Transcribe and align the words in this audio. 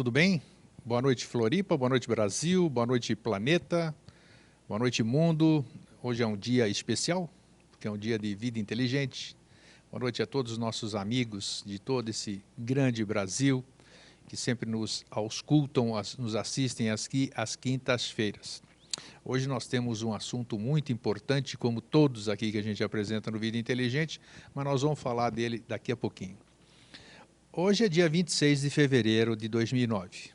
Tudo 0.00 0.10
bem? 0.10 0.40
Boa 0.82 1.02
noite, 1.02 1.26
Floripa, 1.26 1.76
boa 1.76 1.90
noite, 1.90 2.08
Brasil, 2.08 2.70
boa 2.70 2.86
noite, 2.86 3.14
planeta, 3.14 3.94
boa 4.66 4.78
noite, 4.78 5.02
mundo. 5.02 5.62
Hoje 6.02 6.22
é 6.22 6.26
um 6.26 6.38
dia 6.38 6.66
especial, 6.66 7.28
porque 7.70 7.86
é 7.86 7.90
um 7.90 7.98
dia 7.98 8.18
de 8.18 8.34
vida 8.34 8.58
inteligente. 8.58 9.36
Boa 9.90 10.00
noite 10.00 10.22
a 10.22 10.26
todos 10.26 10.52
os 10.52 10.56
nossos 10.56 10.94
amigos 10.94 11.62
de 11.66 11.78
todo 11.78 12.08
esse 12.08 12.42
grande 12.56 13.04
Brasil, 13.04 13.62
que 14.26 14.38
sempre 14.38 14.70
nos 14.70 15.04
auscultam, 15.10 15.92
nos 16.18 16.34
assistem 16.34 16.88
aqui 16.88 17.30
às 17.34 17.54
quintas-feiras. 17.54 18.62
Hoje 19.22 19.46
nós 19.46 19.66
temos 19.66 20.00
um 20.00 20.14
assunto 20.14 20.58
muito 20.58 20.90
importante, 20.90 21.58
como 21.58 21.82
todos 21.82 22.26
aqui 22.26 22.50
que 22.50 22.56
a 22.56 22.62
gente 22.62 22.82
apresenta 22.82 23.30
no 23.30 23.38
Vida 23.38 23.58
Inteligente, 23.58 24.18
mas 24.54 24.64
nós 24.64 24.80
vamos 24.80 24.98
falar 24.98 25.28
dele 25.28 25.62
daqui 25.68 25.92
a 25.92 25.96
pouquinho. 25.96 26.38
Hoje 27.52 27.84
é 27.84 27.88
dia 27.88 28.08
26 28.08 28.60
de 28.60 28.70
fevereiro 28.70 29.34
de 29.34 29.48
2009. 29.48 30.30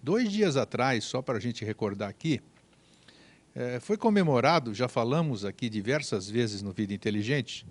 Dois 0.00 0.30
dias 0.30 0.56
atrás, 0.56 1.02
só 1.02 1.20
para 1.20 1.38
a 1.38 1.40
gente 1.40 1.64
recordar 1.64 2.08
aqui, 2.08 2.40
eh, 3.52 3.80
foi 3.80 3.96
comemorado, 3.96 4.72
já 4.72 4.86
falamos 4.86 5.44
aqui 5.44 5.68
diversas 5.68 6.30
vezes 6.30 6.62
no 6.62 6.70
Vida 6.70 6.94
Inteligente, 6.94 7.66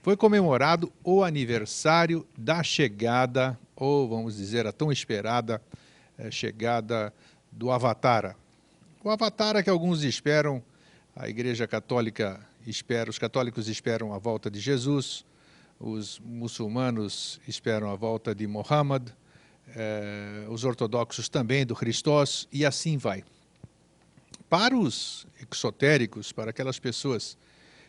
foi 0.00 0.16
comemorado 0.16 0.92
o 1.02 1.24
aniversário 1.24 2.24
da 2.38 2.62
chegada, 2.62 3.58
ou 3.74 4.08
vamos 4.08 4.36
dizer, 4.36 4.64
a 4.64 4.70
tão 4.70 4.92
esperada 4.92 5.60
eh, 6.16 6.30
chegada 6.30 7.12
do 7.50 7.68
Avatara. 7.72 8.36
O 9.02 9.10
Avatara 9.10 9.60
que 9.60 9.68
alguns 9.68 10.04
esperam, 10.04 10.62
a 11.16 11.28
Igreja 11.28 11.66
Católica 11.66 12.38
espera, 12.64 13.10
os 13.10 13.18
católicos 13.18 13.68
esperam 13.68 14.14
a 14.14 14.18
volta 14.18 14.48
de 14.48 14.60
Jesus, 14.60 15.24
os 15.80 16.20
muçulmanos 16.20 17.40
esperam 17.48 17.90
a 17.90 17.96
volta 17.96 18.34
de 18.34 18.46
Muhammad, 18.46 19.08
eh, 19.74 20.44
os 20.50 20.62
ortodoxos 20.62 21.26
também 21.30 21.64
do 21.64 21.74
Christos, 21.74 22.46
e 22.52 22.66
assim 22.66 22.98
vai. 22.98 23.24
Para 24.50 24.76
os 24.76 25.26
exotéricos, 25.50 26.32
para 26.32 26.50
aquelas 26.50 26.78
pessoas, 26.78 27.38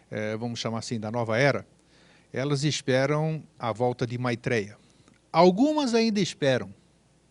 eh, 0.10 0.38
vamos 0.38 0.60
chamar 0.60 0.80
assim, 0.80 0.98
da 0.98 1.12
nova 1.12 1.38
era, 1.38 1.68
elas 2.32 2.64
esperam 2.64 3.44
a 3.60 3.74
volta 3.74 4.08
de 4.08 4.18
Maitreya. 4.18 4.78
Algumas 5.30 5.94
ainda 5.94 6.22
esperam, 6.22 6.74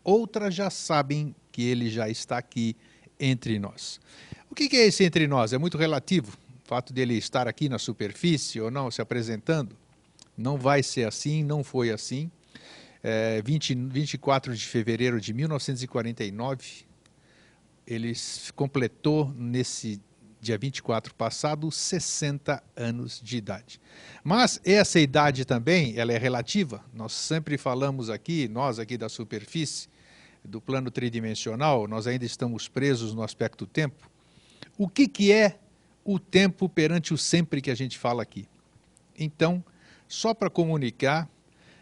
outras 0.04 0.54
já 0.54 0.69
sabem 0.69 1.34
que 1.50 1.62
ele 1.62 1.88
já 1.88 2.06
está 2.10 2.37
aqui 2.37 2.77
entre 3.19 3.59
nós. 3.59 3.98
O 4.50 4.54
que 4.54 4.77
é 4.77 4.87
esse 4.87 5.04
entre 5.04 5.27
nós? 5.27 5.54
É 5.54 5.59
muito 5.59 5.78
relativo. 5.78 6.37
O 6.65 6.69
fato 6.69 6.92
dele 6.92 7.15
estar 7.16 7.48
aqui 7.48 7.69
na 7.69 7.78
superfície 7.78 8.60
ou 8.60 8.71
não, 8.71 8.91
se 8.91 9.00
apresentando. 9.00 9.80
Não 10.41 10.56
vai 10.56 10.83
ser 10.83 11.06
assim, 11.06 11.45
não 11.45 11.62
foi 11.62 11.91
assim. 11.91 12.31
É, 13.03 13.43
20, 13.43 13.75
24 13.75 14.56
de 14.56 14.67
fevereiro 14.67 15.21
de 15.21 15.34
1949, 15.34 16.87
ele 17.87 18.12
completou 18.56 19.33
nesse 19.37 20.01
dia 20.41 20.56
24 20.56 21.15
passado 21.15 21.71
60 21.71 22.62
anos 22.75 23.21
de 23.23 23.37
idade. 23.37 23.81
Mas 24.25 24.59
essa 24.65 24.99
idade 24.99 25.45
também, 25.45 25.99
ela 25.99 26.12
é 26.12 26.17
relativa. 26.17 26.83
Nós 26.95 27.12
sempre 27.12 27.59
falamos 27.59 28.09
aqui, 28.09 28.49
nós 28.49 28.78
aqui 28.78 28.97
da 28.97 29.11
superfície, 29.11 29.89
do 30.43 30.59
plano 30.59 30.91
tridimensional, 30.91 31.87
nós 31.87 32.07
ainda 32.07 32.25
estamos 32.25 32.67
presos 32.67 33.12
no 33.12 33.22
aspecto 33.22 33.67
tempo. 33.67 34.11
O 34.78 34.89
que, 34.89 35.07
que 35.07 35.31
é 35.31 35.59
o 36.03 36.19
tempo 36.19 36.67
perante 36.67 37.12
o 37.12 37.19
sempre 37.19 37.61
que 37.61 37.71
a 37.71 37.75
gente 37.75 37.99
fala 37.99 38.22
aqui? 38.22 38.49
Então, 39.19 39.62
só 40.10 40.34
para 40.34 40.50
comunicar 40.50 41.31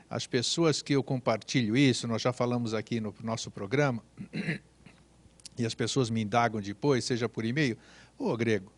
às 0.08 0.26
pessoas 0.26 0.82
que 0.82 0.92
eu 0.92 1.02
compartilho 1.02 1.74
isso, 1.74 2.06
nós 2.06 2.20
já 2.20 2.30
falamos 2.30 2.74
aqui 2.74 3.00
no 3.00 3.14
nosso 3.24 3.50
programa, 3.50 4.04
e 5.58 5.64
as 5.64 5.74
pessoas 5.74 6.10
me 6.10 6.22
indagam 6.22 6.60
depois, 6.60 7.06
seja 7.06 7.26
por 7.26 7.44
e-mail, 7.44 7.76
ô 8.18 8.36
Grego, 8.36 8.70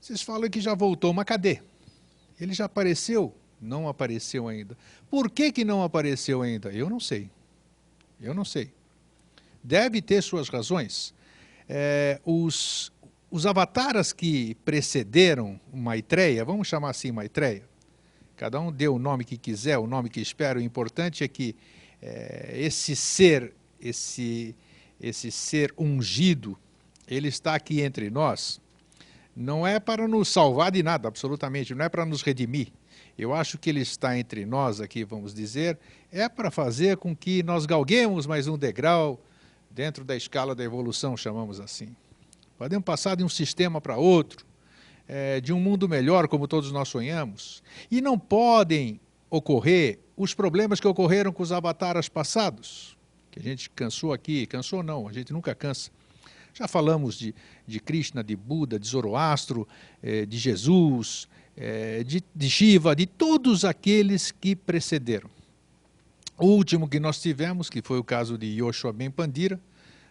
vocês 0.00 0.20
falam 0.20 0.50
que 0.50 0.60
já 0.60 0.74
voltou, 0.74 1.14
mas 1.14 1.24
cadê? 1.26 1.62
Ele 2.40 2.52
já 2.52 2.64
apareceu? 2.64 3.32
Não 3.60 3.88
apareceu 3.88 4.48
ainda. 4.48 4.76
Por 5.08 5.30
que, 5.30 5.52
que 5.52 5.64
não 5.64 5.82
apareceu 5.82 6.42
ainda? 6.42 6.70
Eu 6.70 6.90
não 6.90 6.98
sei. 6.98 7.30
Eu 8.20 8.34
não 8.34 8.44
sei. 8.44 8.72
Deve 9.62 10.02
ter 10.02 10.22
suas 10.22 10.48
razões. 10.48 11.14
É, 11.68 12.20
os, 12.24 12.92
os 13.30 13.46
avataras 13.46 14.12
que 14.12 14.56
precederam 14.64 15.60
Maitreya, 15.72 16.44
vamos 16.44 16.66
chamar 16.66 16.90
assim 16.90 17.12
Maitreya, 17.12 17.68
cada 18.38 18.60
um 18.60 18.70
dê 18.70 18.86
o 18.86 19.00
nome 19.00 19.24
que 19.24 19.36
quiser, 19.36 19.78
o 19.78 19.86
nome 19.86 20.08
que 20.08 20.20
espera, 20.20 20.60
o 20.60 20.62
importante 20.62 21.24
é 21.24 21.28
que 21.28 21.56
é, 22.00 22.54
esse 22.54 22.94
ser, 22.94 23.52
esse, 23.80 24.54
esse 25.00 25.32
ser 25.32 25.74
ungido, 25.76 26.56
ele 27.08 27.26
está 27.26 27.56
aqui 27.56 27.80
entre 27.80 28.08
nós, 28.08 28.60
não 29.34 29.66
é 29.66 29.80
para 29.80 30.06
nos 30.06 30.28
salvar 30.28 30.70
de 30.70 30.84
nada, 30.84 31.08
absolutamente, 31.08 31.74
não 31.74 31.84
é 31.84 31.88
para 31.88 32.06
nos 32.06 32.22
redimir. 32.22 32.68
Eu 33.18 33.34
acho 33.34 33.58
que 33.58 33.68
ele 33.70 33.80
está 33.80 34.16
entre 34.16 34.46
nós 34.46 34.80
aqui, 34.80 35.02
vamos 35.02 35.34
dizer, 35.34 35.76
é 36.12 36.28
para 36.28 36.50
fazer 36.50 36.96
com 36.96 37.16
que 37.16 37.42
nós 37.42 37.66
galguemos 37.66 38.24
mais 38.24 38.46
um 38.46 38.56
degrau 38.56 39.20
dentro 39.68 40.04
da 40.04 40.14
escala 40.14 40.54
da 40.54 40.62
evolução, 40.62 41.16
chamamos 41.16 41.58
assim. 41.58 41.88
Podemos 42.56 42.84
passar 42.84 43.16
de 43.16 43.24
um 43.24 43.28
sistema 43.28 43.80
para 43.80 43.96
outro, 43.96 44.46
eh, 45.08 45.40
de 45.40 45.52
um 45.52 45.58
mundo 45.58 45.88
melhor, 45.88 46.28
como 46.28 46.46
todos 46.46 46.70
nós 46.70 46.88
sonhamos. 46.88 47.62
E 47.90 48.00
não 48.00 48.18
podem 48.18 49.00
ocorrer 49.30 49.98
os 50.16 50.34
problemas 50.34 50.78
que 50.80 50.86
ocorreram 50.86 51.32
com 51.32 51.42
os 51.42 51.50
avataras 51.50 52.08
passados, 52.08 52.96
que 53.30 53.38
a 53.38 53.42
gente 53.42 53.70
cansou 53.70 54.12
aqui, 54.12 54.46
cansou 54.46 54.82
não, 54.82 55.08
a 55.08 55.12
gente 55.12 55.32
nunca 55.32 55.54
cansa. 55.54 55.90
Já 56.52 56.66
falamos 56.66 57.18
de, 57.18 57.34
de 57.66 57.80
Krishna, 57.80 58.22
de 58.22 58.34
Buda, 58.34 58.78
de 58.78 58.86
Zoroastro, 58.86 59.66
eh, 60.02 60.26
de 60.26 60.36
Jesus, 60.36 61.28
eh, 61.56 62.02
de, 62.04 62.22
de 62.34 62.50
Shiva, 62.50 62.94
de 62.94 63.06
todos 63.06 63.64
aqueles 63.64 64.30
que 64.30 64.54
precederam. 64.54 65.30
O 66.36 66.46
último 66.46 66.88
que 66.88 67.00
nós 67.00 67.20
tivemos, 67.20 67.70
que 67.70 67.80
foi 67.82 67.98
o 67.98 68.04
caso 68.04 68.36
de 68.36 68.46
Yoshua 68.46 68.92
Ben 68.92 69.10
Pandira, 69.10 69.60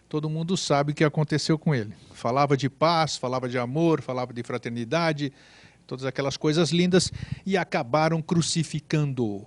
todo 0.08 0.28
mundo 0.30 0.56
sabe 0.56 0.92
o 0.92 0.94
que 0.94 1.04
aconteceu 1.04 1.58
com 1.58 1.74
ele. 1.74 1.92
Falava 2.12 2.56
de 2.56 2.68
paz, 2.70 3.16
falava 3.16 3.48
de 3.48 3.58
amor, 3.58 4.00
falava 4.00 4.32
de 4.32 4.42
fraternidade, 4.42 5.32
todas 5.86 6.04
aquelas 6.04 6.36
coisas 6.36 6.70
lindas, 6.70 7.12
e 7.44 7.56
acabaram 7.56 8.20
crucificando-o. 8.22 9.46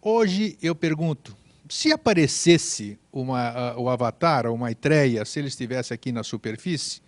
Hoje 0.00 0.56
eu 0.62 0.74
pergunto, 0.74 1.36
se 1.68 1.90
aparecesse 1.92 2.98
uma, 3.12 3.48
a- 3.48 3.76
o 3.78 3.88
Avatar, 3.88 4.46
ou 4.46 4.56
Maitreya, 4.56 5.24
se 5.24 5.40
ele 5.40 5.48
estivesse 5.48 5.92
aqui 5.92 6.12
na 6.12 6.22
superfície 6.22 7.00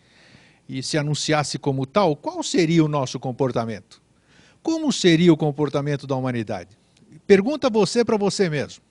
e 0.68 0.82
se 0.82 0.98
anunciasse 0.98 1.58
como 1.58 1.86
tal, 1.86 2.16
qual 2.16 2.42
seria 2.42 2.84
o 2.84 2.88
nosso 2.88 3.20
comportamento? 3.20 4.02
Como 4.62 4.92
seria 4.92 5.32
o 5.32 5.36
comportamento 5.36 6.06
da 6.06 6.16
humanidade? 6.16 6.70
Pergunta 7.26 7.70
você 7.70 8.04
para 8.04 8.16
você 8.16 8.50
mesmo. 8.50 8.82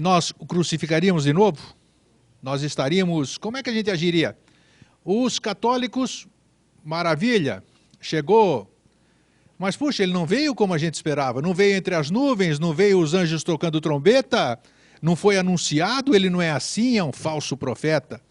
Nós 0.00 0.32
o 0.38 0.46
crucificaríamos 0.46 1.24
de 1.24 1.32
novo? 1.32 1.58
Nós 2.42 2.62
estaríamos. 2.62 3.36
Como 3.36 3.56
é 3.56 3.62
que 3.62 3.70
a 3.70 3.72
gente 3.72 3.90
agiria? 3.90 4.36
Os 5.04 5.38
católicos, 5.38 6.26
maravilha, 6.84 7.62
chegou. 8.00 8.70
Mas, 9.58 9.76
puxa, 9.76 10.02
ele 10.02 10.12
não 10.12 10.24
veio 10.24 10.54
como 10.54 10.72
a 10.72 10.78
gente 10.78 10.94
esperava. 10.94 11.42
Não 11.42 11.52
veio 11.52 11.76
entre 11.76 11.94
as 11.94 12.10
nuvens, 12.10 12.58
não 12.58 12.72
veio 12.72 12.98
os 12.98 13.12
anjos 13.12 13.44
tocando 13.44 13.80
trombeta, 13.80 14.58
não 15.02 15.14
foi 15.14 15.36
anunciado, 15.36 16.14
ele 16.14 16.30
não 16.30 16.40
é 16.40 16.50
assim, 16.50 16.96
é 16.96 17.04
um 17.04 17.12
falso 17.12 17.56
profeta. 17.56 18.22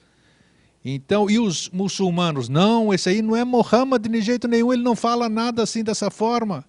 Então, 0.84 1.30
e 1.30 1.38
os 1.38 1.70
muçulmanos? 1.70 2.50
Não, 2.50 2.94
esse 2.94 3.10
aí 3.10 3.22
não 3.22 3.36
é 3.36 3.44
Mohammed 3.46 4.10
de 4.10 4.22
jeito 4.22 4.48
nenhum, 4.48 4.74
ele 4.74 4.82
não 4.82 4.96
fala 4.96 5.30
nada 5.30 5.62
assim 5.62 5.84
dessa 5.84 6.10
forma. 6.10 6.66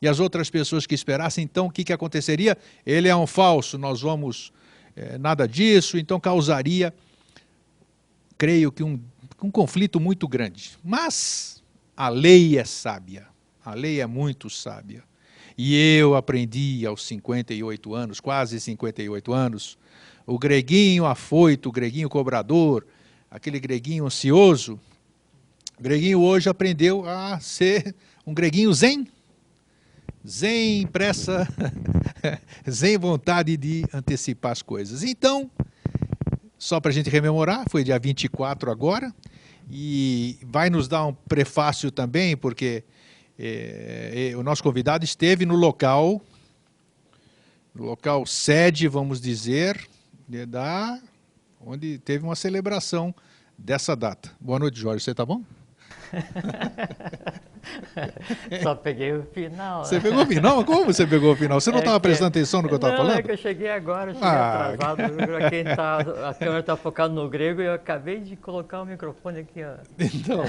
E 0.00 0.08
as 0.08 0.18
outras 0.18 0.48
pessoas 0.48 0.86
que 0.86 0.94
esperassem, 0.94 1.44
então, 1.44 1.66
o 1.66 1.70
que, 1.70 1.84
que 1.84 1.92
aconteceria? 1.92 2.56
Ele 2.86 3.08
é 3.08 3.14
um 3.14 3.26
falso, 3.26 3.76
nós 3.76 4.00
vamos. 4.00 4.52
eh, 4.96 5.18
nada 5.18 5.46
disso, 5.46 5.98
então 5.98 6.18
causaria, 6.18 6.92
creio 8.36 8.72
que, 8.72 8.82
um, 8.82 9.00
um 9.42 9.50
conflito 9.50 10.00
muito 10.00 10.26
grande. 10.26 10.72
Mas 10.82 11.62
a 11.96 12.08
lei 12.08 12.58
é 12.58 12.64
sábia, 12.64 13.26
a 13.64 13.74
lei 13.74 14.00
é 14.00 14.06
muito 14.06 14.48
sábia. 14.50 15.04
E 15.56 15.76
eu 15.76 16.16
aprendi 16.16 16.86
aos 16.86 17.04
58 17.04 17.94
anos, 17.94 18.20
quase 18.20 18.58
58 18.58 19.32
anos, 19.32 19.78
o 20.26 20.38
greguinho 20.38 21.04
afoito, 21.04 21.68
o 21.68 21.72
greguinho 21.72 22.08
cobrador, 22.08 22.86
aquele 23.30 23.60
greguinho 23.60 24.06
ansioso. 24.06 24.80
O 25.78 25.82
greguinho 25.82 26.20
hoje 26.20 26.48
aprendeu 26.48 27.06
a 27.08 27.38
ser 27.40 27.94
um 28.26 28.32
greguinho 28.32 28.72
zen. 28.72 29.06
Zen 30.26 30.86
pressa, 30.86 31.48
zen 32.68 32.98
vontade 32.98 33.56
de 33.56 33.84
antecipar 33.92 34.52
as 34.52 34.62
coisas. 34.62 35.02
Então, 35.02 35.50
só 36.58 36.78
para 36.78 36.90
a 36.90 36.92
gente 36.92 37.08
rememorar, 37.08 37.64
foi 37.70 37.82
dia 37.82 37.98
24 37.98 38.70
agora, 38.70 39.14
e 39.70 40.38
vai 40.42 40.68
nos 40.68 40.88
dar 40.88 41.06
um 41.06 41.14
prefácio 41.14 41.90
também, 41.90 42.36
porque 42.36 42.84
é, 43.38 44.30
é, 44.32 44.36
o 44.36 44.42
nosso 44.42 44.62
convidado 44.62 45.04
esteve 45.04 45.46
no 45.46 45.56
local, 45.56 46.20
no 47.74 47.84
local 47.84 48.26
sede, 48.26 48.88
vamos 48.88 49.20
dizer, 49.20 49.88
da, 50.48 51.00
onde 51.64 51.98
teve 51.98 52.24
uma 52.24 52.36
celebração 52.36 53.14
dessa 53.56 53.96
data. 53.96 54.30
Boa 54.38 54.58
noite, 54.58 54.78
Jorge. 54.78 55.02
Você 55.02 55.12
está 55.12 55.24
bom? 55.24 55.42
Só 58.62 58.74
peguei 58.74 59.12
o 59.12 59.22
final. 59.22 59.84
Você 59.84 60.00
pegou 60.00 60.22
o 60.22 60.26
final? 60.26 60.64
Como 60.64 60.86
você 60.86 61.06
pegou 61.06 61.32
o 61.32 61.36
final? 61.36 61.60
Você 61.60 61.70
não 61.70 61.78
estava 61.78 61.96
é 61.96 62.00
prestando 62.00 62.28
atenção 62.28 62.62
no 62.62 62.68
que 62.68 62.74
eu 62.74 62.76
estava 62.76 62.96
falando? 62.96 63.18
é 63.18 63.22
que 63.22 63.30
eu 63.30 63.36
cheguei 63.36 63.70
agora, 63.70 64.12
cheguei 64.12 64.28
ah. 64.28 64.72
atrasado. 64.72 65.02
Quem 65.50 65.64
tá, 65.64 65.98
a 66.28 66.34
câmera 66.34 66.60
está 66.60 66.76
focada 66.76 67.12
no 67.12 67.28
grego 67.28 67.60
e 67.60 67.66
eu 67.66 67.74
acabei 67.74 68.20
de 68.20 68.36
colocar 68.36 68.82
o 68.82 68.86
microfone 68.86 69.40
aqui. 69.40 69.62
Ó. 69.62 69.74
Então, 69.98 70.42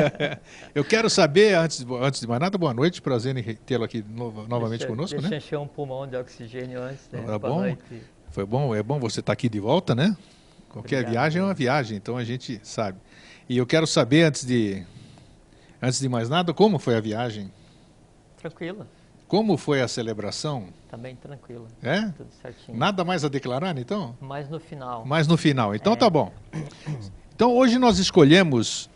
eu 0.74 0.84
quero 0.84 1.08
saber, 1.08 1.54
antes, 1.54 1.84
antes 2.00 2.20
de 2.20 2.26
mais 2.26 2.40
nada, 2.40 2.58
boa 2.58 2.74
noite, 2.74 3.00
prazer 3.00 3.36
em 3.36 3.54
tê-lo 3.54 3.84
aqui 3.84 4.04
no, 4.08 4.46
novamente 4.48 4.80
deixa, 4.80 4.88
conosco. 4.88 5.16
Deixa 5.16 5.30
né? 5.30 5.36
encher 5.36 5.58
um 5.58 5.66
pulmão 5.66 6.06
de 6.06 6.16
oxigênio 6.16 6.82
antes. 6.82 7.08
Né? 7.10 7.22
Tá 7.26 7.38
bom? 7.38 7.60
Noite. 7.60 8.02
Foi 8.30 8.46
bom, 8.46 8.74
é 8.74 8.82
bom 8.82 8.98
você 8.98 9.20
estar 9.20 9.30
tá 9.30 9.32
aqui 9.34 9.48
de 9.48 9.60
volta, 9.60 9.94
né? 9.94 10.16
Qualquer 10.70 11.00
Obrigado, 11.00 11.12
viagem 11.12 11.42
é 11.42 11.44
uma 11.44 11.54
viagem, 11.54 11.96
então 11.98 12.16
a 12.16 12.24
gente 12.24 12.58
sabe. 12.62 12.98
E 13.48 13.58
eu 13.58 13.66
quero 13.66 13.86
saber, 13.86 14.24
antes 14.24 14.44
de, 14.44 14.84
antes 15.80 16.00
de 16.00 16.08
mais 16.08 16.28
nada, 16.28 16.54
como 16.54 16.78
foi 16.78 16.96
a 16.96 17.00
viagem? 17.00 17.52
Tranquila. 18.36 18.86
Como 19.26 19.56
foi 19.56 19.80
a 19.80 19.88
celebração? 19.88 20.68
Também 20.90 21.16
tranquila. 21.16 21.66
É? 21.82 22.02
Tudo 22.02 22.28
certinho. 22.40 22.76
Nada 22.76 23.02
mais 23.02 23.24
a 23.24 23.28
declarar, 23.28 23.76
então? 23.78 24.16
Mais 24.20 24.48
no 24.48 24.60
final. 24.60 25.06
Mais 25.06 25.26
no 25.26 25.36
final. 25.36 25.74
Então 25.74 25.94
é. 25.94 25.96
tá 25.96 26.10
bom. 26.10 26.32
Então 27.34 27.56
hoje 27.56 27.78
nós 27.78 27.98
escolhemos, 27.98 28.90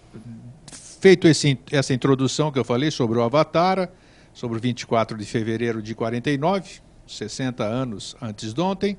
feito 1.01 1.27
esse, 1.27 1.59
essa 1.73 1.95
introdução 1.95 2.53
que 2.53 2.59
eu 2.59 2.65
falei 2.65 2.91
sobre 2.91 3.19
o 3.19 3.23
Avatar, 3.23 3.89
sobre 4.33 4.59
o 4.59 4.61
24 4.61 5.17
de 5.17 5.25
fevereiro 5.25 5.81
de 5.81 5.95
49, 5.95 6.81
60 7.07 7.65
anos 7.65 8.15
antes 8.21 8.53
de 8.53 8.61
ontem. 8.61 8.99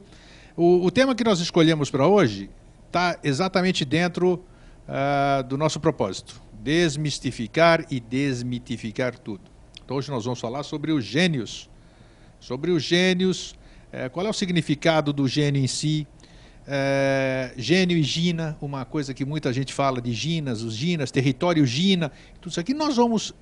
O, 0.55 0.85
o 0.85 0.89
tema 0.89 1.13
que 1.13 1.23
nós 1.23 1.39
escolhemos 1.39 1.91
para 1.91 2.07
hoje 2.07 2.49
está 2.87 3.17
exatamente 3.23 3.85
dentro 3.85 4.43
uh, 4.87 5.43
do 5.43 5.57
nosso 5.57 5.79
propósito: 5.79 6.41
desmistificar 6.53 7.85
e 7.89 7.99
desmitificar 7.99 9.17
tudo. 9.17 9.43
Então, 9.83 9.97
hoje 9.97 10.09
nós 10.11 10.25
vamos 10.25 10.39
falar 10.39 10.63
sobre 10.63 10.91
os 10.91 11.03
gênios. 11.03 11.69
Sobre 12.39 12.71
os 12.71 12.83
gênios, 12.83 13.51
uh, 13.91 14.09
qual 14.11 14.25
é 14.25 14.29
o 14.29 14.33
significado 14.33 15.11
do 15.11 15.27
gênio 15.27 15.63
em 15.63 15.67
si, 15.67 16.07
é, 16.67 17.53
gênio 17.55 17.97
e 17.97 18.03
Gina, 18.03 18.57
uma 18.61 18.83
coisa 18.83 19.13
que 19.13 19.23
muita 19.23 19.53
gente 19.53 19.73
fala 19.73 20.01
de 20.01 20.11
Ginas, 20.11 20.61
os 20.61 20.75
Ginas, 20.75 21.09
território 21.09 21.65
Gina, 21.65 22.11
tudo 22.41 22.51
isso 22.51 22.59
aqui 22.59 22.73
nós 22.73 22.97
vamos 22.97 23.33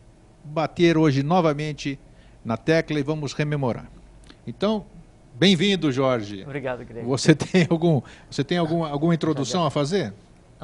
bater 0.44 0.96
hoje 0.96 1.24
novamente 1.24 2.00
na 2.44 2.56
tecla 2.56 3.00
e 3.00 3.04
vamos 3.04 3.34
rememorar. 3.34 3.90
Então, 4.46 4.86
bem-vindo, 5.34 5.92
Jorge. 5.92 6.44
Obrigado, 6.44 6.86
Greg. 6.86 7.04
Você 7.08 7.34
tem, 7.36 7.66
algum, 7.68 8.00
você 8.30 8.44
tem 8.44 8.60
alguma, 8.60 8.90
alguma 8.90 9.16
introdução 9.16 9.66
a 9.66 9.72
fazer? 9.72 10.14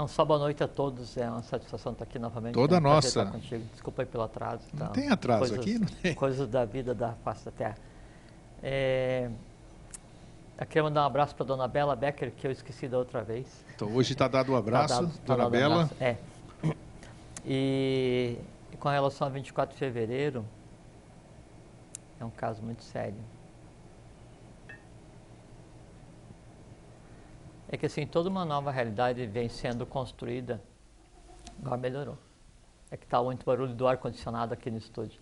Só 0.07 0.25
boa 0.25 0.39
noite 0.39 0.63
a 0.63 0.67
todos. 0.67 1.17
É 1.17 1.29
uma 1.29 1.43
satisfação 1.43 1.91
estar 1.91 2.05
aqui 2.05 2.17
novamente. 2.17 2.53
Toda 2.53 2.77
é 2.77 2.79
um 2.79 2.81
nossa. 2.81 3.25
Contigo. 3.25 3.63
Desculpa 3.71 4.01
aí 4.01 4.05
pelo 4.05 4.23
atraso. 4.23 4.63
Não 4.73 4.87
tá? 4.87 4.93
tem 4.93 5.09
atraso 5.09 5.39
coisas, 5.39 5.59
aqui? 5.59 5.79
Não 5.79 5.87
tem. 5.87 6.15
Coisas 6.15 6.47
da 6.47 6.65
vida 6.65 6.95
da 6.95 7.13
face 7.23 7.45
da 7.45 7.51
terra. 7.51 7.77
É, 8.63 9.29
eu 10.57 10.65
queria 10.67 10.83
mandar 10.83 11.01
um 11.03 11.05
abraço 11.07 11.35
para 11.35 11.43
a 11.43 11.47
dona 11.47 11.67
Bela 11.67 11.95
Becker, 11.95 12.31
que 12.31 12.45
eu 12.45 12.51
esqueci 12.51 12.87
da 12.87 12.97
outra 12.97 13.23
vez. 13.23 13.47
Então 13.75 13.91
hoje 13.93 14.13
está 14.13 14.27
dado 14.27 14.49
o 14.49 14.53
um 14.53 14.57
abraço, 14.57 14.93
tá 14.93 15.01
dado, 15.01 15.17
tá 15.25 15.35
dona 15.35 15.49
Bela. 15.49 15.75
Um 15.75 15.81
abraço. 15.81 16.03
É. 16.03 16.17
E, 17.43 18.37
e 18.71 18.77
com 18.77 18.87
relação 18.87 19.25
a 19.25 19.29
24 19.29 19.73
de 19.73 19.79
fevereiro, 19.79 20.45
é 22.19 22.25
um 22.25 22.29
caso 22.29 22.61
muito 22.61 22.83
sério. 22.83 23.17
É 27.71 27.77
que 27.77 27.85
assim, 27.85 28.05
toda 28.05 28.29
uma 28.29 28.43
nova 28.43 28.69
realidade 28.69 29.25
vem 29.27 29.47
sendo 29.47 29.85
construída, 29.85 30.61
agora 31.59 31.77
melhorou. 31.77 32.17
É 32.91 32.97
que 32.97 33.05
está 33.05 33.23
muito 33.23 33.45
barulho 33.45 33.73
do 33.73 33.87
ar-condicionado 33.87 34.53
aqui 34.53 34.69
no 34.69 34.77
estúdio. 34.77 35.21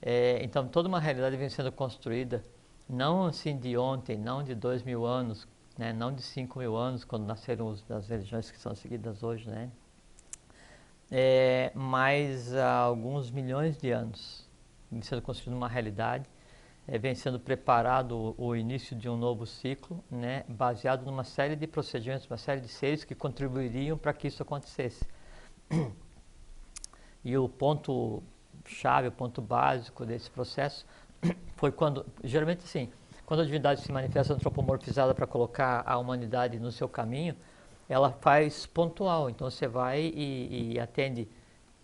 É, 0.00 0.42
então, 0.42 0.66
toda 0.66 0.88
uma 0.88 0.98
realidade 0.98 1.36
vem 1.36 1.50
sendo 1.50 1.70
construída, 1.70 2.42
não 2.88 3.26
assim 3.26 3.58
de 3.58 3.76
ontem, 3.76 4.16
não 4.16 4.42
de 4.42 4.54
dois 4.54 4.82
mil 4.82 5.04
anos, 5.04 5.46
né, 5.76 5.92
não 5.92 6.10
de 6.10 6.22
cinco 6.22 6.58
mil 6.58 6.74
anos, 6.74 7.04
quando 7.04 7.26
nasceram 7.26 7.76
as 7.90 8.08
religiões 8.08 8.50
que 8.50 8.58
são 8.58 8.74
seguidas 8.74 9.22
hoje, 9.22 9.48
né? 9.48 9.70
É, 11.10 11.70
mas 11.74 12.54
há 12.54 12.76
alguns 12.76 13.30
milhões 13.30 13.76
de 13.76 13.90
anos 13.90 14.48
sendo 15.02 15.20
construída 15.20 15.56
uma 15.56 15.68
realidade, 15.68 16.24
é, 16.86 16.98
vem 16.98 17.14
sendo 17.14 17.40
preparado 17.40 18.34
o, 18.38 18.48
o, 18.48 18.56
início 18.56 18.96
de 18.96 19.08
um 19.08 19.16
novo 19.16 19.46
ciclo, 19.46 20.02
né, 20.10 20.44
baseado 20.48 21.04
numa 21.04 21.24
série 21.24 21.56
de 21.56 21.66
procedimentos, 21.66 22.26
uma 22.26 22.36
série 22.36 22.60
de 22.60 22.68
seres 22.68 23.04
que 23.04 23.14
contribuiriam 23.14 23.96
para 23.96 24.12
que 24.12 24.28
isso 24.28 24.42
acontecesse. 24.42 25.04
E 27.24 27.38
o 27.38 27.48
ponto 27.48 28.22
chave, 28.66 29.08
o 29.08 29.12
ponto 29.12 29.40
básico 29.40 30.04
desse 30.04 30.30
processo 30.30 30.84
foi 31.56 31.72
quando, 31.72 32.04
geralmente 32.22 32.64
assim, 32.64 32.90
quando 33.24 33.40
a 33.40 33.44
divindade 33.46 33.80
se 33.80 33.90
manifesta 33.90 34.34
antropomorfizada 34.34 35.14
para 35.14 35.26
colocar 35.26 35.82
a 35.86 35.96
humanidade 35.96 36.58
no 36.58 36.70
seu 36.70 36.86
caminho, 36.86 37.34
ela 37.88 38.10
faz 38.10 38.66
pontual. 38.66 39.30
Então 39.30 39.50
você 39.50 39.66
vai 39.66 40.02
e, 40.02 40.74
e 40.74 40.78
atende 40.78 41.26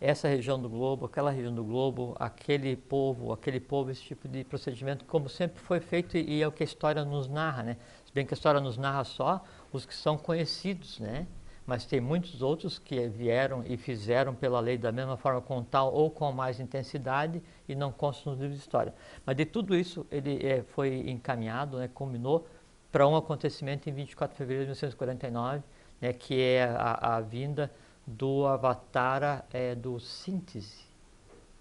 essa 0.01 0.27
região 0.27 0.59
do 0.59 0.69
globo, 0.69 1.05
aquela 1.05 1.31
região 1.31 1.55
do 1.55 1.63
globo, 1.63 2.17
aquele 2.19 2.75
povo, 2.75 3.33
aquele 3.33 3.61
povo, 3.61 3.91
esse 3.91 4.03
tipo 4.03 4.27
de 4.27 4.43
procedimento, 4.45 5.05
como 5.05 5.29
sempre 5.29 5.61
foi 5.61 5.79
feito 5.79 6.17
e, 6.17 6.43
é 6.43 6.49
o 6.49 6.53
que 6.53 6.63
a 6.63 6.65
história 6.65 7.05
nos 7.05 7.29
narra, 7.29 7.63
né? 7.63 7.77
Se 8.07 8.13
bem 8.13 8.25
que 8.25 8.33
a 8.33 8.37
história 8.37 8.61
nos 8.61 8.79
narra 8.79 9.05
só 9.05 9.45
os 9.71 9.85
que 9.85 9.95
são 9.95 10.17
conhecidos, 10.17 10.99
né? 10.99 11.27
Mas 11.67 11.85
tem 11.85 12.01
muitos 12.01 12.41
outros 12.41 12.79
que 12.79 13.07
vieram 13.09 13.63
e 13.67 13.77
fizeram 13.77 14.35
pela 14.35 14.59
lei 14.59 14.79
da 14.79 14.91
mesma 14.91 15.19
forma, 15.19 15.43
com 15.43 15.63
tal 15.63 15.93
ou 15.93 16.11
com 16.11 16.33
mais 16.33 16.59
intensidade 16.59 17.43
e 17.69 17.75
não 17.75 17.93
constam 17.93 18.33
nos 18.33 18.41
livros 18.41 18.59
de 18.59 18.65
história. 18.65 18.95
Mas 19.27 19.37
de 19.37 19.45
tudo 19.45 19.77
isso, 19.77 20.07
ele 20.11 20.45
é, 20.45 20.63
foi 20.63 21.11
encaminhado, 21.11 21.79
né, 21.79 21.89
combinou 21.93 22.49
para 22.91 23.07
um 23.07 23.15
acontecimento 23.15 23.89
em 23.89 23.93
24 23.93 24.35
de 24.35 24.39
fevereiro 24.39 24.65
de 24.65 24.71
1949, 24.71 25.63
né, 26.01 26.13
que 26.15 26.41
é 26.41 26.65
a, 26.65 27.17
a 27.17 27.21
vinda 27.21 27.71
do 28.11 28.47
Avatara 28.47 29.45
é, 29.53 29.75
do 29.75 30.01
síntese. 30.01 30.85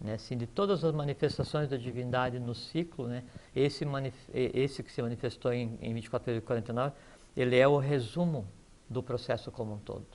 Né? 0.01 0.13
Assim, 0.13 0.37
de 0.37 0.47
todas 0.47 0.83
as 0.83 0.93
manifestações 0.93 1.69
da 1.69 1.77
divindade 1.77 2.39
no 2.39 2.55
ciclo, 2.55 3.07
né? 3.07 3.23
esse, 3.55 3.85
esse 4.33 4.81
que 4.81 4.91
se 4.91 5.01
manifestou 5.01 5.53
em, 5.53 5.77
em 5.81 5.93
24 5.93 6.33
de 6.33 6.41
49, 6.41 6.95
ele 7.35 7.57
é 7.57 7.67
o 7.67 7.77
resumo 7.77 8.47
do 8.89 9.03
processo 9.03 9.51
como 9.51 9.73
um 9.73 9.77
todo. 9.77 10.05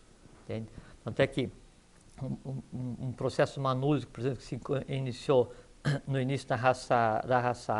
Entende? 0.44 0.68
Tanto 1.04 1.20
é 1.20 1.26
que 1.26 1.50
um, 2.22 2.60
um, 2.72 2.96
um 3.08 3.12
processo 3.12 3.60
manúsico, 3.60 4.12
por 4.12 4.20
exemplo, 4.20 4.38
que 4.38 4.44
se 4.44 4.60
iniciou 4.88 5.52
no 6.06 6.20
início 6.20 6.48
da 6.48 6.56
raça, 6.56 7.22
da 7.26 7.38
raça 7.38 7.74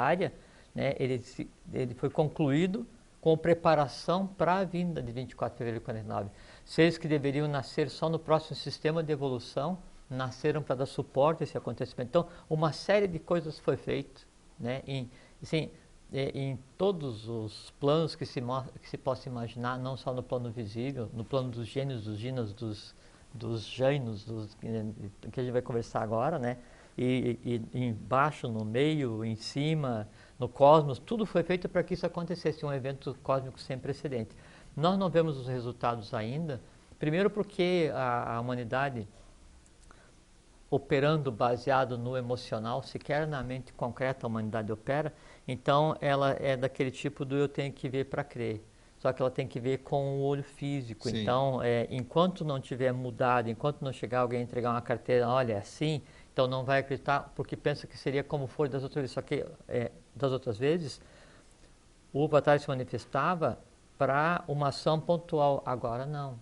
né? 0.75 0.95
ele, 0.99 1.19
se, 1.21 1.51
ele 1.73 1.95
foi 1.95 2.11
concluído 2.11 2.87
com 3.21 3.39
preparação 3.39 4.27
para 4.27 4.59
a 4.59 4.65
vinda 4.65 5.03
de 5.03 5.11
24 5.11 5.55
de 5.55 5.59
fevereiro 5.59 5.81
de 5.81 5.85
49 5.85 6.31
Seres 6.65 6.97
que 6.97 7.07
deveriam 7.07 7.47
nascer 7.47 7.91
só 7.91 8.09
no 8.09 8.19
próximo 8.19 8.57
sistema 8.57 9.03
de 9.03 9.13
evolução, 9.13 9.79
nasceram 10.09 10.63
para 10.63 10.77
dar 10.77 10.87
suporte 10.87 11.43
a 11.43 11.45
esse 11.45 11.57
acontecimento. 11.57 12.09
Então, 12.09 12.29
uma 12.49 12.73
série 12.73 13.07
de 13.07 13.19
coisas 13.19 13.59
foi 13.59 13.77
feita, 13.77 14.23
né, 14.59 14.83
em, 14.87 15.11
assim, 15.43 15.71
é, 16.13 16.31
em 16.31 16.59
todos 16.79 17.29
os 17.29 17.73
planos 17.81 18.15
que 18.15 18.25
se, 18.25 18.41
que 18.81 18.89
se 18.89 18.97
possa 18.97 19.29
imaginar, 19.29 19.79
não 19.79 19.97
só 19.97 20.13
no 20.13 20.23
plano 20.23 20.51
visível, 20.51 21.11
no 21.13 21.25
plano 21.25 21.51
dos 21.51 21.67
gênios, 21.67 22.05
dos 22.05 22.19
ginas, 22.19 22.53
dos, 22.53 22.95
dos 23.33 23.67
jainos, 23.67 24.25
dos, 24.25 24.55
que 24.55 25.41
a 25.41 25.43
gente 25.43 25.53
vai 25.53 25.63
conversar 25.63 26.03
agora, 26.03 26.39
né? 26.39 26.59
E, 26.97 27.37
e, 27.75 27.87
embaixo, 27.87 28.47
no 28.47 28.65
meio, 28.65 29.25
em 29.25 29.35
cima, 29.35 30.09
no 30.39 30.49
cosmos, 30.49 31.01
tudo 31.01 31.27
foi 31.27 31.43
feito 31.43 31.69
para 31.69 31.83
que 31.83 31.95
isso 31.95 32.07
acontecesse, 32.07 32.65
um 32.65 32.73
evento 32.73 33.17
cósmico 33.21 33.59
sem 33.61 33.77
precedente. 33.77 34.37
Nós 34.77 34.99
não 34.99 35.09
vemos 35.09 35.37
os 35.37 35.47
resultados 35.47 36.13
ainda, 36.13 36.61
primeiro 36.99 37.31
porque 37.31 37.91
a, 37.95 38.37
a 38.37 38.41
humanidade 38.41 39.07
operando 40.71 41.31
baseado 41.31 41.97
no 41.97 42.17
emocional, 42.17 42.83
sequer 42.83 43.29
na 43.29 43.43
mente 43.43 43.73
concreta 43.73 44.27
a 44.27 44.29
humanidade 44.29 44.73
opera, 44.73 45.15
então 45.47 45.97
ela 46.01 46.37
é 46.41 46.57
daquele 46.57 46.91
tipo 46.91 47.25
do 47.25 47.37
eu 47.37 47.49
tenho 47.49 47.73
que 47.73 47.89
ver 47.89 48.07
para 48.07 48.25
crer. 48.25 48.65
Só 48.99 49.13
que 49.13 49.21
ela 49.21 49.31
tem 49.31 49.47
que 49.47 49.61
ver 49.61 49.79
com 49.79 50.19
o 50.19 50.23
olho 50.23 50.43
físico. 50.43 51.09
Sim. 51.11 51.21
Então, 51.21 51.63
é, 51.63 51.87
enquanto 51.91 52.43
não 52.45 52.59
tiver 52.59 52.91
mudado, 52.91 53.51
enquanto 53.51 53.83
não 53.83 53.93
chegar 53.93 54.21
alguém 54.21 54.41
entregar 54.43 54.71
uma 54.71 54.81
carteira, 54.81 55.29
olha, 55.29 55.53
é 55.53 55.59
assim, 55.59 56.01
então 56.33 56.49
não 56.49 56.65
vai 56.65 56.81
acreditar, 56.81 57.31
porque 57.37 57.55
pensa 57.55 57.87
que 57.87 57.99
seria 57.99 58.25
como 58.25 58.47
foi 58.47 58.69
das 58.69 58.83
outras 58.83 59.03
vezes. 59.03 59.13
Só 59.13 59.21
que 59.21 59.45
é, 59.69 59.93
das 60.17 60.33
outras 60.33 60.57
vezes, 60.57 61.01
o 62.15 62.25
avatar 62.25 62.59
se 62.59 62.67
manifestava 62.67 63.59
para 63.99 64.45
uma 64.49 64.69
ação 64.69 65.01
pontual. 65.01 65.63
Agora 65.65 66.07
não. 66.07 66.39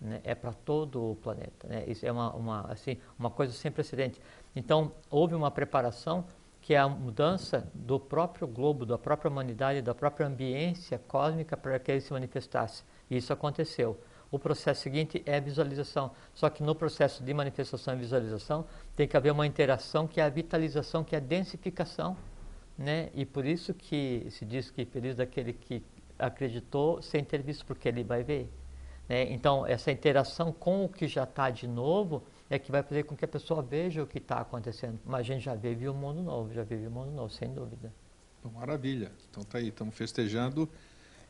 Né? 0.00 0.20
É 0.24 0.34
para 0.34 0.52
todo 0.52 1.12
o 1.12 1.16
planeta. 1.16 1.68
Né? 1.68 1.84
Isso 1.86 2.06
é 2.06 2.12
uma, 2.12 2.32
uma, 2.34 2.60
assim, 2.70 2.96
uma 3.18 3.30
coisa 3.30 3.52
sem 3.52 3.70
precedente. 3.70 4.20
Então, 4.54 4.92
houve 5.10 5.34
uma 5.34 5.50
preparação 5.50 6.24
que 6.60 6.74
é 6.74 6.78
a 6.78 6.88
mudança 6.88 7.70
do 7.74 7.98
próprio 7.98 8.46
globo, 8.46 8.84
da 8.84 8.98
própria 8.98 9.30
humanidade, 9.30 9.80
da 9.80 9.94
própria 9.94 10.26
ambiência 10.26 10.98
cósmica 11.08 11.56
para 11.56 11.78
que 11.78 11.90
ele 11.90 12.00
se 12.00 12.12
manifestasse. 12.12 12.84
E 13.10 13.16
isso 13.16 13.32
aconteceu. 13.32 13.98
O 14.30 14.38
processo 14.38 14.82
seguinte 14.82 15.22
é 15.26 15.40
visualização. 15.40 16.12
Só 16.34 16.48
que 16.48 16.62
no 16.62 16.74
processo 16.74 17.24
de 17.24 17.34
manifestação 17.34 17.94
e 17.94 17.98
visualização 17.98 18.64
tem 18.94 19.08
que 19.08 19.16
haver 19.16 19.32
uma 19.32 19.46
interação 19.46 20.06
que 20.06 20.20
é 20.20 20.24
a 20.24 20.28
vitalização, 20.28 21.02
que 21.02 21.14
é 21.14 21.18
a 21.18 21.20
densificação. 21.20 22.16
Né? 22.78 23.10
E 23.14 23.26
por 23.26 23.44
isso 23.44 23.74
que 23.74 24.26
se 24.30 24.44
diz 24.44 24.70
que 24.70 24.84
feliz 24.84 25.16
daquele 25.16 25.52
que 25.52 25.82
acreditou 26.20 27.02
sem 27.02 27.24
ter 27.24 27.42
visto, 27.42 27.64
porque 27.66 27.88
ele 27.88 28.04
vai 28.04 28.22
ver. 28.22 28.50
Né? 29.08 29.32
Então, 29.32 29.66
essa 29.66 29.90
interação 29.90 30.52
com 30.52 30.84
o 30.84 30.88
que 30.88 31.08
já 31.08 31.24
está 31.24 31.50
de 31.50 31.66
novo 31.66 32.22
é 32.48 32.58
que 32.58 32.70
vai 32.70 32.82
fazer 32.82 33.02
com 33.02 33.16
que 33.16 33.24
a 33.24 33.28
pessoa 33.28 33.60
veja 33.62 34.02
o 34.02 34.06
que 34.06 34.18
está 34.18 34.36
acontecendo. 34.36 35.00
Mas 35.04 35.20
a 35.20 35.22
gente 35.24 35.42
já 35.42 35.54
vive 35.54 35.88
um 35.88 35.94
mundo 35.94 36.22
novo, 36.22 36.52
já 36.52 36.62
vive 36.62 36.86
um 36.86 36.90
mundo 36.90 37.10
novo, 37.10 37.30
sem 37.30 37.52
dúvida. 37.52 37.92
Maravilha. 38.54 39.10
Então 39.30 39.42
tá 39.42 39.58
aí, 39.58 39.68
estamos 39.68 39.94
festejando. 39.94 40.68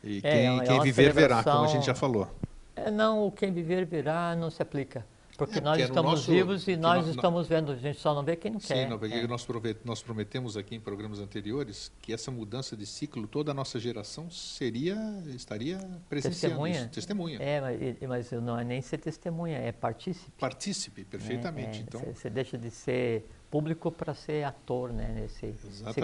E 0.05 0.19
É, 0.19 0.21
quem, 0.21 0.59
é 0.59 0.65
quem 0.65 0.75
uma 0.75 0.85
viver 0.85 1.13
verá, 1.13 1.43
como 1.43 1.65
a 1.65 1.69
gente 1.69 1.87
já 1.87 1.95
falou. 1.95 2.29
É, 2.77 2.91
não, 2.91 3.31
quem 3.31 3.53
viver 3.53 3.85
virá 3.85 4.35
não 4.37 4.51
se 4.51 4.63
aplica. 4.63 5.05
Porque 5.41 5.59
É, 5.59 5.63
nós 5.63 5.71
porque 5.73 5.83
é 5.83 5.87
estamos 5.87 6.11
nosso- 6.13 6.31
vivos 6.31 6.69
e 6.69 6.77
nós 6.77 7.07
no- 7.07 7.11
estamos 7.13 7.49
vendo, 7.49 7.73
a 7.73 7.77
gente 7.77 7.99
só 7.99 8.15
não 8.15 8.23
vê 8.23 8.37
quem 8.37 8.51
não 8.53 8.61
Sim, 8.61 8.75
quer. 8.75 8.89
não, 8.91 8.99
porque 8.99 9.15
É. 9.15 9.27
nós, 9.27 9.47
nós 9.85 10.03
prometemos 10.03 10.55
aqui 10.57 10.75
em 10.75 10.81
programas 10.81 11.19
anteriores 11.19 11.91
que 12.03 12.13
essa 12.13 12.31
mudança 12.31 12.77
de 12.77 12.85
ciclo, 12.85 13.27
toda 13.27 13.53
a 13.53 13.55
nossa 13.55 13.81
geração 13.81 14.31
seria, 14.31 14.97
estaria 15.35 15.79
presenciando 16.11 16.57
Testemunha? 16.57 16.81
isso. 16.81 16.89
Testemunha. 16.91 17.39
É, 17.41 17.61
mas, 17.61 18.31
mas 18.31 18.33
não 18.43 18.59
é 18.59 18.65
nem 18.65 18.83
ser 18.83 18.99
testemunha, 18.99 19.57
é 19.57 19.73
partícipe. 19.73 20.31
Partícipe, 20.39 21.05
perfeitamente. 21.05 21.79
né? 21.79 21.85
É, 21.93 21.99
então, 21.99 22.01
Você 22.15 22.29
deixa 22.29 22.59
de 22.59 22.71
ser 22.71 23.27
público 23.51 23.91
para 23.91 24.13
ser 24.15 24.45
ator, 24.45 24.93
né? 24.93 25.09
Nesse 25.23 25.55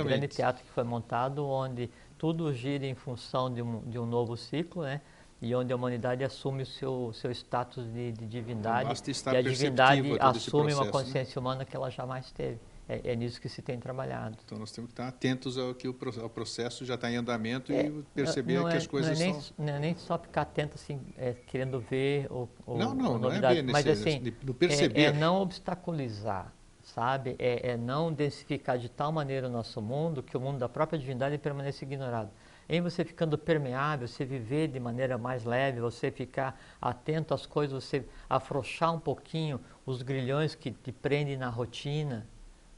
grande 0.03 0.29
teatro 0.29 0.65
que 0.65 0.71
foi 0.71 0.83
montado, 0.85 1.47
onde 1.47 1.91
tudo 2.19 2.53
gira 2.55 2.87
em 2.87 2.95
função 2.95 3.53
de 3.53 3.61
um, 3.63 3.81
de 3.83 3.99
um 3.99 4.07
novo 4.07 4.37
ciclo, 4.37 4.83
né? 4.83 5.01
E 5.41 5.55
onde 5.55 5.73
a 5.73 5.77
humanidade 5.77 6.25
assume 6.25 6.63
o 6.63 6.67
seu, 6.67 7.13
seu 7.13 7.31
status 7.31 7.85
de, 7.93 8.13
de 8.13 8.27
divindade. 8.27 8.91
e 9.33 9.37
a 9.37 9.43
divindade 9.43 10.01
assume 10.21 10.73
uma 10.73 10.83
processo, 10.83 10.85
né? 10.85 10.91
consciência 10.91 11.41
humana 11.41 11.65
que 11.65 11.77
ela 11.77 11.91
jamais 11.91 12.31
teve. 12.33 12.59
É, 12.89 13.13
é 13.13 13.17
nisso 13.17 13.41
que 13.41 13.49
se 13.49 13.61
tem 13.61 13.81
trabalhado. 13.81 14.39
então 14.45 14.57
nós 14.59 14.71
temos 14.71 14.89
que 14.89 14.93
estar 14.93 15.09
atentos 15.09 15.59
ao 15.59 15.75
que 15.75 15.89
o 15.89 15.95
processo 15.95 16.85
já 16.85 16.95
está 16.95 17.11
em 17.11 17.17
andamento 17.17 17.73
É, 17.73 17.87
e 17.87 18.05
perceber 18.15 18.63
que 18.65 18.75
é- 18.75 18.77
as 18.77 18.87
coisas 18.87 19.19
não 19.19 19.25
é 19.25 19.33
nem, 19.33 19.41
são. 19.41 19.55
Não 19.59 19.73
é 19.73 19.79
nem 19.81 19.97
só 19.97 20.17
ficar 20.17 20.43
atento, 20.43 20.77
assim, 20.77 21.01
é, 21.19 21.33
querendo 21.33 21.81
ver 21.81 22.31
o, 22.31 22.49
o, 22.65 22.79
Não, 22.79 22.95
não, 22.95 23.19
não 23.19 23.33
é 23.33 23.41
ver 23.41 23.65
mas 23.65 23.87
assim, 23.89 24.21
do 24.41 24.53
é, 24.53 24.55
perceber. 24.55 25.01
é 25.01 25.13
não 25.13 25.43
obstaculizar, 25.43 26.53
sabe? 26.85 27.35
É, 27.41 27.71
é 27.73 27.77
não 27.77 28.13
densificar 28.13 28.79
de 28.79 28.89
tal 28.89 29.11
maneira 29.11 29.49
o 29.49 29.51
nosso 29.51 29.83
mundo 29.83 30.23
que 30.23 30.37
o 30.37 30.41
mundo 30.41 30.59
da 30.59 30.69
própria 30.69 30.97
divindade 30.97 31.37
permaneça 31.39 31.85
ignorado. 31.85 32.31
Em 32.69 32.81
você 32.81 33.05
ficando 33.05 33.39
permeável, 33.39 34.09
você 34.09 34.25
viver 34.25 34.69
de 34.69 34.81
maneira 34.81 35.17
mais 35.17 35.45
leve, 35.45 35.81
você 35.81 36.11
ficar 36.11 36.61
atento 36.81 37.33
às 37.33 37.47
coisas, 37.47 37.85
você 37.85 38.05
afrouxar 38.29 38.93
um 38.93 38.99
pouquinho 38.99 39.61
os 39.85 40.03
grilhões 40.03 40.55
que 40.55 40.73
te 40.73 40.91
prendem 40.91 41.37
na 41.37 41.49
rotina, 41.49 42.27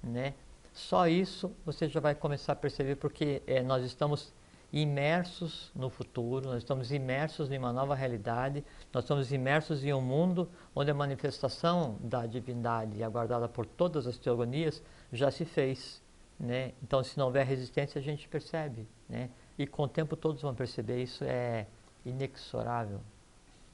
né? 0.03 0.35
Só 0.73 1.09
isso 1.09 1.51
você 1.65 1.89
já 1.89 2.01
vai 2.01 2.15
começar 2.15 2.53
a 2.53 2.57
perceber, 2.57 2.97
porque 2.97 3.43
eh, 3.47 3.63
nós 3.63 3.85
estamos 3.85 4.33
imersos 4.73 5.73
no 5.75 5.89
futuro, 5.89 6.51
nós 6.51 6.59
estamos 6.59 6.93
imersos 6.93 7.51
em 7.51 7.59
uma 7.59 7.73
nova 7.73 7.95
realidade, 7.95 8.63
nós 8.93 9.05
estamos 9.05 9.33
imersos 9.33 9.83
em 9.83 9.93
um 9.93 10.01
mundo 10.01 10.49
onde 10.75 10.91
a 10.91 10.95
manifestação 10.95 11.97
da 12.01 12.27
divindade, 12.27 13.03
aguardada 13.03 13.49
por 13.49 13.65
todas 13.65 14.07
as 14.07 14.19
teogonias, 14.19 14.83
já 15.13 15.31
se 15.31 15.45
fez. 15.45 16.03
Né? 16.39 16.73
Então, 16.83 17.03
se 17.03 17.19
não 17.19 17.27
houver 17.27 17.45
resistência, 17.47 17.99
a 17.99 18.03
gente 18.03 18.29
percebe. 18.29 18.87
Né? 19.09 19.31
E 19.59 19.67
com 19.67 19.83
o 19.83 19.89
tempo 19.89 20.15
todos 20.17 20.41
vão 20.43 20.55
perceber, 20.55 21.03
isso 21.03 21.25
é 21.25 21.67
inexorável. 22.07 23.01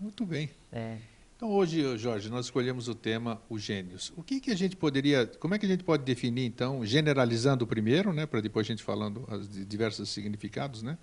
Muito 0.01 0.25
bem. 0.25 0.51
É. 0.73 0.99
Então 1.37 1.51
hoje, 1.51 1.99
Jorge, 1.99 2.31
nós 2.31 2.47
escolhemos 2.47 2.89
o 2.89 2.95
tema 2.95 3.41
os 3.51 3.61
gênios. 3.63 4.13
O 4.17 4.23
que, 4.23 4.41
que 4.41 4.51
a 4.51 4.57
gente 4.57 4.77
poderia, 4.77 5.27
como 5.27 5.55
é 5.55 5.59
que 5.59 5.67
a 5.67 5.69
gente 5.69 5.85
pode 5.85 6.03
definir 6.05 6.47
então, 6.47 6.85
generalizando 6.87 7.67
primeiro, 7.67 8.13
né, 8.13 8.25
para 8.25 8.41
depois 8.41 8.67
a 8.67 8.69
gente 8.69 8.83
falando 8.83 9.25
os 9.31 9.49
di- 9.49 9.65
diversos 9.65 10.09
significados, 10.09 10.83
né? 10.83 10.97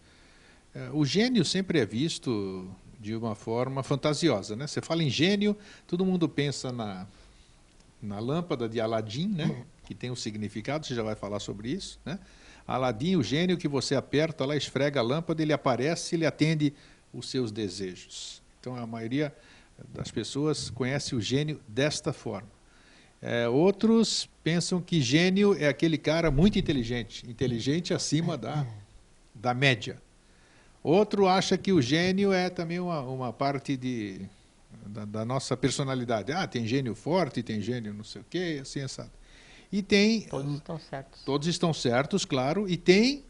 Eh, 0.74 0.90
O 0.94 1.06
gênio 1.06 1.44
sempre 1.46 1.80
é 1.80 1.86
visto 1.86 2.68
de 3.00 3.16
uma 3.16 3.36
forma 3.36 3.84
fantasiosa, 3.84 4.56
né? 4.56 4.68
Você 4.68 4.82
fala 4.82 5.04
em 5.04 5.10
gênio, 5.10 5.56
todo 5.86 6.06
mundo 6.06 6.28
pensa 6.28 6.72
na 6.72 7.08
na 8.02 8.18
lâmpada 8.20 8.68
de 8.68 8.82
Aladim, 8.82 9.28
né? 9.28 9.64
Que 9.86 9.94
tem 9.94 10.10
um 10.10 10.16
significado, 10.16 10.88
você 10.88 10.96
já 10.96 11.04
vai 11.04 11.14
falar 11.16 11.40
sobre 11.40 11.70
isso, 11.70 12.00
né? 12.04 12.18
Aladim, 12.74 13.16
o 13.16 13.24
gênio 13.24 13.58
que 13.58 13.68
você 13.68 13.96
aperta 13.96 14.46
lá, 14.46 14.56
esfrega 14.56 15.00
a 15.00 15.04
lâmpada, 15.04 15.42
ele 15.42 15.54
aparece, 15.54 16.16
ele 16.16 16.26
atende 16.26 16.74
os 17.14 17.30
seus 17.30 17.52
desejos. 17.52 18.42
Então 18.60 18.76
a 18.76 18.86
maioria 18.86 19.34
das 19.90 20.12
pessoas 20.12 20.70
conhece 20.70 21.16
o 21.16 21.22
gênio 21.22 21.60
desta 21.68 22.14
forma. 22.14 22.50
É, 23.22 23.48
outros 23.48 24.28
pensam 24.44 24.82
que 24.82 25.02
gênio 25.02 25.56
é 25.60 25.68
aquele 25.68 25.98
cara 25.98 26.32
muito 26.32 26.58
inteligente, 26.58 27.30
inteligente 27.30 27.94
acima 27.94 28.38
da, 28.38 28.66
da 29.36 29.54
média. 29.54 30.02
Outro 30.84 31.28
acha 31.28 31.58
que 31.58 31.72
o 31.72 31.82
gênio 31.82 32.34
é 32.34 32.50
também 32.50 32.80
uma, 32.80 33.02
uma 33.02 33.32
parte 33.32 33.78
de, 33.78 34.22
da, 34.88 35.06
da 35.06 35.26
nossa 35.26 35.56
personalidade. 35.56 36.32
Ah, 36.32 36.48
tem 36.48 36.66
gênio 36.66 36.96
forte, 36.96 37.44
tem 37.44 37.62
gênio 37.62 37.94
não 37.94 38.04
sei 38.04 38.22
o 38.22 38.26
quê, 38.28 38.60
assim, 38.62 38.82
assado. 38.82 39.12
E 39.72 39.82
tem, 39.82 40.22
Todos 40.22 40.54
estão 40.56 40.78
certos. 40.80 41.24
todos 41.24 41.48
estão 41.48 41.74
certos, 41.74 42.26
claro, 42.26 42.68
e 42.68 42.76
tem 42.76 43.24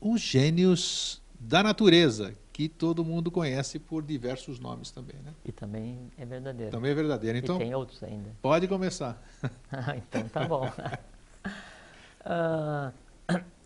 os 0.00 0.20
gênios 0.20 1.20
da 1.38 1.62
natureza, 1.62 2.34
que 2.52 2.68
todo 2.68 3.04
mundo 3.04 3.30
conhece 3.30 3.78
por 3.78 4.02
diversos 4.02 4.58
nomes 4.58 4.90
também. 4.90 5.16
Né? 5.22 5.32
E 5.44 5.52
também 5.52 6.10
é 6.18 6.24
verdadeiro. 6.24 6.70
Também 6.72 6.90
é 6.90 6.94
verdadeiro. 6.94 7.38
Então, 7.38 7.56
e 7.56 7.58
tem 7.60 7.74
outros 7.74 8.02
ainda. 8.02 8.30
pode 8.40 8.66
começar. 8.68 9.20
Ah, 9.70 9.96
então 9.96 10.28
tá 10.28 10.46
bom. 10.46 10.70
Ah, 12.24 12.92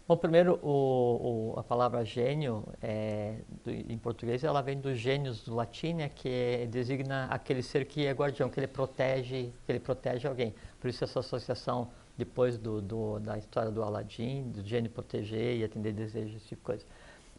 bom, 0.09 0.17
primeiro, 0.17 0.59
o, 0.63 1.53
o- 1.55 1.59
a 1.59 1.63
palavra 1.63 2.05
gênio, 2.05 2.65
é, 2.83 3.35
do- 3.65 3.71
em 3.71 3.99
português, 3.99 4.43
ela 4.45 4.63
vem 4.63 4.81
dos 4.81 4.99
gênios 4.99 5.43
do 5.45 5.55
latim, 5.55 5.93
né, 5.95 6.09
que 6.09 6.29
é- 6.29 6.67
designa 6.67 7.27
aquele 7.27 7.63
ser 7.63 7.85
que 7.87 8.07
é 8.07 8.13
guardião, 8.13 8.49
que 8.49 8.59
ele 8.59 8.67
protege, 8.67 9.53
que 9.67 9.73
ele 9.73 9.81
protege 9.81 10.27
alguém. 10.27 10.55
Por 10.81 10.89
isso 10.89 11.05
essa 11.05 11.21
associação, 11.21 11.91
depois 12.17 12.59
do, 12.59 12.81
do- 12.81 13.19
da 13.21 13.39
história 13.39 13.71
do 13.71 13.83
Aladim, 13.83 14.51
do 14.51 14.65
gênio 14.67 14.91
proteger 14.91 15.57
e 15.59 15.65
atender 15.65 15.93
desejos, 15.93 16.37
esse 16.37 16.49
tipo 16.49 16.61
de 16.63 16.67
coisa. 16.67 16.87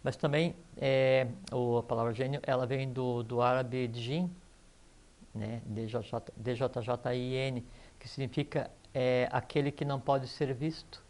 Mas 0.04 0.16
também, 0.16 0.56
é, 0.78 1.28
o- 1.52 1.78
a 1.78 1.84
palavra 1.84 2.14
gênio, 2.14 2.40
ela 2.44 2.66
vem 2.66 2.92
do, 2.92 3.24
do 3.24 3.42
árabe 3.42 3.88
djin, 3.88 4.30
né, 5.34 5.62
DJ, 5.66 6.00
DJJIN, 6.36 7.64
que 8.00 8.08
significa 8.08 8.72
é, 8.94 9.28
aquele 9.32 9.72
que 9.72 9.86
não 9.86 10.00
pode 10.00 10.28
ser 10.28 10.54
visto. 10.54 11.04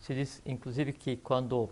Se 0.00 0.14
diz, 0.14 0.42
inclusive, 0.46 0.92
que 0.92 1.16
quando 1.16 1.70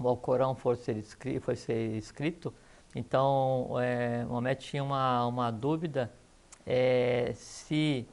o 0.00 0.08
Alcorão 0.08 0.54
for 0.54 0.76
ser 0.76 0.96
escrito, 0.96 1.42
foi 1.42 1.56
ser 1.56 1.96
escrito 1.96 2.52
então 2.94 3.80
é, 3.80 4.24
Mohamed 4.26 4.60
tinha 4.60 4.84
uma, 4.84 5.26
uma 5.26 5.50
dúvida 5.50 6.12
é, 6.66 7.32
se 7.34 8.06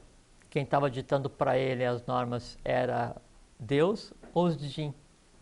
quem 0.50 0.64
estava 0.64 0.90
ditando 0.90 1.30
para 1.30 1.56
ele 1.56 1.84
as 1.84 2.04
normas 2.04 2.58
era 2.64 3.16
Deus 3.58 4.12
ou 4.34 4.46
os 4.46 4.56
djinn 4.56 4.92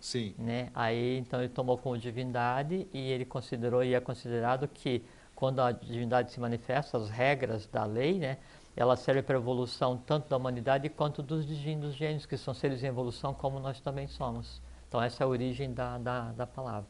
Sim. 0.00 0.34
né? 0.38 0.70
Aí 0.74 1.18
então 1.18 1.40
ele 1.40 1.48
tomou 1.48 1.76
como 1.76 1.98
divindade 1.98 2.86
e 2.92 3.10
ele 3.10 3.24
considerou 3.24 3.82
e 3.82 3.94
é 3.94 4.00
considerado 4.00 4.68
que 4.68 5.04
quando 5.34 5.60
a 5.60 5.72
divindade 5.72 6.32
se 6.32 6.40
manifesta, 6.40 6.98
as 6.98 7.08
regras 7.08 7.66
da 7.66 7.84
lei, 7.84 8.18
né? 8.18 8.38
Ela 8.76 8.96
serve 8.96 9.22
para 9.22 9.36
a 9.36 9.40
evolução 9.40 9.96
tanto 9.96 10.28
da 10.28 10.36
humanidade 10.36 10.88
quanto 10.88 11.22
dos 11.22 11.44
djinn, 11.46 11.80
dos 11.80 11.94
gênios, 11.94 12.26
que 12.26 12.36
são 12.36 12.54
seres 12.54 12.82
em 12.84 12.86
evolução 12.86 13.34
como 13.34 13.58
nós 13.58 13.80
também 13.80 14.06
somos. 14.06 14.60
Então 14.88 15.02
essa 15.02 15.22
é 15.22 15.24
a 15.24 15.28
origem 15.28 15.72
da, 15.72 15.98
da, 15.98 16.32
da 16.32 16.46
palavra. 16.46 16.88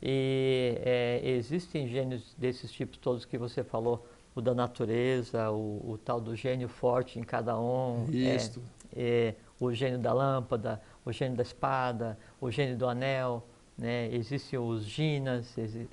E 0.00 0.78
é, 0.84 1.20
existem 1.22 1.88
gênios 1.88 2.34
desses 2.34 2.70
tipos 2.72 2.98
todos 2.98 3.24
que 3.24 3.38
você 3.38 3.62
falou 3.62 4.06
o 4.34 4.40
da 4.40 4.54
natureza, 4.54 5.50
o, 5.50 5.92
o, 5.92 5.98
tal 5.98 6.20
do 6.20 6.34
gênio 6.34 6.68
forte 6.68 7.18
em 7.18 7.22
cada 7.22 7.58
um. 7.58 8.06
Isso. 8.10 8.62
É, 8.94 9.34
é, 9.34 9.34
o 9.60 9.72
gênio 9.72 9.98
da 9.98 10.12
lâmpada, 10.12 10.80
o 11.04 11.12
gênio 11.12 11.36
da 11.36 11.42
espada, 11.42 12.18
o 12.40 12.50
gênio 12.50 12.76
do 12.76 12.88
anel, 12.88 13.46
né? 13.76 14.08
Existem 14.12 14.58
os 14.58 14.84
ginas, 14.84 15.56
exi 15.56 15.88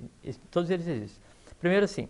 todos 0.50 0.70
eles 0.70 0.86
existem. 0.86 1.22
Primeiro 1.58 1.84
assim, 1.84 2.08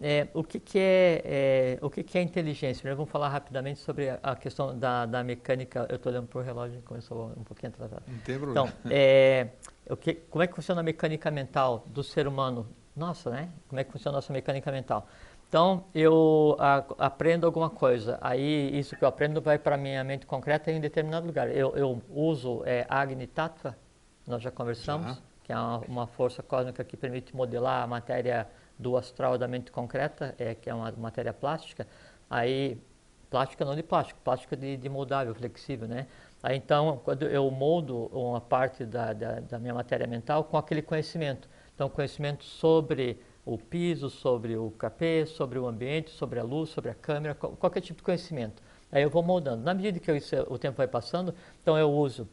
é, 0.00 0.28
o 0.32 0.42
que, 0.42 0.58
que 0.58 0.78
é, 0.78 1.22
é, 1.24 1.78
o 1.82 1.90
que, 1.90 2.02
que 2.02 2.16
é 2.16 2.22
inteligência? 2.22 2.80
Primeiro 2.80 2.96
vamos 2.96 3.10
falar 3.10 3.28
rapidamente 3.28 3.80
sobre 3.80 4.08
a, 4.08 4.18
a 4.22 4.34
questão 4.34 4.76
da, 4.78 5.04
da 5.04 5.22
mecânica. 5.22 5.86
Eu 5.90 5.96
estou 5.96 6.10
olhando 6.10 6.26
para 6.26 6.40
o 6.40 6.42
relógio 6.42 6.78
e 6.78 6.82
começou 6.82 7.34
um 7.36 7.44
pouquinho 7.44 7.70
atrasado. 7.70 8.02
Não 8.08 8.18
tem 8.20 8.38
problema. 8.38 8.68
Então, 8.68 8.90
é, 8.90 9.48
o 9.90 9.96
que, 9.96 10.14
como 10.14 10.42
é 10.42 10.46
que 10.46 10.54
funciona 10.54 10.80
a 10.80 10.84
mecânica 10.84 11.30
mental 11.30 11.84
do 11.86 12.02
ser 12.02 12.26
humano? 12.26 12.66
Nossa, 12.94 13.30
né? 13.30 13.48
Como 13.68 13.80
é 13.80 13.84
que 13.84 13.92
funciona 13.92 14.16
a 14.16 14.18
nossa 14.18 14.32
mecânica 14.32 14.70
mental? 14.70 15.06
Então, 15.48 15.84
eu 15.92 16.56
a, 16.60 16.84
aprendo 16.98 17.44
alguma 17.44 17.68
coisa, 17.68 18.18
aí 18.20 18.78
isso 18.78 18.94
que 18.94 19.02
eu 19.02 19.08
aprendo 19.08 19.40
vai 19.40 19.58
para 19.58 19.74
a 19.74 19.78
minha 19.78 20.04
mente 20.04 20.24
concreta 20.24 20.70
em 20.70 20.78
um 20.78 20.80
determinado 20.80 21.26
lugar. 21.26 21.50
Eu, 21.50 21.74
eu 21.76 22.00
uso 22.08 22.62
é, 22.64 22.86
Agni 22.88 23.26
Tattva, 23.26 23.76
nós 24.24 24.40
já 24.40 24.50
conversamos, 24.52 25.16
já. 25.16 25.22
que 25.42 25.52
é 25.52 25.56
uma, 25.56 25.78
uma 25.88 26.06
força 26.06 26.40
cósmica 26.40 26.84
que 26.84 26.96
permite 26.96 27.34
modelar 27.34 27.82
a 27.82 27.86
matéria 27.86 28.46
do 28.78 28.96
astral 28.96 29.36
da 29.36 29.48
mente 29.48 29.72
concreta, 29.72 30.36
é, 30.38 30.54
que 30.54 30.70
é 30.70 30.74
uma 30.74 30.92
matéria 30.92 31.32
plástica, 31.32 31.84
aí, 32.30 32.80
plástica 33.28 33.64
não 33.64 33.74
de 33.74 33.82
plástico, 33.82 34.20
plástica 34.22 34.56
de, 34.56 34.76
de 34.76 34.88
moldável, 34.88 35.34
flexível, 35.34 35.88
né? 35.88 36.06
Aí, 36.40 36.56
então, 36.56 37.00
quando 37.04 37.24
eu 37.24 37.50
moldo 37.50 38.06
uma 38.12 38.40
parte 38.40 38.86
da, 38.86 39.12
da, 39.12 39.40
da 39.40 39.58
minha 39.58 39.74
matéria 39.74 40.06
mental 40.06 40.44
com 40.44 40.56
aquele 40.56 40.80
conhecimento, 40.80 41.48
então, 41.80 41.88
conhecimento 41.88 42.44
sobre 42.44 43.18
o 43.42 43.56
piso, 43.56 44.10
sobre 44.10 44.54
o 44.54 44.70
capê, 44.72 45.24
sobre 45.24 45.58
o 45.58 45.66
ambiente, 45.66 46.10
sobre 46.10 46.38
a 46.38 46.42
luz, 46.42 46.68
sobre 46.68 46.90
a 46.90 46.94
câmera, 46.94 47.34
qualquer 47.34 47.80
tipo 47.80 47.96
de 47.96 48.02
conhecimento. 48.02 48.62
Aí 48.92 49.02
eu 49.02 49.08
vou 49.08 49.22
moldando. 49.22 49.64
Na 49.64 49.72
medida 49.72 49.98
que 49.98 50.10
eu, 50.10 50.16
o 50.50 50.58
tempo 50.58 50.76
vai 50.76 50.86
passando, 50.86 51.34
então 51.62 51.78
eu 51.78 51.90
uso 51.90 52.28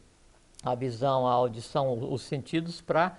a 0.62 0.74
visão, 0.74 1.26
a 1.26 1.32
audição, 1.32 2.12
os 2.12 2.20
sentidos 2.20 2.82
para 2.82 3.16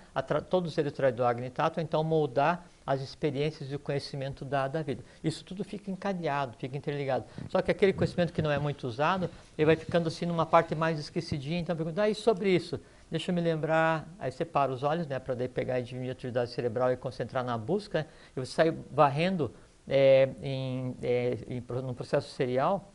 todos 0.48 0.78
eles 0.78 0.92
do 1.16 1.24
Agni 1.24 1.50
Tattva, 1.50 1.82
então 1.82 2.04
moldar 2.04 2.64
as 2.86 3.00
experiências 3.00 3.72
e 3.72 3.74
o 3.74 3.78
conhecimento 3.80 4.44
da, 4.44 4.68
da 4.68 4.82
vida. 4.82 5.02
Isso 5.24 5.44
tudo 5.44 5.64
fica 5.64 5.90
encadeado, 5.90 6.56
fica 6.58 6.76
interligado. 6.76 7.24
Só 7.48 7.60
que 7.60 7.72
aquele 7.72 7.92
conhecimento 7.92 8.32
que 8.32 8.40
não 8.40 8.52
é 8.52 8.58
muito 8.58 8.86
usado, 8.86 9.28
ele 9.58 9.66
vai 9.66 9.74
ficando 9.74 10.06
assim 10.06 10.26
numa 10.26 10.46
parte 10.46 10.76
mais 10.76 10.96
esquecidinha, 10.96 11.58
então 11.58 11.74
pergunta, 11.74 12.02
ah, 12.02 12.08
e 12.08 12.14
sobre 12.14 12.54
isso? 12.54 12.78
Deixa 13.10 13.32
eu 13.32 13.34
me 13.34 13.40
lembrar, 13.40 14.08
aí 14.20 14.30
você 14.30 14.44
para 14.44 14.70
os 14.70 14.84
olhos, 14.84 15.06
né, 15.06 15.18
para 15.18 15.34
daí 15.34 15.48
pegar 15.48 15.74
a 15.74 15.80
diminuir 15.80 16.10
a 16.10 16.12
atividade 16.12 16.50
cerebral 16.52 16.92
e 16.92 16.96
concentrar 16.96 17.44
na 17.44 17.58
busca, 17.58 18.06
e 18.36 18.40
você 18.40 18.52
sai 18.52 18.70
varrendo 18.92 19.52
é, 19.88 20.28
em, 20.40 20.96
é, 21.02 21.38
em, 21.48 21.64
num 21.82 21.92
processo 21.92 22.30
serial, 22.30 22.92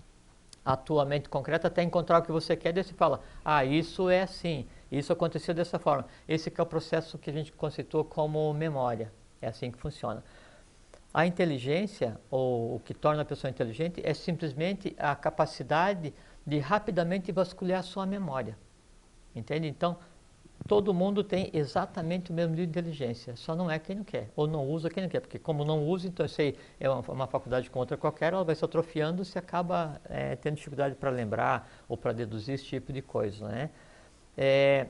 a 0.63 0.77
tua 0.77 1.03
mente 1.03 1.27
concreta 1.27 1.67
até 1.67 1.83
encontrar 1.83 2.19
o 2.19 2.21
que 2.21 2.31
você 2.31 2.55
quer, 2.55 2.71
daí 2.71 2.83
você 2.83 2.93
fala, 2.93 3.19
ah, 3.43 3.65
isso 3.65 4.09
é 4.09 4.21
assim, 4.21 4.65
isso 4.89 5.11
aconteceu 5.11 5.53
dessa 5.53 5.77
forma. 5.77 6.07
Esse 6.27 6.51
é 6.55 6.61
o 6.61 6.65
processo 6.65 7.17
que 7.17 7.29
a 7.29 7.33
gente 7.33 7.51
conceitou 7.51 8.03
como 8.05 8.51
memória. 8.53 9.11
É 9.41 9.47
assim 9.47 9.69
que 9.69 9.77
funciona. 9.77 10.23
A 11.13 11.25
inteligência, 11.27 12.19
ou 12.31 12.75
o 12.75 12.79
que 12.79 12.93
torna 12.93 13.21
a 13.21 13.25
pessoa 13.25 13.51
inteligente, 13.51 14.01
é 14.03 14.13
simplesmente 14.13 14.95
a 14.97 15.15
capacidade 15.15 16.13
de 16.47 16.59
rapidamente 16.59 17.31
vasculhar 17.31 17.79
a 17.79 17.83
sua 17.83 18.05
memória. 18.05 18.57
Entende? 19.35 19.67
Então, 19.67 19.97
todo 20.67 20.93
mundo 20.93 21.23
tem 21.23 21.49
exatamente 21.53 22.31
o 22.31 22.33
mesmo 22.33 22.51
nível 22.51 22.65
de 22.65 22.71
inteligência, 22.71 23.35
só 23.35 23.55
não 23.55 23.69
é 23.69 23.77
quem 23.77 23.97
não 23.97 24.03
quer, 24.03 24.29
ou 24.35 24.47
não 24.47 24.67
usa 24.67 24.89
quem 24.89 25.03
não 25.03 25.09
quer, 25.09 25.19
porque 25.19 25.37
como 25.37 25.63
não 25.63 25.85
usa, 25.85 26.07
então 26.07 26.27
sei, 26.27 26.57
é 26.79 26.89
uma, 26.89 27.01
uma 27.01 27.27
faculdade 27.27 27.69
como 27.69 27.81
outra 27.81 27.97
qualquer, 27.97 28.33
ela 28.33 28.43
vai 28.43 28.55
se 28.55 28.63
atrofiando 28.63 29.21
e 29.21 29.25
se 29.25 29.37
acaba 29.37 30.01
é, 30.05 30.35
tendo 30.35 30.55
dificuldade 30.55 30.95
para 30.95 31.09
lembrar 31.09 31.69
ou 31.87 31.97
para 31.97 32.13
deduzir 32.13 32.55
esse 32.55 32.65
tipo 32.65 32.91
de 32.91 33.01
coisa. 33.01 33.47
Né? 33.47 33.69
É, 34.37 34.87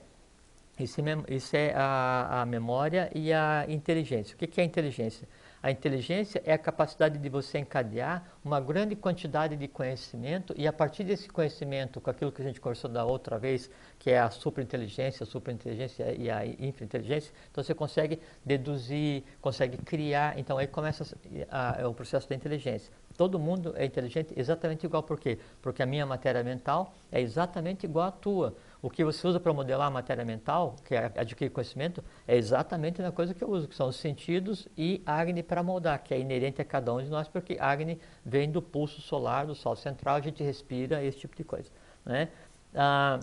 isso, 0.79 1.01
é 1.01 1.34
isso 1.34 1.55
é 1.55 1.73
a, 1.75 2.41
a, 2.41 2.45
memória 2.45 3.10
e 3.13 3.34
a 3.34 3.65
inteligência. 3.67 4.36
O 4.36 4.38
que, 4.38 4.47
que 4.47 4.62
é 4.62 4.63
inteligência? 4.63 5.27
A 5.65 5.71
inteligência 5.71 6.43
é 6.45 6.54
a 6.54 6.60
capacidade 6.60 7.17
de 7.17 7.28
você 7.28 7.58
encadear 7.58 8.23
uma 8.43 8.62
grande 8.62 8.95
quantidade 8.95 9.56
de 9.56 9.67
conhecimento 9.67 10.54
e 10.56 10.67
a 10.67 10.71
partir 10.71 11.04
desse 11.04 11.28
conhecimento, 11.28 11.99
com 11.99 12.08
aquilo 12.08 12.32
que 12.32 12.39
a 12.39 12.45
gente 12.45 12.62
conversou 12.62 12.88
da 12.88 13.04
outra 13.04 13.39
vez, 13.39 13.67
que 13.97 14.12
é 14.12 14.19
a 14.19 14.30
superinteligência, 14.30 15.23
a 15.23 15.25
superinteligência 15.25 16.13
e 16.15 16.30
a 16.30 16.45
infrainteligência, 16.45 17.34
então 17.51 17.63
você 17.63 17.73
consegue 17.73 18.19
deduzir, 18.45 19.23
consegue 19.41 19.78
criar, 19.78 20.38
então 20.38 20.60
aí 20.60 20.67
começa 20.67 21.17
a, 21.49 21.82
a, 21.82 21.89
o 21.89 21.95
processo 21.95 22.30
da 22.30 22.36
inteligência. 22.36 22.93
Todo 23.17 23.39
mundo 23.39 23.73
é 23.75 23.86
inteligente 23.86 24.36
exatamente 24.38 24.86
igual, 24.86 25.01
por 25.01 25.19
quê? 25.19 25.39
Porque 25.63 25.82
a 25.82 25.86
minha 25.88 26.06
matéria 26.06 26.43
mental 26.43 26.93
é 27.12 27.19
exatamente 27.19 27.88
igual 27.88 28.10
à 28.10 28.12
tua. 28.12 28.56
O 28.86 28.89
que 28.91 29.04
você 29.04 29.28
usa 29.28 29.39
para 29.39 29.52
modelar 29.52 29.88
a 29.88 29.89
matéria 29.89 30.24
mental, 30.24 30.76
que 30.86 30.93
é 30.93 31.12
adquirir 31.17 31.50
conhecimento, 31.50 32.04
é 32.28 32.36
exatamente 32.38 33.02
a 33.02 33.12
coisa 33.12 33.34
que 33.34 33.43
eu 33.43 33.50
uso, 33.50 33.67
que 33.67 33.74
são 33.74 33.88
os 33.88 33.95
sentidos 33.95 34.67
e 34.78 35.02
Agni 35.04 35.41
para 35.41 35.63
moldar, 35.63 36.04
que 36.04 36.13
é 36.13 36.19
inerente 36.19 36.62
a 36.62 36.65
cada 36.65 36.93
um 36.93 37.02
de 37.02 37.10
nós, 37.10 37.28
porque 37.28 37.58
Agni 37.60 38.00
vem 38.24 38.52
do 38.52 38.62
pulso 38.62 39.02
solar, 39.02 39.48
do 39.48 39.56
Sol 39.56 39.76
central, 39.76 40.17
a 40.17 40.21
gente 40.21 40.43
respira 40.43 41.04
esse 41.04 41.17
tipo 41.17 41.36
de 41.36 41.43
coisa. 41.43 41.71
Né? 42.06 42.30
Ah, 42.76 43.19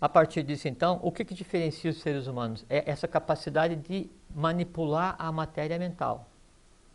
a 0.00 0.08
partir 0.08 0.44
disso, 0.44 0.68
então, 0.68 1.00
o 1.02 1.10
que, 1.10 1.24
que 1.24 1.34
diferencia 1.34 1.90
os 1.90 2.00
seres 2.00 2.28
humanos? 2.28 2.64
É 2.70 2.88
essa 2.88 3.08
capacidade 3.08 3.74
de 3.74 4.08
manipular 4.32 5.16
a 5.18 5.32
matéria 5.32 5.76
mental. 5.76 6.28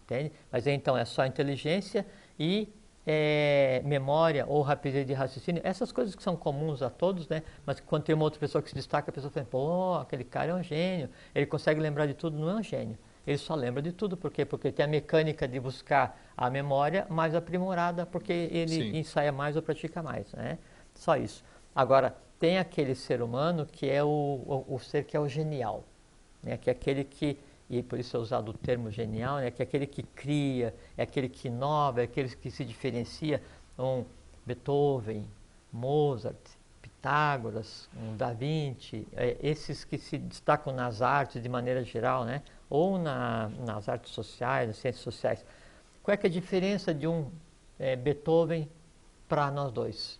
Entende? 0.06 0.32
Mas 0.50 0.68
então 0.68 0.98
é 0.98 1.04
só 1.04 1.26
inteligência 1.26 2.08
e 2.40 2.70
é, 3.10 3.82
memória 3.86 4.46
ou 4.46 4.62
rapidez 4.62 5.08
de 5.08 5.14
raciocínio, 5.14 5.62
essas 5.64 5.94
coisas 5.94 6.14
que 6.14 6.22
são 6.22 6.36
comuns 6.36 6.82
a 6.82 6.90
todos, 6.90 7.26
né? 7.30 7.42
mas 7.66 7.80
quando 7.80 8.04
tem 8.04 8.14
uma 8.14 8.26
outra 8.26 8.38
pessoa 8.38 8.62
que 8.62 8.68
se 8.68 8.76
destaca, 8.76 9.10
a 9.10 9.14
pessoa 9.14 9.32
fala, 9.32 9.46
pô, 9.46 9.94
aquele 9.94 10.26
cara 10.26 10.52
é 10.52 10.54
um 10.54 10.62
gênio, 10.62 11.10
ele 11.34 11.46
consegue 11.46 11.80
lembrar 11.80 12.06
de 12.06 12.14
tudo, 12.14 12.38
não 12.38 12.50
é 12.50 12.56
um 12.56 12.64
gênio. 12.64 12.98
Ele 13.26 13.38
só 13.38 13.56
lembra 13.56 13.82
de 13.82 13.94
tudo, 13.94 14.18
por 14.18 14.30
quê? 14.30 14.44
Porque 14.46 14.72
tem 14.72 14.86
a 14.86 14.88
mecânica 14.88 15.48
de 15.48 15.58
buscar 15.60 16.20
a 16.36 16.50
memória 16.50 17.08
mais 17.10 17.34
aprimorada, 17.34 18.06
porque 18.06 18.32
ele 18.32 18.68
Sim. 18.68 18.98
ensaia 18.98 19.32
mais 19.32 19.56
ou 19.56 19.62
pratica 19.62 20.04
mais, 20.04 20.32
né? 20.34 20.58
Só 20.94 21.16
isso. 21.16 21.44
Agora, 21.76 22.16
tem 22.40 22.58
aquele 22.58 22.96
ser 22.96 23.22
humano 23.22 23.66
que 23.66 23.90
é 23.90 24.04
o, 24.04 24.08
o, 24.08 24.76
o 24.76 24.80
ser 24.80 25.04
que 25.06 25.16
é 25.16 25.20
o 25.20 25.28
genial, 25.28 25.84
né? 26.42 26.58
que 26.58 26.70
é 26.70 26.74
aquele 26.74 27.04
que 27.04 27.38
e 27.70 27.84
por 27.84 28.00
isso 28.00 28.16
é 28.16 28.20
usado 28.20 28.50
o 28.50 28.54
termo 28.54 28.90
genial, 28.90 29.38
né, 29.38 29.52
que 29.52 29.62
é 29.62 29.66
aquele 29.66 29.86
que 29.86 30.04
cria, 30.04 30.74
é 30.98 31.04
aquele 31.04 31.28
que 31.28 31.48
inova, 31.48 32.02
é 32.02 32.04
aquele 32.06 32.30
que 32.30 32.50
se 32.50 32.64
diferencia. 32.64 33.42
Um 33.78 34.06
Beethoven, 34.46 35.28
Mozart, 35.72 36.38
Pitágoras, 36.82 37.90
um 37.96 38.16
Da 38.16 38.32
Vinci, 38.32 39.06
é, 39.14 39.38
esses 39.42 39.84
que 39.84 39.98
se 39.98 40.18
destacam 40.18 40.74
nas 40.74 41.02
artes 41.02 41.42
de 41.44 41.50
maneira 41.50 41.84
geral, 41.84 42.24
né, 42.24 42.42
ou 42.70 42.98
na, 42.98 43.50
nas 43.66 43.90
artes 43.90 44.12
sociais, 44.12 44.68
nas 44.68 44.78
ciências 44.78 45.04
sociais. 45.04 45.46
Qual 46.02 46.16
é, 46.16 46.20
é 46.22 46.28
a 46.28 46.30
diferença 46.30 46.94
de 46.94 47.06
um 47.08 47.30
é, 47.78 47.96
Beethoven 47.96 48.70
para 49.28 49.52
nós 49.52 49.72
dois? 49.74 50.20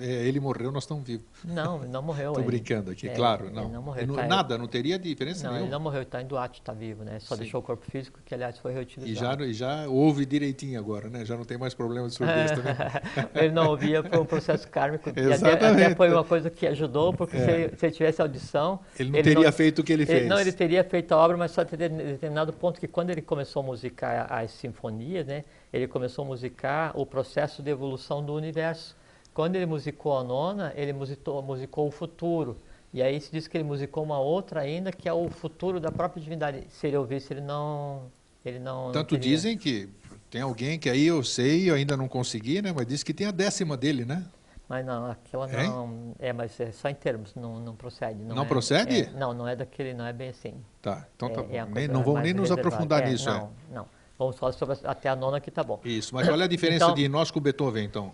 É, 0.00 0.28
ele 0.28 0.38
morreu, 0.38 0.70
nós 0.70 0.84
estamos 0.84 1.04
vivos. 1.04 1.26
Não, 1.44 1.80
não 1.80 2.00
morreu. 2.00 2.30
Estou 2.32 2.44
brincando 2.44 2.92
aqui, 2.92 3.08
é, 3.08 3.14
claro. 3.14 3.50
Não, 3.50 3.68
não 3.68 3.82
morreu. 3.82 4.14
Tá, 4.14 4.26
nada, 4.26 4.56
não 4.56 4.68
teria 4.68 4.96
diferença 4.96 5.42
não, 5.42 5.50
nenhuma. 5.50 5.66
Ele 5.66 5.72
não 5.72 5.80
morreu, 5.80 6.02
está 6.02 6.22
em 6.22 6.26
Duarte, 6.26 6.60
está 6.60 6.72
vivo, 6.72 7.02
né? 7.02 7.18
Só 7.18 7.34
Sim. 7.34 7.42
deixou 7.42 7.60
o 7.60 7.62
corpo 7.62 7.84
físico, 7.90 8.20
que 8.24 8.32
aliás 8.32 8.58
foi 8.58 8.72
reutilizado. 8.72 9.44
E 9.44 9.52
já, 9.52 9.80
e 9.80 9.82
já 9.82 9.88
ouve 9.88 10.24
direitinho 10.24 10.78
agora, 10.78 11.10
né? 11.10 11.24
Já 11.24 11.36
não 11.36 11.44
tem 11.44 11.58
mais 11.58 11.74
problema 11.74 12.06
de 12.06 12.14
surdez 12.14 12.52
também. 12.52 12.74
ele 13.34 13.52
não 13.52 13.70
ouvia 13.70 14.04
por 14.04 14.20
um 14.20 14.24
processo 14.24 14.68
kármico. 14.68 15.10
Exatamente. 15.10 15.64
Até, 15.64 15.84
até, 15.84 15.94
foi 15.96 16.10
uma 16.10 16.24
coisa 16.24 16.48
que 16.48 16.66
ajudou, 16.68 17.12
porque 17.12 17.36
é. 17.36 17.44
se, 17.44 17.50
ele, 17.50 17.76
se, 17.76 17.86
ele, 17.86 17.92
tivesse 17.92 18.22
audição... 18.22 18.78
Ele 18.98 19.10
não 19.10 19.18
ele 19.18 19.28
teria 19.28 19.46
não, 19.46 19.52
feito 19.52 19.80
o 19.80 19.84
que 19.84 19.92
ele 19.92 20.06
fez. 20.06 20.20
Ele, 20.20 20.28
não, 20.28 20.38
ele 20.38 20.52
teria 20.52 20.84
feito 20.84 21.10
a 21.12 21.16
obra, 21.16 21.36
mas 21.36 21.50
só 21.50 21.64
teria 21.64 21.88
determinado 21.88 22.52
ponto 22.52 22.78
que 22.78 22.86
quando 22.86 23.10
ele 23.10 23.20
começou 23.20 23.62
a 23.62 23.66
musicar 23.66 24.32
as 24.32 24.52
sinfonias, 24.52 25.26
né? 25.26 25.44
Ele 25.72 25.88
começou 25.88 26.24
a 26.24 26.28
musicar 26.28 26.92
o 26.94 27.04
processo 27.04 27.62
de 27.62 27.70
evolução 27.70 28.24
do 28.24 28.32
universo. 28.32 28.99
Quando 29.32 29.56
ele 29.56 29.66
musicou 29.66 30.18
a 30.18 30.24
nona, 30.24 30.72
ele 30.76 30.92
musicou, 30.92 31.42
musicou 31.42 31.88
o 31.88 31.90
futuro. 31.90 32.56
E 32.92 33.00
aí 33.00 33.20
se 33.20 33.30
diz 33.30 33.46
que 33.46 33.56
ele 33.56 33.64
musicou 33.64 34.02
uma 34.02 34.18
outra 34.18 34.60
ainda, 34.60 34.90
que 34.90 35.08
é 35.08 35.12
o 35.12 35.28
futuro 35.30 35.78
da 35.78 35.92
própria 35.92 36.20
divindade. 36.20 36.64
Se 36.70 36.88
ele 36.88 36.96
ouvisse, 36.96 37.32
ele 37.32 37.40
não. 37.40 38.10
Ele 38.44 38.58
não 38.58 38.90
Tanto 38.90 39.14
não 39.14 39.20
dizem 39.20 39.56
que 39.56 39.88
tem 40.30 40.40
alguém 40.40 40.78
que 40.78 40.88
aí 40.88 41.06
eu 41.06 41.22
sei, 41.22 41.68
eu 41.70 41.74
ainda 41.74 41.96
não 41.96 42.08
consegui, 42.08 42.62
né? 42.62 42.72
Mas 42.74 42.86
diz 42.86 43.02
que 43.02 43.12
tem 43.12 43.26
a 43.26 43.30
décima 43.30 43.76
dele, 43.76 44.04
né? 44.04 44.24
Mas 44.68 44.86
não, 44.86 45.10
aquela 45.10 45.46
não. 45.46 46.14
É, 46.18 46.32
mas 46.32 46.58
é 46.58 46.72
só 46.72 46.88
em 46.88 46.94
termos, 46.94 47.34
não, 47.34 47.60
não 47.60 47.74
procede. 47.74 48.22
Não, 48.22 48.36
não 48.36 48.44
é, 48.44 48.46
procede? 48.46 49.02
É, 49.02 49.10
não, 49.10 49.34
não 49.34 49.46
é 49.46 49.54
daquele, 49.54 49.92
não 49.92 50.06
é 50.06 50.12
bem 50.12 50.28
assim. 50.30 50.54
Tá, 50.80 51.06
então 51.14 51.28
tá 51.28 51.44
é, 51.50 51.64
bom. 51.64 51.72
Nem, 51.72 51.88
não 51.88 52.02
vamos 52.02 52.22
nem 52.22 52.32
nos 52.32 52.50
aprofundar 52.50 53.02
é, 53.02 53.10
nisso, 53.10 53.28
não, 53.28 53.52
é. 53.70 53.74
Não, 53.74 53.86
Vamos 54.16 54.38
falar 54.38 54.52
sobre 54.52 54.76
até 54.84 55.08
a 55.08 55.16
nona 55.16 55.40
que 55.40 55.50
tá 55.50 55.64
bom. 55.64 55.80
Isso, 55.84 56.14
mas 56.14 56.28
olha 56.28 56.44
a 56.44 56.48
diferença 56.48 56.84
então, 56.84 56.94
de 56.94 57.08
nós 57.08 57.30
com 57.30 57.40
Beethoven, 57.40 57.84
então 57.84 58.12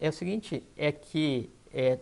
é 0.00 0.08
o 0.08 0.12
seguinte, 0.12 0.62
é 0.76 0.92
que 0.92 1.50
é, 1.72 1.98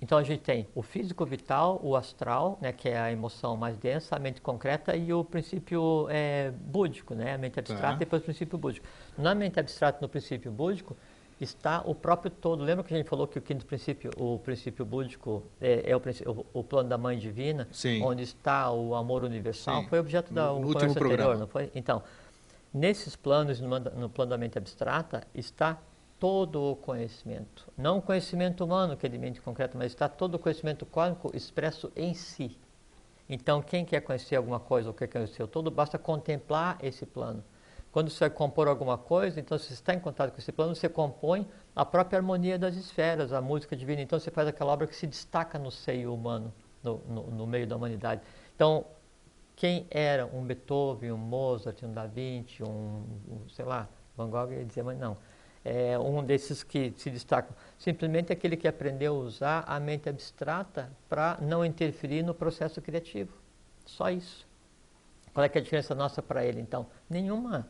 Então 0.00 0.18
a 0.18 0.22
gente 0.22 0.42
tem 0.42 0.66
o 0.74 0.82
físico 0.82 1.24
vital, 1.24 1.80
o 1.82 1.96
astral, 1.96 2.58
né, 2.60 2.72
que 2.72 2.88
é 2.88 2.98
a 2.98 3.10
emoção 3.10 3.56
mais 3.56 3.76
densa, 3.76 4.16
a 4.16 4.18
mente 4.18 4.40
concreta 4.40 4.94
e 4.96 5.12
o 5.12 5.24
princípio 5.24 6.06
é, 6.10 6.50
búdico, 6.50 7.14
né, 7.14 7.34
a 7.34 7.38
mente 7.38 7.58
abstrata 7.58 7.88
tá. 7.88 7.94
e 7.94 7.98
depois 7.98 8.22
o 8.22 8.24
princípio 8.24 8.58
búdico. 8.58 8.86
Na 9.16 9.34
mente 9.34 9.58
abstrata, 9.58 9.98
no 10.00 10.08
princípio 10.08 10.52
búdico, 10.52 10.96
está 11.40 11.82
o 11.84 11.94
próprio 11.94 12.30
todo. 12.30 12.62
Lembra 12.62 12.84
que 12.84 12.94
a 12.94 12.96
gente 12.96 13.08
falou 13.08 13.26
que 13.26 13.38
o 13.38 13.42
quinto 13.42 13.66
princípio, 13.66 14.10
o 14.16 14.38
princípio 14.38 14.84
búdico, 14.84 15.42
é, 15.60 15.90
é 15.90 15.96
o, 15.96 16.46
o, 16.52 16.62
plano 16.62 16.88
da 16.88 16.98
mãe 16.98 17.18
divina, 17.18 17.68
Sim. 17.72 18.02
onde 18.02 18.22
está 18.22 18.70
o 18.70 18.94
amor 18.94 19.24
universal? 19.24 19.82
Sim. 19.82 19.88
Foi 19.88 19.98
objeto 19.98 20.32
da 20.32 20.46
no, 20.46 20.66
último 20.66 20.90
anterior, 20.90 20.94
programa. 20.94 21.34
não 21.36 21.46
foi? 21.46 21.70
Então, 21.74 22.02
nesses 22.72 23.16
planos, 23.16 23.60
no, 23.60 23.78
no 23.78 24.08
plano 24.08 24.30
da 24.30 24.38
mente 24.38 24.56
abstrata, 24.56 25.26
está 25.34 25.78
todo 26.18 26.62
o 26.62 26.76
conhecimento. 26.76 27.70
Não 27.76 27.98
o 27.98 28.02
conhecimento 28.02 28.64
humano, 28.64 28.96
que 28.96 29.06
é 29.06 29.08
de 29.08 29.18
mente 29.18 29.40
concreta, 29.40 29.76
mas 29.76 29.92
está 29.92 30.08
todo 30.08 30.36
o 30.36 30.38
conhecimento 30.38 30.86
cósmico 30.86 31.30
expresso 31.34 31.92
em 31.94 32.14
si. 32.14 32.58
Então, 33.28 33.62
quem 33.62 33.84
quer 33.84 34.00
conhecer 34.00 34.36
alguma 34.36 34.60
coisa 34.60 34.88
ou 34.88 34.94
quer 34.94 35.06
conhecer 35.06 35.42
o 35.42 35.48
todo, 35.48 35.70
basta 35.70 35.98
contemplar 35.98 36.78
esse 36.82 37.06
plano. 37.06 37.42
Quando 37.90 38.10
você 38.10 38.20
vai 38.20 38.30
compor 38.30 38.68
alguma 38.68 38.98
coisa, 38.98 39.38
então 39.38 39.56
se 39.56 39.66
você 39.66 39.74
está 39.74 39.94
em 39.94 40.00
contato 40.00 40.32
com 40.32 40.38
esse 40.38 40.50
plano, 40.50 40.74
você 40.74 40.88
compõe 40.88 41.46
a 41.76 41.84
própria 41.84 42.18
harmonia 42.18 42.58
das 42.58 42.74
esferas, 42.74 43.32
a 43.32 43.40
música 43.40 43.76
divina. 43.76 44.02
Então 44.02 44.18
você 44.18 44.30
faz 44.30 44.48
aquela 44.48 44.72
obra 44.72 44.86
que 44.86 44.96
se 44.96 45.06
destaca 45.06 45.58
no 45.58 45.70
seio 45.70 46.12
humano, 46.12 46.52
no, 46.82 46.98
no, 47.08 47.30
no 47.30 47.46
meio 47.46 47.66
da 47.66 47.76
humanidade. 47.76 48.20
Então, 48.54 48.84
quem 49.54 49.86
era 49.90 50.26
um 50.26 50.42
Beethoven, 50.42 51.12
um 51.12 51.16
Mozart, 51.16 51.82
um 51.84 51.92
Da 51.92 52.06
Vinci, 52.06 52.64
um, 52.64 53.04
um 53.28 53.48
sei 53.48 53.64
lá, 53.64 53.88
Van 54.16 54.28
Gogh 54.28 54.52
ia 54.52 54.64
dizer, 54.64 54.82
mas 54.82 54.98
não 54.98 55.16
é, 55.64 55.98
um 55.98 56.22
desses 56.22 56.62
que 56.62 56.92
se 56.96 57.08
destacam. 57.10 57.56
Simplesmente 57.78 58.32
aquele 58.32 58.56
que 58.56 58.68
aprendeu 58.68 59.14
a 59.14 59.18
usar 59.18 59.64
a 59.66 59.80
mente 59.80 60.08
abstrata 60.08 60.90
para 61.08 61.38
não 61.40 61.64
interferir 61.64 62.22
no 62.22 62.34
processo 62.34 62.82
criativo. 62.82 63.32
Só 63.86 64.10
isso. 64.10 64.46
Qual 65.32 65.44
é, 65.44 65.50
é 65.52 65.58
a 65.58 65.62
diferença 65.62 65.94
nossa 65.94 66.22
para 66.22 66.44
ele, 66.44 66.60
então? 66.60 66.86
Nenhuma. 67.08 67.68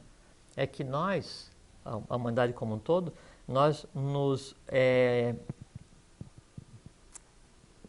É 0.56 0.66
que 0.66 0.84
nós, 0.84 1.50
a 1.84 2.16
humanidade 2.16 2.52
como 2.52 2.74
um 2.74 2.78
todo, 2.78 3.12
nós 3.46 3.86
nos, 3.94 4.56
é, 4.68 5.34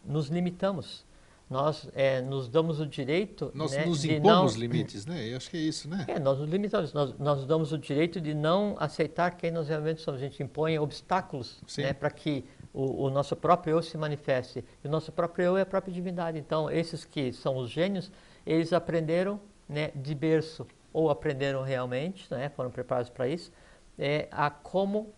nos 0.04 0.28
limitamos 0.28 1.05
nós 1.48 1.88
é, 1.94 2.20
nos 2.20 2.48
damos 2.48 2.80
o 2.80 2.86
direito. 2.86 3.52
Nós 3.54 3.72
né, 3.72 3.86
nos 3.86 4.04
impomos 4.04 4.54
não, 4.54 4.60
limites, 4.60 5.06
né? 5.06 5.28
Eu 5.28 5.36
acho 5.36 5.48
que 5.48 5.56
é 5.56 5.60
isso, 5.60 5.88
né? 5.88 6.04
É, 6.08 6.18
nós 6.18 6.38
nos 6.38 6.48
limitamos, 6.48 6.92
nós, 6.92 7.16
nós 7.18 7.38
nos 7.38 7.46
damos 7.46 7.72
o 7.72 7.78
direito 7.78 8.20
de 8.20 8.34
não 8.34 8.76
aceitar 8.80 9.30
quem 9.30 9.52
nós 9.52 9.68
realmente 9.68 10.00
somos. 10.00 10.20
A 10.20 10.24
gente 10.24 10.42
impõe 10.42 10.78
obstáculos 10.78 11.62
né, 11.78 11.92
para 11.92 12.10
que 12.10 12.44
o, 12.74 13.04
o, 13.04 13.10
nosso 13.10 13.36
próprio 13.36 13.76
eu 13.76 13.82
se 13.82 13.96
manifeste. 13.96 14.64
E 14.82 14.88
o 14.88 14.90
nosso 14.90 15.12
próprio 15.12 15.44
eu 15.44 15.56
é 15.56 15.62
a 15.62 15.66
própria 15.66 15.94
divindade. 15.94 16.36
Então, 16.38 16.68
esses 16.68 17.04
que 17.04 17.32
são 17.32 17.56
os 17.56 17.70
gênios, 17.70 18.10
eles 18.44 18.72
aprenderam 18.72 19.40
né, 19.68 19.92
de 19.94 20.14
berço, 20.14 20.66
ou 20.92 21.10
aprenderam 21.10 21.62
realmente, 21.62 22.26
né, 22.30 22.48
foram 22.48 22.70
preparados 22.70 23.10
para 23.10 23.28
isso, 23.28 23.52
é, 23.98 24.28
a 24.30 24.50
como 24.50 25.12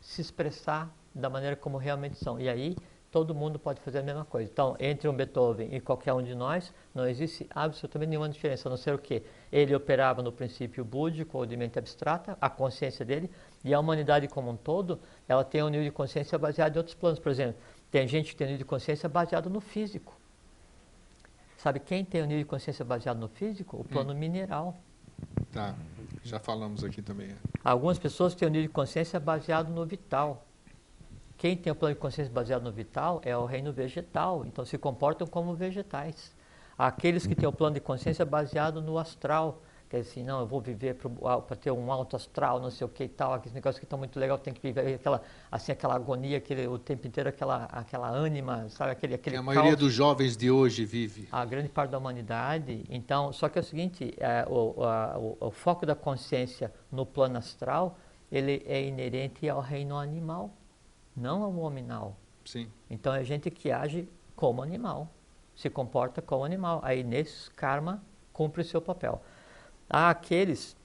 se 0.00 0.20
expressar 0.20 0.92
da 1.14 1.30
maneira 1.30 1.54
como 1.54 1.76
realmente 1.78 2.16
são. 2.16 2.40
E 2.40 2.48
aí 2.48 2.76
todo 3.10 3.34
mundo 3.34 3.58
pode 3.58 3.80
fazer 3.80 3.98
a 3.98 4.02
mesma 4.02 4.24
coisa. 4.24 4.50
Então, 4.50 4.76
entre 4.78 5.08
um 5.08 5.12
Beethoven 5.12 5.74
e 5.74 5.80
qualquer 5.80 6.12
um 6.12 6.22
de 6.22 6.34
nós, 6.34 6.72
não 6.94 7.08
existe 7.08 7.46
absolutamente 7.50 8.10
nenhuma 8.10 8.28
diferença, 8.28 8.68
a 8.68 8.70
não 8.70 8.76
ser 8.76 8.94
o 8.94 8.98
que 8.98 9.22
ele 9.50 9.74
operava 9.74 10.22
no 10.22 10.30
princípio 10.30 10.84
búdico 10.84 11.38
ou 11.38 11.44
de 11.44 11.56
mente 11.56 11.78
abstrata, 11.78 12.38
a 12.40 12.48
consciência 12.48 13.04
dele, 13.04 13.30
e 13.64 13.74
a 13.74 13.80
humanidade 13.80 14.28
como 14.28 14.50
um 14.50 14.56
todo, 14.56 15.00
ela 15.28 15.44
tem 15.44 15.62
um 15.62 15.68
nível 15.68 15.84
de 15.84 15.90
consciência 15.90 16.38
baseado 16.38 16.76
em 16.76 16.78
outros 16.78 16.94
planos. 16.94 17.18
Por 17.18 17.30
exemplo, 17.30 17.60
tem 17.90 18.06
gente 18.06 18.30
que 18.30 18.36
tem 18.36 18.46
um 18.46 18.50
nível 18.50 18.64
de 18.64 18.68
consciência 18.68 19.08
baseado 19.08 19.50
no 19.50 19.60
físico. 19.60 20.16
Sabe 21.56 21.80
quem 21.80 22.04
tem 22.04 22.22
um 22.22 22.26
nível 22.26 22.44
de 22.44 22.48
consciência 22.48 22.84
baseado 22.84 23.18
no 23.18 23.28
físico? 23.28 23.76
O 23.78 23.84
plano 23.84 24.12
hum. 24.12 24.16
mineral. 24.16 24.78
Tá, 25.52 25.74
já 26.22 26.38
falamos 26.38 26.84
aqui 26.84 27.02
também. 27.02 27.34
Algumas 27.62 27.98
pessoas 27.98 28.34
têm 28.34 28.48
um 28.48 28.50
nível 28.50 28.68
de 28.68 28.72
consciência 28.72 29.18
baseado 29.18 29.68
no 29.68 29.84
vital. 29.84 30.46
Quem 31.40 31.56
tem 31.56 31.72
o 31.72 31.74
plano 31.74 31.94
de 31.94 31.98
consciência 31.98 32.30
baseado 32.30 32.64
no 32.64 32.70
vital 32.70 33.18
é 33.24 33.34
o 33.34 33.46
reino 33.46 33.72
vegetal, 33.72 34.44
então 34.44 34.62
se 34.62 34.76
comportam 34.76 35.26
como 35.26 35.54
vegetais. 35.54 36.36
Aqueles 36.76 37.26
que 37.26 37.34
têm 37.34 37.48
o 37.48 37.52
plano 37.52 37.72
de 37.72 37.80
consciência 37.80 38.26
baseado 38.26 38.82
no 38.82 38.98
astral, 38.98 39.62
que 39.88 39.96
é 39.96 40.00
assim, 40.00 40.22
não, 40.22 40.40
eu 40.40 40.46
vou 40.46 40.60
viver 40.60 40.96
para 40.96 41.56
ter 41.56 41.70
um 41.70 41.90
alto 41.90 42.14
astral, 42.14 42.60
não 42.60 42.70
sei 42.70 42.84
o 42.84 42.90
que 42.90 43.04
e 43.04 43.08
tal, 43.08 43.32
aqueles 43.32 43.54
negócios 43.54 43.78
que 43.78 43.86
estão 43.86 43.98
muito 43.98 44.20
legal, 44.20 44.36
tem 44.36 44.52
que 44.52 44.60
viver 44.60 44.96
aquela, 44.96 45.22
assim, 45.50 45.72
aquela 45.72 45.94
agonia, 45.94 46.36
aquele, 46.36 46.66
o 46.66 46.78
tempo 46.78 47.06
inteiro, 47.06 47.30
aquela, 47.30 47.64
aquela 47.72 48.10
ânima, 48.10 48.68
sabe, 48.68 48.90
aquele, 48.90 49.14
aquele 49.14 49.36
A 49.38 49.42
maioria 49.42 49.70
caos. 49.70 49.80
dos 49.80 49.94
jovens 49.94 50.36
de 50.36 50.50
hoje 50.50 50.84
vive. 50.84 51.26
A 51.32 51.46
grande 51.46 51.70
parte 51.70 51.90
da 51.92 51.96
humanidade. 51.96 52.84
Então, 52.90 53.32
só 53.32 53.48
que 53.48 53.58
é 53.58 53.62
o 53.62 53.64
seguinte, 53.64 54.12
é, 54.18 54.44
o, 54.46 54.84
a, 54.84 55.18
o, 55.18 55.38
o 55.40 55.50
foco 55.50 55.86
da 55.86 55.94
consciência 55.94 56.70
no 56.92 57.06
plano 57.06 57.38
astral, 57.38 57.96
ele 58.30 58.62
é 58.66 58.84
inerente 58.84 59.48
ao 59.48 59.62
reino 59.62 59.96
animal 59.96 60.59
não 61.20 61.42
ao 61.42 61.52
nominal. 61.52 62.16
Sim. 62.44 62.70
Então 62.88 63.14
é 63.14 63.22
gente 63.22 63.50
que 63.50 63.70
age 63.70 64.08
como 64.34 64.62
animal, 64.62 65.08
se 65.54 65.68
comporta 65.68 66.22
como 66.22 66.44
animal. 66.44 66.80
Aí 66.82 67.04
nesse 67.04 67.50
karma 67.50 68.02
cumpre 68.32 68.62
o 68.62 68.64
seu 68.64 68.80
papel. 68.80 69.22
Há 69.88 70.10
aqueles 70.10 70.76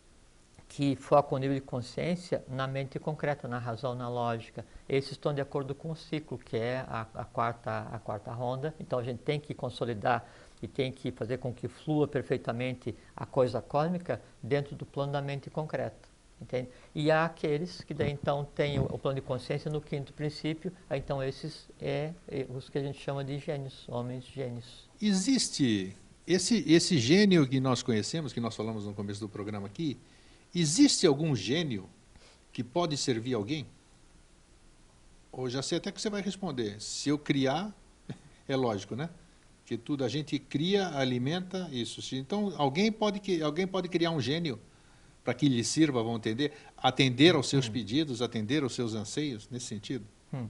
que 0.68 0.96
focam 0.96 1.38
o 1.38 1.40
nível 1.40 1.56
de 1.56 1.62
consciência 1.62 2.44
na 2.50 2.68
mente 2.68 3.00
concreta, 3.00 3.48
na 3.48 3.60
razão, 3.60 3.96
na 3.96 4.10
lógica. 4.10 4.66
Esses 4.90 5.12
estão 5.12 5.34
de 5.34 5.40
acordo 5.40 5.74
com 5.74 5.92
o 5.92 5.96
ciclo, 5.96 6.38
que 6.38 6.58
é 6.58 6.86
a, 6.90 7.08
a, 7.14 7.24
quarta, 7.24 7.88
a 7.92 8.00
quarta 8.00 8.32
ronda. 8.32 8.74
Então 8.80 9.00
a 9.00 9.04
gente 9.04 9.20
tem 9.20 9.40
que 9.40 9.54
consolidar 9.54 10.28
e 10.62 10.68
tem 10.68 10.92
que 10.92 11.12
fazer 11.12 11.38
com 11.38 11.54
que 11.54 11.68
flua 11.68 12.08
perfeitamente 12.08 12.96
a 13.16 13.26
coisa 13.26 13.62
cósmica 13.62 14.22
dentro 14.42 14.76
do 14.76 14.86
plano 14.86 15.14
da 15.14 15.22
mente 15.22 15.50
concreta. 15.50 16.15
Entende? 16.42 16.70
E 16.94 17.10
há 17.10 17.26
aqueles 17.26 17.82
que 17.82 17.94
daí 17.94 18.12
então 18.12 18.46
têm 18.54 18.78
o, 18.78 18.84
o 18.84 19.00
plano 19.00 19.16
de 19.16 19.22
consciência 19.22 19.72
no 19.72 19.80
quinto 19.80 20.14
princípio, 20.14 20.72
então 20.92 21.24
esses 21.24 21.70
é, 21.80 22.14
é, 22.28 22.46
os 22.50 22.70
que 22.70 22.78
a 22.78 22.82
gente 22.82 23.00
chama 23.00 23.24
de 23.24 23.40
gênios, 23.40 23.86
homens 23.88 24.26
gênios. 24.26 24.90
Existe 25.02 25.96
esse, 26.28 26.64
esse 26.68 26.98
gênio 26.98 27.48
que 27.48 27.60
nós 27.60 27.82
conhecemos, 27.82 28.34
que 28.34 28.40
nós 28.40 28.56
falamos 28.56 28.86
no 28.86 28.94
começo 28.94 29.20
do 29.20 29.30
programa 29.30 29.68
aqui, 29.68 29.98
existe 30.54 31.08
algum 31.08 31.36
gênio 31.36 31.90
que 32.52 32.64
pode 32.64 32.98
servir 32.98 33.34
alguém? 33.34 33.66
Ou 35.32 35.50
já 35.50 35.62
sei 35.62 35.78
até 35.78 35.92
que 35.92 36.02
você 36.02 36.10
vai 36.10 36.22
responder. 36.22 36.82
Se 36.82 37.10
eu 37.10 37.18
criar, 37.18 37.74
é 38.48 38.56
lógico, 38.56 38.96
né? 38.96 39.10
Que 39.66 39.78
tudo 39.78 40.04
a 40.04 40.10
gente 40.10 40.38
cria, 40.38 40.90
alimenta 40.90 41.70
isso. 41.72 42.16
Então 42.16 42.54
alguém 42.58 42.92
pode 42.92 43.42
alguém 43.42 43.66
pode 43.66 43.90
criar 43.90 44.12
um 44.12 44.22
gênio 44.22 44.60
para 45.26 45.34
que 45.34 45.50
lhe 45.50 45.64
sirva, 45.64 46.04
vão 46.04 46.16
entender, 46.16 46.54
atender 46.78 47.34
aos 47.34 47.50
seus 47.50 47.68
pedidos, 47.68 48.22
atender 48.22 48.62
aos 48.62 48.76
seus 48.76 48.94
anseios, 48.94 49.50
nesse 49.50 49.66
sentido? 49.66 50.06
Hum. 50.32 50.48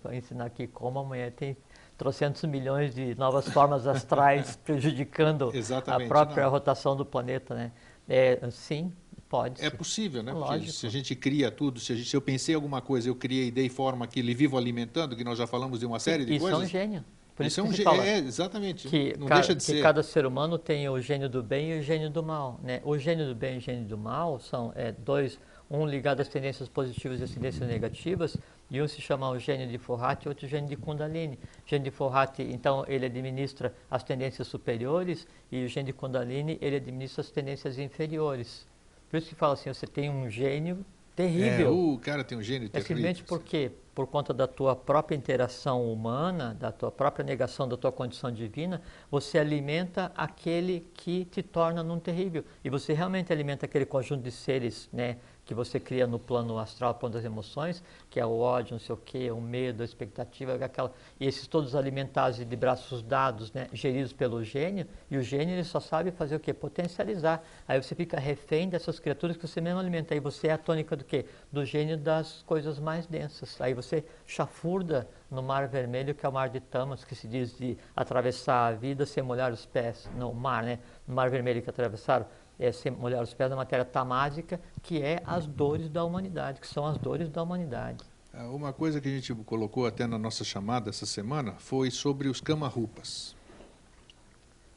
Para 0.00 0.16
ensinar 0.16 0.44
aqui 0.44 0.68
como 0.68 1.00
amanhã 1.00 1.32
tem 1.32 1.56
trocentos 1.96 2.44
milhões 2.44 2.94
de 2.94 3.16
novas 3.16 3.48
formas 3.48 3.88
astrais 3.88 4.54
prejudicando 4.64 5.52
a 5.84 6.06
própria 6.06 6.44
não. 6.44 6.50
rotação 6.50 6.96
do 6.96 7.04
planeta, 7.04 7.56
né? 7.56 7.72
É, 8.08 8.38
sim, 8.52 8.92
pode. 9.28 9.60
É 9.60 9.68
possível, 9.68 10.22
né? 10.22 10.32
Porque 10.32 10.70
se 10.70 10.86
a 10.86 10.90
gente 10.90 11.16
cria 11.16 11.50
tudo, 11.50 11.80
se, 11.80 11.96
gente, 11.96 12.08
se, 12.08 12.16
eu 12.16 12.20
pensei 12.22 12.54
alguma 12.54 12.80
coisa, 12.80 13.08
eu 13.08 13.16
criei, 13.16 13.50
dei 13.50 13.68
forma 13.68 14.06
que 14.06 14.22
lhe 14.22 14.32
vivo 14.32 14.56
alimentando, 14.56 15.16
que 15.16 15.24
nós 15.24 15.36
já 15.36 15.46
falamos 15.46 15.80
de 15.80 15.86
uma 15.86 15.98
série 15.98 16.24
de 16.24 16.36
isso 16.36 16.40
coisas. 16.40 16.68
Isso 16.68 16.76
é 16.76 16.80
um 16.80 16.82
gênio. 16.82 17.04
Por 17.38 17.46
isso, 17.46 17.60
isso 17.60 17.82
é, 17.82 17.82
um, 17.82 17.84
fala 17.84 18.04
é, 18.04 18.18
exatamente. 18.18 18.88
Que, 18.88 19.16
não 19.16 19.28
deixa 19.28 19.54
de 19.54 19.64
que 19.64 19.72
ser. 19.72 19.80
cada 19.80 20.02
ser 20.02 20.26
humano 20.26 20.58
tem 20.58 20.88
o 20.88 21.00
gênio 21.00 21.28
do 21.28 21.40
bem 21.40 21.70
e 21.70 21.78
o 21.78 21.82
gênio 21.82 22.10
do 22.10 22.20
mal. 22.20 22.58
Né? 22.64 22.80
O 22.82 22.98
gênio 22.98 23.28
do 23.28 23.34
bem 23.34 23.54
e 23.54 23.58
o 23.58 23.60
gênio 23.60 23.84
do 23.84 23.96
mal 23.96 24.40
são 24.40 24.72
é, 24.74 24.90
dois, 24.90 25.38
um 25.70 25.86
ligado 25.86 26.18
às 26.18 26.26
tendências 26.26 26.68
positivas 26.68 27.20
e 27.20 27.22
às 27.22 27.30
tendências 27.30 27.68
negativas, 27.68 28.36
e 28.68 28.82
um 28.82 28.88
se 28.88 29.00
chama 29.00 29.30
o 29.30 29.38
gênio 29.38 29.68
de 29.68 29.78
Forrati 29.78 30.26
e 30.26 30.28
outro 30.28 30.46
o 30.46 30.48
gênio 30.48 30.68
de 30.68 30.74
Kundalini. 30.74 31.38
O 31.64 31.68
gênio 31.68 31.84
de 31.84 31.92
Forrati, 31.92 32.42
então, 32.42 32.84
ele 32.88 33.06
administra 33.06 33.72
as 33.88 34.02
tendências 34.02 34.48
superiores 34.48 35.24
e 35.52 35.64
o 35.64 35.68
gênio 35.68 35.92
de 35.92 35.96
Kundalini, 35.96 36.58
ele 36.60 36.74
administra 36.74 37.20
as 37.20 37.30
tendências 37.30 37.78
inferiores. 37.78 38.66
Por 39.08 39.16
isso 39.16 39.28
que 39.28 39.36
fala 39.36 39.54
assim, 39.54 39.72
você 39.72 39.86
tem 39.86 40.10
um 40.10 40.28
gênio 40.28 40.84
terrível. 41.18 41.66
É, 41.66 41.70
o 41.70 41.98
cara 41.98 42.22
tem 42.22 42.38
um 42.38 42.42
gênio 42.42 42.66
é 42.66 42.68
terrível. 42.68 42.96
Simplesmente 42.96 43.24
porque 43.24 43.72
por 43.92 44.06
conta 44.06 44.32
da 44.32 44.46
tua 44.46 44.76
própria 44.76 45.16
interação 45.16 45.92
humana, 45.92 46.54
da 46.54 46.70
tua 46.70 46.92
própria 46.92 47.24
negação 47.24 47.66
da 47.66 47.76
tua 47.76 47.90
condição 47.90 48.30
divina, 48.30 48.80
você 49.10 49.40
alimenta 49.40 50.12
aquele 50.16 50.86
que 50.94 51.24
te 51.24 51.42
torna 51.42 51.82
num 51.82 51.98
terrível. 51.98 52.44
E 52.62 52.70
você 52.70 52.92
realmente 52.92 53.32
alimenta 53.32 53.66
aquele 53.66 53.84
conjunto 53.84 54.22
de 54.22 54.30
seres, 54.30 54.88
né, 54.92 55.16
que 55.48 55.54
você 55.54 55.80
cria 55.80 56.06
no 56.06 56.18
plano 56.18 56.58
astral, 56.58 56.94
plano 56.94 57.14
das 57.14 57.24
emoções, 57.24 57.82
que 58.10 58.20
é 58.20 58.26
o 58.26 58.38
ódio, 58.38 58.74
não 58.74 58.78
sei 58.78 58.94
o 58.94 58.98
quê, 58.98 59.30
o 59.30 59.40
medo, 59.40 59.80
a 59.80 59.84
expectativa, 59.84 60.62
aquela, 60.62 60.92
e 61.18 61.26
esses 61.26 61.46
todos 61.46 61.74
alimentados 61.74 62.36
de 62.36 62.54
braços 62.56 63.02
dados, 63.02 63.50
né, 63.50 63.66
geridos 63.72 64.12
pelo 64.12 64.44
gênio, 64.44 64.86
e 65.10 65.16
o 65.16 65.22
gênio 65.22 65.54
ele 65.54 65.64
só 65.64 65.80
sabe 65.80 66.10
fazer 66.10 66.36
o 66.36 66.40
quê? 66.40 66.52
Potencializar. 66.52 67.42
Aí 67.66 67.82
você 67.82 67.94
fica 67.94 68.20
refém 68.20 68.68
dessas 68.68 69.00
criaturas 69.00 69.38
que 69.38 69.48
você 69.48 69.58
mesmo 69.58 69.80
alimenta. 69.80 70.12
Aí 70.12 70.20
você 70.20 70.48
é 70.48 70.52
a 70.52 70.58
tônica 70.58 70.94
do 70.94 71.02
quê? 71.02 71.24
Do 71.50 71.64
gênio 71.64 71.96
das 71.96 72.42
coisas 72.42 72.78
mais 72.78 73.06
densas. 73.06 73.58
Aí 73.58 73.72
você 73.72 74.04
chafurda 74.26 75.08
no 75.30 75.42
Mar 75.42 75.66
Vermelho, 75.66 76.14
que 76.14 76.26
é 76.26 76.28
o 76.28 76.32
Mar 76.32 76.50
de 76.50 76.60
Tamas, 76.60 77.04
que 77.04 77.14
se 77.14 77.26
diz 77.26 77.56
de 77.56 77.78
atravessar 77.96 78.66
a 78.66 78.72
vida 78.72 79.06
sem 79.06 79.22
molhar 79.22 79.50
os 79.50 79.64
pés. 79.64 80.10
No 80.14 80.34
mar, 80.34 80.62
né? 80.62 80.78
No 81.06 81.14
Mar 81.14 81.30
Vermelho 81.30 81.62
que 81.62 81.70
atravessaram 81.70 82.26
é, 82.58 82.70
molhar 82.90 83.22
os 83.22 83.32
pés 83.34 83.48
na 83.50 83.56
matéria 83.56 83.84
tamádica, 83.84 84.60
que 84.82 85.00
é 85.02 85.22
as 85.24 85.46
dores 85.46 85.88
da 85.88 86.04
humanidade, 86.04 86.60
que 86.60 86.66
são 86.66 86.86
as 86.86 86.98
dores 86.98 87.28
da 87.28 87.42
humanidade. 87.42 88.04
É, 88.34 88.42
uma 88.42 88.72
coisa 88.72 89.00
que 89.00 89.08
a 89.08 89.10
gente 89.12 89.34
colocou 89.34 89.86
até 89.86 90.06
na 90.06 90.18
nossa 90.18 90.44
chamada 90.44 90.90
essa 90.90 91.06
semana 91.06 91.54
foi 91.58 91.90
sobre 91.90 92.28
os 92.28 92.40
camarupas. 92.40 93.34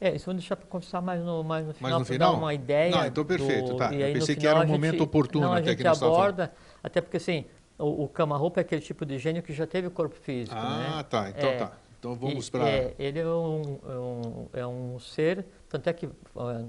É, 0.00 0.16
isso 0.16 0.26
vamos 0.26 0.42
deixar 0.42 0.56
para 0.56 0.66
conversar 0.66 1.00
mais 1.00 1.22
no, 1.22 1.44
mais 1.44 1.64
no 1.64 1.74
final, 1.74 2.04
final? 2.04 2.32
dar 2.32 2.38
uma 2.38 2.52
ideia. 2.52 2.90
Não, 2.90 3.06
então 3.06 3.24
perfeito, 3.24 3.70
do, 3.72 3.76
tá. 3.76 3.94
Eu 3.94 4.12
pensei 4.14 4.34
no 4.34 4.40
que 4.40 4.46
era 4.48 4.56
final, 4.56 4.58
um 4.58 4.62
a 4.62 4.66
momento 4.66 4.92
gente- 4.92 5.02
oportuno 5.02 5.44
não, 5.46 5.52
a 5.52 5.58
até 5.58 5.70
gente 5.70 5.80
que 5.82 5.86
aborda, 5.86 6.52
até 6.82 7.00
porque 7.00 7.18
assim, 7.18 7.44
o, 7.78 8.04
o 8.04 8.08
Kamarupa 8.08 8.58
é 8.58 8.62
aquele 8.62 8.80
tipo 8.80 9.06
de 9.06 9.16
gênio 9.18 9.44
que 9.44 9.52
já 9.52 9.64
teve 9.64 9.88
corpo 9.90 10.16
físico, 10.16 10.56
Ah, 10.58 10.96
né? 10.96 11.02
tá. 11.04 11.30
Então 11.30 11.48
É. 11.50 11.56
tá. 11.56 11.72
Então 12.00 12.16
vamos 12.16 12.50
para. 12.50 12.68
é, 12.68 12.94
ele 12.98 13.20
é 13.20 13.26
um, 13.28 13.78
é 13.88 13.92
um, 13.94 14.48
é 14.54 14.66
um 14.66 14.98
ser, 14.98 15.46
tanto 15.72 15.88
é 15.88 15.92
que, 15.92 16.08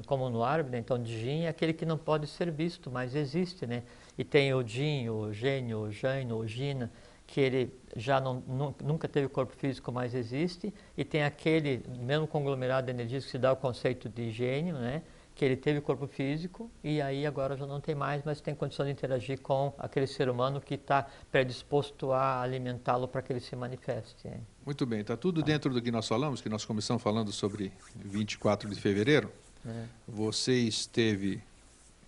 como 0.06 0.30
no 0.30 0.44
árabe, 0.44 0.70
né, 0.72 0.78
então 0.80 1.04
Jin 1.04 1.44
é 1.44 1.48
aquele 1.50 1.74
que 1.74 1.86
não 1.86 1.98
pode 1.98 2.28
ser 2.28 2.50
visto, 2.52 2.90
mas 2.92 3.16
existe, 3.16 3.66
né? 3.68 3.84
E 4.18 4.24
tem 4.24 4.54
o 4.54 4.66
Jin, 4.66 5.10
o 5.10 5.32
gênio, 5.34 5.80
o 5.82 5.92
Jaino, 5.92 6.38
o 6.38 6.48
Gina, 6.48 6.92
que 7.28 7.40
ele 7.42 7.74
já 7.96 8.20
não, 8.20 8.36
nu- 8.48 8.76
nunca 8.84 9.08
teve 9.08 9.28
corpo 9.28 9.54
físico, 9.56 9.92
mas 9.92 10.14
existe, 10.14 10.74
e 10.98 11.04
tem 11.04 11.24
aquele 11.24 11.84
mesmo 12.00 12.28
conglomerado 12.28 12.86
de 12.86 12.92
energias 12.92 13.26
que 13.26 13.32
se 13.32 13.38
dá 13.38 13.52
o 13.54 13.56
conceito 13.56 14.10
de 14.10 14.32
gênio, 14.32 14.76
né? 14.76 15.02
Que 15.36 15.44
ele 15.46 15.56
teve 15.58 15.82
corpo 15.82 16.06
físico 16.08 16.70
e 16.84 17.02
aí 17.02 17.26
agora 17.26 17.58
já 17.58 17.66
não 17.66 17.82
tem 17.82 17.96
mais, 17.96 18.22
mas 18.24 18.40
tem 18.40 18.54
condição 18.54 18.86
de 18.86 18.92
interagir 18.92 19.42
com 19.42 19.74
aquele 19.80 20.06
ser 20.06 20.30
humano 20.30 20.62
que 20.62 20.76
está 20.76 21.08
predisposto 21.32 22.12
a 22.12 22.42
alimentá-lo 22.42 23.08
para 23.08 23.22
que 23.22 23.34
ele 23.34 23.40
se 23.40 23.56
manifeste. 23.56 24.28
é. 24.28 24.53
Muito 24.66 24.86
bem, 24.86 25.02
está 25.02 25.18
tudo 25.18 25.44
dentro 25.44 25.74
do 25.74 25.82
que 25.82 25.92
nós 25.92 26.08
falamos, 26.08 26.40
que 26.40 26.48
nós 26.48 26.64
começamos 26.64 27.04
falando 27.04 27.34
sobre 27.34 27.74
24 27.96 28.70
de 28.70 28.80
fevereiro. 28.80 29.30
né? 29.64 29.90
Você 30.08 30.54
esteve 30.54 31.44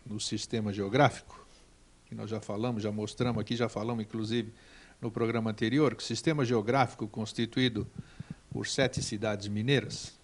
no 0.05 0.21
sistema 0.21 0.71
geográfico, 0.71 1.45
que 2.05 2.15
nós 2.15 2.29
já 2.29 2.39
falamos, 2.39 2.81
já 2.81 2.93
mostramos 2.93 3.41
aqui, 3.41 3.57
já 3.57 3.67
falamos 3.67 4.05
inclusive 4.05 4.53
no 5.01 5.11
programa 5.11 5.51
anterior, 5.51 5.95
que 5.95 6.01
o 6.01 6.05
sistema 6.05 6.45
geográfico 6.45 7.09
constituído 7.09 7.85
por 8.49 8.65
sete 8.65 9.03
cidades 9.03 9.49
mineiras. 9.49 10.17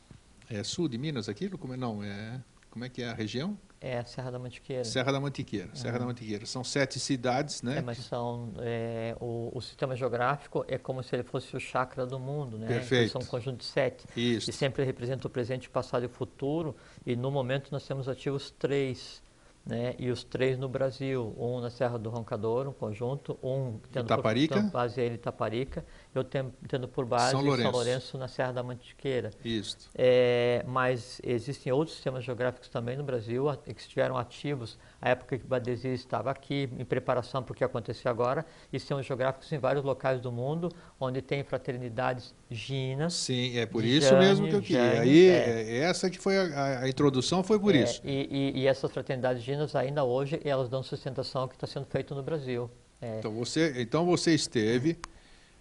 É 0.50 0.64
sul 0.64 0.88
de 0.88 0.98
Minas 0.98 1.28
aquilo? 1.28 1.58
Como 1.58 1.74
é, 1.74 1.78
não, 1.78 2.02
é, 2.02 2.40
como 2.70 2.86
é 2.86 2.90
que 2.90 3.02
é 3.02 3.10
a 3.10 3.14
região? 3.14 3.60
É 3.84 3.98
a 3.98 4.06
Serra 4.06 4.30
da 4.30 4.38
Mantiqueira. 4.38 4.84
Serra 4.86 5.12
da 5.12 5.20
Mantiqueira. 5.20 5.70
Serra 5.74 5.98
da 5.98 6.06
Mantiqueira. 6.06 6.46
São 6.46 6.64
sete 6.64 7.00
cidades, 7.00 7.64
né? 7.64 7.80
É, 7.80 7.82
mas 7.82 7.98
são, 7.98 8.54
é, 8.60 9.16
o, 9.20 9.50
o 9.52 9.60
sistema 9.60 9.96
geográfico 9.96 10.64
é 10.68 10.78
como 10.78 11.02
se 11.02 11.16
ele 11.16 11.24
fosse 11.24 11.58
o 11.58 11.60
chakra 11.60 12.06
do 12.06 12.20
mundo, 12.20 12.60
né? 12.60 12.68
Perfeito. 12.68 13.14
São 13.14 13.22
um 13.22 13.26
conjunto 13.26 13.58
de 13.58 13.66
sete. 13.66 14.06
Isso. 14.16 14.52
E 14.52 14.54
sempre 14.54 14.84
representa 14.84 15.26
o 15.26 15.32
presente, 15.32 15.68
o 15.68 15.72
passado 15.72 16.04
e 16.04 16.06
o 16.06 16.10
futuro. 16.10 16.76
E 17.04 17.16
no 17.16 17.32
momento 17.32 17.72
nós 17.72 17.84
temos 17.88 18.08
ativos 18.08 18.52
três, 18.52 19.24
né? 19.66 19.94
E 20.00 20.10
os 20.10 20.24
três 20.24 20.58
no 20.58 20.68
Brasil. 20.68 21.34
Um 21.38 21.60
na 21.60 21.70
Serra 21.70 21.98
do 22.00 22.10
Roncador, 22.10 22.68
um 22.68 22.74
conjunto. 22.74 23.38
Um 23.44 23.80
tendo 23.92 24.06
Itaparica. 24.06 24.62
por 24.62 24.72
base 24.72 25.00
ele 25.02 25.16
Itaparica. 25.16 25.86
E 26.14 26.18
outro 26.18 26.32
tem- 26.32 26.54
tendo 26.68 26.88
por 26.88 27.06
base 27.06 27.32
São 27.32 27.42
Lourenço. 27.42 27.64
São 27.64 27.72
Lourenço 27.72 28.18
na 28.18 28.28
Serra 28.28 28.52
da 28.54 28.64
Mantiqueira. 28.64 29.30
Isso. 29.46 29.78
É, 29.96 30.64
mas 30.68 31.22
existem 31.24 31.72
outros 31.72 31.96
sistemas 31.96 32.24
geográficos 32.24 32.68
também 32.70 32.98
no 32.98 33.04
Brasil 33.04 33.48
a- 33.50 33.56
que 33.58 33.72
estiveram 33.80 34.18
ativos 34.18 34.78
à 35.02 35.10
época 35.10 35.38
que 35.38 35.46
Badesi 35.46 35.90
estava 35.90 36.32
aqui, 36.32 36.70
em 36.78 36.84
preparação 36.86 37.42
para 37.44 37.54
o 37.54 37.56
que 37.56 37.64
aconteceu 37.64 38.10
agora, 38.12 38.46
e 38.74 38.80
sistemas 38.80 39.06
geográficos 39.06 39.52
em 39.52 39.58
vários 39.60 39.84
locais 39.86 40.20
do 40.20 40.32
mundo, 40.32 40.70
onde 41.00 41.22
tem 41.22 41.44
fraternidades 41.44 42.34
ginas. 42.50 43.14
Sim, 43.14 43.58
é 43.58 43.66
por 43.66 43.84
isso 43.86 44.16
mesmo 44.18 44.48
que 44.48 44.56
eu 44.56 44.62
queria. 44.62 44.82
Jânio, 44.96 45.02
Aí, 45.02 45.28
é. 45.30 45.62
é, 45.62 45.78
essa 45.80 46.10
que 46.10 46.18
foi 46.20 46.38
a, 46.38 46.44
a- 46.44 46.80
a 46.84 46.90
introdução, 46.90 47.44
foi 47.44 47.60
por 47.60 47.74
É, 47.76 47.84
isso. 47.84 48.02
E, 48.04 48.54
e- 48.56 48.60
e 48.62 48.68
essas 48.68 48.92
fraternidades 48.92 49.42
ginas, 49.44 49.51
ainda 49.76 50.04
hoje, 50.04 50.40
elas 50.44 50.70
dão 50.70 50.82
sustentação 50.84 51.42
ao 51.44 51.48
que 51.48 51.56
está 51.56 51.68
sendo 51.68 51.86
feito 51.86 52.14
no 52.16 52.24
Brasil. 52.24 52.70
É, 53.02 53.20
Então 53.20 53.32
você, 53.32 53.74
então 53.82 54.06
você 54.06 54.34
esteve, 54.34 54.98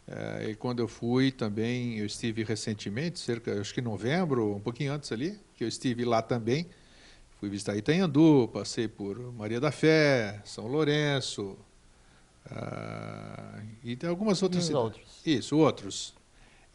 eh, 0.07 0.51
e 0.51 0.55
quando 0.55 0.81
eu 0.81 0.89
fui 0.89 1.31
também, 1.33 1.99
eu 1.99 2.07
estive 2.07 2.45
recentemente, 2.45 3.19
cerca, 3.19 3.61
acho 3.61 3.73
que 3.73 3.81
em 3.81 3.85
novembro, 3.85 4.55
um 4.55 4.61
pouquinho 4.61 4.93
antes 4.93 5.11
ali, 5.13 5.39
que 5.55 5.65
eu 5.65 5.69
estive 5.69 6.05
lá 6.05 6.21
também. 6.23 6.67
Fui 7.39 7.49
visitar 7.49 7.75
Itanhandu, 7.77 8.49
passei 8.53 8.87
por 8.87 9.19
Maria 9.33 9.59
da 9.59 9.73
Fé, 9.73 10.43
São 10.45 10.67
Lourenço, 10.67 11.57
ah, 12.51 13.63
e 13.83 13.97
tem 13.97 14.09
algumas 14.09 14.43
outras 14.43 14.65
cidades. 14.65 14.85
outros. 14.85 15.21
Isso, 15.25 15.57
outros. 15.57 16.15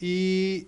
E 0.02 0.68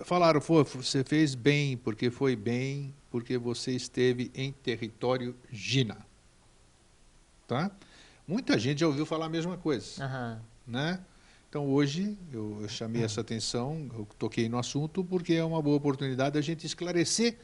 falaram, 0.00 0.40
"Pô, 0.40 0.62
você 0.64 1.02
fez 1.04 1.34
bem, 1.34 1.76
porque 1.76 2.10
foi 2.10 2.36
bem, 2.36 2.94
porque 3.14 3.38
você 3.38 3.70
esteve 3.70 4.32
em 4.34 4.50
território 4.50 5.36
Gina. 5.48 6.04
Tá? 7.46 7.70
Muita 8.26 8.58
gente 8.58 8.80
já 8.80 8.88
ouviu 8.88 9.06
falar 9.06 9.26
a 9.26 9.28
mesma 9.28 9.56
coisa, 9.56 10.04
Aham. 10.04 10.42
né? 10.66 11.00
Então 11.48 11.64
hoje 11.70 12.18
eu, 12.32 12.58
eu 12.60 12.68
chamei 12.68 13.04
essa 13.04 13.20
atenção, 13.20 13.88
eu 13.94 14.08
toquei 14.18 14.48
no 14.48 14.58
assunto 14.58 15.04
porque 15.04 15.32
é 15.34 15.44
uma 15.44 15.62
boa 15.62 15.76
oportunidade 15.76 16.34
da 16.34 16.40
gente 16.40 16.66
esclarecer 16.66 17.38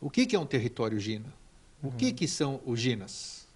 o 0.00 0.10
que, 0.10 0.26
que 0.26 0.34
é 0.34 0.38
um 0.40 0.44
território 0.44 0.98
Gina. 0.98 1.32
O 1.80 1.92
que, 1.92 2.12
que 2.12 2.26
são 2.26 2.60
os 2.66 2.80
Ginas? 2.80 3.46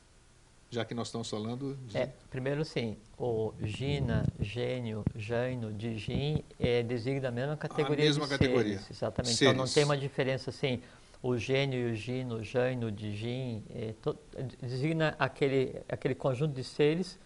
Já 0.71 0.85
que 0.85 0.95
nós 0.95 1.09
estamos 1.09 1.29
falando 1.29 1.77
de... 1.89 1.99
É, 1.99 2.15
primeiro 2.31 2.65
sim, 2.65 2.97
o 3.19 3.53
Gina, 3.65 4.25
Gênio, 4.41 5.05
Jaino, 5.17 5.73
de 5.73 5.99
Gin 5.99 6.45
é, 6.61 6.85
designa 6.85 7.29
a 7.29 7.33
mesma 7.33 7.57
categoria 7.57 8.05
mesma 8.05 8.27
de 8.27 8.31
categoria. 8.31 8.79
seres, 8.79 8.91
exatamente. 8.93 9.35
Então 9.35 9.53
não 9.55 9.67
Seres. 9.67 9.75
tem 9.75 9.85
uma 9.85 9.99
diferença 9.99 10.51
assim, 10.51 10.81
o 11.23 11.37
Gênio 11.37 11.89
e 11.89 11.93
o 11.93 11.95
Gino, 11.95 12.37
o 12.37 12.43
Jaino, 12.45 12.91
de 12.91 13.15
Gin, 13.17 13.65
é, 13.71 13.95
to- 14.03 14.19
designa 14.61 15.15
aquele, 15.19 15.81
aquele 15.89 16.15
conjunto 16.15 16.55
de 16.55 16.65
seres 16.65 17.19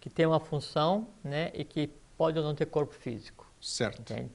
que 0.00 0.10
tem 0.10 0.26
uma 0.26 0.40
função 0.40 1.08
né, 1.22 1.50
e 1.54 1.64
que 1.64 1.88
pode 2.16 2.38
ou 2.38 2.44
não 2.44 2.54
ter 2.54 2.66
corpo 2.66 2.94
físico. 2.94 3.46
certo. 3.60 4.12
Entende? 4.12 4.30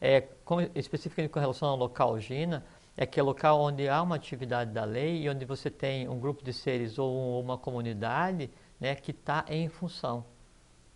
É, 0.00 0.20
com, 0.44 0.60
especificamente 0.74 1.30
com 1.30 1.40
relação 1.40 1.68
ao 1.68 1.76
local 1.76 2.18
Gina, 2.18 2.64
é 2.96 3.04
aquele 3.04 3.26
local 3.26 3.60
onde 3.60 3.88
há 3.88 4.02
uma 4.02 4.16
atividade 4.16 4.70
da 4.72 4.84
lei 4.84 5.22
e 5.22 5.28
onde 5.30 5.44
você 5.44 5.70
tem 5.70 6.08
um 6.08 6.18
grupo 6.18 6.44
de 6.44 6.52
seres 6.52 6.98
ou 6.98 7.40
uma 7.40 7.56
comunidade 7.58 8.50
né, 8.78 8.94
que 8.94 9.10
está 9.12 9.44
em 9.48 9.68
função. 9.68 10.24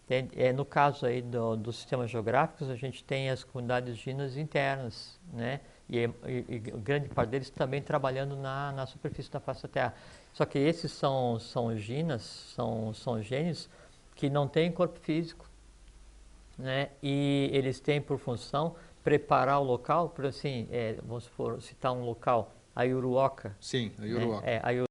Entende? 0.05 0.31
É, 0.41 0.53
no 0.53 0.65
caso 0.65 1.07
aí 1.07 1.21
do, 1.23 1.57
dos 1.57 1.77
sistemas 1.77 2.11
geográficos, 2.11 2.71
a 2.71 2.77
gente 2.77 3.05
tem 3.05 3.31
as 3.31 3.45
comunidades 3.45 3.97
ginas 3.97 4.37
internas, 4.37 5.21
né? 5.33 5.61
E, 5.89 6.05
e- 6.27 6.59
grande 6.59 7.09
parte 7.09 7.31
deles 7.31 7.51
também 7.51 7.81
trabalhando 7.81 8.37
na, 8.37 8.73
na 8.73 8.87
superfície 8.87 9.31
da 9.31 9.41
face 9.41 9.63
da 9.63 9.69
Terra. 9.69 9.95
Só 10.33 10.45
que 10.45 10.59
esses 10.59 10.93
são, 10.93 11.39
são 11.39 11.77
ginas, 11.77 12.23
são, 12.23 12.93
são 12.93 13.23
gênios 13.23 13.69
que 14.15 14.29
não 14.29 14.47
têm 14.47 14.71
corpo 14.71 14.99
físico, 15.01 15.49
né? 16.59 16.91
E 17.03 17.49
eles 17.53 17.81
têm 17.81 18.01
por 18.01 18.19
função 18.19 18.75
preparar 19.03 19.61
o 19.61 19.65
local, 19.65 20.11
por 20.11 20.27
assim, 20.27 20.69
é, 20.71 20.95
vamos 21.03 21.25
supor, 21.25 21.63
citar 21.63 21.93
um 21.93 22.05
local, 22.05 22.53
a 22.75 22.83
Iuruoca, 22.83 23.57
Sim, 23.61 23.93
a 23.99 24.01
né? 24.03 24.09
Iuruá. 24.09 24.43
É, 24.45 24.61
a 24.63 24.71
Iuruoca 24.71 24.89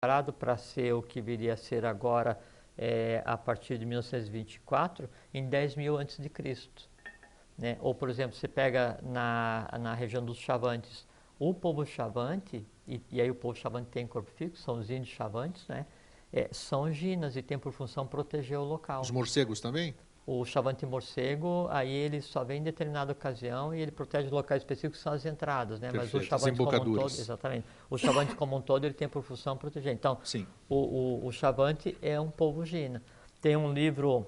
preparado 0.00 0.32
para 0.32 0.56
ser 0.56 0.92
o 0.94 1.02
que 1.02 1.20
viria 1.20 1.54
a 1.54 1.56
ser 1.56 1.84
agora 1.84 2.38
é, 2.78 3.22
a 3.24 3.36
partir 3.36 3.78
de 3.78 3.84
1924, 3.84 5.08
em 5.32 5.48
10 5.48 5.74
mil 5.76 5.96
antes 5.96 6.18
de 6.18 6.28
Cristo. 6.28 6.88
Né? 7.58 7.76
Ou, 7.80 7.94
por 7.94 8.10
exemplo, 8.10 8.36
você 8.36 8.48
pega 8.48 8.98
na, 9.02 9.68
na 9.80 9.94
região 9.94 10.24
dos 10.24 10.38
Chavantes, 10.38 11.06
o 11.38 11.54
povo 11.54 11.84
Chavante, 11.84 12.66
e, 12.86 13.00
e 13.10 13.20
aí 13.20 13.30
o 13.30 13.34
povo 13.34 13.56
Chavante 13.56 13.88
tem 13.90 14.06
corpo 14.06 14.30
fixo, 14.30 14.62
são 14.62 14.78
os 14.78 14.90
índios 14.90 15.08
Chavantes, 15.08 15.66
né? 15.68 15.86
É, 16.32 16.48
são 16.52 16.92
ginas 16.92 17.36
e 17.36 17.42
tem 17.42 17.58
por 17.58 17.72
função 17.72 18.06
proteger 18.06 18.58
o 18.58 18.64
local. 18.64 19.00
Os 19.00 19.10
morcegos 19.10 19.60
também? 19.60 19.94
O 20.26 20.44
chavante 20.44 20.84
morcego, 20.84 21.68
aí 21.70 21.88
ele 21.88 22.20
só 22.20 22.42
vem 22.42 22.58
em 22.58 22.62
determinada 22.62 23.12
ocasião 23.12 23.72
e 23.72 23.80
ele 23.80 23.92
protege 23.92 24.28
locais 24.28 24.60
específicos 24.60 24.98
que 24.98 25.04
são 25.04 25.12
as 25.12 25.24
entradas, 25.24 25.78
né? 25.78 25.86
Mas 25.94 26.08
o 26.08 26.18
Perfeito, 26.18 26.26
chavante 26.26 26.58
como 26.58 26.76
um 26.76 26.94
todo, 26.96 27.12
exatamente. 27.12 27.66
O 27.88 27.96
chavante 27.96 28.34
como 28.34 28.56
um 28.56 28.60
todo, 28.60 28.84
ele 28.84 28.94
tem 28.94 29.08
por 29.08 29.22
função 29.22 29.56
proteger. 29.56 29.92
Então, 29.92 30.18
Sim. 30.24 30.44
o, 30.68 30.74
o, 30.74 31.26
o 31.26 31.32
chavante 31.32 31.96
é 32.02 32.20
um 32.20 32.28
povo 32.28 32.66
gina. 32.66 33.00
Tem 33.40 33.56
um 33.56 33.72
livro 33.72 34.26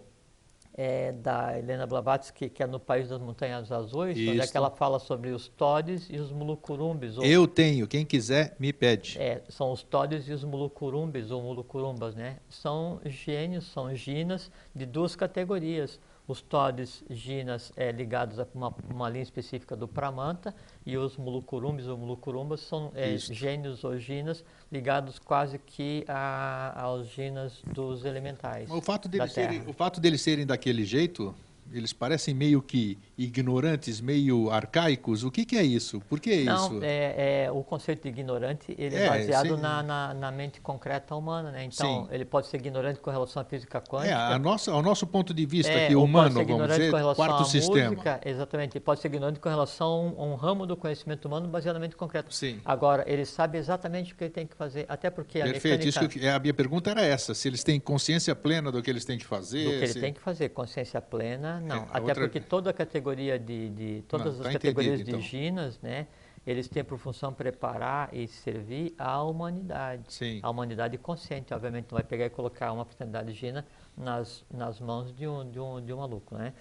é, 0.81 1.11
da 1.11 1.59
Helena 1.59 1.89
Blavatsky, 1.89 2.49
que 2.49 2.63
é 2.63 2.67
No 2.67 2.79
País 2.79 3.09
das 3.09 3.21
Montanhas 3.21 3.73
Azuis, 3.73 4.17
onde 4.17 4.31
é 4.31 4.35
Isso. 4.45 4.53
que 4.53 4.57
ela 4.57 4.71
fala 4.71 5.01
sobre 5.01 5.31
os 5.31 5.49
todes 5.49 6.07
e 6.09 6.17
os 6.19 6.31
mulucurumbis. 6.31 7.19
ou- 7.19 7.25
Eu 7.25 7.49
tenho, 7.49 7.89
quem 7.89 8.07
quiser 8.07 8.55
me 8.61 8.73
pede. 8.73 9.19
é, 9.21 9.43
são 9.49 9.73
os 9.73 9.83
todes 9.83 10.29
e 10.29 10.33
os 10.33 10.45
mulucurumbis, 10.45 11.33
ou 11.33 11.43
mulucurumbas, 11.43 12.15
né? 12.15 12.37
São 12.49 13.01
gênios, 13.05 13.67
são 13.67 13.93
ginas 13.93 14.53
de 14.73 14.87
duas 14.87 15.17
categorias. 15.17 15.99
Os 16.29 16.43
todes 16.43 17.03
ginas 17.11 17.73
é, 17.75 17.91
ligados 17.91 18.39
a 18.39 18.47
uma, 18.55 18.73
uma 18.89 19.09
linha 19.09 19.23
específica 19.23 19.75
do 19.75 19.89
Pramanta 19.89 20.55
e 20.89 20.97
os 20.97 21.19
mulucurumbis 21.19 21.87
ou 21.87 21.99
mulucurumbas 21.99 22.61
são 22.61 22.91
é, 22.95 23.15
gênios 23.19 23.85
ou 23.85 23.99
ginas 23.99 24.43
ligados 24.73 25.19
quase 25.19 25.59
que 25.59 26.03
a, 26.09 26.83
aos 26.83 27.09
ginas 27.09 27.61
dos 27.75 28.07
elementais. 28.07 28.67
Mas 28.71 28.79
O 28.79 28.81
fato, 28.81 29.07
da 29.07 29.19
deles 29.19 29.33
serem, 29.35 29.59
Terra. 29.59 29.71
o 29.71 29.75
fato 29.75 30.01
deles 30.01 30.23
serem 30.23 30.47
daquele 30.47 30.87
jeito, 30.87 31.35
eles 31.73 31.93
parecem 31.93 32.35
meio 32.35 32.61
que 32.63 32.97
ignorantes, 33.17 34.01
meio 34.01 34.51
arcaicos. 34.51 35.23
O 35.25 35.31
que, 35.31 35.45
que 35.45 35.57
é 35.57 35.63
isso? 35.63 36.01
Por 36.09 36.19
que 36.21 36.45
Não, 36.45 36.67
isso? 36.77 36.85
É, 36.85 37.45
é, 37.45 37.51
o 37.51 37.63
conceito 37.63 38.03
de 38.03 38.09
ignorante 38.09 38.75
ele 38.79 38.97
é, 38.97 39.05
É, 39.05 39.09
baseado 39.09 39.57
na, 39.57 39.83
na, 39.83 40.15
na 40.15 40.31
mente 40.33 40.61
concreta 40.61 41.15
humana, 41.15 41.51
né? 41.51 41.65
Então, 41.65 42.05
Sim. 42.07 42.09
ele 42.15 42.25
pode 42.25 42.47
ser 42.49 42.57
ignorante 42.59 43.01
com 43.01 43.11
relação 43.11 43.43
à 43.43 43.45
física 43.45 43.79
É, 43.79 43.81
quântica. 43.81 44.17
a 44.19 44.39
nossa, 44.39 44.71
ao 44.73 44.83
nosso 44.83 45.07
ponto 45.07 45.33
de 45.35 45.45
vista 45.47 45.73
É, 45.73 45.85
aqui, 45.87 45.95
humano, 45.97 46.35
pode 46.35 46.47
ser 46.47 46.53
vamos 46.53 46.69
dizer, 46.77 47.15
quarto 47.15 47.45
sistema. 47.45 47.91
música, 47.91 48.21
exatamente. 48.25 48.77
Ele 48.77 48.85
pode 48.85 49.01
ser 49.01 49.09
ignorante 49.09 49.39
com 49.41 49.49
relação 49.49 50.15
a 50.19 50.25
um, 50.25 50.35
a 50.35 50.37
ramo 50.37 50.67
do 50.67 50.77
conhecimento 50.77 51.27
humano 51.27 51.49
baseado 51.49 51.75
na 51.75 51.81
mente 51.81 51.97
concreta. 51.97 52.31
Sim. 52.31 52.61
Agora, 52.65 53.05
ele 53.07 53.25
sabe 53.25 53.59
exatamente 53.59 54.13
o 54.13 54.17
que 54.17 54.25
ele 54.25 54.31
tem 54.33 54.47
que 54.47 54.57
fazer, 54.57 54.85
até 54.89 55.11
porque 55.11 55.41
a 55.41 55.45
Perfeito. 55.45 55.65
mecânica 55.85 55.89
Isso 55.89 56.09
que 56.09 56.25
eu- 56.25 56.35
a 56.35 56.39
minha 56.39 56.55
pergunta 56.55 56.91
era 56.91 57.03
essa: 57.05 57.35
se 57.35 57.49
eles 57.49 57.63
têm 57.63 57.79
consciência 57.81 58.35
plena 58.35 58.71
do 58.73 58.83
que 58.83 58.91
eles 58.91 59.05
têm 59.05 59.19
que 59.19 59.25
fazer. 59.27 59.65
do 59.65 59.71
que 59.71 59.85
ele 59.85 59.95
tem 60.01 60.13
que 60.13 60.21
fazer, 60.21 60.49
consciência 60.51 61.01
plena, 61.01 61.58
não. 61.61 61.85
Até 61.91 62.01
outra- 62.01 62.15
porque 62.25 62.41
toda 62.41 62.71
a 62.71 62.73
categoria 62.73 63.39
de, 63.39 63.69
de 63.71 64.03
todas 64.09 64.35
Não, 64.35 64.41
as 64.41 64.47
tá 64.47 64.53
categorias 64.53 64.99
de 65.05 65.11
então. 65.11 65.21
ginas, 65.21 65.81
né, 65.81 66.07
eles 66.47 66.69
têm 66.69 66.83
por 66.83 66.99
função 66.99 67.33
preparar 67.33 68.09
e 68.13 68.27
servir 68.27 68.95
à 68.99 69.23
humanidade. 69.23 70.13
Sim. 70.13 70.41
A 70.43 70.51
humanidade 70.51 70.97
consciente, 70.99 71.53
obviamente, 71.53 71.87
não 71.91 71.97
vai 71.97 72.05
pegar 72.05 72.27
e 72.27 72.31
colocar 72.31 72.73
uma 72.73 72.85
fraternidade 72.85 73.33
gina 73.33 73.67
nas, 73.97 74.45
nas 74.51 74.81
mãos 74.81 75.15
de 75.15 75.27
um, 75.27 75.51
de 75.51 75.61
um, 75.61 75.81
de 75.85 75.93
um 75.93 75.99
maluco, 75.99 76.37
né? 76.37 76.55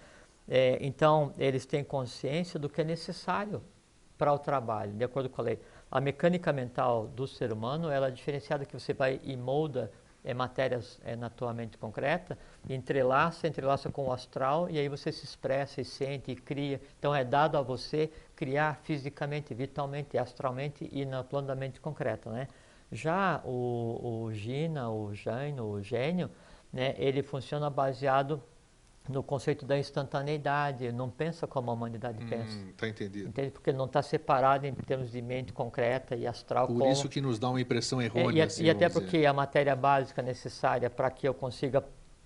É, 0.50 0.78
então, 0.82 1.34
eles 1.38 1.66
têm 1.66 1.84
consciência 1.84 2.60
do 2.60 2.70
que 2.70 2.80
é 2.82 2.84
necessário 2.84 3.62
para 4.18 4.34
o 4.34 4.40
trabalho, 4.40 4.94
de 4.94 5.04
acordo 5.04 5.30
com 5.30 5.42
a 5.42 5.44
lei. 5.44 5.60
A 5.92 6.02
mecânica 6.02 6.52
mental 6.52 7.08
do 7.08 7.28
ser 7.28 7.52
humano, 7.54 7.90
ela 7.90 8.08
é 8.08 8.12
diferenciada 8.12 8.66
que 8.66 8.74
você 8.74 8.94
vai 8.94 9.20
e 9.24 9.38
molda 9.38 9.92
é, 10.28 10.34
matérias 10.34 11.00
é, 11.06 11.16
na 11.16 11.30
tua 11.30 11.54
mente 11.54 11.78
concreta, 11.78 12.38
entrelaça, 12.70 13.48
entrelaça 13.48 13.90
com 13.90 14.08
o 14.08 14.12
astral, 14.12 14.70
e 14.70 14.78
aí 14.78 14.90
você 14.90 15.10
se 15.10 15.24
expressa 15.24 15.80
e 15.80 15.86
sente 15.86 16.32
e 16.32 16.36
cria. 16.36 16.82
Então, 17.00 17.16
é 17.16 17.24
dado 17.24 17.58
a 17.58 17.62
você 17.62 18.12
criar 18.36 18.76
fisicamente, 18.84 19.54
vitalmente, 19.54 20.18
astralmente 20.18 20.90
e 20.92 21.06
no 21.06 21.24
plano 21.24 21.48
da 21.48 21.56
mente 21.56 21.80
concreta, 21.80 22.30
né? 22.30 22.50
Já 22.92 23.42
o, 23.46 24.26
o 24.26 24.34
Gina, 24.34 24.90
o 24.90 25.16
Jaino, 25.16 25.63
o 25.63 25.82
gênio, 25.82 26.30
né, 26.74 26.94
ele 26.98 27.24
funciona 27.24 27.70
baseado 27.70 28.44
no 29.10 29.24
conceito 29.24 29.65
da 29.65 29.78
instantaneidade, 29.78 30.91
não 30.91 31.10
pensa 31.10 31.48
como 31.48 31.72
a 31.72 31.74
humanidade 31.74 32.24
pensa. 32.26 32.58
Hum, 32.58 32.74
tá 32.78 32.88
entendido. 32.88 33.30
Entende? 33.30 33.52
Porque 33.52 33.72
não 33.72 33.86
está 33.86 34.02
separado 34.02 34.65
em 34.65 34.74
termos 34.74 35.12
de 35.12 35.22
mente 35.22 35.54
concreta 35.54 36.15
e 36.15 36.28
astral 36.28 36.67
Por 36.67 36.78
como... 36.80 36.91
isso 36.91 37.08
que 37.10 37.22
nos 37.22 37.39
dá 37.39 37.50
uma 37.50 37.62
impressão 37.62 38.02
É, 38.02 38.06
errônea. 38.06 38.38
e, 38.38 38.41
a- 38.41 38.46
assim, 38.46 38.63
e 38.63 38.70
até 38.70 38.89
porque 38.89 39.17
dizer. 39.17 39.28
a 39.28 39.34
matéria 39.34 39.76
básica 39.76 40.22
necessária 40.22 40.89
para 40.89 41.10
que 41.10 41.28
eu 41.28 41.34
consiga 41.34 41.84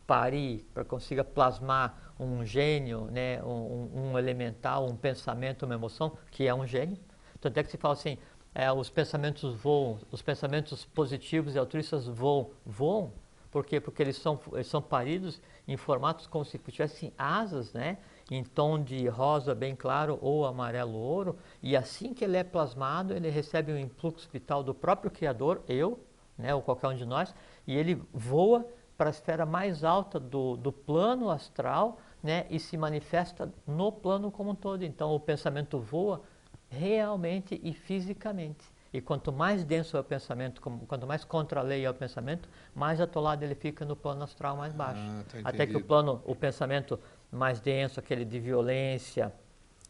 parir, 0.07 0.65
para 0.73 0.83
que 0.83 0.87
eu 0.87 0.97
consiga 0.97 1.23
plasmar 1.23 2.13
um 2.19 2.43
gênio, 2.45 3.05
né, 3.05 3.41
um, 3.43 3.49
um- 3.49 4.11
um 4.11 4.19
elemental, 4.19 4.85
um 4.87 4.95
pensamento, 4.95 5.63
uma 5.65 5.75
emoção, 5.75 6.17
que 6.29 6.47
é 6.47 6.53
um 6.53 6.65
gênio. 6.67 6.97
Tanto 7.39 7.57
é 7.57 7.63
que 7.63 7.71
se 7.71 7.77
fala 7.77 7.93
assim, 7.93 8.17
é, 8.53 8.71
os 8.71 8.89
pensamentos 8.89 9.55
voam, 9.55 9.99
os 10.11 10.21
pensamentos 10.21 10.85
positivos 10.85 11.55
e 11.55 11.59
altruístas 11.59 12.05
voam. 12.07 12.49
Voam, 12.65 13.11
por 13.51 13.65
quê? 13.65 13.79
Porque 13.79 14.01
eles 14.01 14.17
são, 14.17 14.39
eles 14.53 14.67
são 14.67 14.81
paridos 14.81 15.41
em 15.67 15.77
formatos 15.77 16.25
como 16.25 16.45
se 16.45 16.57
tivessem 16.57 17.13
asas, 17.17 17.73
né? 17.73 17.97
em 18.31 18.45
tom 18.45 18.81
de 18.81 19.05
rosa 19.09 19.53
bem 19.53 19.75
claro 19.75 20.17
ou 20.21 20.45
amarelo 20.45 20.97
ouro, 20.97 21.37
e 21.61 21.75
assim 21.75 22.13
que 22.13 22.23
ele 22.23 22.37
é 22.37 22.43
plasmado, 22.45 23.13
ele 23.13 23.29
recebe 23.29 23.73
um 23.73 23.77
influxo 23.77 24.29
vital 24.31 24.63
do 24.63 24.73
próprio 24.73 25.11
Criador, 25.11 25.61
eu, 25.67 25.99
né, 26.37 26.55
ou 26.55 26.61
qualquer 26.61 26.87
um 26.87 26.95
de 26.95 27.05
nós, 27.05 27.35
e 27.67 27.75
ele 27.75 28.01
voa 28.13 28.65
para 28.97 29.09
a 29.09 29.11
esfera 29.11 29.45
mais 29.45 29.83
alta 29.83 30.17
do, 30.17 30.55
do 30.55 30.71
plano 30.71 31.29
astral 31.29 31.99
né, 32.23 32.45
e 32.49 32.57
se 32.57 32.77
manifesta 32.77 33.51
no 33.67 33.91
plano 33.91 34.31
como 34.31 34.51
um 34.51 34.55
todo. 34.55 34.83
Então 34.83 35.13
o 35.13 35.19
pensamento 35.19 35.77
voa 35.77 36.21
realmente 36.69 37.59
e 37.61 37.73
fisicamente. 37.73 38.63
E 38.93 38.99
quanto 38.99 39.31
mais 39.31 39.63
denso 39.63 39.95
é 39.95 39.99
o 39.99 40.03
pensamento, 40.03 40.61
quanto 40.61 41.07
mais 41.07 41.23
contra 41.23 41.61
a 41.61 41.63
lei 41.63 41.85
é 41.85 41.89
o 41.89 41.93
pensamento, 41.93 42.49
mais 42.75 42.99
atolado 42.99 43.43
ele 43.45 43.55
fica 43.55 43.85
no 43.85 43.95
plano 43.95 44.23
astral 44.23 44.57
mais 44.57 44.73
baixo. 44.73 45.01
Ah, 45.01 45.23
tá 45.31 45.49
Até 45.49 45.65
que 45.65 45.77
o 45.77 45.83
plano, 45.83 46.21
o 46.25 46.35
pensamento 46.35 46.99
mais 47.31 47.61
denso, 47.61 47.99
aquele 47.99 48.25
de 48.25 48.39
violência, 48.39 49.33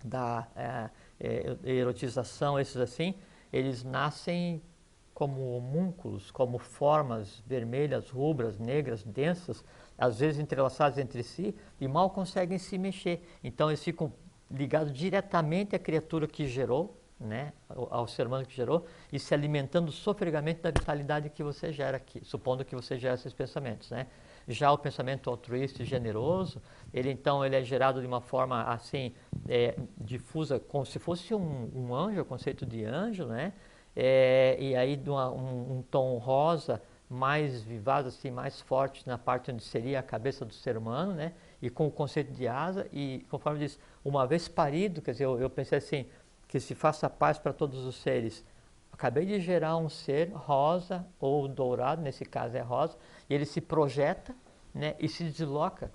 da 0.04 0.48
é, 0.56 0.90
é, 1.20 1.58
erotização, 1.64 2.60
esses 2.60 2.78
assim, 2.78 3.16
eles 3.52 3.84
nascem 3.84 4.62
como 5.14 5.56
homúnculos, 5.56 6.32
como 6.32 6.58
formas 6.58 7.44
vermelhas, 7.46 8.10
rubras, 8.10 8.58
negras, 8.58 9.04
densas, 9.04 9.64
às 9.98 10.20
vezes 10.20 10.40
entrelaçadas 10.40 10.98
entre 10.98 11.22
si 11.22 11.56
e 11.80 11.88
mal 11.88 12.10
conseguem 12.10 12.58
se 12.58 12.78
mexer. 12.78 13.28
Então 13.44 13.70
eles 13.70 13.84
ficam 13.84 14.12
ligados 14.50 14.92
diretamente 14.92 15.76
à 15.76 15.80
criatura 15.80 16.28
que 16.28 16.48
gerou, 16.48 17.01
né, 17.22 17.54
ao, 17.70 18.08
ser 18.08 18.28
humano 18.28 18.46
que 18.46 18.56
gerou, 18.56 18.86
e 19.12 19.20
se 19.20 19.34
alimentando 19.34 19.92
sofregamente 19.92 20.62
da 20.62 20.70
vitalidade 20.70 21.30
que 21.30 21.44
você 21.44 21.72
gera 21.72 21.98
aqui, 21.98 22.24
supondo 22.26 22.66
que 22.66 22.76
você 22.76 22.98
gera 22.98 23.16
esses 23.16 23.34
pensamentos, 23.34 23.90
né? 23.92 24.08
Já 24.48 24.72
o 24.72 24.78
pensamento 24.78 25.30
altruísta 25.30 25.84
e 25.84 25.86
generoso, 25.86 26.62
ele 26.94 27.12
então 27.12 27.46
ele 27.46 27.56
é 27.56 27.64
gerado 27.64 28.02
de 28.02 28.08
uma 28.08 28.22
forma 28.22 28.64
assim 28.64 29.14
é, 29.48 29.76
difusa, 29.98 30.60
como 30.60 30.86
se 30.86 30.98
fosse 30.98 31.34
um, 31.34 31.70
um 31.76 31.96
anjo, 31.96 32.22
o 32.22 32.26
conceito 32.26 32.66
de 32.66 32.84
anjo, 32.84 33.26
né? 33.26 33.54
É, 33.96 34.58
e 34.60 34.76
aí 34.76 35.02
uma- 35.06 35.30
um, 35.32 35.78
um 35.78 35.82
tom 35.84 36.18
rosa 36.18 36.82
mais 37.12 37.62
vivaz, 37.62 38.08
assim, 38.08 38.32
mais 38.32 38.62
forte 38.62 39.06
na 39.06 39.18
parte 39.18 39.52
onde 39.52 39.62
seria 39.62 40.00
a 40.00 40.04
cabeça 40.04 40.46
do 40.46 40.54
ser 40.54 40.78
humano, 40.78 41.14
né? 41.14 41.34
E 41.62 41.70
com 41.70 41.86
o 41.86 41.92
conceito 41.92 42.32
de 42.32 42.48
asa 42.48 42.88
e 42.92 43.26
conforme 43.30 43.60
diz, 43.60 43.78
uma 44.04 44.26
vez 44.26 44.48
parido, 44.48 45.02
quer 45.02 45.12
dizer, 45.12 45.26
eu, 45.26 45.38
eu 45.38 45.50
pensei 45.50 45.78
assim, 45.78 46.06
que 46.52 46.60
se 46.60 46.76
faça 46.76 47.10
paz 47.10 47.40
para 47.40 47.54
todos 47.54 47.86
os 47.86 47.96
seres. 47.96 48.44
Acabei 48.92 49.26
de 49.26 49.40
gerar 49.40 49.78
um 49.78 49.88
ser 49.88 50.32
rosa 50.34 51.08
ou 51.18 51.48
dourado, 51.48 52.02
nesse 52.02 52.26
caso 52.26 52.58
é 52.58 52.60
rosa, 52.62 52.98
e 53.30 53.34
ele 53.34 53.46
se 53.46 53.62
projeta 53.62 54.36
né, 54.76 54.96
e 55.00 55.08
se 55.08 55.24
desloca. 55.24 55.90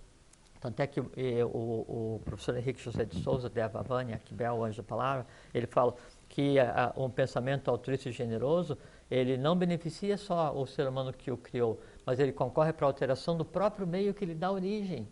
Tanto 0.59 0.81
é 0.81 0.87
que 0.87 0.99
eh, 0.99 1.45
o, 1.45 2.17
o 2.17 2.21
professor 2.25 2.57
Henrique 2.57 2.83
José 2.83 3.05
de 3.05 3.21
Souza, 3.23 3.51
de 3.51 3.61
Avavani, 3.61 4.15
o 4.59 4.65
Anjo 4.65 4.79
da 4.79 4.83
Palavra, 4.89 5.27
ele 5.53 5.67
fala 5.67 5.95
que 6.27 6.59
a- 6.59 6.87
a- 6.97 7.01
um 7.01 7.11
pensamento 7.11 7.71
altruísta 7.71 8.09
e 8.09 8.13
generoso, 8.13 8.79
ele 9.11 9.37
não 9.37 9.55
beneficia 9.55 10.17
só 10.17 10.57
o 10.59 10.67
ser 10.67 10.89
humano 10.89 11.13
que 11.13 11.31
o 11.31 11.37
criou, 11.37 11.79
mas 12.07 12.19
ele 12.19 12.33
concorre 12.33 12.73
para 12.73 12.87
a 12.87 12.89
alteração 12.89 13.37
do 13.37 13.45
próprio 13.45 13.87
meio 13.87 14.15
que 14.15 14.25
lhe 14.25 14.35
dá 14.35 14.51
origem. 14.51 15.07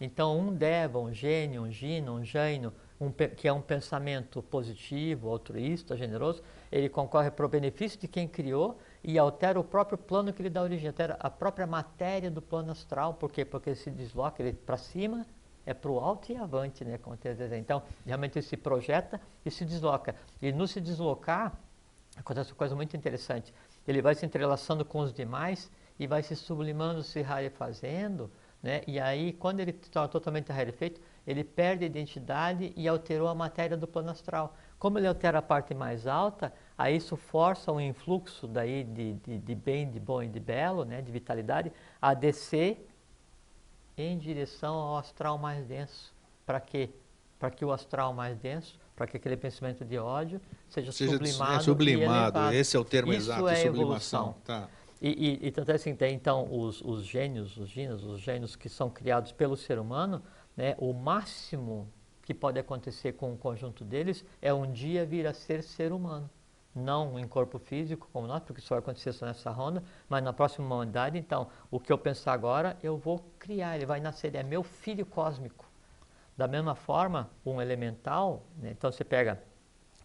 Então, 0.00 0.38
um 0.40 0.54
deva, 0.54 0.98
um 0.98 1.12
gênio, 1.12 1.62
um 1.62 1.70
gino, 1.70 2.14
um 2.14 2.24
jaino, 2.24 2.72
um 3.00 3.10
que 3.10 3.46
é 3.46 3.52
um 3.52 3.60
pensamento 3.60 4.42
positivo, 4.42 5.28
altruísta, 5.28 5.96
generoso, 5.96 6.42
ele 6.72 6.88
concorre 6.88 7.30
para 7.30 7.44
o 7.44 7.48
benefício 7.48 7.98
de 7.98 8.08
quem 8.08 8.26
criou 8.26 8.78
e 9.04 9.18
altera 9.18 9.60
o 9.60 9.64
próprio 9.64 9.98
plano 9.98 10.32
que 10.32 10.42
lhe 10.42 10.50
dá 10.50 10.62
origem, 10.62 10.88
altera 10.88 11.16
a 11.20 11.28
própria 11.28 11.66
matéria 11.66 12.30
do 12.30 12.40
plano 12.40 12.72
astral. 12.72 13.14
Por 13.14 13.30
quê? 13.30 13.44
Porque 13.44 13.70
ele 13.70 13.76
se 13.76 13.90
desloca 13.90 14.42
ele 14.42 14.52
para 14.52 14.76
cima, 14.76 15.26
é 15.64 15.74
para 15.74 15.90
o 15.90 15.98
alto 15.98 16.32
e 16.32 16.36
avante, 16.36 16.84
né? 16.84 16.96
Como 16.96 17.16
tem 17.16 17.32
dizer. 17.32 17.58
Então, 17.58 17.82
realmente 18.04 18.38
ele 18.38 18.46
se 18.46 18.56
projeta 18.56 19.20
e 19.44 19.50
se 19.50 19.64
desloca. 19.64 20.14
E 20.40 20.52
no 20.52 20.66
se 20.66 20.80
deslocar, 20.80 21.58
acontece 22.16 22.52
uma 22.52 22.56
coisa 22.56 22.74
muito 22.74 22.96
interessante. 22.96 23.52
Ele 23.86 24.00
vai 24.00 24.14
se 24.14 24.24
entrelaçando 24.24 24.84
com 24.84 25.00
os 25.00 25.12
demais 25.12 25.70
e 25.98 26.06
vai 26.06 26.22
se 26.22 26.36
sublimando, 26.36 27.02
se 27.02 27.20
rarefazendo, 27.20 28.30
né? 28.62 28.82
E 28.86 28.98
aí, 28.98 29.32
quando 29.32 29.60
ele 29.60 29.72
torna 29.72 30.08
totalmente 30.08 30.50
rarefeito, 30.50 31.00
ele 31.26 31.42
perde 31.42 31.84
a 31.84 31.86
identidade 31.86 32.72
e 32.76 32.86
alterou 32.86 33.28
a 33.28 33.34
matéria 33.34 33.76
do 33.76 33.86
plano 33.86 34.10
astral. 34.10 34.56
Como 34.78 34.98
ele 34.98 35.06
altera 35.06 35.38
a 35.38 35.42
parte 35.42 35.74
mais 35.74 36.06
alta, 36.06 36.52
aí 36.76 36.96
isso 36.96 37.16
força 37.16 37.72
um 37.72 37.80
influxo 37.80 38.46
daí 38.46 38.84
de, 38.84 39.14
de, 39.14 39.38
de 39.38 39.54
bem, 39.54 39.90
de 39.90 39.98
bom 39.98 40.22
e 40.22 40.28
de 40.28 40.38
belo, 40.38 40.84
né? 40.84 41.02
De 41.02 41.10
vitalidade, 41.10 41.72
a 42.00 42.14
descer 42.14 42.86
em 43.96 44.16
direção 44.18 44.74
ao 44.74 44.98
astral 44.98 45.38
mais 45.38 45.66
denso. 45.66 46.14
Para 46.44 46.60
quê? 46.60 46.90
Para 47.38 47.50
que 47.50 47.64
o 47.64 47.72
astral 47.72 48.12
mais 48.12 48.38
denso, 48.38 48.78
para 48.94 49.06
que 49.06 49.16
aquele 49.16 49.36
pensamento 49.36 49.84
de 49.84 49.98
ódio 49.98 50.40
seja, 50.68 50.92
Seja 50.92 51.12
sublimado. 51.12 51.54
é, 51.54 51.60
sublimado, 51.60 52.38
elevado. 52.38 52.54
esse 52.54 52.76
é 52.76 52.80
o 52.80 52.84
termo 52.84 53.12
Isso 53.12 53.22
exato, 53.30 53.48
é 53.48 53.56
sublimação. 53.56 54.34
Tá. 54.44 54.68
E, 55.00 55.40
e, 55.42 55.48
e 55.48 55.50
tanto 55.50 55.70
é 55.70 55.74
assim, 55.74 55.94
tem 55.94 56.14
então 56.14 56.48
os, 56.50 56.80
os 56.80 57.04
gênios, 57.04 57.56
os 57.56 57.68
ginos, 57.68 58.04
os 58.04 58.20
gênios 58.20 58.56
que 58.56 58.68
são 58.68 58.88
criados 58.88 59.32
pelo 59.32 59.56
ser 59.56 59.78
humano, 59.78 60.22
né, 60.56 60.74
o 60.78 60.92
máximo 60.92 61.88
que 62.22 62.34
pode 62.34 62.58
acontecer 62.58 63.12
com 63.12 63.32
o 63.32 63.36
conjunto 63.36 63.84
deles 63.84 64.24
é 64.42 64.52
um 64.52 64.72
dia 64.72 65.06
vir 65.06 65.26
a 65.26 65.32
ser 65.32 65.62
ser 65.62 65.92
humano. 65.92 66.28
Não 66.74 67.18
em 67.18 67.26
corpo 67.26 67.58
físico 67.58 68.08
como 68.12 68.26
nós, 68.26 68.42
porque 68.42 68.60
isso 68.60 68.68
vai 68.68 68.80
acontecer 68.80 69.12
só 69.12 69.24
nessa 69.24 69.50
ronda, 69.50 69.82
mas 70.08 70.22
na 70.22 70.32
próxima 70.32 70.66
humanidade, 70.66 71.16
então, 71.16 71.48
o 71.70 71.80
que 71.80 71.90
eu 71.90 71.96
pensar 71.96 72.32
agora, 72.32 72.76
eu 72.82 72.98
vou 72.98 73.24
criar, 73.38 73.76
ele 73.76 73.86
vai 73.86 74.00
nascer, 74.00 74.26
ele 74.26 74.38
é 74.38 74.42
meu 74.42 74.62
filho 74.62 75.06
cósmico. 75.06 75.64
Da 76.36 76.46
mesma 76.46 76.74
forma, 76.74 77.30
um 77.46 77.62
elemental, 77.62 78.42
né, 78.58 78.72
então 78.72 78.92
você 78.92 79.04
pega 79.04 79.42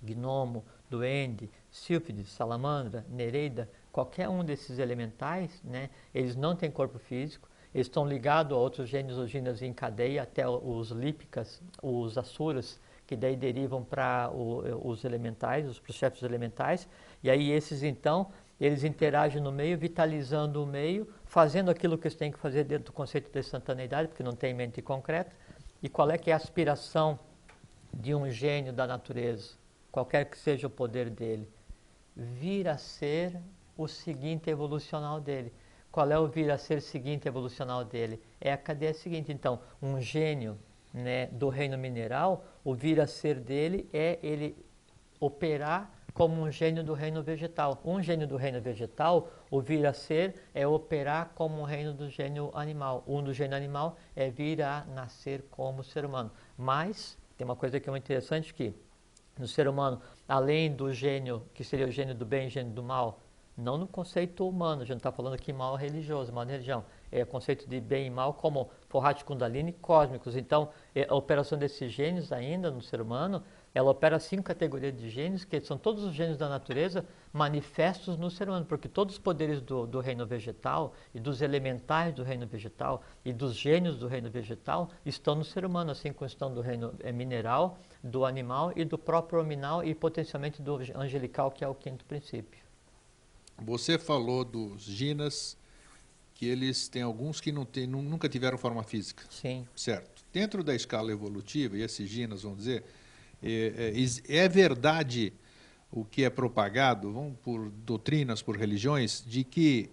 gnomo, 0.01 0.63
duende, 0.89 1.49
sílfide, 1.69 2.25
salamandra, 2.25 3.05
nereida, 3.09 3.69
qualquer 3.91 4.29
um 4.29 4.43
desses 4.43 4.79
elementais, 4.79 5.61
né, 5.63 5.89
eles 6.13 6.35
não 6.35 6.55
têm 6.55 6.71
corpo 6.71 6.99
físico 6.99 7.49
estão 7.74 8.05
ligados 8.05 8.55
a 8.55 8.59
outros 8.59 8.89
gênios 8.89 9.17
usinas 9.17 9.61
em 9.61 9.74
cadeia, 9.74 10.24
até 10.24 10.47
os 10.47 10.89
lípicas, 10.89 11.61
os 11.82 12.17
asuras, 12.17 12.80
que 13.07 13.15
daí 13.15 13.36
derivam 13.36 13.84
para 13.84 14.30
os 14.32 15.03
elementais, 15.03 15.67
os 15.67 15.80
processos 15.80 16.24
elementais, 16.24 16.88
e 17.22 17.30
aí 17.30 17.51
esses 17.51 17.84
então, 17.84 18.32
eles 18.59 18.84
interagem 18.84 19.41
no 19.41 19.51
meio, 19.51 19.78
vitalizando 19.78 20.63
o 20.63 20.67
meio, 20.67 21.07
fazendo 21.26 21.72
aquilo 21.72 21.97
que 21.97 22.07
eles 22.07 22.15
têm 22.15 22.32
que 22.32 22.39
fazer 22.39 22.63
dentro 22.63 22.86
do 22.86 22.93
conceito 22.93 23.32
de 23.32 23.39
instantaneidade, 23.39 24.07
porque 24.07 24.24
não 24.24 24.34
tem 24.34 24.53
mente 24.53 24.82
concreta. 24.82 25.36
E 25.82 25.89
qual 25.89 26.11
é 26.11 26.17
que 26.17 26.30
é 26.30 26.34
a 26.34 26.38
aspiração 26.38 27.19
de 27.93 28.13
um 28.13 28.30
gênio 28.30 28.72
da 28.72 28.86
natureza, 28.86 29.55
qualquer 29.91 30.26
que 30.26 30.38
seja 30.38 30.67
o 30.67 30.69
poder 30.69 31.09
dele? 31.09 31.49
Vir 32.15 32.67
a 32.67 32.78
ser 32.78 33.36
o 33.76 33.88
seguinte 33.88 34.49
evolucional 34.49 35.19
dele. 35.19 35.51
Qual 35.91 36.09
é 36.09 36.17
o 36.17 36.27
vir 36.27 36.49
a 36.49 36.57
ser 36.57 36.81
seguinte 36.81 37.27
evolucional 37.27 37.83
dele? 37.83 38.21
É 38.39 38.53
a 38.53 38.57
cadeia 38.57 38.93
seguinte. 38.93 39.31
Então, 39.31 39.59
um 39.81 39.99
gênio 39.99 40.57
né, 40.93 41.27
do 41.27 41.49
reino 41.49 41.77
mineral, 41.77 42.45
o 42.63 42.73
vir 42.73 43.01
a 43.01 43.07
ser 43.07 43.39
dele 43.39 43.89
é 43.91 44.17
ele 44.23 44.55
operar 45.19 45.91
como 46.13 46.41
um 46.41 46.51
gênio 46.51 46.83
do 46.83 46.93
reino 46.93 47.21
vegetal. 47.23 47.81
Um 47.83 48.01
gênio 48.01 48.27
do 48.27 48.35
reino 48.35 48.61
vegetal, 48.61 49.29
o 49.49 49.61
vir 49.61 49.85
a 49.85 49.93
ser 49.93 50.35
é 50.53 50.67
operar 50.67 51.31
como 51.35 51.59
um 51.59 51.63
reino 51.63 51.93
do 51.93 52.09
gênio 52.09 52.51
animal. 52.53 53.03
Um 53.07 53.23
do 53.23 53.33
gênio 53.33 53.55
animal 53.55 53.97
é 54.15 54.29
vir 54.29 54.61
a 54.61 54.85
nascer 54.85 55.43
como 55.49 55.83
ser 55.83 56.05
humano. 56.05 56.31
Mas 56.57 57.17
tem 57.37 57.45
uma 57.45 57.55
coisa 57.55 57.79
que 57.79 57.89
é 57.89 57.91
muito 57.91 58.03
interessante 58.03 58.53
que 58.53 58.73
no 59.37 59.47
ser 59.47 59.67
humano, 59.67 60.01
além 60.27 60.71
do 60.73 60.93
gênio, 60.93 61.43
que 61.53 61.63
seria 61.63 61.87
o 61.87 61.91
gênio 61.91 62.13
do 62.13 62.25
bem 62.25 62.47
e 62.47 62.49
gênio 62.49 62.71
do 62.71 62.83
mal, 62.83 63.20
não 63.57 63.77
no 63.77 63.87
conceito 63.87 64.47
humano, 64.47 64.81
a 64.81 64.85
gente 64.85 64.91
não 64.91 64.97
está 64.97 65.11
falando 65.11 65.33
aqui 65.33 65.51
mal 65.51 65.75
religioso, 65.75 66.31
mal 66.31 66.45
religião, 66.45 66.83
é 67.11 67.23
o 67.23 67.27
conceito 67.27 67.67
de 67.67 67.79
bem 67.79 68.07
e 68.07 68.09
mal 68.09 68.33
como 68.33 68.69
Forrat 68.87 69.23
Kundalini 69.23 69.73
cósmicos. 69.73 70.35
Então, 70.35 70.69
é, 70.95 71.05
a 71.09 71.15
operação 71.15 71.57
desses 71.57 71.91
gênios 71.91 72.31
ainda 72.31 72.71
no 72.71 72.81
ser 72.81 73.01
humano, 73.01 73.43
ela 73.73 73.91
opera 73.91 74.19
cinco 74.19 74.43
categorias 74.43 74.95
de 74.95 75.09
gênios, 75.09 75.45
que 75.45 75.59
são 75.61 75.77
todos 75.77 76.03
os 76.03 76.13
gênios 76.13 76.37
da 76.37 76.49
natureza 76.49 77.05
manifestos 77.31 78.17
no 78.17 78.29
ser 78.29 78.49
humano, 78.49 78.65
porque 78.65 78.87
todos 78.87 79.15
os 79.15 79.19
poderes 79.19 79.61
do, 79.61 79.85
do 79.87 79.99
reino 79.99 80.25
vegetal 80.25 80.93
e 81.13 81.19
dos 81.19 81.41
elementais 81.41 82.13
do 82.13 82.23
reino 82.23 82.45
vegetal 82.45 83.01
e 83.23 83.31
dos 83.31 83.55
gênios 83.55 83.97
do 83.97 84.07
reino 84.07 84.29
vegetal 84.29 84.89
estão 85.05 85.35
no 85.35 85.43
ser 85.43 85.65
humano, 85.65 85.91
assim 85.91 86.11
como 86.11 86.25
estão 86.25 86.53
do 86.53 86.61
reino 86.61 86.93
é, 86.99 87.11
mineral, 87.11 87.77
do 88.03 88.25
animal 88.25 88.73
e 88.75 88.83
do 88.83 88.97
próprio 88.97 89.39
hominal 89.39 89.83
e 89.83 89.93
potencialmente 89.95 90.61
do 90.61 90.79
angelical, 90.95 91.51
que 91.51 91.63
é 91.63 91.67
o 91.67 91.75
quinto 91.75 92.03
princípio. 92.05 92.61
Você 93.64 93.97
falou 93.97 94.43
dos 94.43 94.84
ginas, 94.84 95.57
que 96.34 96.45
eles 96.45 96.88
têm 96.88 97.03
alguns 97.03 97.39
que 97.39 97.51
não 97.51 97.64
tem, 97.64 97.86
nunca 97.86 98.28
tiveram 98.28 98.57
forma 98.57 98.84
física. 98.84 99.24
Sim. 99.30 99.68
Certo. 99.76 100.24
Dentro 100.34 100.64
da 100.64 100.74
escala 100.74 101.12
evolutiva, 101.12 101.78
e 101.78 101.82
esses 101.82 102.09
ginas, 102.09 102.41
vamos 102.43 102.59
dizer, 102.59 102.84
é, 103.43 103.93
é, 104.28 104.36
é 104.36 104.49
verdade 104.49 105.34
o 105.91 106.05
que 106.05 106.24
é 106.24 106.30
propagado, 106.30 107.12
vamos 107.12 107.38
por 107.43 107.70
doutrinas, 107.70 108.41
por 108.41 108.57
religiões, 108.57 109.24
de 109.26 109.43
que 109.43 109.89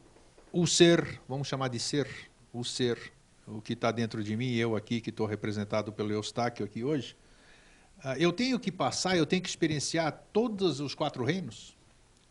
o 0.53 0.67
ser, 0.67 1.21
vamos 1.29 1.49
chamar 1.49 1.69
de 1.69 1.79
ser, 1.79 2.09
o 2.53 2.65
ser, 2.65 2.99
o 3.47 3.61
que 3.61 3.73
está 3.73 3.91
dentro 3.91 4.23
de 4.23 4.37
mim, 4.37 4.55
eu 4.55 4.77
aqui 4.77 5.01
que 5.01 5.11
estou 5.11 5.27
representado 5.27 5.93
pelo 5.93 6.13
Eustáquio 6.13 6.65
aqui 6.65 6.85
hoje, 6.85 7.17
ah, 8.03 8.17
eu 8.19 8.33
tenho 8.33 8.59
que 8.61 8.71
passar, 8.71 9.17
eu 9.17 9.27
tenho 9.27 9.43
que 9.43 9.49
experienciar 9.49 10.25
todos 10.33 10.81
os 10.81 10.95
quatro 10.95 11.25
reinos? 11.25 11.77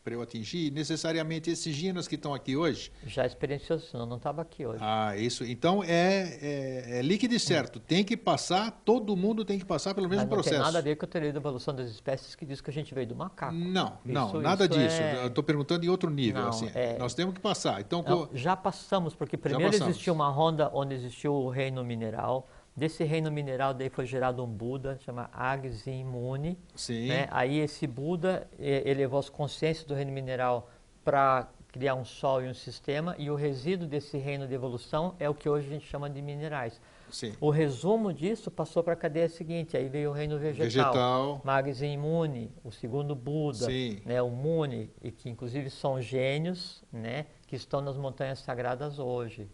Para 0.07 0.15
eu 0.15 0.21
atingir 0.21 0.71
necessariamente 0.71 1.49
esses 1.49 1.75
ginas 1.75 2.07
que 2.07 2.15
estão 2.15 2.33
aqui 2.33 2.55
hoje? 2.55 2.93
Já 3.05 3.25
experienciou, 3.25 3.77
senão 3.77 4.05
não 4.05 4.15
estava 4.15 4.41
aqui 4.41 4.65
hoje. 4.65 4.79
Ah, 4.81 5.17
isso. 5.17 5.43
Então 5.43 5.83
é, 5.83 6.39
é, 6.41 6.99
é 6.99 7.01
líquido 7.01 7.35
e 7.35 7.39
certo. 7.41 7.77
Tem 7.77 8.05
que 8.05 8.15
passar, 8.15 8.71
todo 8.85 9.17
mundo 9.17 9.43
tem 9.43 9.59
que 9.59 9.65
passar 9.65 9.93
pelo 9.93 10.07
mesmo 10.07 10.21
Mas 10.21 10.29
não 10.29 10.33
processo. 10.33 10.55
Não 10.55 10.63
tem 10.63 10.73
nada 10.73 10.79
a 10.79 10.81
ver 10.81 10.95
com 10.95 11.05
a 11.05 11.09
teoria 11.09 11.33
da 11.33 11.39
evolução 11.39 11.75
das 11.75 11.89
espécies 11.89 12.35
que 12.35 12.45
diz 12.45 12.61
que 12.61 12.69
a 12.69 12.73
gente 12.73 12.95
veio 12.95 13.05
do 13.05 13.17
macaco. 13.17 13.53
Não, 13.53 13.97
não, 14.05 14.27
isso, 14.27 14.39
nada 14.39 14.63
isso 14.63 14.79
disso. 14.79 15.01
É... 15.01 15.25
Estou 15.25 15.43
perguntando 15.43 15.85
em 15.85 15.89
outro 15.89 16.09
nível. 16.09 16.41
Não, 16.41 16.49
assim. 16.51 16.71
é... 16.73 16.97
Nós 16.97 17.13
temos 17.13 17.33
que 17.33 17.41
passar. 17.41 17.81
Então, 17.81 18.01
não, 18.07 18.29
já 18.33 18.55
passamos, 18.55 19.13
porque 19.13 19.35
primeiro 19.35 19.75
existiu 19.75 20.13
uma 20.13 20.29
ronda 20.29 20.71
onde 20.73 20.95
existiu 20.95 21.33
o 21.33 21.49
reino 21.49 21.83
mineral 21.83 22.47
Desse 22.77 23.03
reino 23.03 23.31
mineral 23.31 23.73
daí 23.73 23.89
foi 23.89 24.05
gerado 24.05 24.43
um 24.43 24.47
Buda, 24.47 24.99
chama 25.03 25.31
Agzin 25.33 26.03
Muni. 26.03 26.59
Sim. 26.75 27.07
Né? 27.07 27.27
Aí 27.31 27.57
esse 27.57 27.87
Buda 27.87 28.47
elevou 28.59 29.17
as 29.17 29.29
consciências 29.29 29.83
do 29.83 29.95
reino 29.95 30.11
mineral 30.11 30.69
para 31.03 31.49
criar 31.71 31.95
um 31.95 32.05
sol 32.05 32.43
e 32.43 32.47
um 32.47 32.53
sistema, 32.53 33.15
e 33.17 33.29
o 33.31 33.35
resíduo 33.35 33.87
desse 33.87 34.17
reino 34.17 34.47
de 34.47 34.53
evolução 34.53 35.15
é 35.19 35.27
o 35.29 35.33
que 35.33 35.49
hoje 35.49 35.67
a 35.67 35.69
gente 35.71 35.87
chama 35.87 36.07
de 36.07 36.21
minerais. 36.21 36.79
Sim. 37.09 37.33
O 37.39 37.49
resumo 37.49 38.13
disso 38.13 38.51
passou 38.51 38.83
para 38.83 38.93
a 38.93 38.95
cadeia 38.95 39.29
seguinte, 39.29 39.75
aí 39.75 39.87
veio 39.87 40.11
o 40.11 40.13
reino 40.13 40.37
vegetal, 40.37 40.65
vegetal. 40.65 41.41
Magzin 41.43 41.97
Muni, 41.97 42.51
o 42.63 42.71
segundo 42.71 43.15
Buda, 43.15 43.65
Sim. 43.65 44.01
né, 44.05 44.21
o 44.21 44.29
Muni, 44.29 44.91
e 45.01 45.11
que 45.11 45.29
inclusive 45.29 45.69
são 45.69 46.01
gênios 46.01 46.83
né, 46.91 47.25
que 47.47 47.55
estão 47.55 47.81
nas 47.81 47.97
montanhas 47.97 48.39
sagradas 48.39 48.99
hoje, 48.99 49.49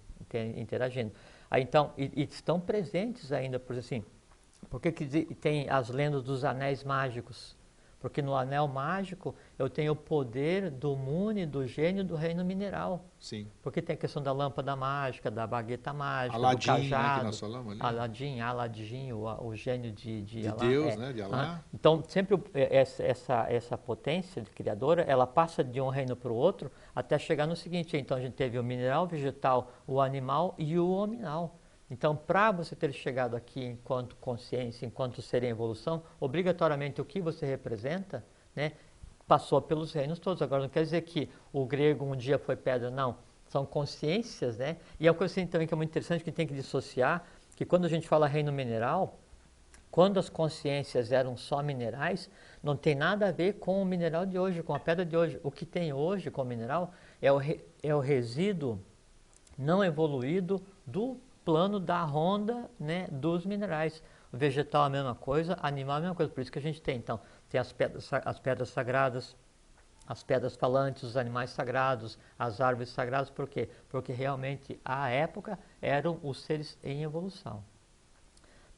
interagindo. 0.57 1.11
Aí, 1.53 1.61
então, 1.61 1.93
e, 1.95 2.11
e, 2.15 2.23
estão 2.23 2.59
presentes 2.59 3.31
ainda, 3.31 3.59
por 3.59 3.77
assim, 3.77 4.03
porque 4.71 4.91
que 4.91 5.35
tem 5.35 5.69
as 5.69 5.87
lendas 5.87 6.23
dos 6.23 6.43
anéis 6.43 6.83
mágicos? 6.83 7.55
Porque 8.03 8.21
no 8.21 8.35
anel 8.35 8.67
mágico 8.67 9.33
eu 9.57 9.69
tenho 9.69 9.93
o 9.93 9.95
poder 9.95 10.69
do 10.69 10.93
Mune, 10.93 11.45
do 11.45 11.65
gênio 11.65 12.03
do 12.03 12.17
reino 12.17 12.43
mineral. 12.43 13.05
Sim. 13.17 13.47
Porque 13.61 13.81
tem 13.81 13.93
a 13.93 13.97
questão 13.97 14.21
da 14.21 14.33
lâmpada 14.33 14.75
mágica, 14.75 15.31
da 15.31 15.47
bagueta 15.47 15.93
mágica, 15.93 16.35
Aladim, 16.35 16.59
do 16.59 16.65
cajado. 16.65 17.07
Né, 17.07 17.19
que 17.19 17.25
nós 17.27 17.39
falamos 17.39 17.71
ali. 17.71 17.81
Aladim, 17.81 18.39
Aladim, 18.41 19.11
o, 19.13 19.47
o 19.47 19.55
gênio 19.55 19.89
de, 19.93 20.21
de, 20.21 20.41
de 20.41 20.47
Alá, 20.49 20.57
Deus, 20.57 20.87
é, 20.87 20.97
né? 20.97 21.13
De 21.13 21.21
Alá. 21.21 21.61
Ah, 21.61 21.63
então, 21.73 22.03
sempre 22.05 22.37
é, 22.53 22.75
essa, 22.75 23.01
essa, 23.03 23.45
essa 23.49 23.77
potência 23.77 24.41
de 24.41 24.49
criadora, 24.49 25.03
ela 25.03 25.25
passa 25.25 25.63
de 25.63 25.79
um 25.79 25.87
reino 25.87 26.13
para 26.13 26.29
o 26.29 26.35
outro 26.35 26.69
até 26.93 27.17
chegar 27.17 27.47
no 27.47 27.55
seguinte. 27.55 27.95
Então, 27.95 28.17
a 28.17 28.19
gente 28.19 28.33
teve 28.33 28.59
o 28.59 28.63
mineral, 28.63 29.05
o 29.05 29.07
vegetal, 29.07 29.71
o 29.87 30.01
animal 30.01 30.55
e 30.57 30.77
o 30.77 30.89
hominal. 30.89 31.57
Então, 31.93 32.15
para 32.15 32.51
você 32.51 32.75
ter 32.75 32.91
chegado 32.91 33.35
aqui 33.35 33.63
enquanto 33.63 34.15
consciência, 34.15 34.83
enquanto 34.83 35.21
ser 35.21 35.43
em 35.43 35.49
evolução, 35.49 36.01
obrigatoriamente 36.19 36.99
o 36.99 37.05
que 37.05 37.21
você 37.21 37.45
representa, 37.45 38.25
né, 38.55 38.71
passou 39.27 39.61
pelos 39.61 39.93
reinos 39.93 40.17
todos. 40.17 40.41
Agora, 40.41 40.63
não 40.63 40.69
quer 40.69 40.81
dizer 40.81 41.01
que 41.01 41.29
o 41.53 41.67
grego 41.67 42.03
um 42.03 42.15
dia 42.15 42.39
foi 42.39 42.55
pedra, 42.55 42.89
não. 42.89 43.17
São 43.45 43.63
consciências, 43.63 44.57
né? 44.57 44.77
E 44.99 45.05
é 45.05 45.11
uma 45.11 45.15
coisa 45.15 45.31
assim, 45.31 45.45
também 45.45 45.67
que 45.67 45.73
é 45.75 45.77
muito 45.77 45.91
interessante, 45.91 46.23
que 46.23 46.31
tem 46.31 46.47
que 46.47 46.55
dissociar, 46.55 47.27
que 47.55 47.63
quando 47.63 47.85
a 47.85 47.89
gente 47.89 48.07
fala 48.07 48.25
reino 48.25 48.51
mineral, 48.51 49.19
quando 49.91 50.19
as 50.19 50.29
consciências 50.29 51.11
eram 51.11 51.37
só 51.37 51.61
minerais, 51.61 52.27
não 52.63 52.75
tem 52.75 52.95
nada 52.95 53.27
a 53.27 53.31
ver 53.31 53.59
com 53.59 53.79
o 53.79 53.85
mineral 53.85 54.25
de 54.25 54.39
hoje, 54.39 54.63
com 54.63 54.73
a 54.73 54.79
pedra 54.79 55.05
de 55.05 55.15
hoje. 55.15 55.39
O 55.43 55.51
que 55.51 55.63
tem 55.63 55.93
hoje 55.93 56.31
com 56.31 56.41
o 56.41 56.45
mineral 56.45 56.91
é 57.21 57.31
o, 57.31 57.37
re, 57.37 57.63
é 57.83 57.93
o 57.93 57.99
resíduo 57.99 58.79
não 59.55 59.83
evoluído 59.83 60.59
do 60.87 61.19
plano 61.43 61.79
da 61.79 62.01
ronda 62.03 62.69
né, 62.79 63.07
dos 63.11 63.45
minerais. 63.45 64.01
O 64.31 64.37
vegetal 64.37 64.83
a 64.83 64.89
mesma 64.89 65.13
coisa, 65.13 65.57
animal 65.61 65.97
a 65.97 65.99
mesma 65.99 66.15
coisa, 66.15 66.31
por 66.31 66.41
isso 66.41 66.51
que 66.51 66.59
a 66.59 66.61
gente 66.61 66.81
tem. 66.81 66.97
Então, 66.97 67.19
tem 67.49 67.59
as 67.59 67.71
pedras, 67.71 68.09
as 68.11 68.39
pedras 68.39 68.69
sagradas, 68.69 69.35
as 70.07 70.23
pedras 70.23 70.55
falantes, 70.55 71.03
os 71.03 71.15
animais 71.15 71.51
sagrados, 71.51 72.17
as 72.37 72.59
árvores 72.59 72.89
sagradas, 72.89 73.29
por 73.29 73.47
quê? 73.47 73.69
Porque 73.89 74.11
realmente, 74.11 74.79
à 74.83 75.09
época, 75.09 75.57
eram 75.81 76.19
os 76.23 76.41
seres 76.41 76.77
em 76.83 77.03
evolução. 77.03 77.63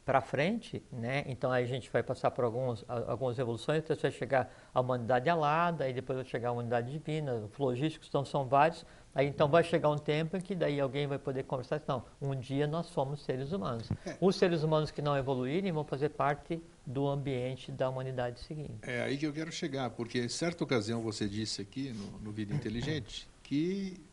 Para 0.05 0.21
frente, 0.21 0.83
né? 0.91 1.23
então 1.25 1.51
aí 1.51 1.63
a 1.63 1.67
gente 1.67 1.89
vai 1.89 2.03
passar 2.03 2.29
por 2.29 2.45
alguns, 2.45 2.85
algumas 2.87 3.39
evoluções, 3.39 3.79
até 3.79 3.95
vai 3.95 4.11
chegar 4.11 4.53
a 4.71 4.79
humanidade 4.79 5.27
alada, 5.27 5.89
e 5.89 5.93
depois 5.93 6.17
vai 6.17 6.25
chegar 6.25 6.49
a 6.49 6.51
humanidade 6.51 6.91
divina, 6.91 7.33
os 7.33 7.57
logísticos, 7.57 8.07
então 8.07 8.23
são 8.23 8.45
vários, 8.45 8.85
Aí 9.15 9.27
então 9.27 9.47
vai 9.47 9.63
chegar 9.63 9.89
um 9.89 9.97
tempo 9.97 10.35
em 10.35 10.41
que 10.41 10.53
daí 10.53 10.77
alguém 10.77 11.07
vai 11.07 11.17
poder 11.17 11.43
conversar, 11.43 11.81
não, 11.87 12.03
um 12.21 12.37
dia 12.37 12.67
nós 12.67 12.87
somos 12.87 13.23
seres 13.23 13.53
humanos. 13.53 13.89
É. 14.05 14.17
Os 14.19 14.35
seres 14.35 14.61
humanos 14.61 14.91
que 14.91 15.01
não 15.01 15.17
evoluírem 15.17 15.71
vão 15.71 15.85
fazer 15.85 16.09
parte 16.09 16.61
do 16.85 17.07
ambiente 17.07 17.71
da 17.71 17.89
humanidade 17.89 18.41
seguinte. 18.41 18.77
É 18.81 19.03
aí 19.03 19.17
que 19.17 19.25
eu 19.25 19.31
quero 19.31 19.49
chegar, 19.53 19.89
porque 19.91 20.19
em 20.19 20.27
certa 20.27 20.65
ocasião 20.65 21.01
você 21.01 21.29
disse 21.29 21.61
aqui 21.61 21.93
no, 21.93 22.19
no 22.19 22.31
Vida 22.33 22.53
Inteligente 22.53 23.25
que 23.41 24.03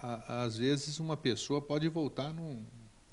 a, 0.00 0.44
às 0.44 0.56
vezes 0.56 1.00
uma 1.00 1.16
pessoa 1.16 1.60
pode 1.60 1.88
voltar 1.88 2.32
num, 2.32 2.64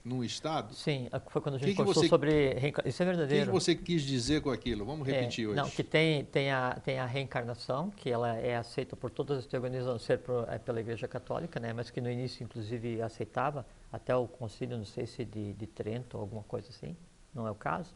num 0.04 0.24
estado. 0.24 0.74
Sim, 0.74 1.10
foi 1.28 1.41
quando 1.41 1.56
a 1.56 1.58
gente 1.58 1.72
que 1.72 1.76
conversou 1.76 2.04
que 2.04 2.08
você, 2.08 2.10
sobre 2.10 2.56
isso 2.86 3.04
é 3.04 3.06
verdadeiro. 3.06 3.43
O 3.43 3.54
que, 3.54 3.60
você 3.60 3.76
quis 3.76 4.02
dizer 4.02 4.41
com 4.41 4.49
aquilo? 4.49 4.86
Vamos 4.86 5.08
é, 5.08 5.12
repetir 5.12 5.45
é, 5.45 5.47
hoje. 5.49 5.58
Não, 5.58 5.70
que 5.70 5.84
tem 5.84 6.26
tem 6.26 6.52
a 6.52 6.80
tem 6.84 6.99
a 6.99 7.06
reencarnação 7.06 7.91
que 7.91 8.10
ela 8.10 8.36
é 8.36 8.56
aceita 8.56 8.95
por 8.95 9.12
todas 9.12 9.39
as 9.39 9.45
teorias, 9.45 9.86
não 9.86 9.99
ser 9.99 10.20
por, 10.20 10.47
é 10.49 10.58
pela 10.58 10.80
Igreja 10.80 11.08
Católica, 11.08 11.60
né? 11.60 11.72
Mas 11.74 11.89
que 11.89 12.02
no 12.02 12.10
início 12.10 12.43
inclusive 12.43 13.02
aceitava 13.02 13.66
até 13.91 14.16
o 14.16 14.28
concílio, 14.28 14.78
não 14.78 14.86
sei 14.86 15.06
se 15.06 15.24
de, 15.24 15.54
de 15.54 15.68
Trento 15.68 16.18
ou 16.18 16.22
alguma 16.22 16.43
coisa 16.43 16.70
assim, 16.70 16.95
não 17.34 17.47
é 17.47 17.52
o 17.52 17.56
caso, 17.56 17.93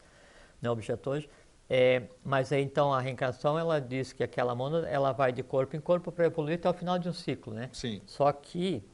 não 0.62 0.70
é 0.70 0.72
objeto 0.72 1.10
hoje. 1.10 1.28
É, 1.68 2.04
mas 2.24 2.52
aí 2.52 2.62
então 2.62 2.94
a 2.94 3.00
reencarnação 3.00 3.58
ela 3.58 3.80
diz 3.80 4.12
que 4.12 4.22
aquela 4.22 4.54
mônada 4.54 4.88
ela 4.88 5.10
vai 5.10 5.32
de 5.32 5.42
corpo 5.42 5.74
em 5.74 5.80
corpo 5.80 6.12
para 6.12 6.26
evoluir 6.26 6.54
até 6.54 6.70
o 6.70 6.72
final 6.72 6.96
de 6.96 7.08
um 7.08 7.12
ciclo, 7.12 7.52
né? 7.52 7.68
Sim. 7.72 8.00
Só 8.06 8.30
que 8.30 8.84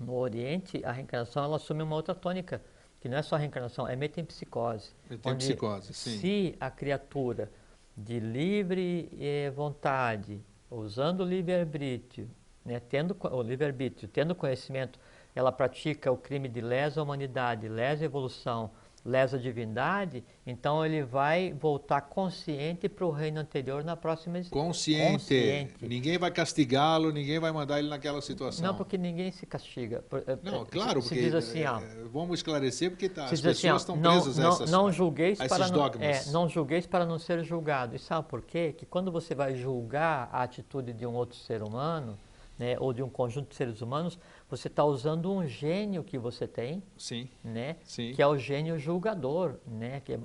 No 0.00 0.14
Oriente, 0.14 0.84
a 0.84 0.92
reencarnação 0.92 1.44
ela 1.44 1.56
assume 1.56 1.82
uma 1.82 1.94
outra 1.94 2.14
tônica, 2.14 2.60
que 3.00 3.08
não 3.08 3.18
é 3.18 3.22
só 3.22 3.36
reencarnação, 3.36 3.86
é 3.86 3.94
metempsicose. 3.94 4.90
Metempsicose, 5.08 5.94
sim. 5.94 6.18
Se 6.18 6.56
a 6.58 6.70
criatura 6.70 7.50
de 7.96 8.18
livre 8.18 9.10
eh, 9.20 9.50
vontade, 9.50 10.40
usando 10.70 11.20
o 11.20 11.24
livre-arbítrio, 11.24 12.28
né, 12.64 12.80
tendo 12.80 13.16
o 13.20 13.42
livre-arbítrio, 13.42 14.08
tendo 14.08 14.34
conhecimento, 14.34 14.98
ela 15.34 15.52
pratica 15.52 16.10
o 16.10 16.16
crime 16.16 16.48
de 16.48 16.60
lesa 16.60 17.02
humanidade, 17.02 17.68
lesa 17.68 18.04
evolução, 18.04 18.70
lesa 19.04 19.38
divindade, 19.38 20.24
então 20.46 20.84
ele 20.84 21.02
vai 21.02 21.52
voltar 21.52 22.00
consciente 22.00 22.88
para 22.88 23.04
o 23.04 23.10
reino 23.10 23.38
anterior 23.38 23.84
na 23.84 23.94
próxima 23.94 24.38
existência. 24.38 24.64
Consciente. 24.64 25.12
consciente. 25.12 25.74
Ninguém 25.86 26.16
vai 26.16 26.30
castigá-lo, 26.30 27.12
ninguém 27.12 27.38
vai 27.38 27.52
mandar 27.52 27.78
ele 27.78 27.90
naquela 27.90 28.22
situação. 28.22 28.66
Não, 28.66 28.74
porque 28.74 28.96
ninguém 28.96 29.30
se 29.30 29.44
castiga. 29.44 30.02
Eh, 30.26 30.38
não, 30.42 30.62
eh, 30.62 30.66
claro, 30.70 31.02
se, 31.02 31.08
porque 31.08 31.22
se 31.22 31.30
diz 31.30 31.34
assim, 31.34 31.64
ó, 31.64 31.80
eh, 31.80 32.04
vamos 32.10 32.38
esclarecer 32.38 32.90
porque 32.90 33.10
tá, 33.10 33.24
as 33.24 33.30
pessoas 33.32 33.58
assim, 33.58 33.68
ó, 33.68 33.76
estão 33.76 33.98
presas 33.98 34.38
não, 34.38 34.50
a, 34.50 34.54
essas, 34.54 34.70
não 34.70 34.92
julgueis 34.92 35.40
a 35.40 35.48
para 35.48 35.68
não, 35.68 35.86
é, 36.00 36.24
não 36.30 36.48
julgueis 36.48 36.86
para 36.86 37.04
não 37.04 37.18
ser 37.18 37.44
julgado. 37.44 37.94
E 37.94 37.98
sabe 37.98 38.26
por 38.26 38.40
quê? 38.40 38.72
Que 38.72 38.86
quando 38.86 39.12
você 39.12 39.34
vai 39.34 39.54
julgar 39.54 40.30
a 40.32 40.42
atitude 40.42 40.94
de 40.94 41.06
um 41.06 41.12
outro 41.12 41.36
ser 41.36 41.62
humano, 41.62 42.18
né, 42.58 42.76
ou 42.78 42.92
de 42.92 43.02
um 43.02 43.08
conjunto 43.08 43.50
de 43.50 43.56
seres 43.56 43.80
humanos, 43.80 44.18
você 44.56 44.68
está 44.68 44.84
usando 44.84 45.32
um 45.32 45.46
gênio 45.46 46.04
que 46.04 46.16
você 46.16 46.46
tem, 46.46 46.82
sim, 46.96 47.28
né, 47.42 47.76
sim. 47.82 48.12
que 48.12 48.22
é 48.22 48.26
o 48.26 48.38
gênio 48.38 48.78
julgador, 48.78 49.56
né, 49.66 50.00
que 50.00 50.12
é, 50.12 50.18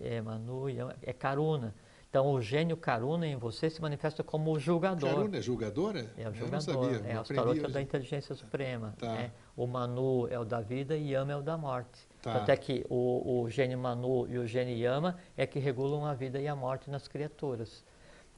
é, 0.00 0.20
Manu, 0.20 0.68
é, 0.68 0.96
é 1.02 1.12
Karuna. 1.12 1.74
Então, 2.10 2.30
o 2.30 2.40
gênio 2.40 2.76
Karuna 2.76 3.26
em 3.26 3.36
você 3.36 3.68
se 3.68 3.82
manifesta 3.82 4.22
como 4.22 4.52
o 4.52 4.58
julgador. 4.58 5.10
Karuna 5.10 5.36
é 5.36 5.42
julgadora? 5.42 6.12
É 6.16 6.28
o 6.28 6.32
julgador. 6.32 7.00
É 7.04 7.18
o 7.18 7.22
Starot 7.22 7.64
é 7.64 7.68
da 7.68 7.82
inteligência 7.82 8.36
suprema. 8.36 8.94
Tá. 8.98 9.14
Né? 9.14 9.32
O 9.56 9.66
Manu 9.66 10.28
é 10.28 10.38
o 10.38 10.44
da 10.44 10.60
vida 10.60 10.96
e 10.96 11.10
Yama 11.10 11.32
é 11.32 11.36
o 11.36 11.42
da 11.42 11.58
morte. 11.58 12.06
Tá. 12.22 12.36
Até 12.36 12.56
que 12.56 12.86
o, 12.88 13.42
o 13.42 13.50
gênio 13.50 13.76
Manu 13.78 14.28
e 14.28 14.38
o 14.38 14.46
gênio 14.46 14.76
Yama 14.76 15.16
é 15.36 15.44
que 15.44 15.58
regulam 15.58 16.06
a 16.06 16.14
vida 16.14 16.40
e 16.40 16.46
a 16.46 16.54
morte 16.54 16.88
nas 16.88 17.08
criaturas. 17.08 17.84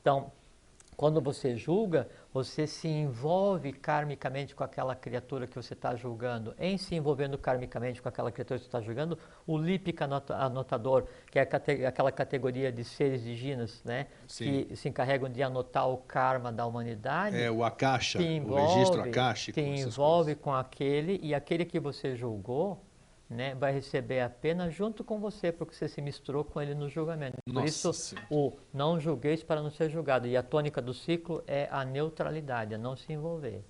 Então, 0.00 0.32
quando 0.96 1.20
você 1.20 1.56
julga, 1.56 2.08
você 2.32 2.66
se 2.66 2.88
envolve 2.88 3.72
karmicamente 3.72 4.54
com 4.54 4.64
aquela 4.64 4.94
criatura 4.94 5.46
que 5.46 5.54
você 5.54 5.74
está 5.74 5.94
julgando. 5.94 6.54
Em 6.58 6.78
se 6.78 6.94
envolvendo 6.94 7.36
karmicamente 7.36 8.00
com 8.00 8.08
aquela 8.08 8.32
criatura 8.32 8.58
que 8.58 8.64
você 8.64 8.68
está 8.68 8.80
julgando, 8.80 9.18
o 9.46 9.58
lípica 9.58 10.08
anotador, 10.30 11.04
que 11.30 11.38
é 11.38 11.42
aquela 11.86 12.10
categoria 12.10 12.72
de 12.72 12.82
seres 12.82 13.22
diginas, 13.22 13.82
né, 13.84 14.06
que 14.26 14.74
se 14.74 14.88
encarregam 14.88 15.28
de 15.28 15.42
anotar 15.42 15.88
o 15.88 15.98
karma 15.98 16.50
da 16.50 16.64
humanidade. 16.64 17.36
É 17.36 17.50
o 17.50 17.62
akasha, 17.62 18.22
envolve, 18.22 18.62
o 18.62 18.66
registro 18.66 19.02
akashico. 19.02 19.60
Te 19.60 19.66
envolve 19.66 20.34
com 20.34 20.54
aquele 20.54 21.20
e 21.22 21.34
aquele 21.34 21.64
que 21.64 21.78
você 21.78 22.16
julgou, 22.16 22.85
né, 23.28 23.54
vai 23.54 23.72
receber 23.72 24.20
a 24.20 24.30
pena 24.30 24.70
junto 24.70 25.02
com 25.02 25.18
você, 25.18 25.50
porque 25.50 25.74
você 25.74 25.88
se 25.88 26.00
misturou 26.00 26.44
com 26.44 26.60
ele 26.60 26.74
no 26.74 26.88
julgamento. 26.88 27.36
Por 27.44 27.52
Nossa 27.52 27.66
isso, 27.66 27.92
Senhora. 27.92 28.26
o 28.30 28.52
não 28.72 29.00
julgueis 29.00 29.42
para 29.42 29.62
não 29.62 29.70
ser 29.70 29.90
julgado. 29.90 30.26
E 30.28 30.36
a 30.36 30.42
tônica 30.42 30.80
do 30.80 30.94
ciclo 30.94 31.42
é 31.46 31.68
a 31.70 31.84
neutralidade, 31.84 32.74
a 32.74 32.78
não 32.78 32.96
se 32.96 33.12
envolver. 33.12 33.64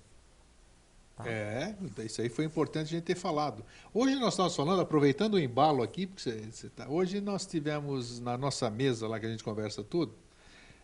Tá? 1.15 1.27
É, 1.27 1.75
isso 2.05 2.21
aí 2.21 2.29
foi 2.29 2.45
importante 2.45 2.87
a 2.87 2.97
gente 2.97 3.03
ter 3.03 3.15
falado. 3.15 3.65
Hoje 3.91 4.15
nós 4.15 4.33
estamos 4.33 4.55
falando, 4.55 4.81
aproveitando 4.81 5.33
o 5.33 5.39
embalo 5.39 5.81
aqui, 5.81 6.05
porque 6.05 6.21
você, 6.21 6.39
você 6.51 6.69
tá, 6.69 6.87
hoje 6.87 7.19
nós 7.19 7.43
tivemos 7.45 8.19
na 8.19 8.37
nossa 8.37 8.69
mesa 8.69 9.07
lá 9.07 9.19
que 9.19 9.25
a 9.25 9.29
gente 9.29 9.43
conversa 9.43 9.83
tudo, 9.83 10.13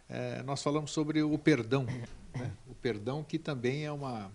é, 0.09 0.41
nós 0.41 0.63
falamos 0.63 0.89
sobre 0.91 1.21
o 1.21 1.37
perdão. 1.37 1.85
Né? 2.35 2.51
O 2.67 2.73
perdão 2.73 3.23
que 3.23 3.37
também 3.37 3.85
é 3.85 3.91
uma, 3.91 4.31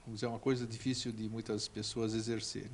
vamos 0.00 0.14
dizer, 0.14 0.26
uma 0.26 0.38
coisa 0.38 0.66
difícil 0.66 1.12
de 1.12 1.28
muitas 1.28 1.68
pessoas 1.68 2.14
exercerem. 2.14 2.70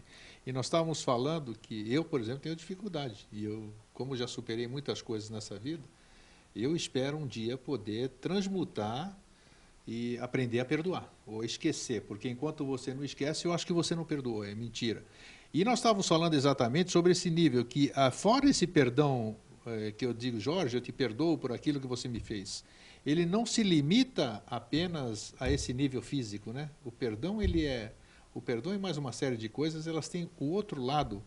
E 0.46 0.52
nós 0.52 0.66
estávamos 0.66 1.02
falando 1.02 1.56
que 1.60 1.92
eu, 1.92 2.04
por 2.04 2.20
exemplo, 2.20 2.40
tenho 2.40 2.56
dificuldade. 2.56 3.26
E 3.32 3.44
eu, 3.44 3.72
como 3.92 4.16
já 4.16 4.26
superei 4.26 4.66
muitas 4.66 5.00
coisas 5.00 5.30
nessa 5.30 5.58
vida, 5.58 5.82
eu 6.54 6.76
espero 6.76 7.16
um 7.16 7.26
dia 7.26 7.56
poder 7.56 8.10
transmutar 8.20 9.18
e 9.86 10.18
aprender 10.18 10.60
a 10.60 10.64
perdoar 10.64 11.12
ou 11.26 11.44
esquecer, 11.44 12.02
porque 12.02 12.28
enquanto 12.28 12.64
você 12.64 12.94
não 12.94 13.04
esquece, 13.04 13.46
eu 13.46 13.52
acho 13.52 13.66
que 13.66 13.72
você 13.72 13.94
não 13.94 14.04
perdoou, 14.04 14.44
é 14.44 14.54
mentira. 14.54 15.02
E 15.52 15.64
nós 15.64 15.78
estávamos 15.78 16.08
falando 16.08 16.34
exatamente 16.34 16.90
sobre 16.90 17.12
esse 17.12 17.30
nível 17.30 17.64
que, 17.64 17.92
ah, 17.94 18.10
fora 18.10 18.48
esse 18.48 18.66
perdão 18.66 19.36
eh, 19.66 19.92
que 19.96 20.04
eu 20.04 20.12
digo, 20.12 20.40
Jorge, 20.40 20.76
eu 20.76 20.80
te 20.80 20.92
perdoo 20.92 21.38
por 21.38 21.52
aquilo 21.52 21.80
que 21.80 21.86
você 21.86 22.08
me 22.08 22.20
fez, 22.20 22.64
ele 23.04 23.26
não 23.26 23.44
se 23.44 23.62
limita 23.62 24.42
apenas 24.46 25.34
a 25.38 25.50
esse 25.50 25.72
nível 25.72 26.00
físico, 26.00 26.52
né? 26.52 26.70
O 26.84 26.90
perdão 26.90 27.42
ele 27.42 27.66
é 27.66 27.92
o 28.34 28.40
perdão 28.40 28.74
e 28.74 28.78
mais 28.78 28.96
uma 28.96 29.12
série 29.12 29.36
de 29.36 29.48
coisas, 29.48 29.86
elas 29.86 30.08
têm 30.08 30.28
o 30.38 30.50
outro 30.50 30.82
lado 30.82 31.22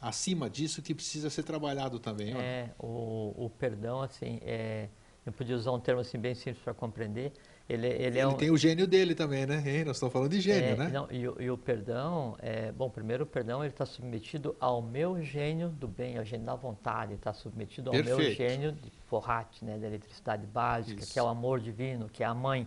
acima 0.00 0.50
disso 0.50 0.82
que 0.82 0.94
precisa 0.94 1.30
ser 1.30 1.44
trabalhado 1.44 1.98
também. 1.98 2.34
Olha. 2.34 2.42
É, 2.42 2.70
o, 2.78 3.34
o 3.36 3.50
perdão, 3.50 4.02
assim, 4.02 4.40
é, 4.42 4.88
eu 5.24 5.32
podia 5.32 5.54
usar 5.54 5.72
um 5.72 5.80
termo 5.80 6.00
assim 6.00 6.18
bem 6.18 6.34
simples 6.34 6.62
para 6.62 6.74
compreender. 6.74 7.32
Ele, 7.68 7.86
ele, 7.86 8.04
ele 8.04 8.18
é 8.18 8.26
um, 8.26 8.32
tem 8.32 8.50
o 8.50 8.56
gênio 8.56 8.84
dele 8.84 9.14
também, 9.14 9.46
né? 9.46 9.62
Hein? 9.64 9.84
Nós 9.84 9.96
estamos 9.96 10.12
falando 10.12 10.32
de 10.32 10.40
gênio, 10.40 10.70
é, 10.70 10.76
né? 10.76 10.88
Não, 10.88 11.06
e, 11.08 11.20
e, 11.20 11.50
o 11.50 11.56
perdão, 11.56 12.36
é, 12.40 12.72
bom, 12.72 12.90
primeiro 12.90 13.22
o 13.22 13.26
perdão 13.26 13.62
ele 13.62 13.72
está 13.72 13.86
submetido 13.86 14.56
ao 14.58 14.82
meu 14.82 15.22
gênio 15.22 15.68
do 15.68 15.86
bem, 15.86 16.18
ao 16.18 16.24
gênio 16.24 16.46
da 16.46 16.56
vontade, 16.56 17.14
está 17.14 17.32
submetido 17.32 17.90
ao 17.90 17.92
Perfeito. 17.92 18.18
meu 18.18 18.32
gênio 18.32 18.72
de 18.72 18.90
forrate, 19.06 19.64
né, 19.64 19.78
da 19.78 19.86
eletricidade 19.86 20.46
básica, 20.48 21.00
Isso. 21.00 21.12
que 21.12 21.18
é 21.18 21.22
o 21.22 21.28
amor 21.28 21.60
divino, 21.60 22.08
que 22.08 22.24
é 22.24 22.26
a 22.26 22.34
mãe. 22.34 22.66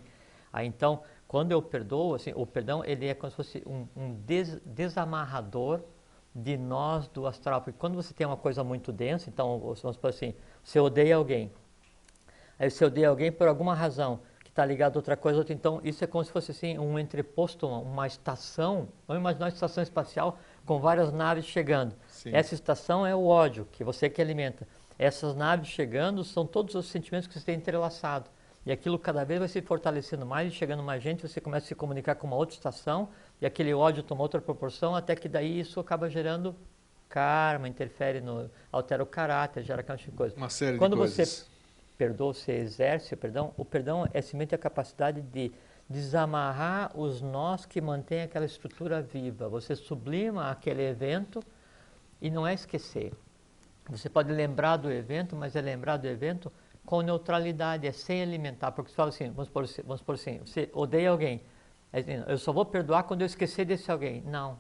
Aí 0.54 0.66
então, 0.66 1.04
quando 1.34 1.52
eu 1.52 1.64
perdoo, 1.64 2.14
assim, 2.14 2.32
o 2.36 2.46
perdão 2.46 2.86
ele 2.86 3.08
é 3.08 3.16
como 3.16 3.32
se 3.32 3.36
fosse 3.36 3.64
um, 3.66 3.88
um 3.96 4.14
des, 4.14 4.62
desamarrador 4.64 5.82
de 6.34 6.56
nós 6.56 7.08
do 7.08 7.26
astral. 7.26 7.60
Porque 7.60 7.76
quando 7.76 7.96
você 7.96 8.14
tem 8.14 8.28
uma 8.28 8.38
coisa 8.38 8.64
muito 8.64 8.92
densa, 8.92 9.32
então 9.32 9.58
vamos 9.58 9.80
supor 9.80 10.12
assim, 10.12 10.36
você 10.64 10.80
odeia 10.80 11.16
alguém. 11.16 11.52
Aí 12.60 12.70
você 12.70 12.86
odeia 12.86 13.10
alguém 13.10 13.32
por 13.32 13.48
alguma 13.48 13.74
razão 13.74 14.20
que 14.44 14.52
está 14.52 14.64
ligado 14.64 14.96
a 14.96 15.00
outra 15.00 15.18
coisa, 15.18 15.40
outra, 15.40 15.56
então 15.56 15.82
isso 15.84 16.04
é 16.04 16.08
como 16.08 16.24
se 16.24 16.32
fosse 16.32 16.52
assim 16.52 16.78
um 16.78 17.00
entreposto, 17.00 17.66
uma, 17.66 17.80
uma 17.80 18.06
estação. 18.06 18.88
Vamos 19.08 19.22
imaginar 19.22 19.46
uma 19.46 19.52
estação 19.52 19.82
espacial 19.82 20.38
com 20.68 20.80
várias 20.80 21.12
naves 21.12 21.46
chegando. 21.46 21.96
Sim. 22.10 22.30
Essa 22.32 22.54
estação 22.54 23.08
é 23.08 23.16
o 23.16 23.26
ódio 23.26 23.68
que 23.72 23.84
você 23.84 24.08
que 24.08 24.22
alimenta. 24.22 24.68
Essas 25.00 25.36
naves 25.36 25.70
chegando 25.70 26.24
são 26.24 26.46
todos 26.46 26.76
os 26.76 26.86
sentimentos 26.86 27.28
que 27.28 27.34
você 27.34 27.44
tem 27.44 27.56
entrelaçado. 27.56 28.30
E 28.66 28.72
aquilo 28.72 28.98
cada 28.98 29.24
vez 29.26 29.40
vai 29.40 29.48
se 29.48 29.62
fortalecendo 29.62 30.26
mais, 30.26 30.52
e 30.52 30.56
chegando 30.56 30.82
mais 30.82 31.04
gente, 31.04 31.28
você 31.28 31.42
começa 31.42 31.66
a 31.66 31.68
se 31.68 31.76
comunicar 31.76 32.16
com 32.16 32.28
uma 32.28 32.36
outra 32.36 32.56
estação, 32.56 33.10
e 33.42 33.46
aquele 33.46 33.74
ódio 33.74 34.04
toma 34.04 34.22
outra 34.22 34.40
proporção, 34.40 34.96
até 34.96 35.16
que 35.16 35.28
daí 35.28 35.60
isso 35.60 35.80
acaba 35.80 36.10
gerando 36.10 36.56
karma, 37.10 37.68
interfere 37.68 38.22
no. 38.22 38.50
altera 38.72 39.04
o 39.04 39.06
caráter, 39.06 39.64
gera 39.64 39.82
aquela 39.82 40.00
coisa. 40.16 40.36
Uma 40.36 40.50
série 40.50 40.78
Quando 40.78 40.94
de 40.94 41.00
coisas. 41.00 41.28
você 41.28 41.46
perdoa, 41.98 42.34
você 42.34 42.54
exerce 42.54 43.14
o 43.14 43.18
perdão, 43.18 43.54
o 43.58 43.64
perdão 43.66 44.08
é 44.14 44.22
simplesmente 44.22 44.56
a 44.56 44.58
capacidade 44.58 45.22
de 45.22 45.52
desamarrar 45.88 46.98
os 46.98 47.22
nós 47.22 47.66
que 47.66 47.80
mantêm 47.82 48.22
aquela 48.22 48.46
estrutura 48.46 49.02
viva. 49.02 49.48
Você 49.50 49.76
sublima 49.76 50.50
aquele 50.50 50.82
evento 50.82 51.44
e 52.22 52.32
não 52.32 52.48
é 52.48 52.54
esquecer. 52.54 53.14
Você 53.90 54.10
pode 54.10 54.32
lembrar 54.32 54.78
do 54.78 54.92
evento, 54.92 55.36
mas 55.36 55.56
é 55.56 55.62
lembrar 55.62 55.98
do 55.98 56.08
evento 56.08 56.52
com 56.86 57.02
neutralidade, 57.02 57.88
é 57.88 57.92
sem 57.92 58.22
alimentar. 58.22 58.72
Porque 58.72 58.92
você 58.92 58.96
fala 58.96 59.10
assim, 59.10 59.30
vamos 59.32 59.50
por, 59.50 59.66
vamos 59.86 60.02
por 60.02 60.16
assim, 60.16 60.40
você 60.40 60.70
odeia 60.74 61.10
alguém, 61.10 61.42
eu 62.28 62.38
só 62.40 62.52
vou 62.52 62.66
perdoar 62.66 63.04
quando 63.04 63.22
eu 63.22 63.28
esquecer 63.28 63.66
desse 63.66 63.92
alguém. 63.92 64.22
Não, 64.26 64.60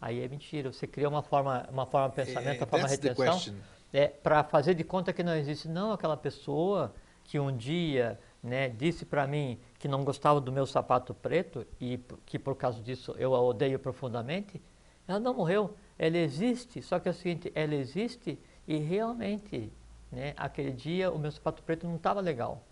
aí 0.00 0.20
é 0.20 0.28
mentira. 0.28 0.72
Você 0.72 0.86
cria 0.86 1.08
uma 1.08 1.22
forma, 1.22 1.66
uma 1.70 1.86
forma 1.86 2.08
de 2.08 2.16
pensamento, 2.16 2.60
uma 2.60 2.66
forma 2.66 2.88
de 2.88 2.94
retenção, 2.94 3.54
é, 3.92 4.08
para 4.08 4.42
fazer 4.42 4.74
de 4.74 4.82
conta 4.82 5.12
que 5.12 5.22
não 5.22 5.36
existe. 5.36 5.68
Não, 5.68 5.92
aquela 5.92 6.16
pessoa 6.16 6.92
que 7.22 7.38
um 7.38 7.56
dia 7.56 8.18
né, 8.42 8.68
disse 8.68 9.04
para 9.04 9.26
mim 9.28 9.60
que 9.78 9.86
não 9.86 10.02
gostava 10.02 10.40
do 10.40 10.50
meu 10.50 10.66
sapato 10.66 11.14
preto 11.14 11.64
e 11.80 12.00
que 12.26 12.36
por 12.36 12.56
causa 12.56 12.82
disso 12.82 13.14
eu 13.16 13.34
a 13.34 13.40
odeio 13.40 13.78
profundamente, 13.78 14.60
ela 15.06 15.20
não 15.20 15.34
morreu. 15.34 15.76
Ela 15.96 16.18
existe, 16.18 16.82
só 16.82 16.98
que 16.98 17.06
é 17.08 17.12
o 17.12 17.14
seguinte, 17.14 17.52
ela 17.54 17.76
existe 17.76 18.36
e 18.66 18.76
realmente 18.78 19.72
né, 20.12 20.34
aquele 20.36 20.70
dia 20.70 21.10
o 21.10 21.18
meu 21.18 21.32
sapato 21.32 21.62
preto 21.62 21.86
não 21.86 21.96
estava 21.96 22.20
legal. 22.20 22.62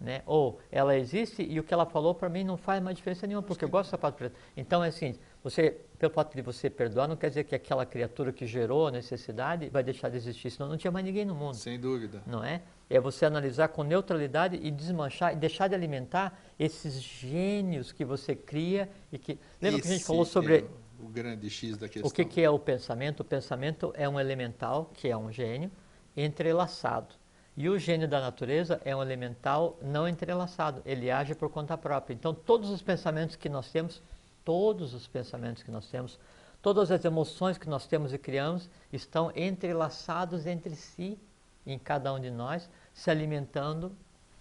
Né? 0.00 0.22
Ou 0.26 0.58
ela 0.70 0.96
existe 0.96 1.42
e 1.42 1.58
o 1.58 1.62
que 1.62 1.72
ela 1.72 1.86
falou 1.86 2.14
para 2.14 2.28
mim 2.28 2.44
não 2.44 2.56
faz 2.56 2.82
mais 2.82 2.96
diferença 2.96 3.26
nenhuma, 3.26 3.42
porque 3.42 3.64
eu 3.64 3.68
gosto 3.68 3.88
do 3.88 3.90
sapato 3.92 4.18
preto. 4.18 4.36
Então 4.56 4.84
é 4.84 4.88
assim, 4.88 5.14
você, 5.42 5.78
pelo 5.98 6.12
fato 6.12 6.34
de 6.34 6.42
você 6.42 6.68
perdoar, 6.68 7.08
não 7.08 7.16
quer 7.16 7.28
dizer 7.28 7.44
que 7.44 7.54
aquela 7.54 7.86
criatura 7.86 8.32
que 8.32 8.46
gerou 8.46 8.88
a 8.88 8.90
necessidade 8.90 9.68
vai 9.70 9.82
deixar 9.82 10.10
de 10.10 10.16
existir, 10.16 10.50
senão 10.50 10.68
não 10.68 10.76
tinha 10.76 10.90
mais 10.90 11.04
ninguém 11.06 11.24
no 11.24 11.34
mundo. 11.34 11.54
Sem 11.54 11.78
dúvida. 11.78 12.22
Não 12.26 12.44
é? 12.44 12.60
É 12.90 13.00
você 13.00 13.24
analisar 13.24 13.68
com 13.68 13.82
neutralidade 13.82 14.58
e 14.62 14.70
desmanchar 14.70 15.32
e 15.32 15.36
deixar 15.36 15.68
de 15.68 15.74
alimentar 15.74 16.38
esses 16.58 17.00
gênios 17.00 17.92
que 17.92 18.04
você 18.04 18.34
cria 18.34 18.90
e 19.10 19.18
que. 19.18 19.38
Lembra 19.62 19.78
Esse 19.78 19.88
que 19.88 19.94
a 19.94 19.96
gente 19.96 20.06
falou 20.06 20.24
sobre. 20.24 20.56
É 20.56 20.64
o 21.00 21.08
grande 21.08 21.48
X 21.48 21.76
da 21.76 21.88
questão. 21.88 22.08
O 22.08 22.12
que, 22.12 22.24
que 22.24 22.42
é 22.42 22.50
o 22.50 22.58
pensamento? 22.58 23.20
O 23.20 23.24
pensamento 23.24 23.92
é 23.96 24.08
um 24.08 24.18
elemental, 24.18 24.90
que 24.94 25.08
é 25.08 25.16
um 25.16 25.30
gênio, 25.30 25.70
entrelaçado. 26.16 27.14
E 27.56 27.68
o 27.68 27.78
gênio 27.78 28.08
da 28.08 28.20
natureza 28.20 28.80
é 28.84 28.94
um 28.94 29.02
elemental 29.02 29.78
não 29.80 30.08
entrelaçado, 30.08 30.82
ele 30.84 31.10
age 31.10 31.34
por 31.34 31.48
conta 31.50 31.78
própria. 31.78 32.14
Então, 32.14 32.34
todos 32.34 32.68
os 32.70 32.82
pensamentos 32.82 33.36
que 33.36 33.48
nós 33.48 33.70
temos 33.70 34.02
Todos 34.44 34.92
os 34.92 35.06
pensamentos 35.08 35.62
que 35.62 35.70
nós 35.70 35.86
temos, 35.88 36.18
todas 36.60 36.90
as 36.90 37.02
emoções 37.04 37.56
que 37.56 37.68
nós 37.68 37.86
temos 37.86 38.12
e 38.12 38.18
criamos 38.18 38.68
estão 38.92 39.32
entrelaçados 39.34 40.46
entre 40.46 40.76
si, 40.76 41.18
em 41.66 41.78
cada 41.78 42.12
um 42.12 42.20
de 42.20 42.30
nós, 42.30 42.68
se 42.92 43.10
alimentando 43.10 43.96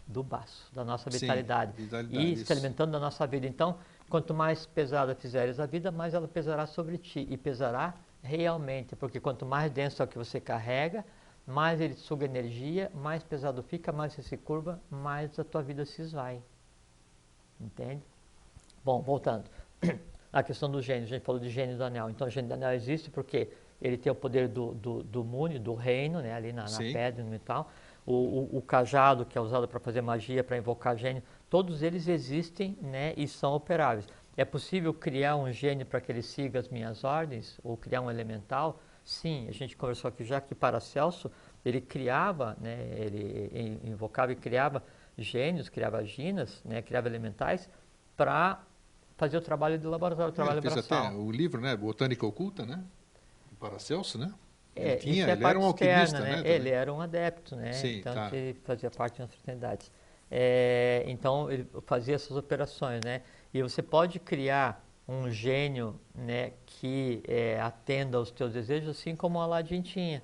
do 0.06 0.22
baço, 0.22 0.70
da 0.74 0.84
nossa 0.84 1.10
vitalidade, 1.10 1.72
Sim, 1.78 1.84
vitalidade 1.84 2.26
e 2.26 2.34
isso. 2.34 2.46
se 2.46 2.52
alimentando 2.52 2.92
da 2.92 3.00
nossa 3.00 3.26
vida. 3.26 3.48
Então, 3.48 3.78
quanto 4.10 4.34
mais 4.34 4.66
pesada 4.66 5.16
fizeres 5.16 5.58
a 5.58 5.66
vida, 5.66 5.90
mais 5.90 6.14
ela 6.14 6.28
pesará 6.28 6.68
sobre 6.68 6.98
ti 6.98 7.26
e 7.30 7.38
pesará 7.38 7.94
realmente, 8.22 8.94
porque 8.98 9.22
quanto 9.22 9.46
mais 9.46 9.72
denso 9.72 10.02
é 10.02 10.06
o 10.06 10.08
que 10.08 10.18
você 10.18 10.42
carrega, 10.42 11.06
mais 11.46 11.82
ele 11.82 11.94
suga 11.94 12.26
energia, 12.26 12.92
mais 12.94 13.24
pesado 13.24 13.62
fica, 13.62 13.92
mais 13.92 14.14
você 14.14 14.24
se 14.24 14.38
curva, 14.38 14.82
mais 14.90 15.38
a 15.38 15.44
tua 15.44 15.62
vida 15.62 15.86
se 15.86 16.02
esvai. 16.02 16.42
Entende? 17.60 18.04
Bom, 18.84 19.02
voltando. 19.02 19.46
A 20.34 20.42
questão 20.42 20.68
do 20.68 20.82
gênio, 20.82 21.04
a 21.04 21.06
gente 21.06 21.22
falou 21.24 21.40
de 21.40 21.48
gênio 21.48 21.78
do 21.78 21.84
anel. 21.84 22.10
Então, 22.10 22.26
o 22.26 22.30
gênio 22.30 22.50
do 22.50 22.54
anel 22.54 22.74
existe 22.74 23.12
porque 23.12 23.50
ele 23.80 23.98
tem 23.98 24.12
o 24.12 24.16
poder 24.16 24.48
do, 24.48 24.74
do, 24.74 25.04
do 25.04 25.24
mune, 25.24 25.60
do 25.60 25.76
reino, 25.76 26.22
né, 26.22 26.34
ali 26.34 26.52
na, 26.52 26.64
na 26.64 26.78
pedra, 26.80 27.24
no 27.24 27.30
metal. 27.30 27.70
O, 28.04 28.14
o, 28.14 28.58
o 28.58 28.62
cajado, 28.64 29.26
que 29.28 29.38
é 29.38 29.42
usado 29.42 29.68
para 29.68 29.80
fazer 29.80 30.02
magia, 30.02 30.44
para 30.44 30.58
invocar 30.58 30.98
gênio, 30.98 31.22
todos 31.52 31.84
eles 31.84 32.08
existem 32.08 32.76
né, 32.82 33.14
e 33.16 33.28
são 33.28 33.54
operáveis. 33.54 34.08
É 34.36 34.44
possível 34.44 34.92
criar 34.92 35.36
um 35.36 35.52
gênio 35.52 35.86
para 35.86 36.02
que 36.02 36.12
ele 36.12 36.24
siga 36.24 36.60
as 36.60 36.68
minhas 36.68 37.04
ordens? 37.04 37.60
Ou 37.64 37.78
criar 37.78 38.02
um 38.02 38.10
elemental? 38.10 38.80
Sim, 39.04 39.48
a 39.50 39.52
gente 39.52 39.76
conversou 39.76 40.08
aqui 40.10 40.24
já 40.24 40.40
que 40.40 40.56
Paracelso, 40.56 41.30
ele 41.64 41.82
criava, 41.82 42.56
né, 42.60 42.78
ele 42.98 43.80
invocava 43.84 44.32
e 44.32 44.36
criava 44.36 44.84
gênios, 45.18 45.70
criava 45.70 46.04
ginas, 46.06 46.62
né, 46.64 46.82
criava 46.82 47.08
elementais 47.08 47.70
para 48.16 48.64
fazer 49.18 49.38
o 49.38 49.42
trabalho 49.42 49.78
de 49.78 49.86
laboratório, 49.86 50.32
o 50.32 50.36
trabalho 50.36 50.60
Ele 50.60 50.62
fez 50.62 50.74
braçal. 50.74 51.08
até 51.08 51.16
o 51.16 51.32
livro, 51.32 51.62
né? 51.62 51.76
Botânica 51.76 52.26
Oculta, 52.26 52.66
né? 52.66 52.84
Do 53.52 53.56
Paracelso, 53.58 54.18
né? 54.18 54.34
Ele, 54.76 54.94
É, 54.94 54.96
tinha, 54.96 55.28
é 55.28 55.32
ele 55.32 55.44
era 55.44 55.60
um 55.60 55.64
alquimista, 55.64 56.18
externa, 56.18 56.38
né? 56.38 56.42
né? 56.44 56.50
Ele 56.50 56.70
era 56.70 56.92
um 56.94 57.00
adepto, 57.02 57.56
né? 57.56 57.72
Sim, 57.74 57.98
então 58.00 58.14
tá. 58.14 58.30
ele 58.34 58.60
fazia 58.64 58.90
parte 58.92 59.16
de 59.18 59.22
umas 59.22 59.32
fraternidades. 59.34 59.92
É, 60.32 61.04
então 61.08 61.52
ele 61.52 61.68
fazia 61.86 62.16
essas 62.16 62.36
operações, 62.36 63.02
né? 63.04 63.22
E 63.54 63.62
você 63.62 63.82
pode 63.84 64.20
criar 64.20 64.83
um 65.08 65.30
gênio, 65.30 66.00
né, 66.16 66.54
que 66.66 67.22
é, 67.28 67.60
atenda 67.60 68.18
aos 68.18 68.32
teus 68.32 68.54
desejos, 68.54 68.90
assim 68.90 69.16
como 69.16 69.40
Aladdin 69.40 69.82
tinha. 69.82 70.24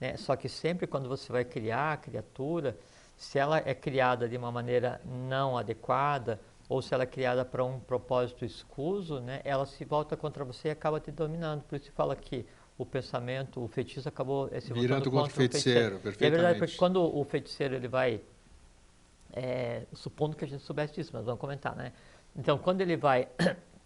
Né? 0.00 0.16
Só 0.16 0.36
que 0.36 0.48
sempre 0.48 0.86
quando 0.86 1.08
você 1.08 1.32
vai 1.32 1.44
criar 1.44 1.92
a 1.92 1.96
criatura, 1.96 2.76
se 3.16 3.38
ela 3.38 3.58
é 3.58 3.74
criada 3.74 4.28
de 4.28 4.36
uma 4.36 4.50
maneira 4.50 5.00
não 5.04 5.56
adequada 5.56 6.40
ou 6.68 6.80
se 6.80 6.94
ela 6.94 7.02
é 7.02 7.06
criada 7.06 7.44
para 7.44 7.64
um 7.64 7.78
propósito 7.80 8.44
escuso, 8.44 9.20
né, 9.20 9.40
ela 9.44 9.66
se 9.66 9.84
volta 9.84 10.16
contra 10.16 10.44
você 10.44 10.68
e 10.68 10.70
acaba 10.70 11.00
te 11.00 11.10
dominando. 11.10 11.62
Por 11.62 11.76
isso 11.76 11.86
se 11.86 11.90
fala 11.90 12.14
que 12.14 12.46
o 12.78 12.86
pensamento, 12.86 13.62
o 13.62 13.68
feitiço 13.68 14.08
acabou 14.08 14.48
eh, 14.50 14.60
se 14.60 14.68
voltando 14.68 14.82
Virando 14.82 15.10
contra 15.10 15.32
o 15.32 15.34
feiticeiro, 15.34 16.00
E 16.04 16.24
é 16.24 16.30
verdade, 16.30 16.58
porque 16.58 16.76
quando 16.76 17.02
o 17.02 17.24
feiticeiro 17.24 17.74
ele 17.74 17.88
vai, 17.88 18.20
é, 19.32 19.82
supondo 19.92 20.36
que 20.36 20.44
a 20.44 20.48
gente 20.48 20.62
soubesse 20.62 20.94
disso, 20.94 21.10
mas 21.12 21.24
vamos 21.24 21.40
comentar, 21.40 21.76
né? 21.76 21.92
Então, 22.34 22.56
quando 22.56 22.80
ele 22.80 22.96
vai 22.96 23.28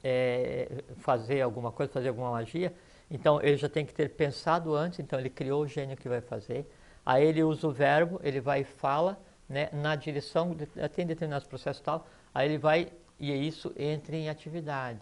é, 0.09 0.69
fazer 0.99 1.41
alguma 1.41 1.71
coisa, 1.73 1.93
fazer 1.93 2.09
alguma 2.09 2.31
magia, 2.31 2.73
então 3.11 3.41
ele 3.43 3.57
já 3.57 3.69
tem 3.69 3.85
que 3.85 3.93
ter 3.95 4.09
pensado 4.11 4.75
antes, 4.75 4.99
então 5.01 5.19
ele 5.19 5.31
criou 5.31 5.63
o 5.63 5.67
gênio 5.67 5.97
que 5.97 6.09
vai 6.09 6.21
fazer, 6.21 6.61
aí 7.05 7.25
ele 7.25 7.43
usa 7.43 7.67
o 7.67 7.73
verbo, 7.73 8.21
ele 8.23 8.41
vai 8.41 8.61
e 8.61 8.65
fala, 8.65 9.19
né, 9.49 9.69
na 9.73 9.97
direção, 9.97 10.55
de- 10.55 10.67
tem 10.91 11.05
determinados 11.07 11.47
processos 11.47 11.81
e 11.81 11.85
tal, 11.85 12.07
aí 12.35 12.49
ele 12.49 12.59
vai 12.59 12.89
e 13.19 13.33
isso 13.33 13.73
entra 13.77 14.15
em 14.15 14.29
atividade. 14.29 15.01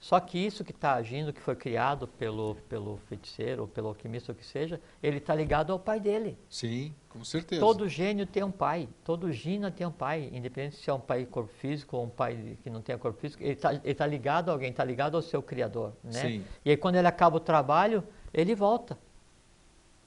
Só 0.00 0.18
que 0.18 0.38
isso 0.38 0.64
que 0.64 0.72
está 0.72 0.94
agindo, 0.94 1.30
que 1.30 1.42
foi 1.42 1.54
criado 1.54 2.08
pelo, 2.08 2.54
pelo 2.70 2.96
feiticeiro, 3.06 3.62
ou 3.62 3.68
pelo 3.68 3.88
alquimista, 3.88 4.32
ou 4.32 4.34
o 4.34 4.38
que 4.38 4.46
seja, 4.46 4.80
ele 5.02 5.18
está 5.18 5.34
ligado 5.34 5.74
ao 5.74 5.78
pai 5.78 6.00
dele. 6.00 6.38
Sim, 6.48 6.94
com 7.10 7.22
certeza. 7.22 7.60
Todo 7.60 7.86
gênio 7.86 8.26
tem 8.26 8.42
um 8.42 8.50
pai, 8.50 8.88
todo 9.04 9.30
gina 9.30 9.70
tem 9.70 9.86
um 9.86 9.92
pai, 9.92 10.30
independente 10.32 10.76
se 10.76 10.88
é 10.88 10.94
um 10.94 10.98
pai 10.98 11.26
corpo 11.26 11.52
físico 11.52 11.98
ou 11.98 12.04
um 12.04 12.08
pai 12.08 12.56
que 12.62 12.70
não 12.70 12.80
tem 12.80 12.96
corpo 12.96 13.20
físico, 13.20 13.42
ele 13.42 13.52
está 13.52 13.78
tá 13.78 14.06
ligado 14.06 14.48
a 14.48 14.52
alguém, 14.52 14.70
está 14.70 14.82
ligado 14.82 15.16
ao 15.16 15.22
seu 15.22 15.42
criador, 15.42 15.92
né? 16.02 16.12
Sim. 16.12 16.44
E 16.64 16.70
aí 16.70 16.78
quando 16.78 16.96
ele 16.96 17.06
acaba 17.06 17.36
o 17.36 17.40
trabalho, 17.40 18.02
ele 18.32 18.54
volta, 18.54 18.98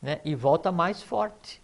né? 0.01 0.19
E 0.25 0.33
volta 0.33 0.71
mais 0.71 1.03
forte. 1.03 1.61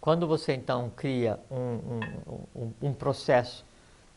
Quando 0.00 0.28
você 0.28 0.54
então 0.54 0.92
cria 0.94 1.40
um, 1.50 1.56
um, 1.56 2.62
um, 2.62 2.72
um 2.82 2.94
processo 2.94 3.64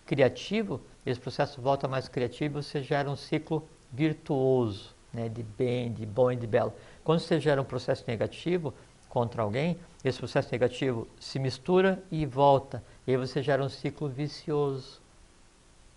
criativo, 0.05 0.79
esse 1.06 1.20
processo 1.20 1.62
volta 1.62 1.88
mais 1.88 2.08
criativo, 2.08 2.62
você 2.62 2.82
gera 2.82 3.10
um 3.10 3.16
ciclo 3.16 3.68
virtuoso, 3.91 4.95
né, 5.14 5.30
de 5.30 5.43
bem, 5.43 5.91
de 5.91 6.06
bom 6.06 6.32
e 6.32 6.36
de 6.36 6.47
belo. 6.47 6.74
Quando 7.04 7.20
você 7.20 7.39
gera 7.39 7.62
um 7.62 7.66
processo 7.66 8.04
negativo 8.08 8.74
contra 9.10 9.43
alguém, 9.43 9.78
esse 10.04 10.18
processo 10.18 10.49
negativo 10.51 11.08
se 11.20 11.38
mistura 11.38 12.04
e 12.12 12.26
volta. 12.26 12.84
E 13.06 13.12
aí 13.12 13.18
você 13.18 13.41
gera 13.43 13.64
um 13.64 13.70
ciclo 13.70 14.10
vicioso 14.10 15.01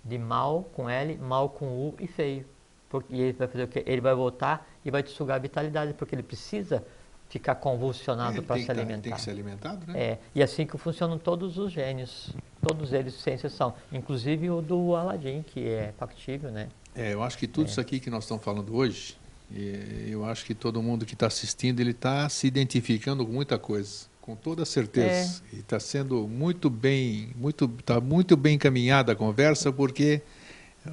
de 0.04 0.18
mal 0.18 0.64
com 0.74 0.88
L, 0.88 1.16
mal 1.18 1.48
com 1.48 1.66
U 1.66 1.94
e 1.98 2.06
feio. 2.06 2.46
Porque, 2.88 3.14
ele 3.14 3.32
vai 3.32 3.48
fazer 3.48 3.64
o 3.64 3.68
quê? 3.68 3.82
Ele 3.86 4.00
vai 4.00 4.14
voltar 4.14 4.68
e 4.84 4.90
vai 4.90 5.02
te 5.02 5.10
sugar 5.10 5.36
a 5.36 5.38
vitalidade, 5.38 5.94
porque 5.94 6.14
ele 6.14 6.22
precisa 6.22 6.84
ficar 7.28 7.56
convulsionado 7.56 8.38
Ele 8.38 8.46
para 8.46 8.58
se 8.58 8.66
tá- 8.66 8.72
alimentar. 8.72 9.02
tem 9.02 9.12
que 9.12 9.20
ser 9.20 9.30
alimentado, 9.30 9.86
né? 9.86 9.98
É, 9.98 10.18
e 10.34 10.42
assim 10.42 10.66
que 10.66 10.76
funcionam 10.78 11.18
todos 11.18 11.58
os 11.58 11.72
gênios, 11.72 12.30
todos 12.62 12.92
eles 12.92 13.14
sem 13.14 13.34
exceção, 13.34 13.74
inclusive 13.92 14.48
o 14.50 14.60
do 14.62 14.94
Aladdin, 14.94 15.42
que 15.42 15.66
é 15.68 15.92
factível, 15.98 16.50
né? 16.50 16.68
É, 16.94 17.12
eu 17.12 17.22
acho 17.22 17.36
que 17.36 17.46
tudo 17.46 17.68
isso 17.68 17.80
aqui 17.80 18.00
que 18.00 18.08
nós 18.08 18.24
estamos 18.24 18.42
falando 18.42 18.74
hoje, 18.74 19.18
e 19.50 20.08
eu 20.10 20.24
acho 20.24 20.44
que 20.44 20.54
todo 20.54 20.82
mundo 20.82 21.04
que 21.04 21.14
está 21.14 21.26
assistindo, 21.26 21.80
ele 21.80 21.90
está 21.90 22.28
se 22.28 22.46
identificando 22.46 23.24
com 23.26 23.32
muita 23.32 23.58
coisa, 23.58 24.06
com 24.20 24.34
toda 24.34 24.64
certeza. 24.64 25.42
É. 25.52 25.56
E 25.56 25.60
está 25.60 25.78
sendo 25.78 26.26
muito 26.26 26.70
bem, 26.70 27.30
muito, 27.36 27.70
está 27.78 28.00
muito 28.00 28.36
bem 28.36 28.54
encaminhada 28.54 29.12
a 29.12 29.16
conversa, 29.16 29.70
porque, 29.72 30.22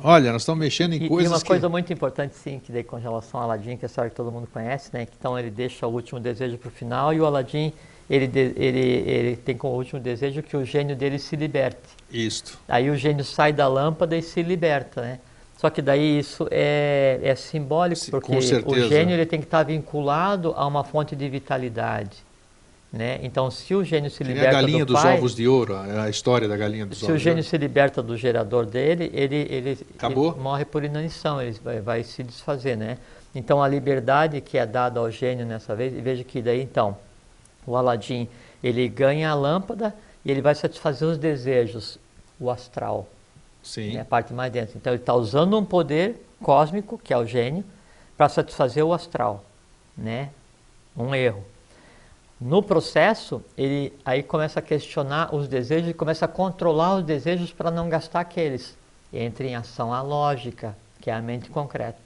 olha, 0.01 0.31
nós 0.31 0.41
estamos 0.41 0.59
mexendo 0.63 0.93
em 0.93 1.01
E, 1.01 1.05
e 1.05 1.09
coisas 1.09 1.31
uma 1.31 1.39
que... 1.39 1.45
coisa 1.45 1.69
muito 1.69 1.91
importante, 1.91 2.35
sim, 2.35 2.59
que 2.59 2.71
daí 2.71 2.83
com 2.83 2.95
relação 2.95 3.39
ao 3.39 3.45
Aladdin, 3.45 3.77
que 3.77 3.85
é 3.85 3.87
a 3.87 3.89
história 3.89 4.09
que 4.09 4.15
todo 4.15 4.31
mundo 4.31 4.47
conhece, 4.51 4.89
né? 4.93 5.05
Que, 5.05 5.11
então 5.19 5.37
ele 5.37 5.49
deixa 5.49 5.85
o 5.85 5.91
último 5.91 6.19
desejo 6.19 6.57
para 6.57 6.69
o 6.69 6.71
final 6.71 7.13
e 7.13 7.19
o 7.19 7.25
Aladdin, 7.25 7.73
ele, 8.09 8.29
ele, 8.55 8.79
ele 8.79 9.35
tem 9.35 9.57
como 9.57 9.75
último 9.75 9.99
desejo 9.99 10.41
que 10.41 10.55
o 10.55 10.65
gênio 10.65 10.95
dele 10.95 11.19
se 11.19 11.35
liberte. 11.35 11.77
Isto. 12.11 12.57
Aí 12.67 12.89
o 12.89 12.95
gênio 12.95 13.23
sai 13.23 13.53
da 13.53 13.67
lâmpada 13.67 14.15
e 14.15 14.21
se 14.21 14.41
liberta, 14.41 15.01
né? 15.01 15.19
Só 15.57 15.69
que 15.69 15.81
daí 15.81 16.19
isso 16.19 16.47
é, 16.51 17.19
é 17.23 17.35
simbólico, 17.35 18.01
Sim, 18.01 18.11
porque 18.11 18.35
o 18.35 18.89
gênio 18.89 19.13
ele 19.15 19.25
tem 19.25 19.39
que 19.39 19.45
estar 19.45 19.63
vinculado 19.63 20.53
a 20.57 20.67
uma 20.67 20.83
fonte 20.83 21.15
de 21.15 21.29
vitalidade. 21.29 22.17
Né? 22.93 23.19
Então, 23.23 23.49
se 23.49 23.73
o 23.73 23.83
gênio 23.83 24.11
se 24.11 24.19
Que 24.19 24.25
nem 24.25 24.33
a 24.33 24.35
liberta 24.35 24.55
galinha 24.61 24.85
do 24.85 24.93
dos 24.93 25.01
pai, 25.01 25.17
ovos 25.17 25.33
de 25.33 25.47
ouro, 25.47 25.75
a 25.75 26.03
a 26.03 26.09
história 26.11 26.47
da 26.47 26.55
galinha 26.55 26.85
dos 26.85 26.99
se 26.99 27.05
ovos 27.05 27.15
o 27.15 27.17
de 27.17 27.23
gênio 27.23 27.39
ouro. 27.39 27.49
se 27.49 27.57
liberta 27.57 28.03
do 28.03 28.15
gerador 28.15 28.67
dele, 28.67 29.09
ele, 29.15 29.47
ele, 29.49 29.79
Acabou? 29.97 30.33
ele 30.33 30.39
morre 30.39 30.63
por 30.63 30.83
inanição, 30.83 31.41
ele 31.41 31.57
vai, 31.63 31.81
vai 31.81 32.03
se 32.03 32.21
desfazer, 32.21 32.77
né? 32.77 32.99
Então 33.33 33.63
a 33.63 33.67
liberdade 33.67 34.39
que 34.41 34.59
é 34.59 34.65
dada 34.67 34.99
ao 34.99 35.09
gênio 35.09 35.43
nessa 35.43 35.75
vez, 35.75 35.91
e 35.91 36.01
veja 36.01 36.23
que 36.23 36.39
daí 36.39 36.61
então 36.61 36.95
o 37.65 37.75
Aladim 37.75 38.29
ele 38.63 38.87
ganha 38.87 39.31
a 39.31 39.33
lâmpada 39.33 39.91
e 40.23 40.29
ele 40.29 40.41
vai 40.43 40.53
satisfazer 40.53 41.07
os 41.07 41.17
desejos, 41.17 41.97
o 42.39 42.51
astral, 42.51 43.07
Sim, 43.63 43.93
né? 43.95 44.01
a 44.01 44.05
parte 44.05 44.31
mais 44.33 44.51
dentro. 44.53 44.77
Então 44.77 44.93
ele 44.93 45.01
está 45.01 45.15
usando 45.15 45.57
um 45.57 45.65
poder 45.65 46.23
cósmico, 46.43 46.99
que 47.03 47.11
é 47.11 47.17
o 47.17 47.25
gênio, 47.25 47.63
para 48.15 48.29
satisfazer 48.29 48.85
o 48.85 48.93
astral, 48.93 49.43
né? 49.97 50.29
Um 50.95 51.15
erro. 51.15 51.43
No 52.45 52.61
processo, 52.61 53.41
ele 53.57 53.93
aí 54.03 54.21
começa 54.21 54.59
a 54.59 54.61
questionar 54.61 55.33
os 55.33 55.47
desejos 55.47 55.89
e 55.89 55.93
começa 55.93 56.25
a 56.25 56.27
controlar 56.27 56.97
os 56.97 57.03
desejos 57.05 57.53
para 57.53 57.71
não 57.71 57.87
gastar 57.87 58.19
aqueles. 58.19 58.77
Entra 59.13 59.47
em 59.47 59.55
ação 59.55 59.93
a 59.93 60.01
lógica, 60.01 60.75
que 60.99 61.09
é 61.09 61.13
a 61.13 61.21
mente 61.21 61.49
concreta. 61.49 62.01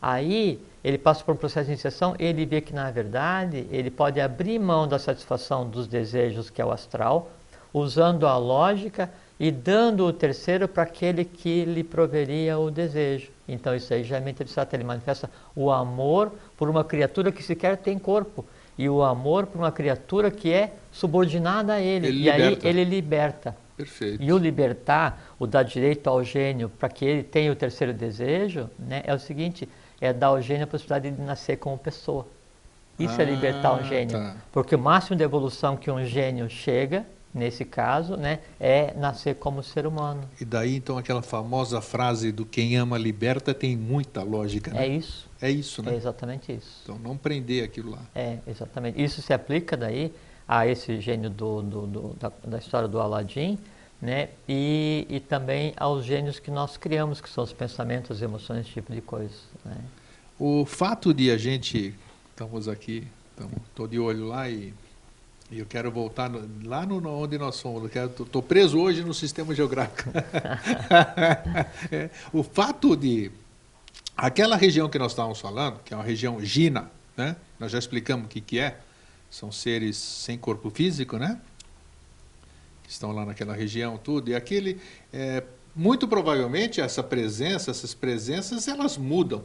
Aí 0.00 0.64
ele 0.84 0.96
passa 0.96 1.24
por 1.24 1.34
um 1.34 1.36
processo 1.36 1.66
de 1.66 1.72
iniciação 1.72 2.14
ele 2.16 2.46
vê 2.46 2.60
que, 2.60 2.72
na 2.72 2.92
verdade, 2.92 3.66
ele 3.72 3.90
pode 3.90 4.20
abrir 4.20 4.56
mão 4.60 4.86
da 4.86 5.00
satisfação 5.00 5.68
dos 5.68 5.88
desejos, 5.88 6.48
que 6.48 6.62
é 6.62 6.64
o 6.64 6.70
astral, 6.70 7.32
usando 7.74 8.24
a 8.24 8.36
lógica 8.36 9.10
e 9.40 9.50
dando 9.50 10.06
o 10.06 10.12
terceiro 10.12 10.68
para 10.68 10.84
aquele 10.84 11.24
que 11.24 11.64
lhe 11.64 11.82
proveria 11.82 12.56
o 12.56 12.70
desejo. 12.70 13.32
Então 13.48 13.74
isso 13.74 13.92
aí 13.92 14.04
já 14.04 14.18
é 14.18 14.20
mente 14.20 14.42
abstrata, 14.42 14.76
ele 14.76 14.84
manifesta 14.84 15.28
o 15.56 15.72
amor 15.72 16.30
por 16.56 16.70
uma 16.70 16.84
criatura 16.84 17.32
que 17.32 17.42
sequer 17.42 17.78
tem 17.78 17.98
corpo 17.98 18.44
e 18.82 18.88
o 18.88 19.02
amor 19.02 19.46
por 19.46 19.58
uma 19.58 19.70
criatura 19.72 20.30
que 20.30 20.52
é 20.52 20.72
subordinada 20.90 21.74
a 21.74 21.80
ele. 21.80 22.08
Ele 22.08 22.22
e 22.24 22.30
aí 22.30 22.42
liberta. 22.42 22.68
ele 22.68 22.84
liberta. 22.84 23.56
perfeito. 23.76 24.22
E 24.22 24.32
o 24.32 24.38
libertar, 24.38 25.22
o 25.38 25.46
dar 25.46 25.62
direito 25.62 26.08
ao 26.08 26.22
gênio 26.24 26.68
para 26.68 26.88
que 26.88 27.04
ele 27.04 27.22
tenha 27.22 27.50
o 27.52 27.56
terceiro 27.56 27.92
desejo, 27.92 28.68
né, 28.78 29.02
é 29.04 29.14
o 29.14 29.18
seguinte, 29.18 29.68
é 30.00 30.12
dar 30.12 30.28
ao 30.28 30.40
gênio 30.42 30.64
a 30.64 30.66
possibilidade 30.66 31.10
de 31.14 31.22
nascer 31.22 31.56
como 31.56 31.78
pessoa. 31.78 32.26
Isso 32.98 33.20
é 33.20 33.24
libertar 33.24 33.68
Ah, 33.70 33.74
um 33.74 33.84
gênio. 33.84 34.18
tá. 34.18 34.36
Porque 34.52 34.74
o 34.74 34.78
máximo 34.78 35.16
de 35.16 35.24
evolução 35.24 35.76
que 35.76 35.90
um 35.90 36.04
gênio 36.04 36.48
chega, 36.50 37.04
nesse 37.34 37.64
caso, 37.64 38.16
né, 38.16 38.40
é 38.60 38.92
nascer 38.94 39.36
como 39.36 39.62
ser 39.62 39.86
humano. 39.86 40.22
E 40.40 40.44
daí 40.44 40.76
então 40.76 40.98
aquela 40.98 41.22
famosa 41.22 41.80
frase 41.80 42.30
do 42.30 42.44
quem 42.44 42.76
ama 42.76 42.98
liberta 42.98 43.54
tem 43.54 43.76
muita 43.76 44.22
lógica, 44.22 44.72
né? 44.72 44.86
É 44.86 44.88
isso. 44.88 45.30
É 45.40 45.50
isso, 45.50 45.82
né? 45.82 45.92
É 45.92 45.96
exatamente 45.96 46.52
isso. 46.52 46.80
Então 46.82 46.98
não 46.98 47.16
prender 47.16 47.64
aquilo 47.64 47.90
lá. 47.90 48.02
É, 48.14 48.38
exatamente. 48.46 49.02
Isso 49.02 49.22
se 49.22 49.32
aplica 49.32 49.76
daí 49.76 50.12
a 50.46 50.66
esse 50.66 51.00
gênio 51.00 51.30
do, 51.30 51.62
do, 51.62 51.86
do 51.86 52.16
da, 52.20 52.32
da, 52.44 52.58
história 52.58 52.86
do 52.86 53.00
Aladim, 53.00 53.58
né? 54.00 54.28
E, 54.48 55.06
e 55.08 55.20
também 55.20 55.72
aos 55.76 56.04
gênios 56.04 56.38
que 56.38 56.50
nós 56.50 56.76
criamos, 56.76 57.20
que 57.20 57.28
são 57.28 57.42
os 57.42 57.52
pensamentos, 57.52 58.18
as 58.18 58.22
emoções, 58.22 58.60
esse 58.60 58.70
tipo 58.70 58.92
de 58.92 59.00
coisa. 59.00 59.34
Né? 59.64 59.76
O 60.38 60.66
fato 60.66 61.14
de 61.14 61.30
a 61.30 61.38
gente, 61.38 61.94
estamos 62.30 62.68
aqui, 62.68 63.06
estou 63.68 63.88
de 63.88 63.98
olho 63.98 64.26
lá 64.26 64.48
e 64.50 64.74
e 65.52 65.58
eu 65.58 65.66
quero 65.66 65.90
voltar 65.90 66.30
no, 66.30 66.66
lá 66.66 66.86
no, 66.86 67.06
onde 67.06 67.36
nós 67.36 67.56
somos. 67.56 67.90
Estou 67.94 68.42
preso 68.42 68.78
hoje 68.80 69.04
no 69.04 69.12
sistema 69.12 69.54
geográfico. 69.54 70.08
é, 71.92 72.08
o 72.32 72.42
fato 72.42 72.96
de 72.96 73.30
aquela 74.16 74.56
região 74.56 74.88
que 74.88 74.98
nós 74.98 75.12
estávamos 75.12 75.38
falando, 75.38 75.78
que 75.84 75.92
é 75.92 75.96
uma 75.96 76.02
região 76.02 76.42
Gina, 76.42 76.90
né? 77.14 77.36
nós 77.60 77.70
já 77.70 77.78
explicamos 77.78 78.24
o 78.24 78.28
que, 78.30 78.40
que 78.40 78.58
é. 78.58 78.80
São 79.30 79.52
seres 79.52 79.96
sem 79.96 80.38
corpo 80.38 80.70
físico, 80.70 81.18
né? 81.18 81.38
Que 82.82 82.90
estão 82.90 83.12
lá 83.12 83.26
naquela 83.26 83.54
região, 83.54 83.98
tudo. 83.98 84.30
E 84.30 84.34
aquele, 84.34 84.80
é, 85.12 85.42
muito 85.76 86.08
provavelmente, 86.08 86.80
essa 86.80 87.02
presença, 87.02 87.70
essas 87.70 87.92
presenças, 87.92 88.68
elas 88.68 88.96
mudam. 88.96 89.44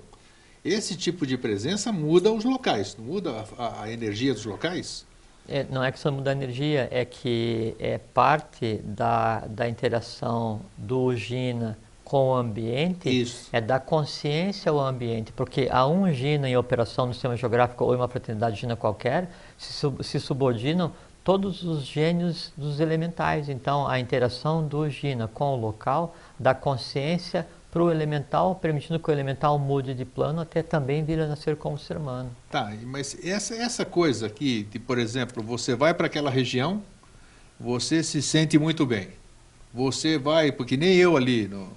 Esse 0.64 0.96
tipo 0.96 1.28
de 1.28 1.38
presença 1.38 1.92
muda 1.92 2.32
os 2.32 2.46
locais, 2.46 2.96
muda 2.98 3.46
a, 3.58 3.84
a 3.84 3.92
energia 3.92 4.34
dos 4.34 4.46
locais. 4.46 5.06
É, 5.48 5.66
não 5.70 5.84
é 5.84 5.92
questão 5.92 6.12
de 6.12 6.18
mudar 6.18 6.32
a 6.32 6.34
energia, 6.34 6.88
é 6.92 7.06
que 7.06 7.76
é 7.80 7.98
parte 7.98 8.82
da, 8.84 9.40
da 9.48 9.68
interação 9.68 10.62
do 10.78 11.16
Gina 11.16 11.78
com 12.04 12.30
o 12.30 12.36
ambiente, 12.36 13.10
Isso. 13.10 13.50
é 13.52 13.60
da 13.60 13.80
consciência 13.80 14.72
ao 14.72 14.80
ambiente, 14.80 15.32
porque 15.34 15.68
a 15.70 15.86
um 15.86 16.12
Gina 16.14 16.50
em 16.50 16.56
operação 16.56 17.06
no 17.06 17.14
sistema 17.14 17.36
geográfico 17.36 17.84
ou 17.84 17.94
em 17.94 17.98
uma 17.98 18.08
fraternidade 18.08 18.58
Gina 18.58 18.76
qualquer, 18.76 19.30
se, 19.58 19.74
sub, 19.74 20.04
se 20.04 20.20
subordinam 20.20 20.92
todos 21.28 21.64
os 21.64 21.84
gênios 21.84 22.54
dos 22.56 22.80
elementais. 22.80 23.50
Então, 23.50 23.86
a 23.86 24.00
interação 24.00 24.66
do 24.66 24.90
Gina 24.90 25.28
com 25.28 25.54
o 25.54 25.58
local 25.58 26.16
dá 26.40 26.56
consciência 26.56 27.46
para 27.72 27.84
o 27.84 27.92
elemental, 27.92 28.56
permitindo 28.56 29.00
que 29.00 29.10
o 29.10 29.12
elemental 29.12 29.60
mude 29.60 29.94
de 29.94 30.06
plano 30.06 30.42
até 30.42 30.64
também 30.64 31.04
vir 31.04 31.20
a 31.20 31.28
nascer 31.28 31.56
como 31.56 31.78
ser 31.78 31.98
humano. 31.98 32.32
Tá, 32.50 32.74
mas 32.84 33.18
essa, 33.24 33.56
essa 33.56 33.86
coisa 33.86 34.28
aqui, 34.28 34.64
de, 34.64 34.80
por 34.80 34.98
exemplo, 34.98 35.44
você 35.44 35.76
vai 35.76 35.94
para 35.94 36.08
aquela 36.08 36.30
região, 36.30 36.82
você 37.60 38.02
se 38.04 38.22
sente 38.22 38.58
muito 38.58 38.86
bem. 38.86 39.10
Você 39.74 40.18
vai, 40.18 40.52
porque 40.52 40.78
nem 40.78 40.96
eu 40.96 41.18
ali, 41.18 41.48
no, 41.48 41.70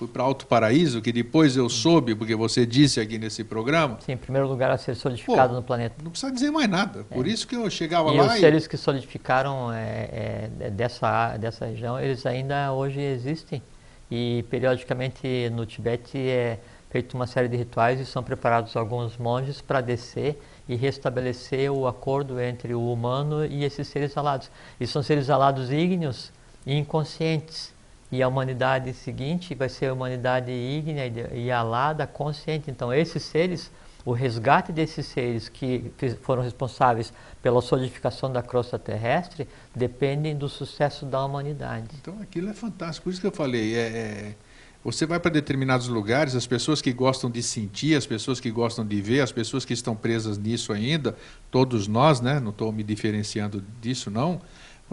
fui 0.00 0.08
para 0.08 0.22
Alto 0.22 0.46
Paraíso, 0.46 1.02
que 1.02 1.12
depois 1.12 1.56
eu 1.56 1.68
soube, 1.68 2.14
porque 2.14 2.34
você 2.34 2.64
disse 2.64 3.00
aqui 3.00 3.18
nesse 3.18 3.44
programa. 3.44 3.98
Sim, 4.00 4.12
em 4.12 4.16
primeiro 4.16 4.48
lugar 4.48 4.70
a 4.70 4.78
ser 4.78 4.94
solidificado 4.94 5.50
Pô, 5.50 5.56
no 5.56 5.62
planeta. 5.62 5.96
Não 6.02 6.10
precisa 6.10 6.32
dizer 6.32 6.50
mais 6.50 6.68
nada. 6.70 7.04
Por 7.04 7.26
é. 7.26 7.30
isso 7.30 7.46
que 7.46 7.54
eu 7.54 7.68
chegava 7.68 8.10
e 8.10 8.16
lá. 8.16 8.24
Os 8.24 8.32
e 8.32 8.34
os 8.34 8.40
seres 8.40 8.66
que 8.66 8.78
solidificaram 8.78 9.70
é, 9.72 10.48
é, 10.60 10.70
dessa, 10.70 11.36
dessa 11.36 11.66
região, 11.66 12.00
eles 12.00 12.24
ainda 12.24 12.72
hoje 12.72 12.98
existem. 12.98 13.62
E 14.10 14.44
periodicamente 14.50 15.48
no 15.50 15.64
Tibete 15.64 16.18
é 16.18 16.58
feita 16.90 17.16
uma 17.16 17.26
série 17.26 17.48
de 17.48 17.56
rituais 17.56 18.00
e 18.00 18.04
são 18.04 18.22
preparados 18.22 18.76
alguns 18.76 19.16
monges 19.16 19.60
para 19.60 19.80
descer 19.80 20.42
e 20.68 20.74
restabelecer 20.74 21.70
o 21.70 21.86
acordo 21.86 22.40
entre 22.40 22.74
o 22.74 22.92
humano 22.92 23.46
e 23.46 23.64
esses 23.64 23.86
seres 23.86 24.16
alados. 24.16 24.50
E 24.80 24.86
são 24.86 25.02
seres 25.02 25.30
alados 25.30 25.70
ígneos 25.70 26.32
e 26.66 26.76
inconscientes. 26.76 27.72
E 28.12 28.20
a 28.20 28.26
humanidade 28.26 28.92
seguinte 28.92 29.54
vai 29.54 29.68
ser 29.68 29.86
a 29.86 29.92
humanidade 29.92 30.50
ígnea 30.50 31.06
e 31.32 31.50
alada 31.52 32.08
consciente. 32.08 32.68
Então, 32.68 32.92
esses 32.92 33.22
seres 33.22 33.70
o 34.04 34.12
resgate 34.12 34.72
desses 34.72 35.06
seres 35.06 35.48
que 35.48 35.90
foram 36.22 36.42
responsáveis 36.42 37.12
pela 37.42 37.60
solidificação 37.60 38.32
da 38.32 38.42
crosta 38.42 38.78
terrestre 38.78 39.46
dependem 39.74 40.36
do 40.36 40.48
sucesso 40.48 41.04
da 41.06 41.24
humanidade. 41.24 41.88
Então 42.00 42.18
aquilo 42.20 42.48
é 42.48 42.54
fantástico, 42.54 43.04
por 43.04 43.10
isso 43.10 43.20
que 43.20 43.26
eu 43.26 43.32
falei, 43.32 43.74
é, 43.74 43.80
é, 43.80 44.34
você 44.82 45.04
vai 45.04 45.20
para 45.20 45.30
determinados 45.30 45.88
lugares, 45.88 46.34
as 46.34 46.46
pessoas 46.46 46.80
que 46.80 46.92
gostam 46.92 47.30
de 47.30 47.42
sentir, 47.42 47.94
as 47.94 48.06
pessoas 48.06 48.40
que 48.40 48.50
gostam 48.50 48.86
de 48.86 49.00
ver, 49.00 49.20
as 49.20 49.32
pessoas 49.32 49.64
que 49.64 49.74
estão 49.74 49.94
presas 49.94 50.38
nisso 50.38 50.72
ainda, 50.72 51.14
todos 51.50 51.86
nós, 51.86 52.20
né? 52.20 52.40
não 52.40 52.50
estou 52.50 52.72
me 52.72 52.82
diferenciando 52.82 53.62
disso 53.80 54.10
não, 54.10 54.40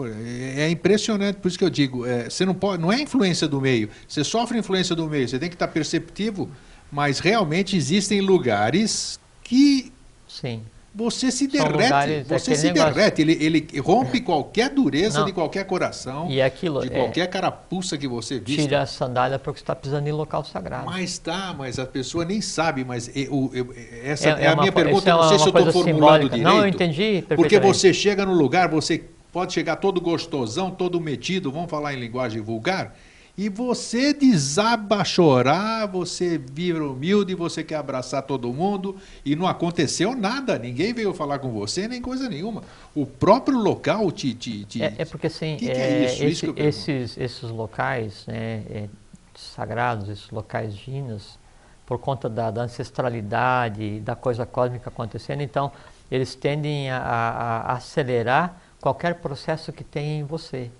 é, 0.00 0.62
é 0.64 0.70
impressionante, 0.70 1.36
por 1.36 1.48
isso 1.48 1.58
que 1.58 1.64
eu 1.64 1.70
digo, 1.70 2.06
é, 2.06 2.28
você 2.28 2.44
não 2.44 2.54
pode, 2.54 2.80
não 2.80 2.92
é 2.92 3.00
influência 3.00 3.48
do 3.48 3.60
meio, 3.60 3.88
você 4.06 4.22
sofre 4.22 4.58
influência 4.58 4.94
do 4.94 5.08
meio, 5.08 5.28
você 5.28 5.38
tem 5.38 5.48
que 5.48 5.54
estar 5.54 5.68
perceptivo 5.68 6.50
mas 6.90 7.18
realmente 7.18 7.76
existem 7.76 8.20
lugares 8.20 9.20
que 9.42 9.92
Sim. 10.26 10.62
você 10.94 11.30
se 11.30 11.46
derrete, 11.46 12.24
você 12.28 12.54
se 12.54 12.66
negócio... 12.66 12.94
derrete, 12.94 13.22
ele, 13.22 13.32
ele 13.40 13.80
rompe 13.80 14.20
qualquer 14.20 14.70
dureza 14.70 15.20
Não. 15.20 15.26
de 15.26 15.32
qualquer 15.32 15.64
coração, 15.64 16.28
e 16.30 16.40
aquilo, 16.40 16.80
de 16.80 16.90
qualquer 16.90 17.22
é... 17.22 17.26
carapuça 17.26 17.96
que 17.96 18.08
você 18.08 18.38
vista. 18.38 18.62
Tira 18.62 18.82
a 18.82 18.86
sandália 18.86 19.38
porque 19.38 19.60
está 19.60 19.74
pisando 19.74 20.08
em 20.08 20.12
local 20.12 20.44
sagrado. 20.44 20.86
Mas 20.86 21.18
tá, 21.18 21.54
mas 21.56 21.78
a 21.78 21.86
pessoa 21.86 22.24
nem 22.24 22.40
sabe, 22.40 22.84
mas 22.84 23.10
eu, 23.14 23.50
eu, 23.52 23.74
essa 24.02 24.30
é, 24.30 24.44
é 24.44 24.48
a 24.48 24.56
minha 24.56 24.72
pergunta, 24.72 25.10
é 25.10 25.12
não 25.12 25.28
sei 25.28 25.38
se 25.38 25.48
eu 25.48 25.56
estou 25.56 25.72
formulando 25.72 26.28
direito. 26.28 26.44
Não, 26.44 26.58
eu 26.58 26.68
entendi 26.68 27.24
Porque 27.36 27.58
você 27.60 27.92
chega 27.92 28.24
no 28.24 28.32
lugar, 28.32 28.68
você 28.68 29.04
pode 29.32 29.52
chegar 29.52 29.76
todo 29.76 30.00
gostosão, 30.00 30.70
todo 30.70 31.00
metido, 31.00 31.52
vamos 31.52 31.70
falar 31.70 31.94
em 31.94 32.00
linguagem 32.00 32.40
vulgar, 32.40 32.96
e 33.38 33.48
você 33.48 34.12
desaba 34.12 35.04
chorar, 35.04 35.86
você 35.86 36.36
vira 36.36 36.84
humilde, 36.84 37.36
você 37.36 37.62
quer 37.62 37.76
abraçar 37.76 38.24
todo 38.24 38.52
mundo 38.52 38.96
e 39.24 39.36
não 39.36 39.46
aconteceu 39.46 40.16
nada, 40.16 40.58
ninguém 40.58 40.92
veio 40.92 41.14
falar 41.14 41.38
com 41.38 41.52
você, 41.52 41.86
nem 41.86 42.02
coisa 42.02 42.28
nenhuma. 42.28 42.64
O 42.96 43.06
próprio 43.06 43.56
local 43.56 44.10
te. 44.10 44.34
te, 44.34 44.64
te... 44.64 44.82
É, 44.82 44.92
é, 44.98 45.04
porque 45.04 45.28
assim, 45.28 45.56
que 45.56 45.66
que 45.66 45.70
é, 45.70 45.76
é 45.76 46.04
isso? 46.06 46.24
Esse, 46.24 46.32
isso 46.32 46.54
esses, 46.56 47.16
esses 47.16 47.50
locais 47.50 48.26
né, 48.26 48.64
é, 48.68 48.88
sagrados, 49.36 50.08
esses 50.08 50.30
locais 50.32 50.74
dinos, 50.74 51.38
por 51.86 52.00
conta 52.00 52.28
da, 52.28 52.50
da, 52.50 52.62
ancestralidade, 52.62 54.00
da 54.00 54.16
coisa 54.16 54.44
cósmica 54.44 54.90
acontecendo, 54.90 55.42
então 55.42 55.70
eles 56.10 56.34
tendem 56.34 56.90
a, 56.90 56.98
a, 56.98 57.58
a 57.58 57.72
acelerar 57.74 58.60
qualquer 58.80 59.20
processo 59.20 59.72
que 59.72 59.84
tem 59.84 60.18
em 60.18 60.24
você. 60.24 60.72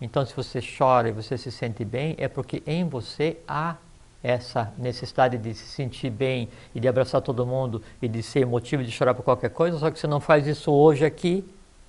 Então, 0.00 0.24
se 0.24 0.34
você 0.34 0.60
chora 0.60 1.08
e 1.10 1.12
você 1.12 1.36
se 1.36 1.52
sente 1.52 1.84
bem, 1.84 2.14
é 2.18 2.26
porque 2.26 2.62
em 2.66 2.88
você 2.88 3.36
há 3.46 3.76
essa 4.22 4.72
necessidade 4.78 5.38
de 5.38 5.54
se 5.54 5.66
sentir 5.66 6.10
bem 6.10 6.48
e 6.74 6.80
de 6.80 6.88
abraçar 6.88 7.20
todo 7.20 7.46
mundo 7.46 7.82
e 8.00 8.08
de 8.08 8.22
ser 8.22 8.46
motivo 8.46 8.82
de 8.84 8.90
chorar 8.90 9.14
por 9.14 9.22
qualquer 9.22 9.50
coisa, 9.50 9.78
só 9.78 9.90
que 9.90 9.98
você 9.98 10.06
não 10.06 10.20
faz 10.20 10.46
isso 10.46 10.70
hoje 10.70 11.04
aqui, 11.04 11.44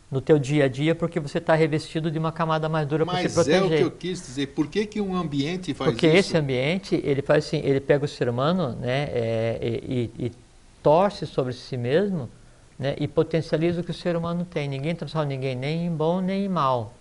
no 0.09 0.19
teu 0.19 0.37
dia 0.37 0.65
a 0.65 0.67
dia, 0.67 0.93
porque 0.93 1.21
você 1.21 1.37
está 1.37 1.55
revestido 1.55 2.11
de 2.11 2.19
uma 2.19 2.33
camada 2.33 2.67
mais 2.67 2.85
dura 2.85 3.05
para 3.05 3.29
se 3.29 3.33
proteger. 3.33 3.61
Mas 3.61 3.71
é 3.71 3.75
o 3.75 3.77
que 3.77 3.83
eu 3.83 3.91
quis 3.91 4.19
dizer. 4.19 4.47
Por 4.47 4.67
que, 4.67 4.85
que 4.85 4.99
um 4.99 5.15
ambiente 5.15 5.73
faz 5.73 5.91
porque 5.91 6.05
isso? 6.05 6.15
Porque 6.15 6.19
esse 6.19 6.37
ambiente, 6.37 7.01
ele 7.01 7.21
faz 7.21 7.45
assim, 7.45 7.61
ele 7.63 7.79
pega 7.79 8.03
o 8.03 8.07
ser 8.07 8.27
humano 8.27 8.75
né, 8.75 9.03
é, 9.13 9.59
e, 9.61 10.11
e, 10.19 10.25
e 10.25 10.31
torce 10.83 11.25
sobre 11.25 11.53
si 11.53 11.77
mesmo 11.77 12.29
né, 12.77 12.93
e 12.99 13.07
potencializa 13.07 13.79
o 13.79 13.83
que 13.85 13.91
o 13.91 13.93
ser 13.93 14.17
humano 14.17 14.43
tem. 14.43 14.67
Ninguém 14.67 14.93
transforma 14.93 15.27
ninguém 15.27 15.55
nem 15.55 15.85
em 15.85 15.91
bom 15.95 16.19
nem 16.19 16.43
em 16.43 16.49
mal 16.49 16.93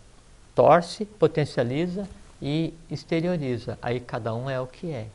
torce, 0.55 1.05
potencializa 1.05 2.09
e 2.40 2.74
exterioriza. 2.90 3.78
Aí 3.80 4.01
cada 4.01 4.34
um 4.34 4.48
é 4.48 4.61
o 4.61 4.66
que 4.66 4.90
é. 4.90 5.07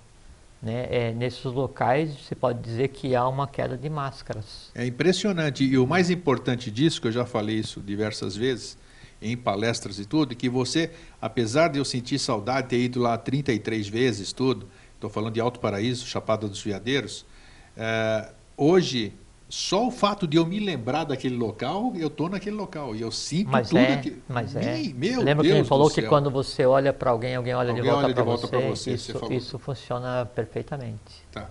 Né? 0.62 0.88
é. 0.90 1.14
Nesses 1.14 1.46
locais 1.46 2.12
se 2.28 2.36
pode 2.36 2.60
dizer 2.62 2.90
que 2.90 3.16
há 3.16 3.28
uma 3.28 3.48
queda 3.48 3.78
de 3.78 3.90
máscaras. 3.90 4.72
É 4.74 4.86
impressionante. 4.86 5.64
E 5.64 5.78
o 5.78 5.86
mais 5.86 6.10
importante 6.10 6.72
disso, 6.72 7.02
que 7.02 7.08
eu 7.08 7.12
já 7.12 7.26
falei 7.26 7.58
isso 7.58 7.80
diversas 7.80 8.36
vezes, 8.36 8.78
em 9.22 9.36
palestras 9.36 10.00
e 10.00 10.06
tudo, 10.06 10.36
que 10.36 10.50
você, 10.50 10.92
apesar 11.22 11.70
de 11.70 11.80
eu 11.80 11.86
sentir 11.86 12.20
saudade, 12.20 12.68
ter 12.68 12.80
ido 12.80 13.00
lá 13.00 13.18
33 13.18 13.88
vezes, 13.88 14.34
tudo, 14.34 14.68
estou 14.94 15.10
falando 15.10 15.34
de 15.34 15.40
Alto 15.40 15.60
Paraíso, 15.60 16.06
Chapada 16.06 16.48
dos 16.48 16.62
Veadeiros, 16.62 17.26
é, 17.78 18.32
hoje 18.58 19.14
só 19.48 19.88
o 19.88 19.92
fato 19.92 20.28
de 20.28 20.38
eu 20.38 20.46
me 20.46 20.60
lembrar 20.60 21.04
daquele 21.04 21.36
local, 21.36 21.94
eu 21.96 22.08
estou 22.08 22.28
naquele 22.28 22.56
local 22.56 22.96
e 22.96 23.02
eu 23.02 23.12
sinto 23.12 23.52
mas 23.52 23.70
tudo 23.70 23.80
é, 23.80 23.98
que. 23.98 24.22
Mas 24.28 24.56
é. 24.56 24.78
Meu 24.96 25.22
Lembra 25.22 25.44
Deus 25.44 25.54
que 25.54 25.60
ele 25.60 25.68
falou 25.68 25.90
que 25.90 26.02
quando 26.04 26.32
você 26.32 26.66
olha 26.66 26.92
para 26.92 27.12
alguém, 27.12 27.36
alguém 27.36 27.54
olha 27.54 27.70
alguém 27.70 27.84
de 27.84 27.90
volta, 28.24 28.48
para 28.48 28.60
você. 28.60 28.94
Isso, 28.94 29.14
você 29.14 29.36
isso 29.36 29.60
funciona 29.60 30.26
perfeitamente. 30.26 31.24
Tá. 31.32 31.50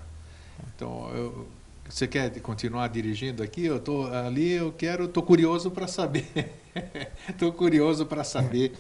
Então, 0.75 1.09
eu, 1.15 1.47
você 1.89 2.09
quer 2.09 2.31
continuar 2.41 2.89
dirigindo 2.89 3.43
aqui? 3.43 3.65
Eu 3.65 3.77
estou 3.77 4.07
ali, 4.13 4.53
eu 4.53 4.73
quero, 4.73 5.05
estou 5.05 5.23
curioso 5.23 5.71
para 5.71 5.87
saber. 5.87 6.53
Estou 7.29 7.53
curioso 7.53 8.05
para 8.05 8.25
saber 8.25 8.75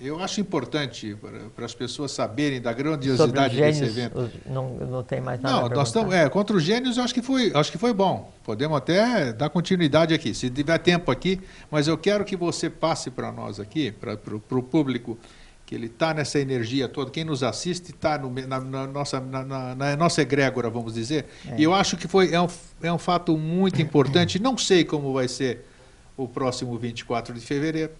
eu 0.00 0.20
acho 0.20 0.40
importante 0.40 1.16
para 1.54 1.64
as 1.64 1.74
pessoas 1.74 2.10
saberem 2.10 2.60
da 2.60 2.72
grandiosidade 2.72 3.56
gênios, 3.56 3.78
desse 3.78 3.90
evento. 3.90 4.18
Os, 4.18 4.30
não, 4.46 4.70
não 4.74 5.02
tem 5.02 5.20
mais 5.20 5.40
nada 5.40 5.68
Não, 5.68 5.68
nós 5.68 5.88
estamos, 5.88 6.14
é, 6.14 6.28
contra 6.28 6.56
os 6.56 6.62
gênios 6.62 6.96
eu 6.96 7.04
acho 7.04 7.14
que 7.14 7.22
foi, 7.22 7.52
acho 7.54 7.70
que 7.70 7.78
foi 7.78 7.94
bom. 7.94 8.32
Podemos 8.44 8.76
até 8.76 9.32
dar 9.32 9.48
continuidade 9.48 10.12
aqui, 10.12 10.34
se 10.34 10.50
tiver 10.50 10.78
tempo 10.78 11.10
aqui, 11.10 11.40
mas 11.70 11.88
eu 11.88 11.96
quero 11.96 12.24
que 12.24 12.36
você 12.36 12.68
passe 12.68 13.10
para 13.10 13.32
nós 13.32 13.58
aqui, 13.58 13.92
para 13.92 14.18
o 14.34 14.62
público, 14.62 15.18
que 15.64 15.74
ele 15.74 15.86
está 15.86 16.14
nessa 16.14 16.38
energia 16.38 16.88
toda, 16.88 17.10
quem 17.10 17.24
nos 17.24 17.42
assiste 17.42 17.90
está 17.90 18.18
na, 18.18 18.60
na, 18.60 18.86
nossa, 18.86 19.18
na, 19.18 19.74
na, 19.74 19.96
nossa 19.96 20.22
egrégora, 20.22 20.70
vamos 20.70 20.94
dizer. 20.94 21.26
É. 21.48 21.56
E 21.58 21.64
eu 21.64 21.74
acho 21.74 21.96
que 21.96 22.06
foi, 22.06 22.32
é, 22.32 22.40
um, 22.40 22.46
é 22.82 22.92
um 22.92 22.98
fato 22.98 23.36
muito 23.36 23.82
importante. 23.82 24.40
Não 24.40 24.56
sei 24.56 24.84
como 24.84 25.12
vai 25.12 25.26
ser 25.26 25.64
o 26.16 26.28
próximo 26.28 26.78
24 26.78 27.34
de 27.34 27.40
fevereiro 27.40 27.90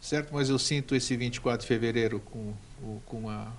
certo? 0.00 0.32
Mas 0.32 0.48
eu 0.48 0.58
sinto 0.58 0.94
esse 0.94 1.16
24 1.16 1.60
de 1.60 1.66
fevereiro 1.66 2.20
com, 2.20 2.54
com 3.04 3.18
uma, 3.18 3.52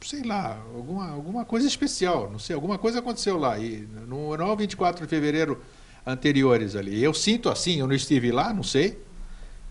sei 0.00 0.22
lá, 0.22 0.62
alguma, 0.74 1.08
alguma 1.10 1.44
coisa 1.44 1.66
especial, 1.66 2.30
não 2.30 2.38
sei, 2.38 2.54
alguma 2.54 2.78
coisa 2.78 2.98
aconteceu 2.98 3.38
lá. 3.38 3.58
E 3.58 3.88
não, 4.06 4.36
não 4.36 4.48
é 4.48 4.52
o 4.52 4.56
24 4.56 5.04
de 5.04 5.08
fevereiro 5.08 5.60
anteriores 6.06 6.76
ali. 6.76 7.02
Eu 7.02 7.14
sinto 7.14 7.48
assim, 7.48 7.80
eu 7.80 7.86
não 7.86 7.94
estive 7.94 8.30
lá, 8.30 8.52
não 8.52 8.62
sei. 8.62 8.98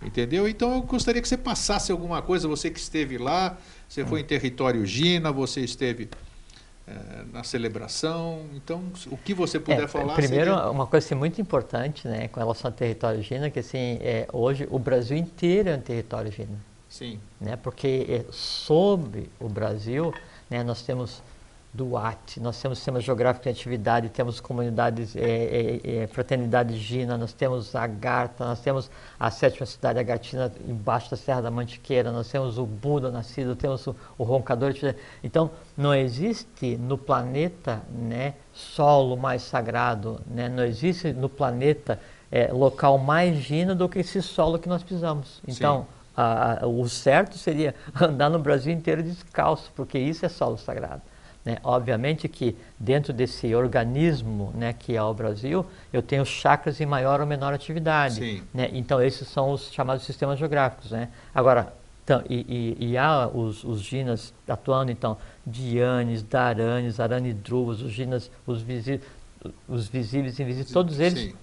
Entendeu? 0.02 0.48
Então 0.48 0.76
eu 0.76 0.82
gostaria 0.82 1.22
que 1.22 1.28
você 1.28 1.36
passasse 1.36 1.92
alguma 1.92 2.22
coisa, 2.22 2.48
você 2.48 2.70
que 2.70 2.80
esteve 2.80 3.18
lá, 3.18 3.58
você 3.88 4.06
foi 4.06 4.22
em 4.22 4.24
território 4.24 4.86
Gina, 4.86 5.30
você 5.30 5.60
esteve 5.60 6.08
na 7.32 7.44
celebração. 7.44 8.46
Então, 8.56 8.84
o 9.12 9.18
que 9.18 9.34
você 9.34 9.60
puder 9.60 9.84
é, 9.84 9.88
falar. 9.88 10.16
Primeiro, 10.16 10.54
seria... 10.54 10.70
uma 10.70 10.88
coisa 10.88 11.06
assim, 11.06 11.16
muito 11.16 11.40
importante 11.42 12.08
né, 12.08 12.28
com 12.28 12.40
relação 12.40 12.70
ao 12.70 12.76
território 12.76 13.22
Gina, 13.22 13.50
que 13.50 13.60
assim, 13.60 13.98
é, 14.02 14.28
hoje 14.32 14.68
o 14.70 14.80
Brasil 14.80 15.18
inteiro 15.18 15.70
é 15.70 15.76
um 15.76 15.82
território 15.82 16.32
Gina. 16.32 16.58
Sim. 16.88 17.20
Né, 17.40 17.56
porque 17.56 18.06
é, 18.10 18.32
sobre 18.32 19.30
o 19.40 19.48
Brasil, 19.48 20.14
né, 20.50 20.64
nós 20.64 20.82
temos 20.82 21.22
Duarte, 21.72 22.40
nós 22.40 22.60
temos 22.60 22.80
sistema 22.80 23.00
geográfico 23.00 23.44
de 23.44 23.50
atividade, 23.50 24.10
temos 24.10 24.40
comunidades, 24.40 25.16
é, 25.16 25.22
é, 25.22 26.04
é, 26.04 26.08
fraternidade 26.08 26.76
Gina, 26.76 27.16
nós 27.16 27.32
temos 27.32 27.76
a 27.76 27.86
Garta, 27.86 28.44
nós 28.44 28.60
temos 28.60 28.90
a 29.20 29.30
sétima 29.30 29.68
cidade 29.68 30.00
Agatina 30.00 30.52
embaixo 30.68 31.12
da 31.12 31.18
Serra 31.18 31.42
da 31.42 31.52
Mantiqueira, 31.52 32.12
nós 32.12 32.28
temos 32.28 32.58
o 32.58 32.66
Buda 32.66 33.12
nascido, 33.12 33.56
temos 33.56 33.86
o, 33.86 33.96
o 34.18 34.24
Roncador. 34.24 34.74
Então, 35.24 35.52
não 35.78 35.94
existe 35.94 36.76
no 36.76 36.98
planeta 36.98 37.84
né, 37.92 38.34
solo 38.52 39.16
mais 39.16 39.44
sagrado, 39.44 40.20
né, 40.26 40.50
não 40.50 40.64
existe 40.64 41.14
no 41.14 41.30
planeta 41.30 42.00
é, 42.32 42.52
local 42.52 42.98
mais 42.98 43.38
Gina 43.38 43.76
do 43.76 43.88
que 43.88 44.00
esse 44.00 44.24
solo 44.24 44.58
que 44.58 44.68
nós 44.68 44.82
pisamos. 44.82 45.40
Então, 45.48 45.86
a, 46.18 46.64
a, 46.64 46.68
o 46.68 46.90
certo 46.90 47.38
seria 47.38 47.76
andar 48.02 48.30
no 48.30 48.40
Brasil 48.40 48.74
inteiro 48.74 49.04
descalço, 49.04 49.72
porque 49.76 50.00
isso 50.00 50.26
é 50.26 50.30
solo 50.30 50.58
sagrado. 50.58 51.04
Né? 51.44 51.58
Obviamente 51.64 52.28
que 52.28 52.56
dentro 52.78 53.14
desse 53.14 53.54
organismo 53.56 54.52
né, 54.56 54.74
que 54.74 54.96
é 54.96 55.02
o 55.02 55.14
Brasil, 55.14 55.66
eu 55.92 56.02
tenho 56.02 56.26
chakras 56.26 56.80
em 56.82 56.86
maior 56.86 57.22
ou 57.22 57.26
menor 57.26 57.54
atividade. 57.54 58.44
Né? 58.54 58.70
Então, 58.74 59.02
esses 59.02 59.28
são 59.28 59.52
os 59.52 59.72
chamados 59.72 60.04
sistemas 60.04 60.38
geográficos. 60.38 60.92
Né? 60.92 61.10
Agora, 61.34 61.74
então, 62.04 62.24
e, 62.28 62.76
e, 62.80 62.92
e, 62.92 62.98
há 62.98 63.28
os, 63.28 63.64
os 63.64 63.82
ginas 63.82 64.34
atuando, 64.48 64.92
então, 64.92 65.16
Dianes, 65.46 66.24
Daranes, 66.24 67.00
Aranidruvas, 67.00 67.82
os 67.82 67.92
ginas, 67.92 68.32
os, 68.48 68.62
visi, 68.62 69.00
os 69.68 69.88
visíveis 69.88 70.40
e 70.40 70.42
invisíveis, 70.42 70.72
todos 70.72 71.00
eles 71.00 71.20
Sim. 71.20 71.34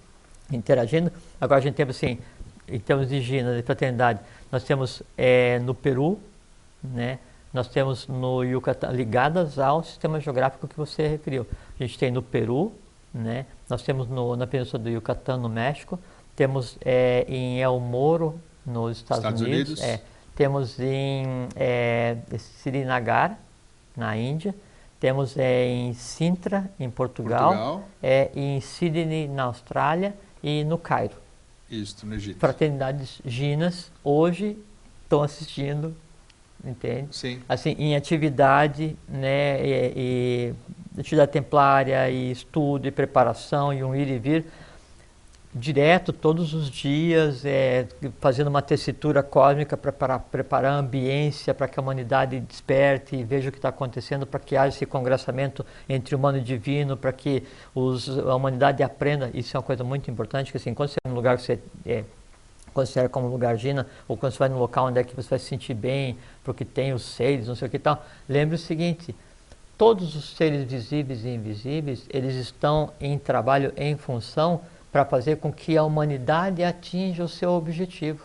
interagindo. 0.51 1.09
Agora, 1.39 1.59
a 1.59 1.63
gente 1.63 1.75
tem, 1.75 1.87
assim, 1.87 2.19
em 2.67 2.79
termos 2.79 3.07
de 3.07 3.21
ginas, 3.21 3.55
de 3.55 3.63
fraternidade, 3.63 4.19
nós 4.51 4.63
temos 4.65 5.01
é, 5.17 5.57
no 5.59 5.73
Peru, 5.73 6.19
né, 6.83 7.19
nós 7.53 7.67
temos 7.67 8.07
no 8.07 8.43
Yucatán, 8.43 8.91
ligadas 8.91 9.57
ao 9.57 9.83
sistema 9.83 10.19
geográfico 10.19 10.67
que 10.67 10.75
você 10.75 11.07
referiu. 11.07 11.45
A 11.79 11.83
gente 11.83 11.97
tem 11.97 12.11
no 12.11 12.21
Peru, 12.21 12.73
né? 13.13 13.45
nós 13.69 13.81
temos 13.81 14.07
no, 14.07 14.35
na 14.35 14.45
Península 14.45 14.81
do 14.81 14.89
Yucatán, 14.89 15.37
no 15.37 15.49
México, 15.49 15.99
temos 16.35 16.77
é, 16.85 17.25
em 17.27 17.59
El 17.59 17.79
Moro, 17.79 18.39
nos 18.65 18.97
Estados, 18.97 19.23
Estados 19.23 19.41
Unidos, 19.41 19.79
Unidos. 19.79 19.83
É, 19.83 20.01
temos 20.35 20.79
em 20.79 21.25
é, 21.55 22.17
Srinagar, 22.37 23.39
na 23.95 24.15
Índia, 24.15 24.53
temos 24.99 25.37
é, 25.37 25.65
em 25.65 25.93
Sintra, 25.93 26.69
em 26.79 26.89
Portugal, 26.89 27.49
Portugal. 27.49 27.83
É, 28.01 28.29
em 28.35 28.61
Sydney, 28.61 29.27
na 29.27 29.43
Austrália 29.43 30.15
e 30.43 30.63
no 30.63 30.77
Cairo. 30.77 31.15
Isso, 31.69 32.05
no 32.05 32.13
Egito. 32.13 32.39
Fraternidades 32.39 33.21
Ginas 33.25 33.91
hoje 34.03 34.57
estão 35.03 35.23
assistindo 35.23 35.95
entende? 36.69 37.07
Sim. 37.15 37.41
Assim, 37.47 37.75
em 37.79 37.95
atividade, 37.95 38.97
né, 39.07 39.65
e, 39.65 40.53
e 40.95 40.99
atividade 40.99 41.31
templária, 41.31 42.09
e 42.09 42.31
estudo, 42.31 42.87
e 42.87 42.91
preparação, 42.91 43.73
e 43.73 43.83
um 43.83 43.95
ir 43.95 44.07
e 44.07 44.19
vir, 44.19 44.45
direto, 45.53 46.13
todos 46.13 46.53
os 46.53 46.69
dias, 46.69 47.43
é, 47.45 47.87
fazendo 48.19 48.47
uma 48.47 48.61
tessitura 48.61 49.23
cósmica 49.23 49.75
para 49.75 49.91
preparar, 49.91 50.19
preparar 50.19 50.73
a 50.73 50.75
ambiência 50.75 51.53
para 51.53 51.67
que 51.67 51.79
a 51.79 51.83
humanidade 51.83 52.39
desperte 52.39 53.15
e 53.15 53.23
veja 53.23 53.49
o 53.49 53.51
que 53.51 53.57
está 53.57 53.69
acontecendo, 53.69 54.25
para 54.25 54.39
que 54.39 54.55
haja 54.55 54.75
esse 54.75 54.85
congressamento 54.85 55.65
entre 55.89 56.15
humano 56.15 56.37
e 56.37 56.41
divino, 56.41 56.95
para 56.95 57.11
que 57.11 57.43
os, 57.73 58.07
a 58.19 58.35
humanidade 58.35 58.83
aprenda. 58.83 59.31
Isso 59.33 59.55
é 59.55 59.59
uma 59.59 59.65
coisa 59.65 59.83
muito 59.83 60.09
importante, 60.11 60.51
que 60.51 60.57
assim, 60.57 60.73
quando 60.73 60.89
você 60.89 60.97
é 61.03 61.09
um 61.09 61.13
lugar 61.13 61.37
que 61.37 61.43
você 61.43 61.59
é, 61.85 62.03
considera 62.73 63.09
como 63.09 63.27
lugar 63.27 63.57
Gina, 63.57 63.87
ou 64.07 64.15
quando 64.15 64.33
você 64.33 64.39
vai 64.39 64.49
num 64.49 64.59
local 64.59 64.85
onde 64.85 64.99
é 64.99 65.03
que 65.03 65.15
você 65.15 65.29
vai 65.29 65.39
se 65.39 65.45
sentir 65.45 65.73
bem, 65.73 66.17
porque 66.47 66.63
tem 66.63 66.93
os 66.93 67.03
seres, 67.03 67.45
não 67.45 67.55
sei 67.55 67.67
o 67.67 67.69
que 67.71 67.77
tal, 67.77 68.05
lembre 68.27 68.55
o 68.55 68.57
seguinte, 68.57 69.13
todos 69.77 70.15
os 70.15 70.29
seres 70.29 70.63
visíveis 70.63 71.25
e 71.25 71.27
invisíveis, 71.27 72.05
eles 72.09 72.35
estão 72.35 72.93
em 73.01 73.19
trabalho 73.19 73.73
em 73.75 73.97
função 73.97 74.61
para 74.89 75.03
fazer 75.03 75.39
com 75.39 75.51
que 75.51 75.75
a 75.75 75.83
humanidade 75.83 76.63
atinja 76.63 77.25
o 77.25 77.27
seu 77.27 77.51
objetivo. 77.51 78.23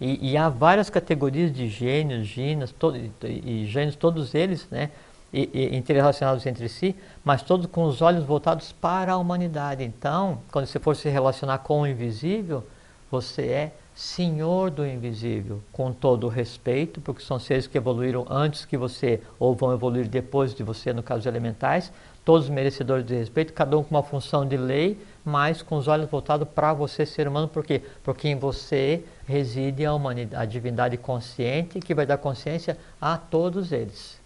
E, 0.00 0.30
e 0.30 0.36
há 0.36 0.48
várias 0.48 0.88
categorias 0.88 1.52
de 1.52 1.68
gênios, 1.68 2.28
ginas, 2.28 2.70
to, 2.70 2.94
e, 2.96 3.10
e 3.24 3.66
gênios, 3.66 3.96
todos 3.96 4.36
eles, 4.36 4.68
né, 4.70 4.90
e, 5.32 5.50
e, 5.52 5.76
interrelacionados 5.76 6.46
entre 6.46 6.68
si, 6.68 6.94
mas 7.24 7.42
todos 7.42 7.66
com 7.66 7.82
os 7.82 8.00
olhos 8.00 8.22
voltados 8.22 8.70
para 8.70 9.14
a 9.14 9.16
humanidade. 9.16 9.82
Então, 9.82 10.38
quando 10.52 10.66
você 10.66 10.78
for 10.78 10.94
se 10.94 11.08
relacionar 11.08 11.58
com 11.58 11.80
o 11.80 11.86
invisível, 11.88 12.64
você 13.10 13.42
é 13.42 13.72
senhor 13.94 14.70
do 14.70 14.86
invisível, 14.86 15.62
com 15.72 15.92
todo 15.92 16.28
respeito, 16.28 17.00
porque 17.00 17.22
são 17.22 17.38
seres 17.38 17.66
que 17.66 17.76
evoluíram 17.76 18.26
antes 18.28 18.64
que 18.64 18.76
você, 18.76 19.20
ou 19.38 19.54
vão 19.54 19.72
evoluir 19.72 20.08
depois 20.08 20.54
de 20.54 20.62
você, 20.62 20.92
no 20.92 21.02
caso 21.02 21.20
dos 21.20 21.26
elementais, 21.26 21.92
todos 22.24 22.48
merecedores 22.48 23.04
de 23.04 23.14
respeito, 23.14 23.52
cada 23.52 23.76
um 23.76 23.82
com 23.82 23.94
uma 23.94 24.02
função 24.02 24.46
de 24.46 24.56
lei, 24.56 24.98
mas 25.24 25.60
com 25.60 25.76
os 25.76 25.88
olhos 25.88 26.08
voltados 26.08 26.48
para 26.48 26.72
você, 26.72 27.04
ser 27.04 27.28
humano, 27.28 27.48
por 27.48 27.64
quê? 27.64 27.82
Porque 28.02 28.28
em 28.28 28.36
você 28.36 29.04
reside 29.26 29.84
a, 29.84 29.92
humanidade, 29.92 30.42
a 30.42 30.46
divindade 30.46 30.96
consciente, 30.96 31.80
que 31.80 31.94
vai 31.94 32.06
dar 32.06 32.18
consciência 32.18 32.78
a 33.00 33.16
todos 33.16 33.72
eles. 33.72 34.18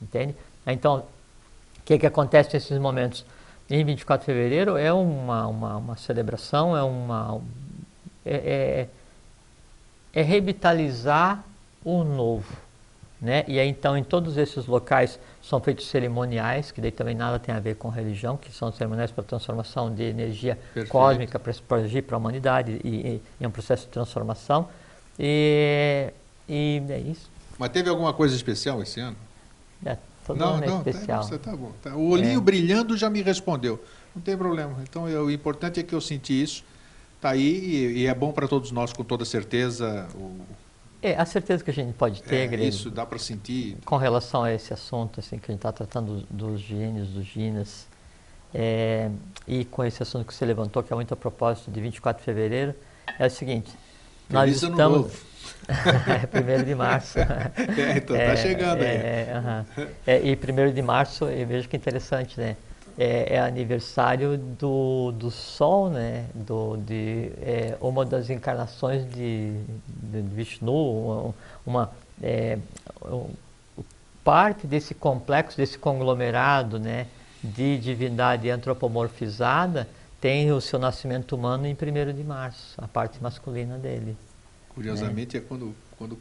Entende? 0.00 0.34
Então, 0.66 0.98
o 0.98 1.82
que, 1.84 1.98
que 1.98 2.06
acontece 2.06 2.54
nesses 2.54 2.78
momentos? 2.78 3.24
Em 3.70 3.84
24 3.84 4.20
de 4.20 4.26
fevereiro 4.26 4.76
é 4.76 4.92
uma, 4.92 5.46
uma, 5.46 5.76
uma 5.76 5.96
celebração, 5.96 6.76
é 6.76 6.82
uma, 6.82 7.40
é, 8.24 8.36
é, 8.36 8.88
é 10.18 10.22
revitalizar 10.22 11.44
o 11.84 12.02
novo. 12.02 12.56
Né? 13.20 13.44
E 13.46 13.58
aí, 13.58 13.68
então, 13.68 13.96
em 13.96 14.02
todos 14.02 14.36
esses 14.36 14.66
locais 14.66 15.18
são 15.40 15.60
feitos 15.60 15.86
cerimoniais, 15.86 16.72
que 16.72 16.80
daí 16.80 16.90
também 16.90 17.14
nada 17.14 17.38
tem 17.38 17.54
a 17.54 17.60
ver 17.60 17.76
com 17.76 17.88
religião, 17.88 18.36
que 18.36 18.50
são 18.52 18.72
cerimoniais 18.72 19.12
para 19.12 19.22
transformação 19.22 19.94
de 19.94 20.02
energia 20.02 20.56
Perfeito. 20.74 20.88
cósmica 20.90 21.38
para 21.38 21.76
agir 21.78 22.02
para 22.02 22.16
a 22.16 22.18
humanidade 22.18 22.80
e, 22.82 22.88
e, 22.88 23.22
e, 23.40 23.44
é 23.44 23.46
um 23.46 23.50
processo 23.52 23.86
de 23.86 23.92
transformação. 23.92 24.68
E, 25.18 26.12
e 26.48 26.82
é 26.88 26.98
isso. 26.98 27.30
Mas 27.56 27.70
teve 27.70 27.88
alguma 27.88 28.12
coisa 28.12 28.34
especial 28.34 28.82
esse 28.82 28.98
ano? 28.98 29.16
É, 29.86 29.96
todo 30.26 30.36
não, 30.36 30.54
ano 30.54 30.64
é 30.64 30.66
não, 30.66 30.82
tá, 30.82 30.90
especial. 30.90 31.28
Tá, 31.28 31.38
tá 31.38 31.56
bom. 31.56 31.72
Tá. 31.80 31.94
O 31.94 32.08
olhinho 32.08 32.38
é. 32.38 32.42
brilhando 32.42 32.96
já 32.96 33.08
me 33.08 33.22
respondeu. 33.22 33.80
Não 34.16 34.22
tem 34.22 34.36
problema. 34.36 34.76
Então, 34.82 35.08
eu, 35.08 35.26
o 35.26 35.30
importante 35.30 35.78
é 35.78 35.82
que 35.84 35.94
eu 35.94 36.00
senti 36.00 36.42
isso. 36.42 36.64
Está 37.18 37.30
aí 37.30 37.42
e, 37.42 37.98
e, 38.02 38.06
é 38.06 38.14
bom 38.14 38.30
para 38.30 38.46
todos 38.46 38.70
nós, 38.70 38.92
com 38.92 39.02
toda 39.02 39.24
certeza. 39.24 40.06
O... 40.14 40.36
É, 41.02 41.16
a 41.16 41.26
certeza 41.26 41.64
que 41.64 41.70
a 41.70 41.74
gente 41.74 41.92
pode 41.92 42.22
ter, 42.22 42.36
é, 42.36 42.46
Greg, 42.46 42.68
Isso 42.68 42.92
dá 42.92 43.04
para 43.04 43.18
sentir. 43.18 43.76
Com 43.84 43.96
relação 43.96 44.44
a 44.44 44.52
esse 44.52 44.72
assunto, 44.72 45.18
assim, 45.18 45.36
que 45.36 45.50
a 45.50 45.52
gente 45.52 45.58
está 45.58 45.72
tratando 45.72 46.24
dos 46.30 46.60
gênios, 46.60 47.08
dos 47.08 47.26
ginas, 47.26 47.88
é, 48.54 49.10
e 49.48 49.64
com 49.64 49.84
esse 49.84 50.00
assunto 50.00 50.26
que 50.26 50.32
você 50.32 50.44
levantou, 50.44 50.80
que 50.80 50.92
é 50.92 50.96
muito 50.96 51.12
a 51.12 51.16
propósito 51.16 51.72
de 51.72 51.80
24 51.80 52.20
de 52.20 52.24
fevereiro, 52.24 52.72
é 53.18 53.26
o 53.26 53.30
seguinte. 53.30 53.70
Feliz 54.28 54.62
nós 54.62 54.62
estamos... 54.62 54.98
novo. 54.98 55.28
é, 56.22 56.26
primeiro 56.26 56.64
de 56.64 56.74
março. 56.76 57.18
é, 57.18 57.96
então 57.96 58.14
está 58.14 58.32
é, 58.32 58.36
chegando 58.36 58.82
aí. 58.82 58.96
É, 58.96 59.66
uh 59.76 59.82
-huh. 59.82 59.88
é, 60.06 60.20
e 60.20 60.36
primeiro 60.36 60.72
de 60.72 60.82
março, 60.82 61.24
eu 61.24 61.46
vejo 61.48 61.68
que 61.68 61.76
interessante, 61.76 62.38
né? 62.38 62.56
É, 62.98 63.36
é 63.36 63.40
aniversário 63.40 64.36
do, 64.36 65.12
do 65.12 65.30
Sol, 65.30 65.88
né? 65.88 66.26
Do, 66.34 66.76
de 66.76 67.30
é, 67.40 67.78
uma 67.80 68.04
das 68.04 68.28
encarnações 68.28 69.08
de, 69.08 69.52
de 69.86 70.20
Vishnu, 70.20 70.72
uma, 70.74 71.34
uma 71.64 71.90
é, 72.20 72.58
parte 74.24 74.66
desse 74.66 74.94
complexo, 74.94 75.56
desse 75.56 75.78
conglomerado, 75.78 76.80
né? 76.80 77.06
De 77.42 77.78
divindade 77.78 78.50
antropomorfizada 78.50 79.86
tem 80.20 80.50
o 80.50 80.60
seu 80.60 80.80
nascimento 80.80 81.36
humano 81.36 81.66
em 81.66 81.74
1 81.74 82.12
de 82.12 82.24
março, 82.24 82.74
a 82.78 82.88
parte 82.88 83.22
masculina 83.22 83.78
dele. 83.78 84.16
Curiosamente 84.70 85.36
né? 85.36 85.44
é 85.44 85.46
quando, 85.46 85.74
quando 85.96 86.18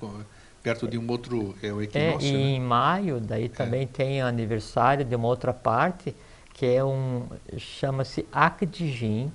perto 0.62 0.88
de 0.88 0.98
um 0.98 1.10
outro 1.10 1.56
é 1.64 1.72
o 1.72 1.82
é, 1.82 1.86
equinócio. 1.86 2.28
É, 2.28 2.32
e 2.32 2.34
né? 2.34 2.40
em 2.40 2.60
maio 2.60 3.20
daí 3.20 3.46
é. 3.46 3.50
também 3.50 3.84
é. 3.84 3.88
tem 3.88 4.22
aniversário 4.22 5.04
de 5.04 5.16
uma 5.16 5.28
outra 5.28 5.52
parte 5.52 6.16
que 6.58 6.66
é 6.66 6.84
um 6.84 7.28
chama-se 7.58 8.28
Akdijin, 8.32 9.32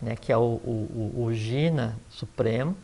né, 0.00 0.14
que 0.14 0.30
é 0.30 0.36
o, 0.36 0.60
o, 0.62 1.24
o, 1.24 1.32
Jina 1.32 1.96
Supremo, 2.10 2.76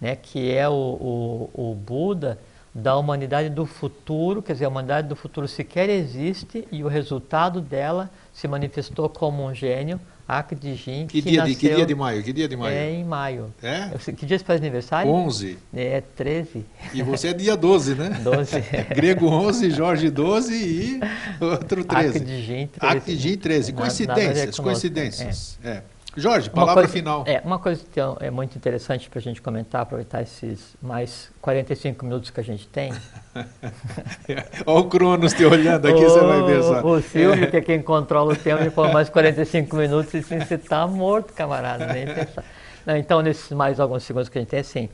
né, 0.00 0.14
que 0.14 0.54
é 0.54 0.68
o, 0.68 0.72
o, 0.72 1.72
o 1.72 1.74
Buda 1.74 2.38
da 2.72 2.96
humanidade 2.96 3.48
do 3.48 3.66
futuro, 3.66 4.40
quer 4.40 4.52
dizer, 4.52 4.66
a 4.66 4.68
humanidade 4.68 5.08
do 5.08 5.16
futuro 5.16 5.48
sequer 5.48 5.88
existe 5.90 6.68
e 6.70 6.84
o 6.84 6.88
resultado 6.88 7.60
dela 7.60 8.10
se 8.32 8.46
manifestou 8.46 9.08
como 9.08 9.44
um 9.44 9.52
gênio 9.52 10.00
Acre 10.28 10.58
de 10.58 10.74
Jin, 10.74 11.06
que, 11.06 11.22
que, 11.22 11.30
dia, 11.30 11.42
de, 11.42 11.54
que 11.54 11.74
dia 11.74 11.86
de 11.86 11.94
maio? 11.94 12.22
Que 12.22 12.32
dia 12.32 12.48
de 12.48 12.56
maio? 12.56 12.76
É 12.76 12.90
em 12.90 13.04
maio. 13.04 13.54
É? 13.62 13.90
Que 14.12 14.26
dia 14.26 14.38
você 14.38 14.44
faz 14.44 14.60
aniversário? 14.60 15.10
11. 15.10 15.56
É 15.74 16.00
13. 16.00 16.64
E 16.92 17.02
você 17.02 17.28
é 17.28 17.32
dia 17.32 17.56
12, 17.56 17.94
né? 17.94 18.20
12. 18.22 18.60
Grego 18.94 19.28
11, 19.28 19.70
Jorge 19.70 20.10
12 20.10 20.54
e 20.54 21.00
outro 21.40 21.84
13. 21.84 22.08
Acre 22.08 22.20
de 22.20 22.42
Jin 22.42 22.66
13. 22.66 22.70
Acre 22.80 23.14
de 23.14 23.22
Jin 23.22 23.36
13. 23.36 23.72
Coincidências, 23.72 24.58
coincidências. 24.58 25.58
É. 25.62 25.70
é. 25.70 25.82
Jorge, 26.16 26.48
palavra 26.48 26.84
coisa, 26.84 26.92
final. 26.92 27.24
É, 27.26 27.42
uma 27.44 27.58
coisa 27.58 27.84
que 27.92 28.00
é 28.20 28.30
muito 28.30 28.56
interessante 28.56 29.10
para 29.10 29.18
a 29.18 29.22
gente 29.22 29.42
comentar, 29.42 29.82
aproveitar 29.82 30.22
esses 30.22 30.74
mais 30.80 31.30
45 31.42 32.04
minutos 32.06 32.30
que 32.30 32.40
a 32.40 32.42
gente 32.42 32.66
tem. 32.68 32.90
Olha 34.64 34.78
o 34.80 34.84
Cronos 34.88 35.34
te 35.34 35.44
olhando 35.44 35.86
aqui, 35.86 36.02
o, 36.02 36.08
você 36.08 36.20
vai 36.20 36.42
ver 36.42 36.62
só. 36.62 36.82
O 36.82 37.02
Silvio, 37.02 37.44
é. 37.44 37.46
que 37.48 37.56
é 37.58 37.60
quem 37.60 37.82
controla 37.82 38.32
o 38.32 38.36
tempo, 38.36 38.70
falou 38.70 38.92
mais 38.92 39.10
45 39.10 39.76
minutos 39.76 40.14
e 40.14 40.18
assim, 40.18 40.40
você 40.40 40.54
está 40.54 40.86
morto, 40.86 41.34
camarada. 41.34 41.92
Nem 41.92 42.06
pensar. 42.06 42.44
Não, 42.86 42.96
então, 42.96 43.20
nesses 43.20 43.50
mais 43.50 43.78
alguns 43.78 44.02
segundos 44.04 44.30
que 44.30 44.38
a 44.38 44.40
gente 44.40 44.50
tem, 44.50 44.60
assim. 44.60 44.88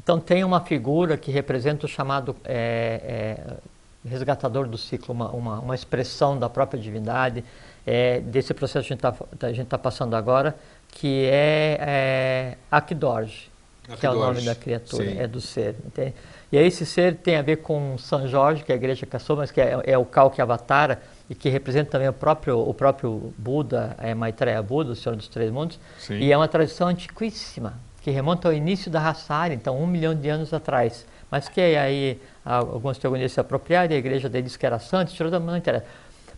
Então, 0.00 0.20
tem 0.20 0.44
uma 0.44 0.60
figura 0.60 1.16
que 1.16 1.32
representa 1.32 1.86
o 1.86 1.88
chamado 1.88 2.36
é, 2.44 3.36
é, 3.44 4.08
resgatador 4.08 4.68
do 4.68 4.78
ciclo, 4.78 5.12
uma, 5.12 5.30
uma, 5.30 5.58
uma 5.58 5.74
expressão 5.74 6.38
da 6.38 6.48
própria 6.48 6.80
divindade 6.80 7.42
é, 7.88 8.20
desse 8.20 8.52
processo 8.52 8.86
que 8.86 8.92
a 8.92 9.48
gente 9.48 9.62
está 9.62 9.78
tá 9.78 9.78
passando 9.78 10.14
agora, 10.14 10.54
que 10.88 11.24
é, 11.24 11.78
é 11.80 12.58
Akdorj, 12.70 13.50
que 13.98 14.04
é 14.04 14.10
o 14.10 14.14
nome 14.14 14.42
da 14.42 14.54
criatura, 14.54 15.06
Sim. 15.06 15.18
é 15.18 15.26
do 15.26 15.40
ser. 15.40 15.74
Entende? 15.86 16.14
E 16.52 16.58
aí 16.58 16.66
esse 16.66 16.84
ser 16.84 17.16
tem 17.16 17.36
a 17.36 17.42
ver 17.42 17.56
com 17.56 17.96
São 17.96 18.28
Jorge, 18.28 18.62
que 18.62 18.70
é 18.70 18.74
a 18.74 18.76
igreja 18.76 19.06
caçou, 19.06 19.38
mas 19.38 19.50
que 19.50 19.58
é, 19.58 19.80
é 19.86 19.96
o 19.96 20.04
Kalki 20.04 20.42
Avatara, 20.42 21.00
e 21.30 21.34
que 21.34 21.48
representa 21.48 21.92
também 21.92 22.08
o 22.08 22.12
próprio, 22.12 22.58
o 22.58 22.74
próprio 22.74 23.32
Buda, 23.38 23.96
é 23.98 24.14
Maitreya 24.14 24.62
Buda, 24.62 24.92
o 24.92 24.94
Senhor 24.94 25.16
dos 25.16 25.28
Três 25.28 25.50
Mundos, 25.50 25.80
Sim. 25.98 26.18
e 26.18 26.30
é 26.30 26.36
uma 26.36 26.48
tradição 26.48 26.88
antiquíssima, 26.88 27.72
que 28.02 28.10
remonta 28.10 28.48
ao 28.48 28.54
início 28.54 28.90
da 28.90 29.00
raça 29.00 29.34
ária, 29.34 29.54
então 29.54 29.80
um 29.80 29.86
milhão 29.86 30.14
de 30.14 30.28
anos 30.28 30.52
atrás, 30.52 31.06
mas 31.30 31.48
que 31.48 31.60
aí 31.60 32.20
alguns 32.44 32.98
teologias 32.98 33.32
se 33.32 33.40
apropriaram, 33.40 33.94
a 33.94 33.98
igreja 33.98 34.28
deles 34.28 34.58
que 34.58 34.66
era 34.66 34.78
santa, 34.78 35.10
não 35.40 35.56
interessa. 35.56 35.86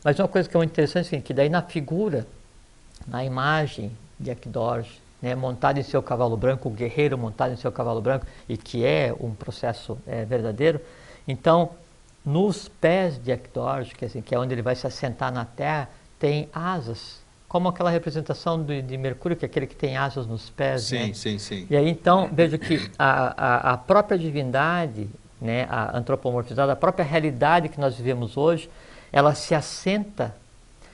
Mas 0.03 0.19
uma 0.19 0.29
coisa 0.29 0.49
que 0.49 0.57
é 0.57 0.59
muito 0.59 0.71
interessante 0.71 1.15
é 1.15 1.21
que 1.21 1.35
daí 1.35 1.49
na 1.49 1.63
figura, 1.63 2.27
na 3.07 3.25
imagem 3.25 3.91
de 4.19 4.31
Akdorj, 4.31 4.89
né, 5.21 5.35
montado 5.35 5.79
em 5.79 5.83
seu 5.83 6.03
cavalo 6.03 6.37
branco, 6.37 6.69
o 6.69 6.73
guerreiro 6.73 7.19
montado 7.19 7.53
em 7.53 7.57
seu 7.57 7.71
cavalo 7.71 8.01
branco, 8.01 8.27
e 8.49 8.57
que 8.57 8.85
é 8.85 9.15
um 9.21 9.35
processo 9.35 9.99
é, 10.07 10.25
verdadeiro, 10.25 10.81
então 11.29 11.71
nos 12.25 12.69
pés 12.69 13.23
de 13.23 13.33
Akdorj, 13.33 13.95
que, 13.95 14.05
assim, 14.05 14.21
que 14.21 14.35
é 14.35 14.39
onde 14.39 14.55
ele 14.55 14.63
vai 14.63 14.75
se 14.75 14.87
assentar 14.87 15.33
na 15.33 15.45
terra, 15.45 15.89
tem 16.19 16.49
asas, 16.53 17.21
como 17.49 17.69
aquela 17.69 17.91
representação 17.91 18.63
de, 18.63 18.83
de 18.83 18.97
Mercúrio, 18.97 19.37
que 19.37 19.45
é 19.45 19.49
aquele 19.49 19.67
que 19.67 19.75
tem 19.75 19.97
asas 19.97 20.27
nos 20.27 20.51
pés. 20.51 20.83
Sim, 20.83 21.09
né? 21.09 21.15
sim, 21.15 21.39
sim. 21.39 21.67
E 21.69 21.77
aí 21.77 21.89
então, 21.89 22.29
veja 22.33 22.59
que 22.59 22.91
a, 22.99 23.71
a, 23.71 23.73
a 23.73 23.77
própria 23.79 24.19
divindade, 24.19 25.09
né, 25.41 25.67
a 25.71 25.97
antropomorfizada, 25.97 26.73
a 26.73 26.77
própria 26.77 27.05
realidade 27.05 27.69
que 27.71 27.81
nós 27.81 27.97
vivemos 27.97 28.37
hoje, 28.37 28.69
ela 29.13 29.35
se 29.35 29.55
assenta 29.55 30.35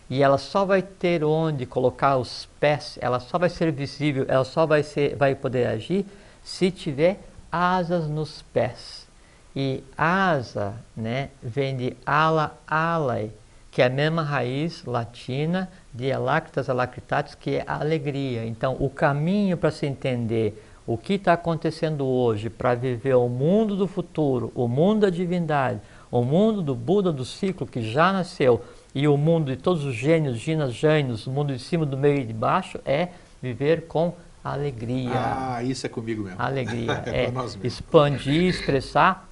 e 0.09 0.23
ela 0.23 0.39
só 0.39 0.65
vai 0.65 0.83
ter 0.83 1.25
onde 1.25 1.67
colocar 1.67 2.17
os 2.17 2.49
pés, 2.61 2.99
ela 3.01 3.19
só 3.19 3.39
vai 3.39 3.49
ser 3.49 3.73
visível, 3.73 4.25
ela 4.29 4.45
só 4.45 4.65
vai, 4.65 4.83
ser, 4.83 5.17
vai 5.17 5.35
poder 5.35 5.67
agir 5.67 6.07
se 6.45 6.71
tiver 6.71 7.19
asas 7.51 8.09
nos 8.09 8.43
pés. 8.53 9.07
E 9.55 9.83
asa 9.97 10.75
né, 10.97 11.31
vem 11.43 11.77
de 11.77 11.97
ala 12.05 12.57
alai, 12.67 13.31
que 13.71 13.83
é 13.83 13.87
a 13.87 13.91
mesma 13.91 14.23
raiz 14.23 14.85
latina 14.85 15.69
de 15.93 16.13
alactas 16.13 16.69
alacritatis, 16.69 17.35
que 17.35 17.57
é 17.57 17.65
a 17.67 17.81
alegria. 17.81 18.45
Então, 18.45 18.77
o 18.79 18.89
caminho 18.89 19.57
para 19.57 19.71
se 19.71 19.87
entender 19.87 20.63
o 20.87 20.97
que 20.97 21.15
está 21.15 21.33
acontecendo 21.33 22.07
hoje 22.07 22.49
para 22.49 22.75
viver 22.75 23.15
o 23.15 23.29
mundo 23.29 23.75
do 23.75 23.89
futuro, 23.89 24.53
o 24.55 24.69
mundo 24.69 25.01
da 25.01 25.11
divindade, 25.11 25.81
o 26.11 26.23
mundo 26.23 26.63
do 26.63 26.75
Buda 26.75 27.13
do 27.13 27.25
ciclo 27.25 27.67
que 27.67 27.83
já 27.83 28.13
nasceu 28.13 28.63
e 28.95 29.07
o 29.07 29.17
mundo 29.17 29.55
de 29.55 29.57
todos 29.57 29.85
os 29.85 29.95
gênios, 29.95 30.39
ginas, 30.39 30.73
gênios, 30.73 31.27
o 31.27 31.31
mundo 31.31 31.53
de 31.53 31.59
cima, 31.59 31.85
do 31.85 31.97
meio 31.97 32.21
e 32.21 32.25
de 32.25 32.33
baixo 32.33 32.81
é 32.85 33.09
viver 33.43 33.87
com 33.87 34.15
alegria. 34.43 35.11
Ah, 35.15 35.63
isso 35.63 35.87
é 35.87 35.89
comigo 35.89 36.23
mesmo. 36.23 36.41
Alegria. 36.41 37.03
é, 37.07 37.25
é 37.25 37.33
expandir, 37.63 38.45
expressar 38.45 39.29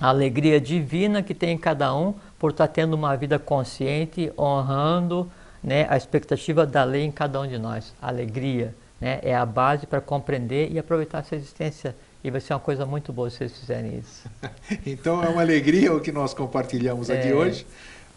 a 0.00 0.08
alegria 0.08 0.60
divina 0.60 1.22
que 1.22 1.34
tem 1.34 1.50
em 1.50 1.58
cada 1.58 1.94
um 1.94 2.14
por 2.38 2.52
estar 2.52 2.68
tendo 2.68 2.94
uma 2.94 3.16
vida 3.16 3.38
consciente, 3.38 4.32
honrando 4.38 5.28
né, 5.62 5.86
a 5.90 5.96
expectativa 5.96 6.64
da 6.64 6.84
lei 6.84 7.04
em 7.04 7.10
cada 7.10 7.40
um 7.40 7.46
de 7.46 7.58
nós. 7.58 7.92
Alegria 8.00 8.74
né, 9.00 9.18
é 9.22 9.34
a 9.34 9.44
base 9.44 9.86
para 9.86 10.00
compreender 10.00 10.70
e 10.70 10.78
aproveitar 10.78 11.18
essa 11.18 11.34
existência 11.34 11.96
e 12.22 12.30
vai 12.30 12.40
ser 12.40 12.54
uma 12.54 12.60
coisa 12.60 12.84
muito 12.84 13.12
boa 13.12 13.30
se 13.30 13.38
vocês 13.38 13.58
fizerem 13.58 13.98
isso. 13.98 14.28
então 14.84 15.22
é 15.22 15.28
uma 15.28 15.42
alegria 15.42 15.92
o 15.92 16.00
que 16.00 16.12
nós 16.12 16.34
compartilhamos 16.34 17.10
aqui 17.10 17.28
é... 17.28 17.34
hoje. 17.34 17.66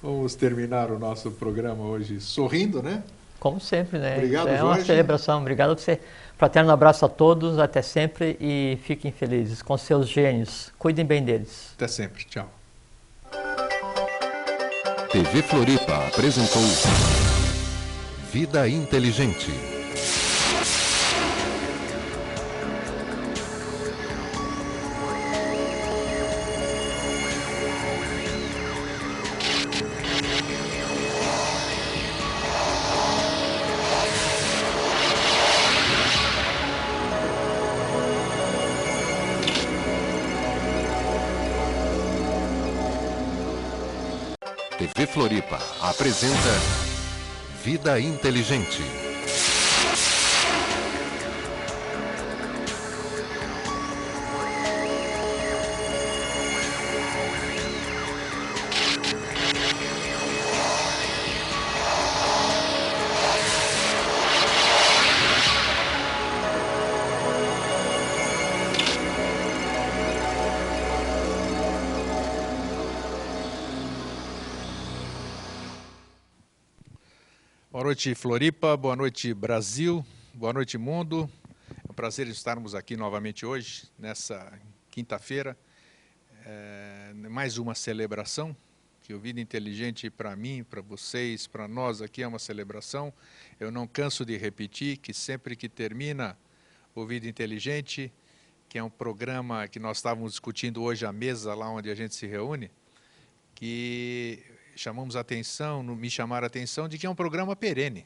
Vamos 0.02 0.34
terminar 0.34 0.90
o 0.90 0.98
nosso 0.98 1.30
programa 1.32 1.84
hoje 1.84 2.20
sorrindo, 2.20 2.82
né? 2.82 3.04
Como 3.40 3.60
sempre, 3.60 4.00
né? 4.00 4.18
Obrigado, 4.18 4.48
é 4.48 4.58
Jorge. 4.58 4.80
uma 4.80 4.86
celebração. 4.86 5.42
Obrigado 5.42 5.72
a 5.72 5.76
você. 5.76 6.00
Fraterno 6.38 6.72
abraço 6.72 7.06
a 7.06 7.10
todos, 7.10 7.60
até 7.60 7.82
sempre 7.82 8.36
e 8.40 8.80
fiquem 8.84 9.12
felizes 9.12 9.62
com 9.62 9.78
seus 9.78 10.08
gênios. 10.10 10.72
Cuidem 10.78 11.06
bem 11.06 11.24
deles. 11.24 11.72
Até 11.76 11.88
sempre. 11.88 12.24
Tchau. 12.26 12.50
TV 15.12 15.42
Floripa 15.42 16.08
apresentou 16.08 16.62
Vida 18.32 18.68
Inteligente. 18.68 19.81
Floripa 45.12 45.60
apresenta 45.82 46.56
Vida 47.66 48.00
Inteligente. 48.00 49.11
Noite, 78.02 78.16
Floripa. 78.16 78.76
Boa 78.76 78.96
noite, 78.96 79.32
Brasil. 79.32 80.04
Boa 80.34 80.52
noite, 80.52 80.76
mundo. 80.76 81.30
É 81.88 81.92
um 81.92 81.94
prazer 81.94 82.26
estarmos 82.26 82.74
aqui 82.74 82.98
novamente 82.98 83.46
hoje, 83.46 83.84
nessa 83.96 84.60
quinta-feira. 84.90 85.56
É, 86.44 87.14
mais 87.30 87.60
uma 87.60 87.76
celebração 87.76 88.58
que 89.04 89.14
o 89.14 89.20
Vida 89.20 89.40
Inteligente 89.40 90.10
para 90.10 90.36
mim, 90.36 90.64
para 90.64 90.82
vocês, 90.82 91.46
para 91.46 91.68
nós 91.68 92.02
aqui 92.02 92.24
é 92.24 92.28
uma 92.28 92.40
celebração. 92.40 93.14
Eu 93.60 93.70
não 93.70 93.86
canso 93.86 94.26
de 94.26 94.36
repetir 94.36 94.98
que 94.98 95.14
sempre 95.14 95.56
que 95.56 95.70
termina 95.70 96.36
o 96.96 97.06
Vida 97.06 97.28
Inteligente, 97.28 98.12
que 98.68 98.80
é 98.80 98.84
um 98.84 98.90
programa 98.90 99.68
que 99.68 99.78
nós 99.78 99.98
estávamos 99.98 100.32
discutindo 100.32 100.82
hoje 100.82 101.06
à 101.06 101.14
mesa 101.14 101.54
lá 101.54 101.70
onde 101.70 101.92
a 101.92 101.94
gente 101.94 102.16
se 102.16 102.26
reúne, 102.26 102.72
que 103.54 104.44
chamamos 104.82 105.16
a 105.16 105.20
atenção, 105.20 105.84
me 105.84 106.10
chamaram 106.10 106.46
a 106.46 106.48
atenção 106.48 106.90
de 106.90 106.98
que 106.98 107.06
é 107.06 107.10
um 107.10 107.16
programa 107.16 107.56
perene. 107.56 108.06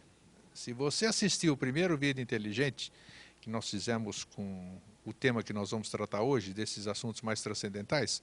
Se 0.54 0.74
você 0.74 1.06
assistiu 1.06 1.54
o 1.54 1.58
primeiro 1.58 1.98
Vida 1.98 2.20
Inteligente, 2.22 2.92
que 3.40 3.50
nós 3.50 3.70
fizemos 3.70 4.26
com 4.26 4.78
o 5.06 5.14
tema 5.14 5.42
que 5.42 5.54
nós 5.54 5.72
vamos 5.72 5.90
tratar 5.90 6.22
hoje, 6.22 6.54
desses 6.54 6.88
assuntos 6.88 7.22
mais 7.22 7.42
transcendentais, 7.42 8.22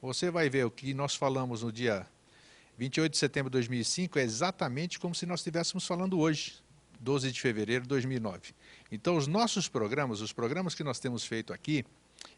você 0.00 0.30
vai 0.30 0.50
ver 0.50 0.66
o 0.66 0.70
que 0.70 0.92
nós 0.92 1.14
falamos 1.14 1.62
no 1.62 1.70
dia 1.70 2.06
28 2.76 3.12
de 3.12 3.18
setembro 3.18 3.50
de 3.50 3.52
2005 3.52 4.18
é 4.18 4.22
exatamente 4.22 4.98
como 4.98 5.14
se 5.14 5.24
nós 5.26 5.40
estivéssemos 5.40 5.86
falando 5.86 6.18
hoje, 6.18 6.54
12 6.98 7.30
de 7.30 7.40
fevereiro 7.40 7.82
de 7.82 7.88
2009. 7.88 8.52
Então, 8.90 9.16
os 9.16 9.26
nossos 9.28 9.68
programas, 9.68 10.20
os 10.20 10.32
programas 10.32 10.74
que 10.74 10.82
nós 10.82 10.98
temos 10.98 11.24
feito 11.24 11.52
aqui, 11.52 11.84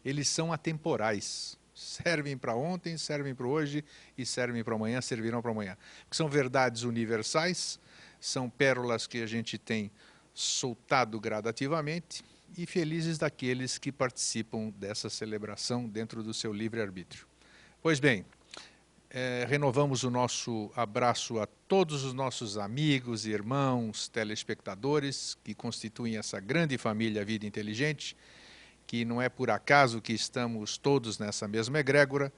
eles 0.03 0.27
são 0.27 0.53
atemporais. 0.53 1.57
Servem 1.75 2.37
para 2.37 2.55
ontem, 2.55 2.97
servem 2.97 3.35
para 3.35 3.45
hoje 3.45 3.83
e 4.17 4.25
servem 4.25 4.63
para 4.63 4.75
amanhã, 4.75 5.01
servirão 5.01 5.41
para 5.41 5.51
amanhã. 5.51 5.77
Porque 6.03 6.15
são 6.15 6.29
verdades 6.29 6.83
universais, 6.83 7.77
são 8.17 8.49
pérolas 8.49 9.05
que 9.05 9.21
a 9.21 9.27
gente 9.27 9.57
tem 9.57 9.91
soltado 10.33 11.19
gradativamente 11.19 12.23
e 12.57 12.65
felizes 12.65 13.17
daqueles 13.17 13.77
que 13.77 13.91
participam 13.91 14.69
dessa 14.77 15.09
celebração 15.09 15.85
dentro 15.85 16.23
do 16.23 16.33
seu 16.33 16.53
livre-arbítrio. 16.53 17.27
Pois 17.81 17.99
bem, 17.99 18.25
é, 19.09 19.45
renovamos 19.47 20.03
o 20.03 20.09
nosso 20.09 20.71
abraço 20.75 21.39
a 21.39 21.45
todos 21.67 22.03
os 22.03 22.13
nossos 22.13 22.57
amigos, 22.57 23.25
irmãos, 23.25 24.07
telespectadores 24.07 25.37
que 25.43 25.53
constituem 25.53 26.17
essa 26.17 26.39
grande 26.39 26.77
família 26.77 27.25
Vida 27.25 27.45
Inteligente, 27.45 28.15
que 28.87 29.03
não 29.05 29.21
é 29.21 29.29
por 29.29 29.49
acaso 29.49 30.01
que 30.01 30.13
estamos 30.13 30.77
todos 30.77 31.17
nessa 31.17 31.47
mesma 31.47 31.79
egrégora. 31.79 32.31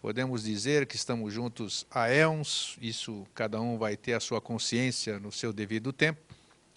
Podemos 0.00 0.42
dizer 0.42 0.86
que 0.86 0.96
estamos 0.96 1.32
juntos 1.32 1.86
há 1.90 2.08
éons, 2.08 2.76
isso 2.80 3.26
cada 3.34 3.60
um 3.60 3.78
vai 3.78 3.96
ter 3.96 4.14
a 4.14 4.20
sua 4.20 4.40
consciência 4.40 5.18
no 5.20 5.30
seu 5.30 5.52
devido 5.52 5.92
tempo. 5.92 6.20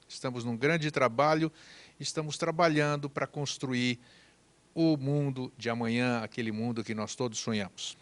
Estamos 0.07 0.43
num 0.43 0.55
grande 0.55 0.91
trabalho, 0.91 1.51
estamos 1.99 2.37
trabalhando 2.37 3.09
para 3.09 3.25
construir 3.25 3.99
o 4.75 4.95
mundo 4.97 5.51
de 5.57 5.69
amanhã, 5.69 6.19
aquele 6.21 6.51
mundo 6.51 6.83
que 6.83 6.93
nós 6.93 7.15
todos 7.15 7.39
sonhamos. 7.39 7.97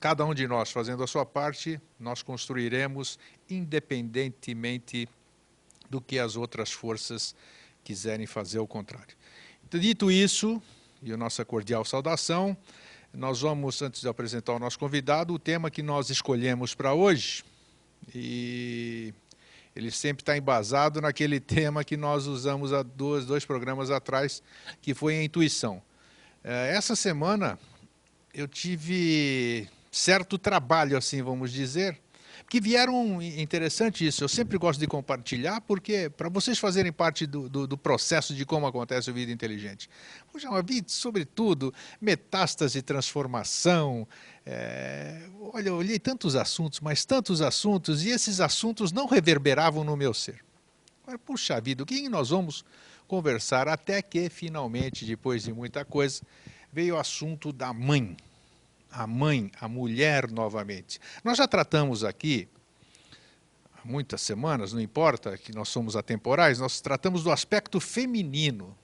Cada 0.00 0.24
um 0.24 0.32
de 0.32 0.46
nós 0.46 0.70
fazendo 0.70 1.02
a 1.02 1.08
sua 1.08 1.26
parte, 1.26 1.80
nós 1.98 2.22
construiremos 2.22 3.18
independentemente 3.50 5.08
do 5.90 6.00
que 6.00 6.18
as 6.18 6.36
outras 6.36 6.70
forças 6.70 7.34
quiserem 7.82 8.26
fazer 8.26 8.58
ao 8.58 8.66
contrário. 8.66 9.17
Dito 9.76 10.10
isso, 10.10 10.62
e 11.02 11.12
a 11.12 11.16
nossa 11.16 11.44
cordial 11.44 11.84
saudação, 11.84 12.56
nós 13.12 13.40
vamos, 13.40 13.82
antes 13.82 14.00
de 14.00 14.08
apresentar 14.08 14.54
o 14.54 14.58
nosso 14.58 14.78
convidado, 14.78 15.34
o 15.34 15.38
tema 15.38 15.70
que 15.70 15.82
nós 15.82 16.08
escolhemos 16.08 16.74
para 16.74 16.94
hoje. 16.94 17.44
E 18.14 19.12
ele 19.76 19.90
sempre 19.90 20.22
está 20.22 20.36
embasado 20.38 21.00
naquele 21.02 21.38
tema 21.40 21.84
que 21.84 21.96
nós 21.96 22.26
usamos 22.26 22.72
há 22.72 22.82
dois, 22.82 23.26
dois 23.26 23.44
programas 23.44 23.90
atrás, 23.90 24.42
que 24.80 24.94
foi 24.94 25.18
a 25.18 25.22
intuição. 25.22 25.82
Eh, 26.42 26.72
essa 26.74 26.96
semana 26.96 27.58
eu 28.32 28.48
tive 28.48 29.68
certo 29.90 30.38
trabalho, 30.38 30.96
assim 30.96 31.22
vamos 31.22 31.52
dizer, 31.52 32.00
que 32.48 32.60
vieram 32.60 33.20
interessante 33.22 34.06
isso. 34.06 34.22
Eu 34.22 34.28
sempre 34.28 34.58
gosto 34.58 34.80
de 34.80 34.86
compartilhar, 34.86 35.60
porque 35.62 36.10
para 36.10 36.28
vocês 36.28 36.58
fazerem 36.58 36.92
parte 36.92 37.26
do, 37.26 37.48
do, 37.48 37.66
do, 37.66 37.78
processo 37.78 38.34
de 38.34 38.44
como 38.44 38.66
acontece 38.66 39.10
a 39.10 39.12
vida 39.12 39.32
inteligente. 39.32 39.88
Puxa, 40.30 40.48
uma 40.48 40.62
vida, 40.62 40.88
sobretudo, 40.88 41.72
metástase, 42.00 42.82
transformação. 42.82 44.06
É, 44.44 45.28
olha, 45.52 45.68
eu 45.68 45.76
olhei 45.76 45.98
tantos 45.98 46.36
assuntos, 46.36 46.80
mas 46.80 47.04
tantos 47.04 47.40
assuntos, 47.40 48.04
e 48.04 48.10
esses 48.10 48.40
assuntos 48.40 48.92
não 48.92 49.06
reverberavam 49.06 49.84
no 49.84 49.96
meu 49.96 50.12
ser. 50.12 50.44
Agora, 51.02 51.18
puxa 51.18 51.60
vida, 51.60 51.82
o 51.82 51.86
que 51.86 52.08
nós 52.08 52.30
vamos 52.30 52.64
conversar? 53.06 53.68
Até 53.68 54.02
que, 54.02 54.28
finalmente, 54.28 55.04
depois 55.06 55.42
de 55.44 55.52
muita 55.52 55.84
coisa, 55.84 56.22
veio 56.72 56.96
o 56.96 56.98
assunto 56.98 57.52
da 57.52 57.72
mãe 57.72 58.16
a 58.90 59.06
mãe, 59.06 59.50
a 59.60 59.68
mulher 59.68 60.30
novamente. 60.30 61.00
Nós 61.22 61.38
já 61.38 61.46
tratamos 61.46 62.04
aqui, 62.04 62.48
há 63.74 63.86
muitas 63.86 64.20
semanas, 64.22 64.72
não 64.72 64.80
importa 64.80 65.36
que 65.36 65.54
nós 65.54 65.68
somos 65.68 65.96
atemporais, 65.96 66.58
nós 66.58 66.80
tratamos 66.80 67.22
do 67.22 67.30
aspecto 67.30 67.80
feminino. 67.80 68.76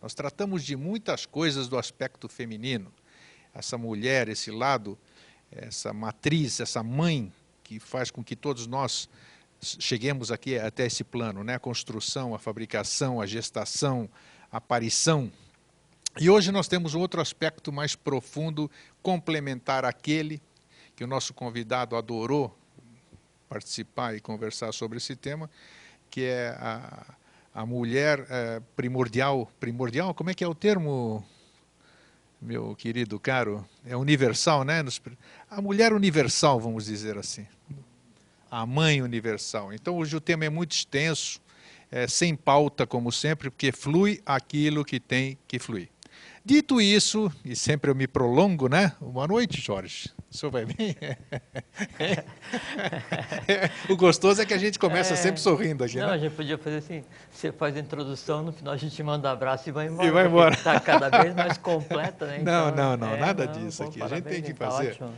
Nós 0.00 0.14
tratamos 0.14 0.64
de 0.64 0.76
muitas 0.76 1.26
coisas 1.26 1.68
do 1.68 1.76
aspecto 1.76 2.28
feminino. 2.28 2.90
Essa 3.52 3.76
mulher, 3.76 4.28
esse 4.28 4.50
lado, 4.50 4.98
essa 5.50 5.92
matriz, 5.92 6.60
essa 6.60 6.82
mãe 6.82 7.30
que 7.62 7.78
faz 7.78 8.10
com 8.10 8.24
que 8.24 8.34
todos 8.34 8.66
nós 8.66 9.08
cheguemos 9.60 10.32
aqui 10.32 10.58
até 10.58 10.86
esse 10.86 11.04
plano, 11.04 11.44
né? 11.44 11.56
A 11.56 11.58
construção, 11.58 12.34
a 12.34 12.38
fabricação, 12.38 13.20
a 13.20 13.26
gestação, 13.26 14.08
a 14.50 14.56
aparição 14.56 15.30
e 16.18 16.28
hoje 16.28 16.50
nós 16.50 16.66
temos 16.66 16.94
um 16.94 17.00
outro 17.00 17.20
aspecto 17.20 17.72
mais 17.72 17.94
profundo, 17.94 18.68
complementar 19.02 19.84
aquele 19.84 20.40
que 20.94 21.04
o 21.04 21.06
nosso 21.06 21.32
convidado 21.32 21.96
adorou 21.96 22.56
participar 23.48 24.14
e 24.14 24.20
conversar 24.20 24.72
sobre 24.72 24.98
esse 24.98 25.16
tema, 25.16 25.50
que 26.08 26.24
é 26.24 26.50
a, 26.60 27.14
a 27.54 27.66
mulher 27.66 28.24
é, 28.30 28.62
primordial. 28.76 29.50
Primordial? 29.58 30.14
Como 30.14 30.30
é 30.30 30.34
que 30.34 30.44
é 30.44 30.46
o 30.46 30.54
termo, 30.54 31.24
meu 32.40 32.76
querido 32.76 33.18
caro? 33.18 33.66
É 33.84 33.96
universal, 33.96 34.62
né? 34.62 34.84
A 35.50 35.60
mulher 35.60 35.92
universal, 35.92 36.60
vamos 36.60 36.84
dizer 36.84 37.18
assim. 37.18 37.46
A 38.48 38.64
mãe 38.64 39.02
universal. 39.02 39.72
Então 39.72 39.96
hoje 39.96 40.16
o 40.16 40.20
tema 40.20 40.44
é 40.44 40.48
muito 40.48 40.72
extenso, 40.72 41.40
é, 41.90 42.06
sem 42.06 42.36
pauta, 42.36 42.86
como 42.86 43.10
sempre, 43.10 43.50
porque 43.50 43.72
flui 43.72 44.22
aquilo 44.24 44.84
que 44.84 45.00
tem 45.00 45.36
que 45.48 45.58
fluir. 45.58 45.88
Dito 46.42 46.80
isso, 46.80 47.30
e 47.44 47.54
sempre 47.54 47.90
eu 47.90 47.94
me 47.94 48.06
prolongo, 48.06 48.66
né? 48.66 48.92
Boa 48.98 49.28
noite, 49.28 49.60
Jorge. 49.60 50.10
O 50.30 50.36
senhor 50.36 50.50
vai 50.50 50.64
bem? 50.64 50.96
o 53.90 53.96
gostoso 53.96 54.40
é 54.40 54.46
que 54.46 54.54
a 54.54 54.58
gente 54.58 54.78
começa 54.78 55.12
é... 55.12 55.16
sempre 55.16 55.38
sorrindo 55.38 55.84
aqui. 55.84 55.98
Não, 55.98 56.06
né? 56.06 56.14
a 56.14 56.18
gente 56.18 56.34
podia 56.34 56.56
fazer 56.56 56.78
assim: 56.78 57.04
você 57.30 57.52
faz 57.52 57.76
a 57.76 57.80
introdução, 57.80 58.42
no 58.42 58.52
final 58.52 58.72
a 58.72 58.76
gente 58.76 59.02
manda 59.02 59.28
um 59.28 59.32
abraço 59.32 59.68
e 59.68 59.72
vai 59.72 59.88
embora. 59.88 60.08
E 60.08 60.10
vai 60.10 60.26
embora. 60.26 60.54
Está 60.54 60.80
cada 60.80 61.10
vez 61.10 61.34
mais 61.36 61.58
completa, 61.58 62.26
né? 62.26 62.38
Então, 62.40 62.70
não, 62.70 62.96
não, 62.96 62.96
não, 62.96 63.14
é, 63.14 63.20
nada 63.20 63.44
não, 63.44 63.52
disso 63.52 63.82
aqui. 63.82 64.02
A 64.02 64.08
gente 64.08 64.22
tem 64.22 64.40
que 64.40 64.54
tá 64.54 64.70
fazer 64.70 64.96
tá 64.96 65.10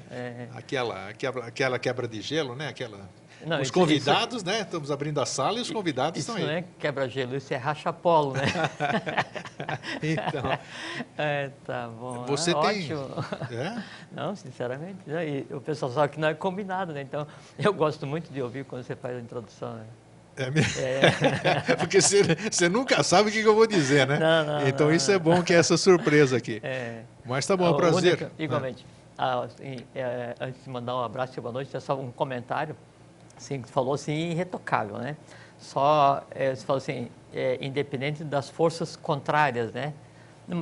aquela, 0.54 1.12
quebra, 1.12 1.46
aquela 1.46 1.78
quebra 1.78 2.08
de 2.08 2.20
gelo, 2.20 2.56
né? 2.56 2.68
Aquela 2.68 3.08
não, 3.46 3.56
os 3.56 3.62
isso, 3.62 3.72
convidados, 3.72 4.36
isso, 4.36 4.46
né? 4.46 4.60
Estamos 4.60 4.90
abrindo 4.90 5.20
a 5.20 5.26
sala 5.26 5.58
e 5.58 5.60
os 5.62 5.70
convidados 5.70 6.18
estão 6.18 6.36
aí. 6.36 6.42
Isso 6.42 6.50
não 6.50 6.58
é 6.58 6.64
quebra-gelo, 6.78 7.36
isso 7.36 7.52
é 7.52 7.56
racha-polo, 7.56 8.34
né? 8.34 8.42
então. 10.02 10.42
É, 11.16 11.50
tá 11.64 11.88
bom. 11.88 12.24
Você 12.26 12.50
é 12.50 12.54
tem. 12.54 12.92
Ótimo. 12.94 13.24
É? 13.52 13.82
Não, 14.10 14.34
sinceramente. 14.34 14.98
Né? 15.06 15.44
O 15.50 15.60
pessoal 15.60 15.90
sabe 15.92 16.14
que 16.14 16.20
não 16.20 16.28
é 16.28 16.34
combinado, 16.34 16.92
né? 16.92 17.02
Então, 17.02 17.26
eu 17.58 17.72
gosto 17.72 18.06
muito 18.06 18.32
de 18.32 18.40
ouvir 18.40 18.64
quando 18.64 18.82
você 18.82 18.96
faz 18.96 19.16
a 19.16 19.20
introdução. 19.20 19.74
Né? 19.74 19.84
É 20.36 20.50
mesmo? 20.50 20.80
É. 20.80 21.76
Porque 21.76 22.00
você, 22.00 22.68
nunca 22.68 23.02
sabe 23.02 23.28
o 23.28 23.32
que 23.32 23.40
eu 23.40 23.54
vou 23.54 23.66
dizer, 23.66 24.06
né? 24.06 24.18
Não, 24.18 24.46
não, 24.46 24.68
então 24.68 24.86
não, 24.88 24.94
isso 24.94 25.10
é 25.10 25.18
bom 25.18 25.42
que 25.42 25.52
é 25.52 25.56
essa 25.56 25.76
surpresa 25.76 26.36
aqui. 26.36 26.60
É. 26.62 27.02
Mas 27.24 27.46
tá 27.46 27.56
bom, 27.56 27.66
é 27.66 27.70
um 27.70 27.76
prazer. 27.76 28.14
Única, 28.14 28.32
igualmente. 28.38 28.86
Ah, 29.18 29.40
assim, 29.42 29.84
é, 29.94 30.34
antes 30.40 30.64
de 30.64 30.70
mandar 30.70 30.96
um 30.96 31.04
abraço 31.04 31.38
e 31.38 31.40
boa 31.40 31.52
noite, 31.52 31.76
é 31.76 31.80
só 31.80 31.94
um 31.94 32.10
comentário 32.10 32.74
assim, 33.42 33.62
falou 33.64 33.94
assim, 33.94 34.30
irretocável, 34.30 34.98
né? 34.98 35.16
Só, 35.58 36.22
é, 36.30 36.54
você 36.54 36.64
falou 36.64 36.78
assim, 36.78 37.08
é, 37.32 37.58
independente 37.60 38.24
das 38.24 38.48
forças 38.48 38.96
contrárias, 38.96 39.72
né? 39.72 39.92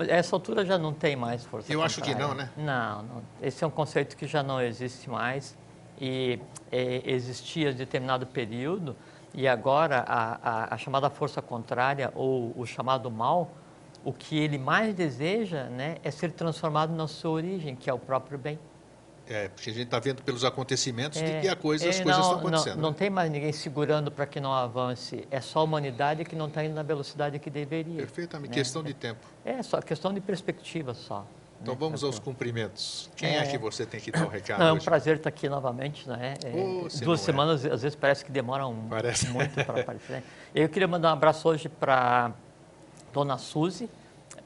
Essa 0.09 0.37
altura 0.37 0.65
já 0.65 0.77
não 0.77 0.93
tem 0.93 1.17
mais 1.17 1.45
força 1.45 1.73
Eu 1.73 1.81
contrária. 1.81 1.87
acho 1.87 2.03
que 2.03 2.15
não, 2.15 2.35
né? 2.35 2.51
Não, 2.57 3.03
não, 3.03 3.23
esse 3.41 3.65
é 3.65 3.67
um 3.67 3.71
conceito 3.71 4.17
que 4.17 4.27
já 4.27 4.43
não 4.43 4.61
existe 4.61 5.09
mais 5.09 5.57
e 5.99 6.39
é, 6.71 7.03
existia 7.05 7.71
em 7.71 7.75
determinado 7.75 8.27
período 8.27 8.95
e 9.35 9.49
agora 9.49 10.05
a, 10.07 10.39
a, 10.43 10.75
a, 10.75 10.79
chamada 10.79 11.09
força 11.09 11.41
contrária 11.41 12.13
ou 12.15 12.53
o 12.57 12.67
chamado 12.67 13.11
mal, 13.11 13.51
o 14.05 14.13
que 14.13 14.39
ele 14.39 14.59
mais 14.59 14.95
deseja 14.95 15.65
né, 15.65 15.97
é 16.03 16.11
ser 16.11 16.33
transformado 16.33 16.95
na 16.95 17.07
sua 17.07 17.31
origem, 17.31 17.75
que 17.77 17.89
é 17.89 17.93
o 17.93 17.99
próprio 17.99 18.39
bem. 18.39 18.59
É, 19.31 19.49
porque 19.49 19.71
a 19.71 19.73
gente 19.73 19.85
está 19.85 20.01
vendo 20.01 20.25
pelos 20.25 20.45
acontecimentos 20.45 21.23
é, 21.23 21.25
de 21.25 21.41
que 21.43 21.49
a 21.49 21.55
coisa, 21.55 21.89
as 21.89 22.01
é, 22.01 22.03
coisas 22.03 22.21
não, 22.21 22.27
estão 22.35 22.39
acontecendo. 22.41 22.75
Não, 22.75 22.83
não 22.83 22.91
né? 22.91 22.97
tem 22.99 23.09
mais 23.09 23.31
ninguém 23.31 23.53
segurando 23.53 24.11
para 24.11 24.27
que 24.27 24.41
não 24.41 24.53
avance. 24.53 25.25
É 25.31 25.41
só 25.41 25.61
a 25.61 25.63
humanidade 25.63 26.25
que 26.25 26.35
não 26.35 26.49
está 26.49 26.65
indo 26.65 26.75
na 26.75 26.83
velocidade 26.83 27.39
que 27.39 27.49
deveria. 27.49 27.99
Perfeitamente, 27.99 28.51
né? 28.51 28.55
questão 28.57 28.83
de 28.83 28.93
tempo. 28.93 29.25
É, 29.45 29.63
só 29.63 29.81
questão 29.81 30.13
de 30.13 30.21
perspectiva 30.21 30.95
só. 30.95 31.25
Então 31.63 31.75
né? 31.75 31.81
vamos 31.81 32.03
aos 32.03 32.19
cumprimentos. 32.19 33.09
Quem 33.15 33.37
é, 33.37 33.45
É. 33.45 33.47
que 33.47 33.57
você 33.57 33.87
tem 33.87 34.01
que 34.01 34.11
dar 34.11 34.27
o 34.27 34.29
recado 34.29 34.59
Não, 34.59 34.67
é 34.67 34.73
um 34.73 34.77
hoje? 34.77 34.85
prazer 34.85 35.17
estar 35.19 35.29
aqui 35.29 35.49
novamente, 35.49 36.09
né? 36.09 36.35
É, 36.45 36.51
Oh, 36.53 36.89
duas 37.05 37.21
é. 37.21 37.25
semanas, 37.25 37.65
às 37.65 37.83
vezes 37.83 37.95
parece 37.95 38.25
que 38.25 38.33
demoram 38.33 38.75
Parece. 38.91 39.29
muito 39.29 39.55
para 39.65 39.79
aparecer. 39.83 40.25
Eu 40.53 40.69
queria 40.69 40.89
mandar 40.89 41.11
um 41.11 41.13
abraço 41.13 41.49
hoje 41.49 41.69
para 41.69 42.33
Dona 43.13 43.39
Suzy, 43.39 43.89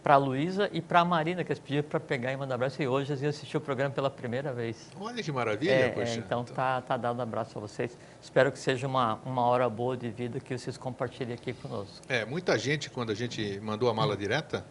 para 0.05 0.14
a 0.14 0.16
Luísa 0.18 0.68
e 0.70 0.82
para 0.82 1.01
a 1.01 1.05
Marina, 1.05 1.43
que 1.43 1.51
eles 1.51 1.59
pediram 1.59 1.89
para 1.89 1.98
pegar 1.98 2.31
e 2.31 2.36
mandar 2.36 2.56
abraço. 2.56 2.81
E 2.82 2.86
hoje 2.86 3.10
eles 3.10 3.22
iam 3.22 3.31
assistir 3.31 3.56
o 3.56 3.60
programa 3.60 3.90
pela 3.94 4.10
primeira 4.10 4.52
vez. 4.52 4.90
Olha 5.01 5.22
que 5.22 5.32
maravilha, 5.32 5.70
É, 5.72 5.81
é, 5.86 5.89
poxa. 5.89 6.14
então 6.18 6.44
tá, 6.44 6.82
tá 6.82 6.97
dado 6.98 7.18
um 7.18 7.22
abraço 7.22 7.56
a 7.56 7.60
vocês. 7.62 7.97
Espero 8.22 8.52
que 8.52 8.59
seja 8.59 8.86
uma, 8.86 9.14
uma 9.24 9.40
hora 9.47 9.66
boa 9.68 9.97
de 9.97 10.10
vida 10.10 10.39
que 10.39 10.56
vocês 10.59 10.76
compartilhem 10.76 11.32
aqui 11.32 11.55
conosco. 11.55 12.02
É, 12.06 12.24
muita 12.26 12.59
gente, 12.59 12.90
quando 12.90 13.10
a 13.10 13.14
gente 13.14 13.59
mandou 13.60 13.89
a 13.89 13.94
mala 13.94 14.14
direta, 14.14 14.62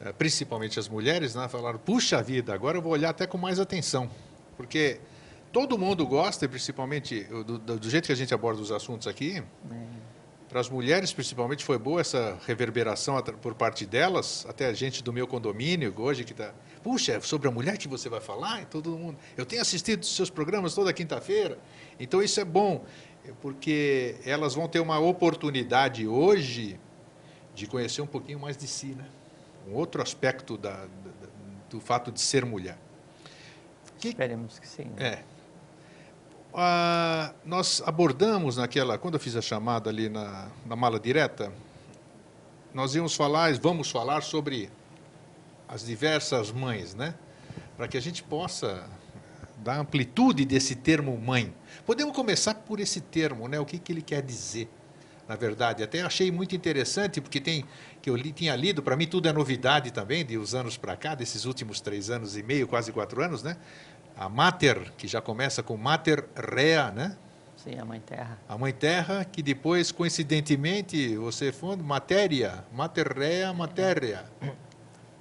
eh, 0.00 0.12
principalmente 0.12 0.78
as 0.78 0.88
mulheres, 0.88 1.34
né, 1.34 1.48
falaram, 1.48 1.80
puxa 1.80 2.22
vida, 2.22 2.54
agora 2.54 2.78
eu 2.78 2.82
vou 2.82 2.92
olhar 2.92 3.10
até 3.10 3.26
com 3.26 3.36
mais 3.36 3.58
atenção. 3.58 4.08
Porque 4.56 5.00
todo 5.52 5.76
mundo 5.76 6.06
gosta, 6.06 6.44
e 6.44 6.48
principalmente 6.48 7.24
do, 7.24 7.58
do- 7.58 7.78
do 7.80 7.90
jeito 7.90 8.06
que 8.06 8.12
a 8.12 8.16
gente 8.16 8.32
aborda 8.32 8.62
os 8.62 8.70
assuntos 8.70 9.08
aqui, 9.08 9.42
para 10.50 10.60
as 10.60 10.68
mulheres, 10.68 11.12
principalmente, 11.12 11.64
foi 11.64 11.78
boa 11.78 12.00
essa 12.00 12.36
reverberação 12.44 13.22
por 13.40 13.54
parte 13.54 13.86
delas, 13.86 14.44
até 14.48 14.66
a 14.66 14.72
gente 14.72 15.00
do 15.02 15.12
meu 15.12 15.24
condomínio, 15.26 15.94
hoje 15.96 16.24
que 16.24 16.32
está. 16.32 16.52
Puxa, 16.82 17.12
é 17.12 17.20
sobre 17.20 17.46
a 17.46 17.52
mulher 17.52 17.78
que 17.78 17.86
você 17.86 18.08
vai 18.08 18.20
falar? 18.20 18.60
E 18.62 18.64
todo 18.66 18.90
mundo. 18.98 19.16
Eu 19.36 19.46
tenho 19.46 19.62
assistido 19.62 20.04
seus 20.04 20.28
programas 20.28 20.74
toda 20.74 20.92
quinta-feira. 20.92 21.56
Então 22.00 22.20
isso 22.20 22.40
é 22.40 22.44
bom, 22.44 22.84
porque 23.40 24.16
elas 24.26 24.54
vão 24.54 24.66
ter 24.66 24.80
uma 24.80 24.98
oportunidade 24.98 26.08
hoje 26.08 26.80
de 27.54 27.66
conhecer 27.68 28.02
um 28.02 28.06
pouquinho 28.06 28.40
mais 28.40 28.56
de 28.56 28.66
si, 28.66 28.86
né? 28.86 29.06
Um 29.68 29.74
outro 29.74 30.02
aspecto 30.02 30.56
da- 30.58 30.72
da- 30.84 31.28
do 31.68 31.78
fato 31.80 32.10
de 32.10 32.20
ser 32.20 32.44
mulher. 32.44 32.76
Que- 34.00 34.08
Esperemos 34.08 34.58
que 34.58 34.66
sim. 34.66 34.86
né? 34.96 35.06
é. 35.06 35.22
Ah, 36.52 37.32
nós 37.44 37.80
abordamos 37.86 38.56
naquela, 38.56 38.98
quando 38.98 39.14
eu 39.14 39.20
fiz 39.20 39.36
a 39.36 39.42
chamada 39.42 39.88
ali 39.88 40.08
na, 40.08 40.48
na 40.66 40.74
mala 40.74 40.98
direta, 40.98 41.52
nós 42.74 42.94
íamos 42.94 43.14
falar, 43.14 43.52
vamos 43.54 43.90
falar 43.90 44.22
sobre 44.22 44.70
as 45.68 45.86
diversas 45.86 46.50
mães, 46.50 46.94
né? 46.94 47.14
Para 47.76 47.86
que 47.86 47.96
a 47.96 48.00
gente 48.00 48.22
possa 48.22 48.84
dar 49.58 49.78
amplitude 49.78 50.44
desse 50.44 50.74
termo 50.74 51.16
mãe. 51.16 51.54
Podemos 51.86 52.14
começar 52.14 52.54
por 52.54 52.80
esse 52.80 53.00
termo, 53.00 53.46
né? 53.46 53.60
O 53.60 53.64
que, 53.64 53.78
que 53.78 53.92
ele 53.92 54.02
quer 54.02 54.20
dizer, 54.20 54.68
na 55.28 55.36
verdade. 55.36 55.84
Até 55.84 56.02
achei 56.02 56.32
muito 56.32 56.56
interessante, 56.56 57.20
porque 57.20 57.40
tem 57.40 57.64
que 58.02 58.10
eu 58.10 58.16
li, 58.16 58.32
tinha 58.32 58.56
lido, 58.56 58.82
para 58.82 58.96
mim 58.96 59.06
tudo 59.06 59.28
é 59.28 59.32
novidade 59.32 59.92
também, 59.92 60.24
de 60.24 60.36
uns 60.38 60.54
anos 60.54 60.76
para 60.76 60.96
cá, 60.96 61.14
desses 61.14 61.44
últimos 61.44 61.80
três 61.80 62.10
anos 62.10 62.36
e 62.36 62.42
meio, 62.42 62.66
quase 62.66 62.90
quatro 62.90 63.22
anos, 63.22 63.42
né? 63.42 63.56
A 64.16 64.28
Mater, 64.28 64.92
que 64.96 65.06
já 65.08 65.20
começa 65.20 65.62
com 65.62 65.76
Mater 65.76 66.24
Rea, 66.36 66.90
né? 66.90 67.16
Sim, 67.56 67.78
a 67.78 67.84
Mãe 67.84 68.00
Terra. 68.00 68.38
A 68.48 68.56
Mãe 68.56 68.72
Terra, 68.72 69.24
que 69.24 69.42
depois, 69.42 69.92
coincidentemente, 69.92 71.16
você 71.16 71.52
funda 71.52 71.82
Matéria, 71.82 72.64
Mater 72.72 73.12
Rea, 73.16 73.52
Matéria. 73.52 74.24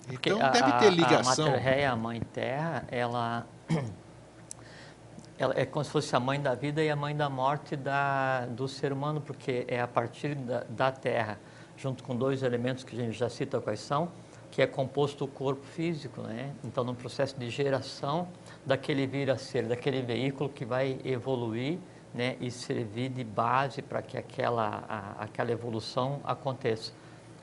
Porque 0.08 0.30
Então 0.30 0.46
a- 0.46 0.50
deve 0.50 0.72
ter 0.80 0.90
ligação. 0.90 1.48
A 1.48 1.52
Mater 1.52 1.64
Rei, 1.64 1.86
a 1.86 1.96
Mãe 1.96 2.22
Terra, 2.34 2.84
ela, 2.90 3.46
ela 5.38 5.54
é 5.58 5.66
como 5.66 5.84
se 5.84 5.92
fosse 5.92 6.16
a 6.16 6.20
mãe 6.20 6.40
da 6.42 6.56
vida 6.56 6.84
e 6.84 6.90
a 6.90 6.96
mãe 6.96 7.16
da 7.16 7.30
morte 7.30 7.76
da, 7.76 8.46
do 8.48 8.68
ser 8.68 8.92
humano, 8.92 9.22
porque 9.22 9.66
é 9.68 9.80
a 9.80 9.88
partir 9.88 10.36
da, 10.36 10.64
da 10.70 10.92
Terra, 10.92 11.38
junto 11.78 12.04
com 12.04 12.16
dois 12.16 12.42
elementos 12.44 12.84
que 12.84 12.96
a 12.96 13.00
gente 13.00 13.18
já 13.18 13.30
cita 13.30 13.60
quais 13.62 13.80
são, 13.80 14.12
que 14.52 14.62
é 14.62 14.68
composto 14.68 15.26
o 15.26 15.28
corpo 15.28 15.64
físico, 15.66 16.22
né? 16.22 16.52
Então, 16.64 16.84
no 16.84 16.96
processo 16.96 17.38
de 17.40 17.50
geração 17.50 18.28
daquele 18.66 19.08
vir 19.08 19.30
a 19.32 19.38
ser, 19.38 19.66
daquele 19.68 20.02
veículo 20.02 20.50
que 20.50 20.66
vai 20.66 21.00
evoluir, 21.04 21.80
né? 22.14 22.36
E 22.42 22.50
servir 22.50 23.10
de 23.10 23.24
base 23.24 23.82
para 23.82 24.02
que 24.02 24.18
aquela, 24.18 24.84
a- 24.90 25.24
aquela 25.24 25.52
evolução 25.52 26.20
aconteça. 26.24 26.92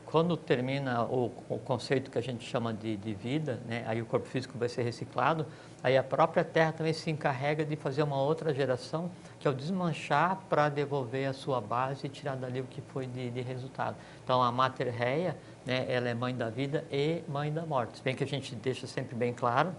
Quando 0.05 0.37
termina 0.37 1.03
o, 1.05 1.33
o 1.49 1.59
conceito 1.59 2.11
que 2.13 2.17
a 2.19 2.21
gente 2.21 2.45
chama 2.45 2.73
de, 2.73 2.97
de 2.97 3.13
vida, 3.13 3.61
né, 3.67 3.85
aí 3.89 4.01
o 4.01 4.07
corpo 4.07 4.27
físico 4.29 4.57
vai 4.57 4.69
ser 4.69 4.83
reciclado, 4.83 5.45
aí 5.83 5.97
a 5.99 6.03
própria 6.03 6.45
Terra 6.45 6.71
também 6.71 6.93
se 6.93 7.11
encarrega 7.11 7.65
de 7.65 7.75
fazer 7.75 8.05
uma 8.05 8.17
outra 8.23 8.55
geração, 8.55 9.11
que 9.41 9.49
é 9.49 9.51
o 9.51 9.55
desmanchar 9.55 10.39
para 10.49 10.69
devolver 10.69 11.29
a 11.29 11.33
sua 11.33 11.61
base 11.61 12.07
e 12.07 12.09
tirar 12.09 12.37
dali 12.37 12.61
o 12.61 12.65
que 12.65 12.81
foi 12.81 13.07
de, 13.09 13.31
de 13.31 13.41
resultado. 13.41 13.97
Então 14.23 14.41
a 14.41 14.53
Mater 14.53 14.95
Reia, 14.95 15.37
né, 15.67 15.85
ela 15.89 16.09
é 16.09 16.15
mãe 16.15 16.35
da 16.37 16.51
vida 16.51 16.85
e 16.91 17.23
mãe 17.29 17.53
da 17.53 17.67
morte. 17.67 17.99
Se 17.99 18.03
bem 18.05 18.15
que 18.15 18.23
a 18.23 18.27
gente 18.29 18.55
deixa 18.55 18.87
sempre 18.87 19.17
bem 19.17 19.33
claro 19.33 19.75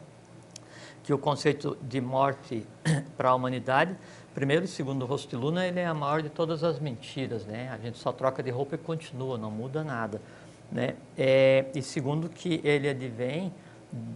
que 1.08 1.14
o 1.14 1.18
conceito 1.18 1.78
de 1.82 2.02
morte 2.02 2.68
para 3.16 3.30
a 3.30 3.34
humanidade, 3.34 3.96
primeiro 4.36 4.66
e 4.66 4.68
segundo 4.68 5.10
o 5.10 5.18
de 5.18 5.38
Luna, 5.38 5.66
ele 5.66 5.80
é 5.80 5.86
a 5.86 5.94
maior 5.94 6.22
de 6.22 6.28
todas 6.28 6.66
as 6.66 6.82
mentiras, 6.82 7.46
né? 7.46 7.70
A 7.72 7.78
gente 7.78 7.98
só 7.98 8.12
troca 8.12 8.44
de 8.44 8.52
roupa 8.52 8.76
e 8.76 8.78
continua, 8.78 9.38
não 9.38 9.50
muda 9.50 9.86
nada, 9.86 10.22
né? 10.70 10.96
É, 11.18 11.68
e 11.74 11.82
segundo 11.82 12.28
que 12.28 12.60
ele 12.62 12.90
advém 12.90 13.54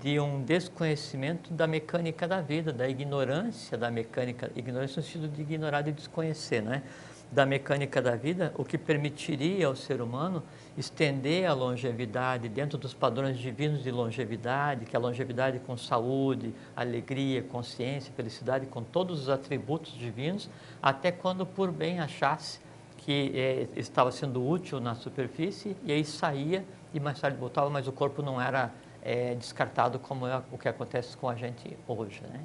de 0.02 0.20
um 0.20 0.44
desconhecimento 0.44 1.54
da 1.54 1.66
mecânica 1.66 2.28
da 2.28 2.42
vida, 2.42 2.74
da 2.74 2.90
ignorância 2.90 3.78
da 3.78 3.90
mecânica, 3.90 4.52
ignorância 4.54 5.00
no 5.00 5.08
sentido 5.08 5.30
de 5.30 5.44
ignorar 5.44 5.88
e 5.88 5.94
desconhecer, 5.94 6.62
né? 6.62 6.84
Da 7.32 7.46
mecânica 7.46 8.02
da 8.02 8.14
vida, 8.14 8.54
o 8.58 8.66
que 8.66 8.78
permitiria 8.78 9.68
ao 9.68 9.76
ser 9.76 10.02
humano 10.02 10.44
estender 10.78 11.46
a 11.46 11.54
longevidade 11.54 12.50
dentro 12.50 12.78
dos 12.78 12.94
padrões 12.94 13.38
divinos 13.38 13.84
de 13.84 13.90
longevidade, 13.90 14.86
que 14.86 14.96
é 14.96 15.00
a 15.00 15.02
longevidade 15.02 15.60
com 15.60 15.78
saúde, 15.78 16.54
alegria, 16.76 17.42
consciência, 17.42 18.12
felicidade, 18.18 18.66
com 18.66 18.84
todos 18.84 19.22
os 19.22 19.30
atributos 19.30 19.94
divinos, 19.94 20.50
até 20.84 21.10
quando 21.10 21.46
por 21.46 21.72
bem 21.72 22.02
achasse 22.02 22.60
que 22.98 23.32
eh, 23.34 23.68
estava 23.78 24.12
sendo 24.12 24.46
útil 24.46 24.82
na 24.82 24.94
superfície 24.94 25.76
e 25.84 25.92
aí 25.92 26.04
saía 26.04 26.66
e 26.94 27.00
mais 27.00 27.20
tarde 27.20 27.38
voltava, 27.38 27.70
mas 27.70 27.88
o 27.88 27.92
corpo 27.92 28.22
não 28.22 28.42
era 28.42 28.72
eh, 29.02 29.36
descartado 29.36 30.00
como 30.00 30.28
é 30.28 30.42
o 30.52 30.58
que 30.58 30.68
acontece 30.68 31.16
com 31.16 31.30
a 31.30 31.36
gente 31.36 31.78
hoje, 31.88 32.22
né? 32.30 32.42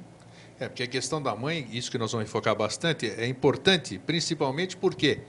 É, 0.59 0.67
porque 0.67 0.83
a 0.83 0.87
questão 0.87 1.21
da 1.21 1.35
mãe, 1.35 1.67
isso 1.71 1.91
que 1.91 1.97
nós 1.97 2.11
vamos 2.11 2.27
enfocar 2.27 2.55
bastante, 2.55 3.07
é 3.07 3.27
importante, 3.27 3.99
principalmente 3.99 4.75
porque 4.75 5.19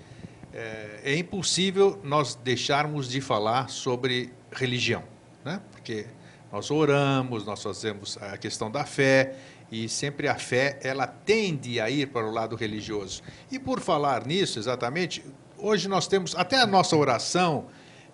é, 0.52 1.00
é 1.04 1.16
impossível 1.16 2.00
nós 2.02 2.34
deixarmos 2.34 3.08
de 3.08 3.20
falar 3.20 3.68
sobre 3.68 4.32
religião, 4.50 5.04
né? 5.44 5.60
Porque 5.70 6.06
nós 6.50 6.70
oramos, 6.70 7.44
nós 7.44 7.62
fazemos 7.62 8.16
a 8.22 8.38
questão 8.38 8.70
da 8.70 8.84
fé 8.84 9.36
e 9.70 9.86
sempre 9.86 10.28
a 10.28 10.34
fé 10.34 10.78
ela 10.82 11.06
tende 11.06 11.78
a 11.78 11.90
ir 11.90 12.08
para 12.08 12.26
o 12.26 12.30
lado 12.30 12.56
religioso. 12.56 13.22
E 13.50 13.58
por 13.58 13.80
falar 13.80 14.26
nisso, 14.26 14.58
exatamente, 14.58 15.22
hoje 15.58 15.88
nós 15.88 16.06
temos 16.06 16.34
até 16.34 16.56
a 16.56 16.66
nossa 16.66 16.96
oração 16.96 17.66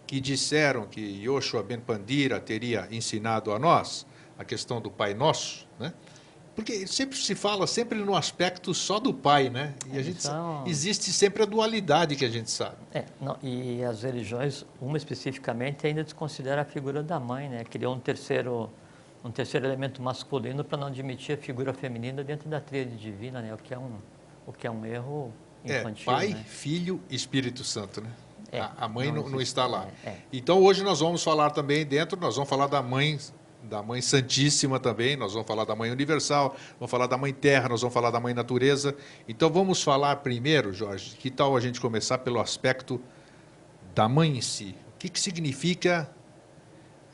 que 0.05 0.19
disseram 0.21 0.85
que 0.85 1.01
Yoshua 1.01 1.63
Ben 1.63 1.79
Pandira 1.79 2.41
teria 2.41 2.89
ensinado 2.91 3.53
a 3.53 3.59
nós, 3.59 4.05
a 4.37 4.45
questão 4.45 4.81
do 4.81 4.91
Pai 4.91 5.15
Nosso, 5.15 5.67
né? 5.79 5.95
Porque 6.55 6.87
sempre 6.87 7.17
se 7.19 7.35
fala 7.35 7.67
sempre 7.67 7.99
no 7.99 8.15
aspecto 8.15 8.73
só 8.73 9.01
do 9.01 9.13
pai, 9.13 9.51
né? 9.51 9.75
E 9.93 9.99
a 9.99 10.03
gente 10.03 10.25
Então- 10.25 10.63
existe 10.67 11.13
sempre 11.13 11.43
a 11.43 11.47
dualidade 11.47 12.15
que 12.15 12.25
a 12.25 12.29
gente 12.29 12.51
sabe. 12.51 12.77
É, 12.93 13.05
não, 13.21 13.37
e 13.43 13.83
as 13.83 14.03
religiões, 14.05 14.65
uma 14.81 14.97
especificamente, 14.97 15.87
ainda 15.87 16.05
desconsidera 16.05 16.63
a 16.63 16.65
figura 16.65 17.03
da 17.03 17.19
mãe, 17.19 17.49
né? 17.49 17.65
Criou 17.65 17.95
um 17.95 17.99
terceiro, 17.99 18.71
um 19.25 19.31
terceiro 19.33 19.67
elemento 19.67 20.01
masculino 20.01 20.63
para 20.63 20.79
não 20.79 20.87
admitir 20.87 21.35
a 21.35 21.39
figura 21.39 21.73
feminina 21.75 22.23
dentro 22.23 22.49
da 22.49 22.61
tríade 22.61 22.97
divina, 22.97 23.43
né? 23.43 23.53
O 23.53 23.57
que 23.59 23.75
é 23.75 23.79
um, 23.79 23.99
o 24.47 24.53
que 24.53 24.67
é 24.67 24.71
um 24.71 24.87
erro 24.87 25.33
É, 25.65 25.81
infantil, 25.81 26.05
pai, 26.07 26.29
né? 26.29 26.45
filho 26.47 27.01
Espírito 27.11 27.65
Santo, 27.65 28.01
né? 28.01 28.11
É, 28.53 28.61
a, 28.61 28.73
a 28.83 28.89
mãe 28.89 29.11
não 29.11 29.23
não, 29.25 29.31
não 29.31 29.41
está 29.41 29.67
lá. 29.67 29.89
é, 30.05 30.11
é. 30.11 30.19
Então 30.33 30.63
hoje 30.63 30.85
nós 30.85 31.01
vamos 31.01 31.25
falar 31.25 31.51
também 31.51 31.85
dentro, 31.85 32.17
nós 32.21 32.37
vamos 32.37 32.49
falar 32.49 32.69
da 32.69 32.81
mãe, 32.81 33.19
da 33.65 33.83
mãe 33.83 34.01
Santíssima 34.01 34.79
também, 34.79 35.17
nós 35.17 35.33
vamos 35.33 35.47
falar 35.49 35.65
da 35.65 35.75
mãe 35.75 35.91
universal, 35.91 36.57
vamos 36.79 36.91
falar 36.91 37.07
da 37.07 37.17
mãe 37.17 37.33
terra, 37.33 37.69
nós 37.69 37.81
vamos 37.81 37.95
falar 37.95 38.11
da 38.11 38.21
mãe 38.21 38.35
natureza. 38.35 38.95
Então 39.29 39.51
vamos 39.51 39.83
falar 39.83 40.17
primeiro, 40.17 40.73
Jorge, 40.73 41.17
que 41.17 41.31
tal 41.31 41.57
a 41.57 41.61
gente 41.61 41.81
começar 41.81 42.19
pelo 42.19 42.41
aspecto 42.41 43.01
da 43.95 44.09
mãe 44.09 44.37
em 44.37 44.41
si? 44.41 44.75
O 44.95 44.99
que, 44.99 45.09
que 45.09 45.21
significa 45.21 46.11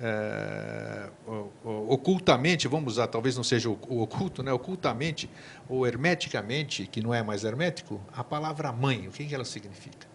é, 0.00 1.10
ocultamente, 1.64 2.66
vamos 2.66 2.94
usar, 2.94 3.06
talvez 3.06 3.36
não 3.36 3.44
seja 3.44 3.68
o, 3.68 4.02
oculto, 4.02 4.42
né? 4.42 4.52
ocultamente 4.52 5.30
ou 5.68 5.86
hermeticamente, 5.86 6.86
que 6.86 7.02
não 7.02 7.12
é 7.12 7.22
mais 7.22 7.44
hermético, 7.44 8.00
a 8.12 8.24
palavra 8.24 8.72
mãe, 8.72 9.06
o 9.06 9.10
que, 9.10 9.26
que 9.26 9.34
ela 9.34 9.44
significa? 9.44 10.08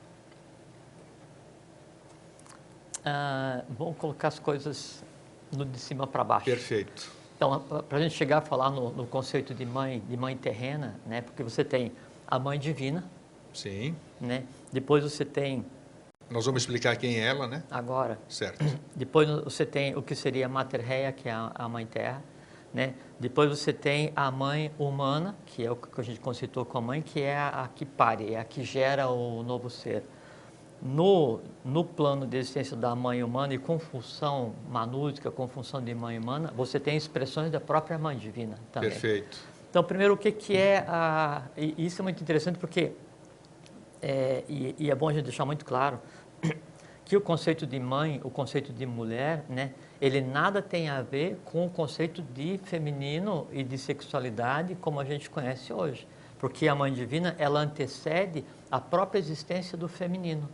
Ah, 3.05 3.63
colocar 3.99 4.29
as 4.29 4.39
coisas 4.39 5.03
no 5.51 5.65
de 5.65 5.79
cima 5.79 6.05
para 6.07 6.23
baixo. 6.23 6.45
Perfeito. 6.45 7.11
Então, 7.35 7.59
para 7.89 7.97
a 7.97 8.01
gente 8.01 8.15
chegar 8.15 8.37
a 8.37 8.41
falar 8.41 8.69
no, 8.69 8.91
no 8.91 9.05
conceito 9.05 9.53
de 9.53 9.65
mãe, 9.65 10.01
de 10.07 10.15
mãe 10.15 10.37
terrena, 10.37 10.99
né? 11.05 11.21
Porque 11.21 11.43
você 11.43 11.63
tem 11.63 11.91
a 12.27 12.39
mãe 12.39 12.57
divina, 12.57 13.03
Sim, 13.53 13.95
né? 14.19 14.43
Depois 14.71 15.03
você 15.03 15.23
tem 15.23 15.65
Nós 16.29 16.45
vamos 16.45 16.63
explicar 16.63 16.95
quem 16.97 17.19
é 17.19 17.27
ela, 17.27 17.47
né? 17.47 17.63
Agora. 17.69 18.17
Certo. 18.27 18.63
Depois 18.95 19.29
você 19.29 19.65
tem 19.65 19.95
o 19.95 20.01
que 20.01 20.15
seria 20.15 20.45
a 20.45 20.49
Mater 20.49 20.81
Rhea, 20.81 21.11
que 21.11 21.29
é 21.29 21.31
a, 21.31 21.51
a 21.53 21.69
Mãe 21.69 21.85
Terra. 21.85 22.21
Né? 22.73 22.93
Depois 23.17 23.49
você 23.49 23.71
tem 23.71 24.11
a 24.17 24.29
mãe 24.29 24.69
humana, 24.77 25.33
que 25.45 25.65
é 25.65 25.71
o 25.71 25.77
que 25.77 26.01
a 26.01 26.03
gente 26.03 26.19
conceitou 26.19 26.65
como 26.65 26.87
mãe, 26.87 27.01
que 27.01 27.21
é 27.21 27.37
a, 27.37 27.63
a 27.63 27.67
que 27.69 27.85
pare, 27.85 28.33
é 28.33 28.39
a 28.39 28.43
que 28.43 28.65
gera 28.65 29.07
o 29.07 29.41
novo 29.43 29.69
ser. 29.69 30.03
No, 30.85 31.41
no 31.63 31.83
plano 31.83 32.27
de 32.27 32.37
existência 32.37 32.77
da 32.77 32.93
mãe 32.93 33.23
humana 33.23 33.55
e 33.55 33.57
com 33.57 33.79
função 33.79 34.53
manúsica, 34.69 35.31
com 35.31 35.47
função 35.47 35.81
de 35.81 35.95
mãe 35.95 36.19
humana, 36.19 36.53
você 36.55 36.79
tem 36.79 36.95
expressões 36.95 37.49
da 37.49 37.59
própria 37.59 37.97
mãe 37.97 38.15
divina 38.15 38.59
também. 38.71 38.91
Perfeito. 38.91 39.35
Então, 39.67 39.83
primeiro, 39.83 40.13
o 40.13 40.17
que, 40.17 40.31
que 40.31 40.55
é 40.55 40.85
a. 40.87 41.41
E 41.57 41.73
isso 41.83 42.01
é 42.01 42.03
muito 42.03 42.21
interessante 42.21 42.59
porque. 42.59 42.91
É, 43.99 44.43
e, 44.47 44.75
e 44.77 44.91
é 44.91 44.93
bom 44.93 45.09
a 45.09 45.13
gente 45.13 45.23
deixar 45.23 45.43
muito 45.43 45.65
claro 45.65 45.99
que 47.03 47.17
o 47.17 47.21
conceito 47.21 47.65
de 47.65 47.79
mãe, 47.79 48.21
o 48.23 48.29
conceito 48.29 48.71
de 48.71 48.85
mulher, 48.85 49.43
né, 49.49 49.73
ele 49.99 50.21
nada 50.21 50.61
tem 50.61 50.87
a 50.87 51.01
ver 51.01 51.39
com 51.45 51.65
o 51.65 51.69
conceito 51.69 52.21
de 52.21 52.59
feminino 52.63 53.47
e 53.51 53.63
de 53.63 53.77
sexualidade 53.79 54.75
como 54.75 54.99
a 54.99 55.03
gente 55.03 55.31
conhece 55.31 55.73
hoje. 55.73 56.07
Porque 56.37 56.67
a 56.67 56.75
mãe 56.75 56.93
divina, 56.93 57.35
ela 57.39 57.59
antecede 57.59 58.45
a 58.69 58.79
própria 58.79 59.17
existência 59.17 59.75
do 59.75 59.87
feminino. 59.87 60.47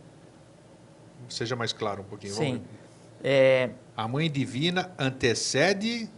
Seja 1.28 1.56
mais 1.56 1.72
claro 1.72 2.02
um 2.02 2.04
pouquinho. 2.04 2.34
Sim. 2.34 2.62
É, 3.22 3.70
a 3.96 4.08
mãe 4.08 4.30
divina 4.30 4.92
antecede 4.98 6.08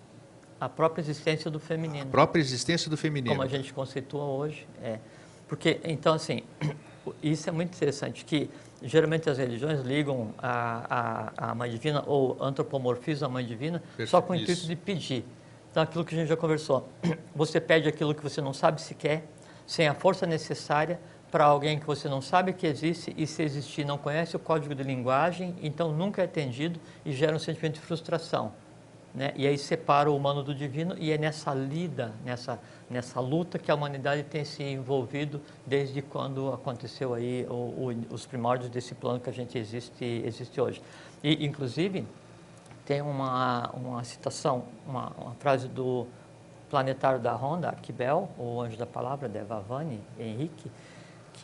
a 0.61 0.69
própria 0.69 1.03
existência 1.03 1.51
do 1.51 1.61
feminino. 1.61 2.05
A 2.05 2.11
própria 2.11 2.41
existência 2.41 2.89
do 2.89 2.97
feminino. 2.97 3.35
Como 3.35 3.43
a 3.43 3.49
gente 3.49 3.73
conceitua 3.75 4.25
hoje. 4.25 4.67
É. 4.83 4.99
Porque, 5.47 5.79
então, 5.85 6.15
assim, 6.15 6.43
isso 7.23 7.49
é 7.49 7.53
muito 7.53 7.75
interessante, 7.75 8.25
que 8.25 8.49
geralmente 8.83 9.29
as 9.29 9.37
religiões 9.37 9.81
ligam 9.81 10.33
a, 10.39 11.33
a, 11.39 11.51
a 11.51 11.55
mãe 11.55 11.71
divina 11.71 12.03
ou 12.07 12.43
antropomorfizam 12.43 13.29
a 13.29 13.33
mãe 13.33 13.45
divina 13.45 13.81
Perfeito. 13.81 14.09
só 14.09 14.23
com 14.23 14.33
o 14.33 14.37
intuito 14.37 14.67
de 14.67 14.75
pedir. 14.75 15.25
Então, 15.71 15.83
aquilo 15.83 16.05
que 16.05 16.15
a 16.15 16.19
gente 16.19 16.29
já 16.29 16.37
conversou. 16.37 16.89
Você 17.37 17.61
pede 17.61 17.89
aquilo 17.89 18.15
que 18.15 18.23
você 18.23 18.41
não 18.41 18.55
sabe 18.55 18.81
se 18.81 18.95
quer, 18.95 19.27
sem 19.67 19.87
a 19.89 19.93
força 19.93 20.25
necessária, 20.25 21.01
para 21.35 21.47
alguém 21.47 21.81
que 21.81 21.85
você 21.85 22.09
não 22.09 22.21
sabe 22.21 22.53
que 22.53 22.65
existe 22.65 23.13
e 23.17 23.27
se 23.27 23.43
existir 23.43 23.85
não 23.85 23.99
conhece 23.99 24.37
o 24.37 24.39
código 24.39 24.73
de 24.73 24.85
linguagem, 24.85 25.53
então 25.61 25.93
nunca 25.93 26.23
é 26.23 26.27
atendido 26.27 26.79
e 27.05 27.11
gera 27.11 27.35
um 27.35 27.41
sentimento 27.41 27.75
de 27.75 27.81
frustração. 27.81 28.53
Né? 29.13 29.33
E 29.35 29.45
aí 29.45 29.59
separa 29.59 30.09
o 30.09 30.17
humano 30.17 30.45
do 30.45 30.55
divino 30.55 30.95
e 30.97 31.11
é 31.11 31.19
nessa 31.19 31.53
lida, 31.53 32.15
nessa, 32.25 32.61
nessa 32.89 33.19
luta 33.19 33.59
que 33.59 33.69
a 33.69 33.75
humanidade 33.75 34.23
tem 34.23 34.45
se 34.45 34.63
envolvido 34.63 35.41
desde 35.67 36.01
quando 36.03 36.53
aconteceu 36.53 37.15
aí 37.15 37.45
o, 37.51 37.53
o, 37.53 38.15
os 38.15 38.25
primórdios 38.25 38.71
desse 38.71 38.95
plano 38.95 39.19
que 39.19 39.29
a 39.29 39.33
gente 39.33 39.59
existe, 39.59 40.05
existe 40.25 40.61
hoje. 40.61 40.81
E, 41.21 41.45
inclusive, 41.45 42.07
tem 42.87 43.03
uma, 43.03 43.71
uma 43.71 44.05
citação, 44.05 44.67
uma, 44.87 45.09
uma 45.19 45.35
frase 45.41 45.67
do 45.67 46.07
planetário 46.71 47.19
da 47.19 47.35
Honda, 47.35 47.71
Akibel, 47.71 48.29
o 48.39 48.61
anjo 48.61 48.77
da 48.77 48.87
palavra, 48.87 49.29
Devavani, 49.29 50.01
Henrique, 50.17 50.71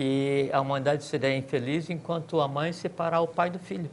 que 0.00 0.48
a 0.50 0.62
humanidade 0.62 1.04
seria 1.04 1.36
infeliz 1.36 1.90
enquanto 1.90 2.40
a 2.40 2.48
mãe 2.48 2.72
separar 2.72 3.20
o 3.20 3.28
pai 3.28 3.50
do 3.50 3.58
filho. 3.58 3.90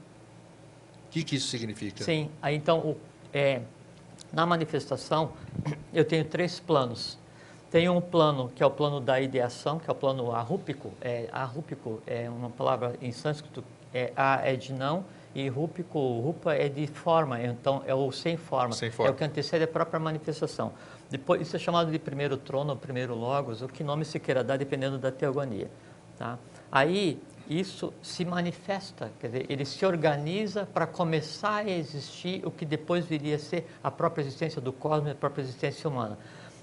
O 1.05 1.09
que, 1.09 1.21
que 1.21 1.35
isso 1.35 1.49
significa? 1.49 2.01
Sim, 2.01 2.29
aí 2.41 2.55
então, 2.55 2.79
o, 2.79 2.97
é, 3.33 3.59
na 4.31 4.45
manifestação, 4.45 5.33
eu 5.93 6.05
tenho 6.05 6.23
três 6.23 6.61
planos. 6.61 7.19
Tem 7.69 7.89
um 7.89 7.99
plano 7.99 8.49
que 8.55 8.63
é 8.63 8.65
o 8.65 8.71
plano 8.71 9.01
da 9.01 9.19
ideação, 9.19 9.79
que 9.79 9.89
é 9.89 9.91
o 9.91 9.95
plano 9.95 10.31
arrúpico. 10.31 10.93
É, 11.01 11.27
arrúpico 11.29 12.01
é 12.07 12.29
uma 12.29 12.49
palavra 12.49 12.95
em 13.01 13.11
sânscrito, 13.11 13.61
é, 13.93 14.13
a 14.15 14.39
é 14.47 14.55
de 14.55 14.71
não, 14.71 15.03
e 15.35 15.49
rúpico, 15.49 15.99
rupa 16.21 16.55
é 16.55 16.69
de 16.69 16.87
forma, 16.87 17.43
então 17.43 17.83
é 17.85 17.93
o 17.93 18.09
sem 18.13 18.37
forma. 18.37 18.73
Sem 18.73 18.89
forma. 18.91 19.11
É 19.11 19.13
o 19.13 19.15
que 19.15 19.25
antecede 19.25 19.65
a 19.65 19.67
própria 19.67 19.99
manifestação. 19.99 20.71
Depois, 21.09 21.41
isso 21.41 21.57
é 21.57 21.59
chamado 21.59 21.91
de 21.91 21.99
primeiro 21.99 22.37
trono, 22.37 22.77
primeiro 22.77 23.13
logos, 23.13 23.61
o 23.61 23.67
que 23.67 23.83
nome 23.83 24.05
se 24.05 24.19
queira 24.21 24.41
dar, 24.41 24.57
dependendo 24.57 24.97
da 24.97 25.11
teogonia. 25.11 25.69
Tá? 26.17 26.37
Aí, 26.71 27.21
isso 27.49 27.93
se 28.01 28.25
manifesta, 28.25 29.11
quer 29.19 29.27
dizer, 29.27 29.45
ele 29.49 29.63
se 29.63 29.85
organiza 29.85 30.65
para 30.65 30.85
começar 30.85 31.65
a 31.65 31.69
existir 31.69 32.45
o 32.45 32.51
que 32.51 32.65
depois 32.65 33.05
viria 33.05 33.37
a 33.37 33.39
ser 33.39 33.69
a 33.81 33.89
própria 33.89 34.21
existência 34.21 34.59
do 34.59 34.73
cosmos 34.73 35.11
a 35.11 35.15
própria 35.15 35.41
existência 35.41 35.89
humana. 35.89 36.17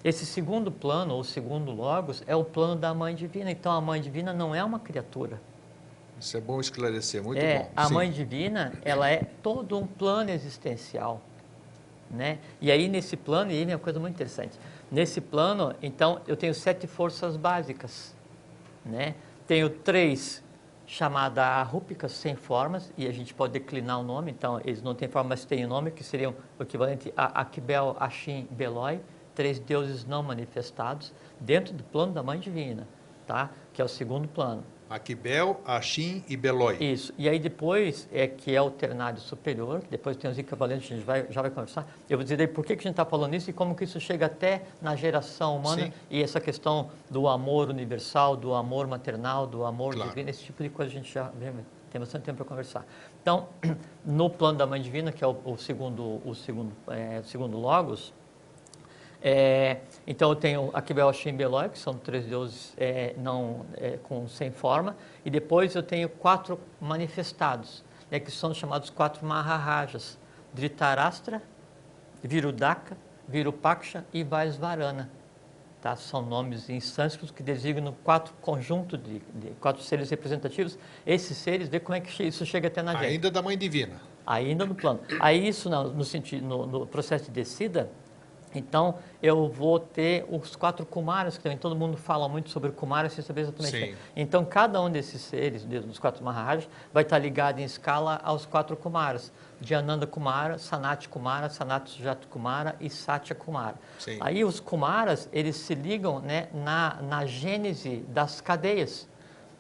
Esse 0.05 0.27
segundo 0.27 0.71
plano, 0.71 1.15
ou 1.15 1.25
segundo 1.25 1.71
logos, 1.71 2.23
é 2.27 2.37
o 2.37 2.45
plano 2.45 2.77
da 2.77 2.93
Mãe 2.93 3.15
Divina. 3.15 3.51
Então, 3.51 3.73
a 3.73 3.81
Mãe 3.81 4.03
Divina 4.03 4.35
não 4.35 4.55
é 4.55 4.63
uma 4.63 4.79
criatura. 4.79 5.41
Isso 6.21 6.37
é 6.37 6.41
bom 6.41 6.61
esclarecer, 6.61 7.23
muito 7.23 7.39
é, 7.43 7.61
bom. 7.61 7.71
A 7.75 7.87
Sim. 7.87 7.95
Mãe 7.95 8.11
Divina, 8.11 8.75
ela 8.85 9.09
é 9.09 9.25
todo 9.43 9.79
um 9.79 9.87
plano 9.87 10.31
existencial. 10.31 11.23
Né? 12.11 12.39
E 12.61 12.71
aí, 12.71 12.87
nesse 12.87 13.17
plano, 13.17 13.51
e 13.51 13.55
aí 13.55 13.65
vem 13.65 13.75
uma 13.75 13.81
coisa 13.81 13.99
muito 13.99 14.15
interessante. 14.15 14.59
Nesse 14.93 15.23
plano, 15.23 15.75
então, 15.83 16.21
eu 16.29 16.37
tenho 16.37 16.53
sete 16.53 16.87
forças 16.87 17.35
básicas. 17.39 18.15
Né? 18.85 19.15
Tenho 19.47 19.69
três 19.69 20.43
chamadas 20.87 21.45
arrúpicas 21.45 22.13
sem 22.13 22.35
formas, 22.35 22.93
e 22.97 23.07
a 23.07 23.13
gente 23.13 23.35
pode 23.35 23.53
declinar 23.53 24.01
o 24.01 24.03
nome, 24.03 24.31
então 24.31 24.61
eles 24.65 24.83
não 24.83 24.95
têm 24.95 25.09
forma, 25.09 25.31
mas 25.31 25.45
têm 25.45 25.65
o 25.65 25.69
nome, 25.69 25.91
que 25.91 26.03
seriam 26.03 26.35
o 26.59 26.63
equivalente 26.63 27.13
a 27.17 27.41
Akbel, 27.41 27.97
Ashim, 27.99 28.47
Beloi, 28.51 29.01
três 29.35 29.59
deuses 29.59 30.05
não 30.05 30.23
manifestados, 30.23 31.13
dentro 31.41 31.75
do 31.75 31.85
plano 31.85 32.13
da 32.13 32.23
Mãe 32.23 32.39
Divina, 32.39 32.89
tá? 33.27 33.51
que 33.73 33.83
é 33.83 33.85
o 33.85 33.89
segundo 33.89 34.29
plano. 34.29 34.65
Aquibel, 34.89 35.61
Achim 35.65 36.23
e 36.29 36.37
Beloi. 36.37 36.77
Isso. 36.79 37.13
E 37.17 37.29
aí 37.29 37.39
depois 37.39 38.09
é 38.13 38.27
que 38.27 38.55
é 38.55 38.61
o 38.61 38.71
ternário 38.71 39.19
superior, 39.21 39.83
depois 39.91 40.17
tem 40.17 40.31
os 40.31 40.39
equivalentes, 40.39 40.91
a 40.91 40.95
gente 40.95 41.05
vai, 41.05 41.27
já 41.31 41.41
vai 41.41 41.51
conversar. 41.51 41.87
Eu 42.09 42.19
vou 42.19 42.23
dizer 42.23 42.41
aí 42.41 42.47
por 42.47 42.65
que, 42.65 42.77
que 42.77 42.81
a 42.81 42.85
gente 42.85 42.93
está 42.93 43.05
falando 43.05 43.35
isso 43.35 43.51
e 43.51 43.53
como 43.53 43.75
que 43.75 43.85
isso 43.85 43.99
chega 43.99 44.27
até 44.27 44.63
na 44.81 44.95
geração 44.95 45.57
humana 45.57 45.87
Sim. 45.87 45.93
e 46.11 46.23
essa 46.23 46.41
questão 46.41 46.91
do 47.11 47.27
amor 47.27 47.71
universal, 47.71 48.37
do 48.37 48.55
amor 48.55 48.87
maternal, 48.87 49.47
do 49.47 49.65
amor 49.65 49.95
claro. 49.95 50.11
divino, 50.11 50.31
esse 50.31 50.45
tipo 50.45 50.63
de 50.63 50.69
coisa 50.69 50.91
a 50.91 50.95
gente 50.95 51.13
já 51.13 51.31
tem 51.91 52.01
bastante 52.01 52.25
tempo 52.25 52.39
para 52.39 52.47
conversar. 52.47 52.87
Então, 53.23 53.49
no 54.05 54.29
plano 54.29 54.59
da 54.59 54.67
Mãe 54.67 54.81
Divina, 54.81 55.13
que 55.13 55.25
é 55.25 55.27
o, 55.27 55.37
o 55.45 55.57
segundo, 55.57 56.21
o 56.25 56.35
segundo, 56.35 56.73
é, 56.89 57.21
o 57.21 57.25
segundo 57.25 57.57
Logos, 57.57 58.13
é, 59.23 59.79
então 60.07 60.31
eu 60.31 60.37
tenho 60.37 60.71
Akibel, 60.75 61.09
Ashim 61.09 61.31
e 61.31 61.33
Beloi, 61.33 61.69
que 61.69 61.79
são 61.79 61.95
três 61.95 62.27
deuses 62.27 62.75
é, 62.77 63.15
não, 63.17 63.65
é, 63.77 63.99
com, 64.03 64.29
sem 64.29 64.51
forma, 64.51 64.97
e 65.25 65.31
depois 65.31 65.75
eu 65.75 65.83
tenho 65.83 66.09
quatro 66.09 66.61
manifestados, 66.81 67.83
né, 68.11 68.21
que 68.21 68.31
são 68.31 68.53
chamados 68.53 68.91
quatro 68.91 69.25
Maharajas, 69.27 70.19
Dhritarashtra, 70.53 71.43
Virudaka, 72.23 72.97
Virupaksha 73.29 74.05
e 74.13 74.23
Vaisvarana. 74.23 75.11
Tá? 75.81 75.97
São 75.97 76.23
nomes 76.23 76.71
em 76.71 76.81
sânscrito 76.81 77.35
que 77.35 77.43
designam 77.43 77.95
quatro 78.03 78.33
conjuntos 78.41 78.99
de, 79.03 79.21
de, 79.35 79.51
quatro 79.61 79.83
seres 79.83 80.09
representativos. 80.09 80.79
Esses 81.07 81.37
seres, 81.37 81.69
vê 81.69 81.79
como 81.79 81.95
é 81.95 82.01
que 82.01 82.23
isso 82.23 82.47
chega 82.47 82.69
até 82.69 82.83
na 82.83 82.93
gente. 82.93 83.05
Ainda 83.05 83.31
da 83.31 83.43
Mãe 83.43 83.57
Divina. 83.59 84.01
Ainda 84.27 84.65
no 84.65 84.75
plano. 84.75 85.01
Aí 85.21 85.47
isso 85.47 85.69
no, 85.69 85.93
no, 85.93 86.05
sentido, 86.05 86.47
no, 86.47 86.67
no 86.67 86.87
processo 86.87 87.27
de 87.27 87.33
descida, 87.33 87.91
então, 88.55 88.99
eu 89.23 89.49
vou 89.49 89.81
ter 89.81 90.25
os 90.31 90.55
quatro 90.55 90.87
Kumaras, 90.87 91.37
que 91.37 91.43
também 91.43 91.59
todo 91.59 91.75
mundo 91.75 91.97
fala 91.97 92.29
muito 92.29 92.51
sobre 92.51 92.71
Kumaras, 92.71 93.13
sem 93.13 93.25
saber 93.25 93.43
exatamente. 93.43 93.93
Sim. 93.93 93.95
Então, 94.15 94.45
cada 94.45 94.81
um 94.81 94.91
desses 94.91 95.21
seres, 95.23 95.65
dos 95.65 95.99
quatro 95.99 96.25
Maharajas, 96.25 96.69
vai 96.93 97.03
estar 97.03 97.19
ligado 97.19 97.59
em 97.59 97.65
escala 97.65 98.21
aos 98.23 98.47
quatro 98.47 98.77
Kumaras. 98.77 99.33
Ananda 99.73 100.07
Kumara, 100.07 100.59
Sanat 100.59 101.09
Kumara, 101.09 101.49
Sanat 101.49 101.89
Sujata 101.89 102.27
Kumara 102.29 102.77
e 102.81 102.91
Satya 102.91 103.35
Kumara. 103.35 103.77
Sim. 103.99 104.19
Aí 104.21 104.45
os 104.45 104.61
Kumaras, 104.61 105.29
eles 105.33 105.57
se 105.57 105.75
ligam 105.75 106.21
né, 106.21 106.49
na, 106.53 106.99
na 107.01 107.25
gênese 107.25 108.05
das 108.09 108.43
cadeias. 108.43 109.09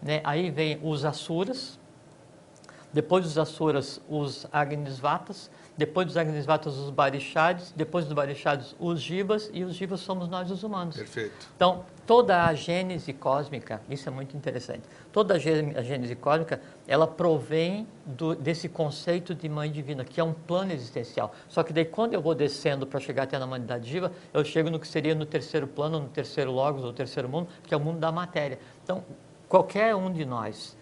Né? 0.02 0.20
Aí 0.24 0.50
vem 0.50 0.78
os 0.82 1.04
Asuras, 1.04 1.78
depois 2.92 3.24
dos 3.24 3.38
Asuras, 3.38 4.00
os 4.08 4.46
Agnisvatas, 4.52 5.50
depois 5.76 6.06
dos 6.06 6.16
Agnisvatas, 6.16 6.76
os 6.76 6.90
Barixades, 6.90 7.72
depois 7.76 8.04
dos 8.04 8.14
Barixades, 8.14 8.74
os 8.78 9.00
Jivas, 9.00 9.50
e 9.52 9.64
os 9.64 9.74
Jivas 9.74 10.00
somos 10.00 10.28
nós, 10.28 10.50
os 10.50 10.62
humanos. 10.62 10.96
Perfeito. 10.96 11.48
Então, 11.56 11.84
toda 12.06 12.44
a 12.44 12.54
gênese 12.54 13.12
cósmica, 13.12 13.80
isso 13.90 14.08
é 14.08 14.12
muito 14.12 14.36
interessante, 14.36 14.82
toda 15.12 15.34
a 15.34 15.38
gênese 15.38 16.14
cósmica, 16.14 16.60
ela 16.86 17.06
provém 17.06 17.86
do, 18.06 18.34
desse 18.34 18.68
conceito 18.68 19.34
de 19.34 19.48
mãe 19.48 19.70
divina, 19.70 20.04
que 20.04 20.20
é 20.20 20.24
um 20.24 20.32
plano 20.32 20.72
existencial. 20.72 21.34
Só 21.48 21.62
que 21.62 21.72
daí, 21.72 21.84
quando 21.84 22.14
eu 22.14 22.22
vou 22.22 22.34
descendo 22.34 22.86
para 22.86 23.00
chegar 23.00 23.24
até 23.24 23.38
na 23.38 23.44
humanidade 23.44 23.90
viva, 23.90 24.12
eu 24.32 24.44
chego 24.44 24.70
no 24.70 24.78
que 24.78 24.86
seria 24.86 25.14
no 25.14 25.26
terceiro 25.26 25.66
plano, 25.66 26.00
no 26.00 26.08
terceiro 26.08 26.52
logos, 26.52 26.84
ou 26.84 26.92
terceiro 26.92 27.28
mundo, 27.28 27.48
que 27.64 27.74
é 27.74 27.76
o 27.76 27.80
mundo 27.80 27.98
da 27.98 28.12
matéria. 28.12 28.58
Então, 28.82 29.02
qualquer 29.48 29.94
um 29.96 30.12
de 30.12 30.24
nós 30.24 30.76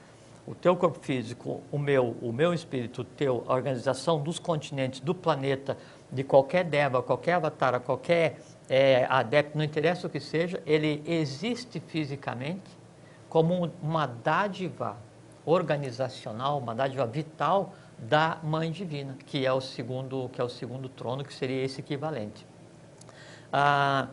o 0.46 0.54
teu 0.54 0.76
corpo 0.76 0.98
físico, 1.00 1.60
o 1.70 1.78
meu, 1.78 2.16
o 2.20 2.32
meu 2.32 2.52
espírito, 2.52 3.02
o 3.02 3.04
teu, 3.04 3.44
a 3.46 3.54
organização 3.54 4.20
dos 4.20 4.38
continentes, 4.38 5.00
do 5.00 5.14
planeta, 5.14 5.76
de 6.10 6.24
qualquer 6.24 6.64
deva, 6.64 7.02
qualquer 7.02 7.34
avatar, 7.34 7.80
qualquer 7.80 8.40
é, 8.68 9.06
adepto, 9.08 9.56
não 9.56 9.64
interessa 9.64 10.06
o 10.06 10.10
que 10.10 10.18
seja, 10.18 10.60
ele 10.66 11.02
existe 11.06 11.80
fisicamente 11.80 12.70
como 13.28 13.70
uma 13.80 14.06
dádiva 14.06 14.96
organizacional, 15.46 16.58
uma 16.58 16.74
dádiva 16.74 17.06
vital 17.06 17.72
da 17.96 18.38
Mãe 18.42 18.70
Divina, 18.70 19.16
que 19.26 19.46
é 19.46 19.52
o 19.52 19.60
segundo, 19.60 20.28
que 20.32 20.40
é 20.40 20.44
o 20.44 20.48
segundo 20.48 20.88
trono, 20.88 21.24
que 21.24 21.32
seria 21.32 21.64
esse 21.64 21.80
equivalente. 21.80 22.46
Ah, 23.52 24.08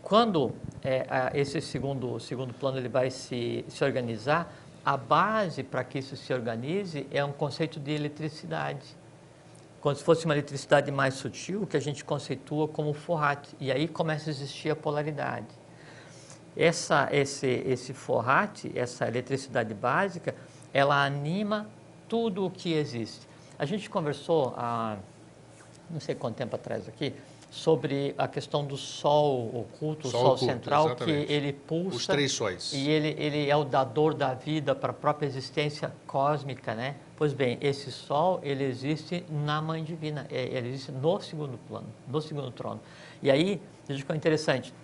quando 0.00 0.54
é, 0.84 1.32
esse 1.34 1.60
segundo, 1.60 2.20
segundo 2.20 2.54
plano 2.54 2.78
ele 2.78 2.88
vai 2.88 3.10
se, 3.10 3.64
se 3.68 3.82
organizar, 3.82 4.52
a 4.86 4.96
base 4.96 5.64
para 5.64 5.82
que 5.82 5.98
isso 5.98 6.16
se 6.16 6.32
organize 6.32 7.08
é 7.10 7.24
um 7.24 7.32
conceito 7.32 7.80
de 7.80 7.90
eletricidade. 7.90 8.86
Como 9.80 9.92
se 9.96 10.04
fosse 10.04 10.24
uma 10.26 10.34
eletricidade 10.34 10.92
mais 10.92 11.14
sutil, 11.14 11.66
que 11.66 11.76
a 11.76 11.80
gente 11.80 12.04
conceitua 12.04 12.68
como 12.68 12.92
forrate. 12.92 13.56
E 13.58 13.72
aí 13.72 13.88
começa 13.88 14.30
a 14.30 14.32
existir 14.32 14.70
a 14.70 14.76
polaridade. 14.76 15.48
Essa, 16.56 17.08
esse, 17.10 17.48
esse 17.48 17.92
forrate, 17.92 18.70
essa 18.78 19.08
eletricidade 19.08 19.74
básica, 19.74 20.36
ela 20.72 21.04
anima 21.04 21.66
tudo 22.08 22.46
o 22.46 22.50
que 22.50 22.72
existe. 22.72 23.26
A 23.58 23.64
gente 23.64 23.90
conversou 23.90 24.54
há 24.56 24.98
não 25.90 25.98
sei 25.98 26.14
quanto 26.14 26.36
tempo 26.36 26.54
atrás 26.54 26.88
aqui, 26.88 27.12
sobre 27.56 28.14
a 28.18 28.28
questão 28.28 28.64
do 28.64 28.76
Sol 28.76 29.48
oculto, 29.54 30.08
Sol 30.08 30.20
o 30.20 30.22
Sol 30.22 30.34
oculto, 30.34 30.44
central, 30.44 30.86
exatamente. 30.86 31.26
que 31.26 31.32
ele 31.32 31.52
pulsa. 31.54 31.96
Os 31.96 32.06
três 32.06 32.32
sóis. 32.32 32.72
E 32.74 32.88
ele, 32.88 33.16
ele 33.18 33.48
é 33.48 33.56
o 33.56 33.64
dador 33.64 34.12
da 34.12 34.34
vida 34.34 34.74
para 34.74 34.90
a 34.90 34.94
própria 34.94 35.26
existência 35.26 35.90
cósmica, 36.06 36.74
né? 36.74 36.96
Pois 37.16 37.32
bem, 37.32 37.56
esse 37.62 37.90
Sol, 37.90 38.40
ele 38.42 38.62
existe 38.62 39.24
na 39.30 39.62
Mãe 39.62 39.82
Divina, 39.82 40.26
é, 40.30 40.44
ele 40.44 40.68
existe 40.68 40.92
no 40.92 41.18
segundo 41.20 41.58
plano, 41.66 41.86
no 42.06 42.20
segundo 42.20 42.50
trono. 42.50 42.80
E 43.22 43.30
aí, 43.30 43.60
veja 43.88 44.04
que 44.04 44.12
é 44.12 44.16
interessante. 44.16 44.74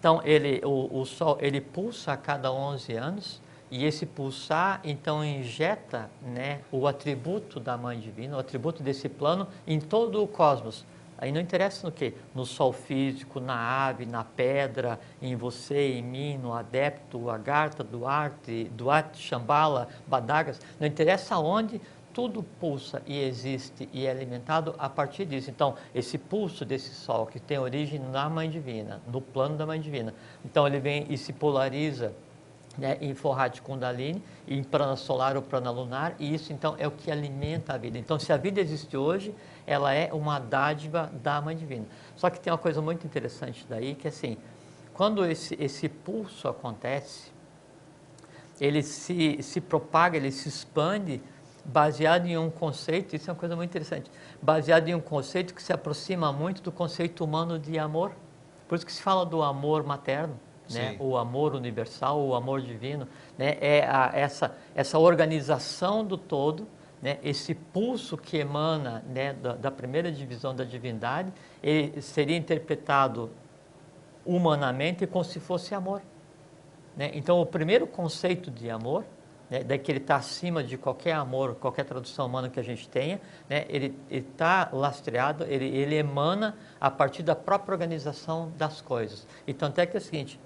Então, 0.00 0.22
ele, 0.24 0.62
o, 0.64 1.00
o 1.00 1.04
Sol, 1.04 1.36
ele 1.42 1.60
pulsa 1.60 2.12
a 2.12 2.16
cada 2.16 2.50
11 2.50 2.92
anos, 2.94 3.42
e 3.70 3.84
esse 3.84 4.06
pulsar, 4.06 4.80
então, 4.82 5.22
injeta 5.22 6.10
né, 6.22 6.60
o 6.72 6.86
atributo 6.86 7.60
da 7.60 7.76
Mãe 7.76 7.98
Divina, 7.98 8.36
o 8.36 8.40
atributo 8.40 8.82
desse 8.82 9.08
plano 9.08 9.46
em 9.66 9.78
todo 9.78 10.22
o 10.22 10.26
cosmos. 10.26 10.86
Aí 11.24 11.32
não 11.32 11.40
interessa 11.40 11.86
no 11.86 11.90
que? 11.90 12.12
No 12.34 12.44
sol 12.44 12.70
físico, 12.70 13.40
na 13.40 13.56
ave, 13.86 14.04
na 14.04 14.22
pedra, 14.22 15.00
em 15.22 15.34
você, 15.34 15.94
em 15.94 16.02
mim, 16.02 16.36
no 16.36 16.52
adepto, 16.52 17.30
Agartha, 17.30 17.82
Duarte, 17.82 18.64
Duarte, 18.64 19.22
Shambhala, 19.22 19.88
Badagas. 20.06 20.60
Não 20.78 20.86
interessa 20.86 21.38
onde, 21.38 21.80
tudo 22.12 22.42
pulsa 22.60 23.00
e 23.06 23.18
existe 23.18 23.88
e 23.90 24.04
é 24.04 24.10
alimentado 24.10 24.74
a 24.76 24.86
partir 24.86 25.24
disso. 25.24 25.48
Então, 25.48 25.76
esse 25.94 26.18
pulso 26.18 26.62
desse 26.62 26.90
sol 26.90 27.24
que 27.24 27.40
tem 27.40 27.58
origem 27.58 27.98
na 27.98 28.28
Mãe 28.28 28.50
Divina, 28.50 29.00
no 29.10 29.22
plano 29.22 29.56
da 29.56 29.64
Mãe 29.64 29.80
Divina. 29.80 30.12
Então, 30.44 30.66
ele 30.66 30.78
vem 30.78 31.06
e 31.08 31.16
se 31.16 31.32
polariza 31.32 32.12
né, 32.76 32.98
em 33.00 33.14
Forrat 33.14 33.60
Kundalini, 33.62 34.22
em 34.46 34.62
prana 34.62 34.96
solar 34.96 35.36
ou 35.36 35.42
prana 35.42 35.70
lunar, 35.70 36.14
e 36.18 36.34
isso 36.34 36.52
então 36.52 36.74
é 36.78 36.86
o 36.86 36.90
que 36.90 37.10
alimenta 37.10 37.72
a 37.74 37.78
vida. 37.78 37.98
Então, 37.98 38.18
se 38.18 38.32
a 38.32 38.36
vida 38.36 38.60
existe 38.60 38.94
hoje, 38.96 39.34
ela 39.66 39.92
é 39.92 40.12
uma 40.12 40.38
dádiva 40.38 41.10
da 41.22 41.40
Mãe 41.40 41.56
Divina. 41.56 41.86
Só 42.16 42.30
que 42.30 42.40
tem 42.40 42.52
uma 42.52 42.58
coisa 42.58 42.82
muito 42.82 43.06
interessante 43.06 43.66
daí, 43.68 43.94
que 43.94 44.08
assim, 44.08 44.36
quando 44.92 45.24
esse, 45.24 45.56
esse 45.60 45.88
pulso 45.88 46.48
acontece, 46.48 47.32
ele 48.60 48.82
se, 48.82 49.42
se 49.42 49.60
propaga, 49.60 50.16
ele 50.16 50.30
se 50.30 50.48
expande, 50.48 51.20
baseado 51.64 52.26
em 52.26 52.36
um 52.36 52.50
conceito, 52.50 53.16
isso 53.16 53.30
é 53.30 53.32
uma 53.32 53.38
coisa 53.38 53.56
muito 53.56 53.70
interessante, 53.70 54.10
baseado 54.40 54.88
em 54.88 54.94
um 54.94 55.00
conceito 55.00 55.54
que 55.54 55.62
se 55.62 55.72
aproxima 55.72 56.32
muito 56.32 56.62
do 56.62 56.70
conceito 56.70 57.24
humano 57.24 57.58
de 57.58 57.78
amor. 57.78 58.12
Por 58.68 58.76
isso 58.76 58.84
que 58.84 58.92
se 58.92 59.02
fala 59.02 59.24
do 59.24 59.42
amor 59.42 59.82
materno, 59.82 60.38
né? 60.70 60.96
o 60.98 61.16
amor 61.16 61.54
universal, 61.54 62.20
o 62.20 62.34
amor 62.34 62.60
divino, 62.60 63.08
né? 63.36 63.56
é 63.60 63.86
a, 63.86 64.10
essa, 64.14 64.56
essa 64.74 64.98
organização 64.98 66.04
do 66.04 66.16
todo, 66.16 66.66
né, 67.04 67.18
esse 67.22 67.54
pulso 67.54 68.16
que 68.16 68.38
emana 68.38 69.04
né, 69.06 69.34
da, 69.34 69.54
da, 69.54 69.70
primeira 69.70 70.10
divisão 70.10 70.56
da 70.56 70.64
divindade, 70.64 71.30
seria 72.00 72.34
interpretado 72.34 73.30
humanamente 74.24 75.06
como 75.06 75.22
se 75.22 75.38
fosse 75.38 75.74
amor. 75.74 76.00
Né? 76.96 77.10
Então, 77.12 77.42
o 77.42 77.44
primeiro 77.44 77.86
conceito 77.86 78.50
de 78.50 78.70
amor, 78.70 79.04
né, 79.50 79.62
daí 79.62 79.78
que 79.78 79.92
ele 79.92 79.98
está 79.98 80.16
acima 80.16 80.64
de 80.64 80.78
qualquer 80.78 81.12
amor, 81.12 81.56
qualquer 81.56 81.84
tradução 81.84 82.24
humana 82.24 82.48
que 82.48 82.58
a 82.58 82.64
gente 82.64 82.88
tenha, 82.88 83.20
né, 83.50 83.66
ele 83.68 83.94
está 84.08 84.70
lastreado, 84.72 85.44
ele, 85.44 85.66
ele 85.66 85.96
emana 85.96 86.56
a 86.80 86.90
partir 86.90 87.22
da 87.22 87.36
própria 87.36 87.74
organização 87.74 88.50
das 88.56 88.80
coisas. 88.80 89.26
E 89.46 89.52
tanto 89.52 89.78
é 89.78 89.84
que 89.84 89.94
é 89.94 90.00
o 90.00 90.02
seguinte, 90.02 90.40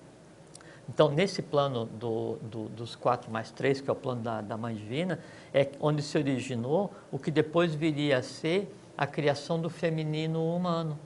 então, 0.88 1.10
nesse 1.10 1.42
plano 1.42 1.84
do, 1.84 2.36
do, 2.36 2.68
dos 2.70 2.96
quatro 2.96 3.30
mais 3.30 3.50
três, 3.50 3.80
que 3.80 3.90
é 3.90 3.92
o 3.92 3.96
plano 3.96 4.22
da, 4.22 4.40
da 4.40 4.56
Mãe 4.56 4.74
Divina, 4.74 5.20
é 5.52 5.68
onde 5.80 6.02
se 6.02 6.16
originou 6.16 6.92
o 7.12 7.18
que 7.18 7.30
depois 7.30 7.74
viria 7.74 8.18
a 8.18 8.22
ser 8.22 8.74
a 8.96 9.06
criação 9.06 9.60
do 9.60 9.68
feminino 9.68 10.42
humano. 10.42 10.98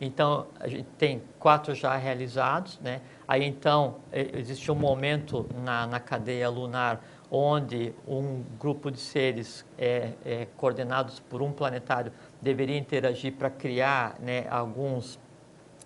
Então, 0.00 0.46
a 0.58 0.66
gente 0.66 0.88
tem 0.98 1.22
quatro 1.38 1.76
já 1.76 1.96
realizados, 1.96 2.80
né? 2.80 3.02
Aí, 3.26 3.44
então, 3.44 3.96
existe 4.12 4.70
um 4.70 4.74
momento 4.74 5.46
na, 5.64 5.86
na 5.86 6.00
cadeia 6.00 6.50
lunar 6.50 7.00
onde 7.30 7.94
um 8.06 8.42
grupo 8.58 8.90
de 8.90 8.98
seres 8.98 9.64
é, 9.78 10.10
é, 10.24 10.48
coordenados 10.56 11.20
por 11.20 11.40
um 11.40 11.52
planetário 11.52 12.12
deveria 12.42 12.76
interagir 12.76 13.32
para 13.32 13.48
criar 13.48 14.16
né, 14.18 14.44
alguns, 14.50 15.18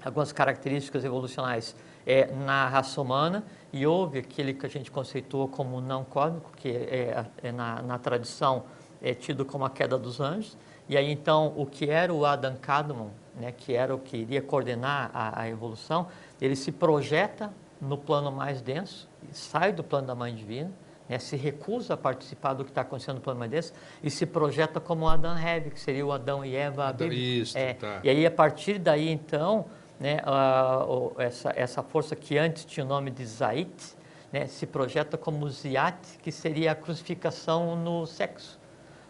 algumas 0.02 0.32
características 0.32 1.04
evolucionais 1.04 1.76
é, 2.06 2.32
na 2.32 2.68
raça 2.68 3.00
humana 3.00 3.44
e 3.72 3.84
houve 3.86 4.20
aquele 4.20 4.54
que 4.54 4.64
a 4.64 4.68
gente 4.68 4.90
conceitou 4.90 5.48
como 5.48 5.80
não 5.80 6.04
cósmico, 6.04 6.52
que 6.56 6.68
é, 6.68 7.26
é 7.42 7.52
na, 7.52 7.82
na, 7.82 7.98
tradição 7.98 8.64
é 9.02 9.12
tido 9.12 9.44
como 9.44 9.64
a 9.64 9.70
queda 9.70 9.98
dos 9.98 10.20
anjos. 10.20 10.56
E 10.88 10.96
aí 10.96 11.10
então 11.10 11.52
o 11.56 11.66
que 11.66 11.90
era 11.90 12.14
o 12.14 12.24
Adam 12.24 12.54
Kadmon, 12.56 13.10
né, 13.34 13.52
que 13.52 13.74
era 13.74 13.94
o 13.94 13.98
que 13.98 14.18
iria 14.18 14.40
coordenar 14.40 15.10
a, 15.12 15.42
a 15.42 15.48
evolução, 15.48 16.06
ele 16.40 16.54
se 16.54 16.70
projeta 16.70 17.52
no 17.80 17.98
plano 17.98 18.30
mais 18.30 18.62
denso, 18.62 19.08
sai 19.32 19.72
do 19.72 19.82
plano 19.82 20.06
da 20.06 20.14
Mãe 20.14 20.34
Divina, 20.34 20.72
né, 21.08 21.18
se 21.18 21.36
recusa 21.36 21.94
a 21.94 21.96
participar 21.96 22.54
do 22.54 22.64
que 22.64 22.70
está 22.70 22.82
acontecendo 22.82 23.16
no 23.16 23.20
plano 23.20 23.40
mais 23.40 23.50
denso 23.50 23.72
e 24.02 24.10
se 24.10 24.24
projeta 24.24 24.80
como 24.80 25.08
Adão 25.08 25.36
Heve, 25.36 25.70
que 25.70 25.80
seria 25.80 26.06
o 26.06 26.12
Adão 26.12 26.44
e 26.44 26.54
Eva 26.54 26.92
bíblico. 26.92 27.14
Isso, 27.14 27.58
é, 27.58 27.74
tá. 27.74 28.00
E 28.02 28.08
aí 28.08 28.24
a 28.24 28.30
partir 28.30 28.78
daí 28.78 29.10
então 29.10 29.66
né, 29.98 30.18
uh, 30.26 31.12
essa, 31.18 31.52
essa 31.56 31.82
força 31.82 32.14
que 32.14 32.36
antes 32.36 32.64
tinha 32.64 32.84
o 32.84 32.88
nome 32.88 33.10
de 33.10 33.24
Zait, 33.24 33.96
né, 34.32 34.46
se 34.46 34.66
projeta 34.66 35.16
como 35.16 35.48
Ziat, 35.48 36.18
que 36.22 36.30
seria 36.30 36.72
a 36.72 36.74
crucificação 36.74 37.76
no 37.76 38.06
sexo. 38.06 38.58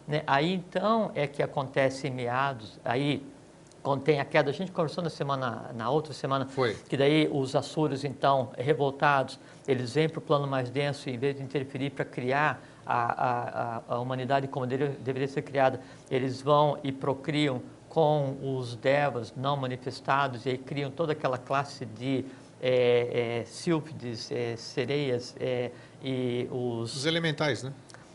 Né? 0.07 0.23
Aí 0.27 0.55
então 0.55 1.11
é 1.15 1.27
que 1.27 1.43
acontece 1.43 2.07
em 2.07 2.11
meados, 2.11 2.79
aí 2.85 3.27
contém 3.83 4.19
a 4.19 4.25
queda, 4.25 4.51
a 4.51 4.53
gente 4.53 4.73
conversou 4.73 5.03
na 5.03 5.11
semana, 5.11 5.71
na 5.75 5.89
outra 5.91 6.13
semana, 6.13 6.47
Foi. 6.47 6.75
que 6.75 6.97
daí 6.97 7.29
os 7.33 7.55
Açúrios 7.55 8.05
então, 8.05 8.51
revoltados, 8.59 9.39
eles 9.67 9.95
vêm 9.95 10.09
para 10.09 10.19
o 10.19 10.23
plano 10.23 10.47
mais 10.47 10.71
denso, 10.71 11.09
em 11.09 11.17
vez 11.17 11.37
de 11.37 11.43
interferir 11.43 11.91
para 11.91 12.05
criar 12.05 12.61
a, 12.85 13.79
a, 13.89 13.95
a 13.95 14.01
humanidade 14.01 14.49
como 14.49 14.67
deveria 14.67 15.29
ser 15.29 15.43
criada, 15.43 15.81
eles 16.11 16.43
vão 16.43 16.79
e 16.83 16.91
procriam 16.91 17.63
com 17.97 18.37
os 18.43 18.77
devas 18.77 19.33
não 19.35 19.57
manifestados 19.57 20.45
e 20.45 20.51
aí 20.51 20.59
criam 20.59 20.91
toda 20.91 21.13
aquela 21.13 21.39
classe 21.39 21.87
de 21.87 22.27
é, 22.61 23.39
é, 23.41 23.45
sílfides, 23.47 24.31
é, 24.31 24.55
sereias 24.55 25.35
é, 25.41 25.71
e 26.05 26.47
os... 26.51 26.95
Os 26.95 27.07
elementais, 27.07 27.63
né? 27.63 27.73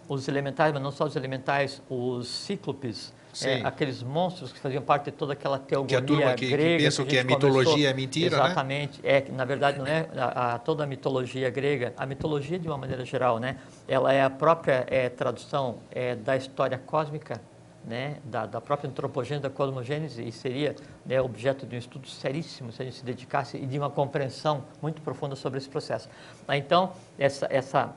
Os 0.08 0.28
elementais, 0.28 0.72
mas 0.72 0.84
não 0.84 0.92
só 0.92 1.06
os 1.06 1.16
elementais, 1.16 1.82
os 1.90 2.28
cíclopes, 2.28 3.12
é, 3.44 3.62
aqueles 3.64 4.04
monstros 4.04 4.54
que 4.54 4.60
faziam 4.60 4.84
parte 4.84 5.06
de 5.06 5.14
toda 5.14 5.34
aquela 5.34 5.58
teogonia 5.58 5.88
que 5.88 5.96
a 5.96 6.16
turma 6.16 6.34
que, 6.36 6.48
grega. 6.48 6.78
Que 6.78 6.84
pensam 6.84 7.04
que, 7.04 7.12
que 7.12 7.18
a, 7.18 7.24
mitologia 7.24 7.64
conversou. 7.64 7.90
é 7.90 7.94
mentira, 7.96 8.36
Exatamente. 8.36 9.02
né? 9.02 9.10
É, 9.10 9.32
na 9.32 9.46
verdade, 9.46 9.80
não 9.80 9.88
é 9.88 10.08
a, 10.16 10.54
a, 10.54 10.60
toda 10.60 10.84
a 10.84 10.88
mitologia 10.88 11.50
grega. 11.50 11.92
A 11.98 12.06
mitologia, 12.06 12.60
de 12.60 12.68
uma 12.68 12.78
maneira 12.78 13.04
geral, 13.04 13.40
né? 13.40 13.58
ela 13.88 14.14
é 14.14 14.22
a 14.22 14.30
própria 14.30 14.86
é, 14.88 15.10
tradução 15.10 15.80
é, 15.90 16.16
da 16.16 16.38
história 16.38 16.78
cósmica 16.78 17.42
né, 17.86 18.18
da, 18.24 18.46
da, 18.46 18.62
própria 18.62 18.90
antropogênese, 18.90 19.42
da 19.42 19.50
cosmogênese, 19.50 20.24
e 20.24 20.32
seria 20.32 20.76
né, 21.06 21.20
objeto 21.22 21.66
de 21.66 21.76
um 21.76 21.80
estudo 21.80 22.08
seríssimo 22.08 22.72
se 22.72 22.82
a 22.82 22.86
gente 22.86 22.98
se 22.98 23.06
dedicasse 23.06 23.58
e 23.58 23.66
de 23.66 23.78
uma 23.78 23.90
compreensão 23.90 24.64
muito 24.82 25.02
profunda 25.02 25.36
sobre 25.36 25.58
esse 25.58 25.70
processo. 25.70 26.08
Então, 26.50 26.94
essa, 27.18 27.48
essa 27.50 27.94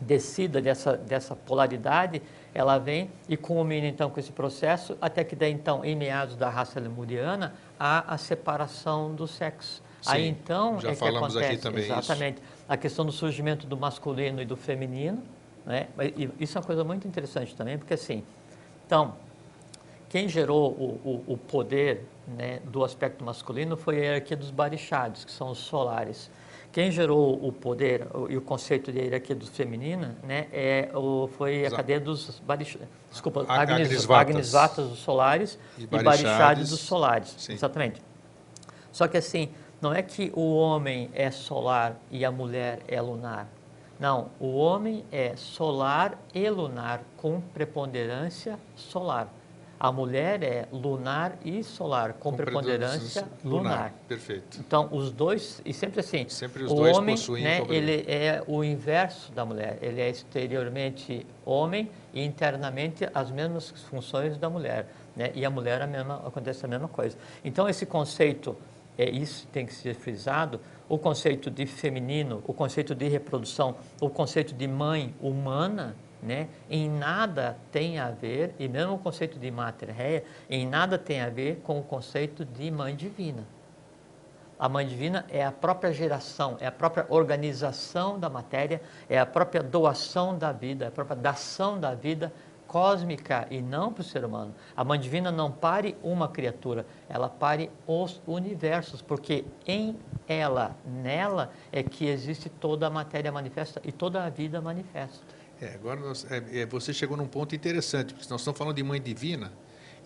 descida 0.00 0.60
dessa, 0.60 0.96
dessa 0.96 1.36
polaridade, 1.36 2.22
ela 2.54 2.78
vem 2.78 3.10
e 3.28 3.36
culmina 3.36 3.86
então 3.86 4.10
com 4.10 4.18
esse 4.18 4.32
processo, 4.32 4.96
até 5.00 5.22
que 5.22 5.36
daí 5.36 5.52
então, 5.52 5.84
em 5.84 5.94
meados 5.94 6.36
da 6.36 6.48
raça 6.48 6.80
lemuriana, 6.80 7.54
há 7.78 8.14
a 8.14 8.18
separação 8.18 9.14
do 9.14 9.26
sexo. 9.26 9.82
Sim, 10.00 10.10
Aí 10.10 10.28
então 10.28 10.80
já 10.80 10.88
é 10.88 10.92
que 10.92 10.98
falamos 10.98 11.36
acontece 11.36 11.52
aqui 11.52 11.62
também 11.62 11.84
exatamente 11.84 12.38
isso. 12.38 12.64
a 12.68 12.76
questão 12.76 13.04
do 13.04 13.12
surgimento 13.12 13.66
do 13.66 13.76
masculino 13.76 14.42
e 14.42 14.44
do 14.44 14.56
feminino, 14.56 15.22
né? 15.64 15.86
Isso 16.40 16.58
é 16.58 16.60
uma 16.60 16.66
coisa 16.66 16.82
muito 16.82 17.06
interessante 17.06 17.54
também, 17.54 17.78
porque 17.78 17.94
assim, 17.94 18.24
então, 18.92 19.14
quem 20.10 20.28
gerou 20.28 20.70
o, 20.72 21.24
o, 21.26 21.32
o 21.32 21.36
poder 21.38 22.04
né, 22.28 22.60
do 22.66 22.84
aspecto 22.84 23.24
masculino 23.24 23.74
foi 23.74 23.96
a 23.96 24.00
hierarquia 24.00 24.36
dos 24.36 24.50
barichados, 24.50 25.24
que 25.24 25.32
são 25.32 25.48
os 25.50 25.56
solares, 25.60 26.30
quem 26.70 26.90
gerou 26.90 27.42
o 27.42 27.50
poder 27.50 28.06
e 28.28 28.36
o 28.36 28.42
conceito 28.42 28.92
de 28.92 28.98
hierarquia 28.98 29.34
do 29.34 29.46
feminina, 29.46 30.14
né, 30.22 30.46
é 30.52 30.90
o, 30.94 31.26
foi 31.38 31.64
a 31.64 31.70
cadeia 31.70 31.98
dos 31.98 32.38
Barish, 32.40 32.76
desculpa, 33.10 33.46
A- 33.48 33.62
Agnes, 33.62 33.86
Agnisvatas. 33.88 34.30
Agnisvatas 34.30 34.88
dos 34.90 34.98
Solares 34.98 35.58
E 35.78 35.84
e, 35.84 35.86
Barixades. 35.86 36.20
Barixades 36.22 36.68
dos 36.68 36.80
Solares, 36.80 37.34
Sim. 37.38 37.54
exatamente. 37.54 38.02
Só 38.92 39.08
que 39.08 39.16
assim, 39.16 39.48
não 39.80 39.94
é 39.94 40.02
que 40.02 40.30
o 40.34 40.54
homem 40.54 41.08
é 41.14 41.30
solar 41.30 41.98
e 42.10 42.26
a 42.26 42.30
mulher 42.30 42.80
é 42.86 43.00
lunar. 43.00 43.48
Não, 44.02 44.30
o 44.40 44.56
homem 44.56 45.04
é 45.12 45.36
solar 45.36 46.18
e 46.34 46.50
lunar 46.50 47.04
com 47.16 47.40
preponderância 47.40 48.58
solar. 48.74 49.32
A 49.78 49.92
mulher 49.92 50.42
é 50.42 50.66
lunar 50.72 51.38
e 51.44 51.62
solar 51.62 52.14
com, 52.14 52.32
preponderância 52.32 53.28
lunar. 53.44 53.94
Perfeito. 54.08 54.58
Então, 54.58 54.88
os 54.90 55.12
dois, 55.12 55.62
e 55.64 55.72
sempre 55.72 56.00
assim, 56.00 56.28
Sempre 56.28 56.64
os 56.64 56.72
o 56.72 56.74
dois 56.74 56.98
homem, 56.98 57.14
possuem 57.14 57.44
né, 57.44 57.64
ele 57.68 58.04
é 58.08 58.42
o 58.48 58.64
inverso 58.64 59.30
da 59.30 59.44
mulher. 59.44 59.78
Ele 59.80 60.00
é 60.00 60.10
exteriormente 60.10 61.24
homem 61.46 61.88
e 62.12 62.24
internamente 62.24 63.08
as 63.14 63.30
mesmas 63.30 63.70
funções 63.88 64.36
da 64.36 64.50
mulher. 64.50 64.88
Né? 65.14 65.30
E 65.32 65.44
a 65.44 65.50
mulher 65.50 65.80
a 65.80 65.86
mesma, 65.86 66.16
acontece 66.26 66.64
a 66.64 66.68
mesma 66.68 66.88
coisa. 66.88 67.16
Então, 67.44 67.68
esse 67.68 67.86
conceito, 67.86 68.56
é 68.98 69.08
isso 69.08 69.46
tem 69.52 69.64
que 69.64 69.72
ser 69.72 69.94
frisado, 69.94 70.60
o 70.88 70.98
conceito 70.98 71.50
de 71.50 71.66
feminino, 71.66 72.42
o 72.46 72.52
conceito 72.52 72.94
de 72.94 73.08
reprodução, 73.08 73.76
o 74.00 74.10
conceito 74.10 74.54
de 74.54 74.66
mãe 74.66 75.14
humana, 75.20 75.96
né, 76.22 76.48
em 76.70 76.88
nada 76.88 77.58
tem 77.72 77.98
a 77.98 78.10
ver, 78.10 78.54
e 78.58 78.68
mesmo 78.68 78.94
o 78.94 78.98
conceito 78.98 79.38
de 79.38 79.50
mater 79.50 79.90
rei, 79.90 80.24
em 80.48 80.66
nada 80.66 80.96
tem 80.96 81.20
a 81.20 81.28
ver 81.28 81.60
com 81.64 81.78
o 81.78 81.82
conceito 81.82 82.44
de 82.44 82.70
mãe 82.70 82.94
divina. 82.94 83.44
A 84.58 84.68
mãe 84.68 84.86
divina 84.86 85.26
é 85.28 85.44
a 85.44 85.50
própria 85.50 85.92
geração, 85.92 86.56
é 86.60 86.68
a 86.68 86.70
própria 86.70 87.04
organização 87.08 88.16
da 88.16 88.30
matéria, 88.30 88.80
é 89.08 89.18
a 89.18 89.26
própria 89.26 89.60
doação 89.60 90.38
da 90.38 90.52
vida, 90.52 90.84
é 90.84 90.88
a 90.88 90.90
própria 90.92 91.16
dação 91.16 91.80
da 91.80 91.94
vida 91.94 92.32
cósmica 92.72 93.46
e 93.50 93.60
não 93.60 93.92
para 93.92 94.00
o 94.00 94.04
ser 94.04 94.24
humano. 94.24 94.54
A 94.74 94.82
mãe 94.82 94.98
divina 94.98 95.30
não 95.30 95.52
pare 95.52 95.94
uma 96.02 96.26
criatura, 96.26 96.86
ela 97.06 97.28
pare 97.28 97.70
os 97.86 98.18
universos, 98.26 99.02
porque 99.02 99.44
em 99.66 99.94
ela, 100.26 100.74
nela, 100.86 101.52
é 101.70 101.82
que 101.82 102.06
existe 102.06 102.48
toda 102.48 102.86
a 102.86 102.90
matéria 102.90 103.30
manifesta 103.30 103.78
e 103.84 103.92
toda 103.92 104.24
a 104.24 104.30
vida 104.30 104.58
manifesta. 104.62 105.20
É, 105.60 105.74
agora 105.74 106.00
nós- 106.00 106.26
é, 106.30 106.60
é, 106.62 106.66
você 106.66 106.94
chegou 106.94 107.14
num 107.14 107.26
ponto 107.26 107.54
interessante, 107.54 108.14
porque 108.14 108.26
nós 108.30 108.40
estamos 108.40 108.56
falando 108.56 108.74
de 108.76 108.82
mãe 108.82 109.00
divina, 109.00 109.52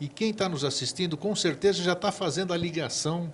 e 0.00 0.08
quem 0.08 0.30
está 0.30 0.48
nos 0.48 0.64
assistindo 0.64 1.16
com 1.16 1.36
certeza 1.36 1.80
já 1.84 1.92
está 1.92 2.10
fazendo 2.10 2.52
a 2.52 2.56
ligação 2.56 3.32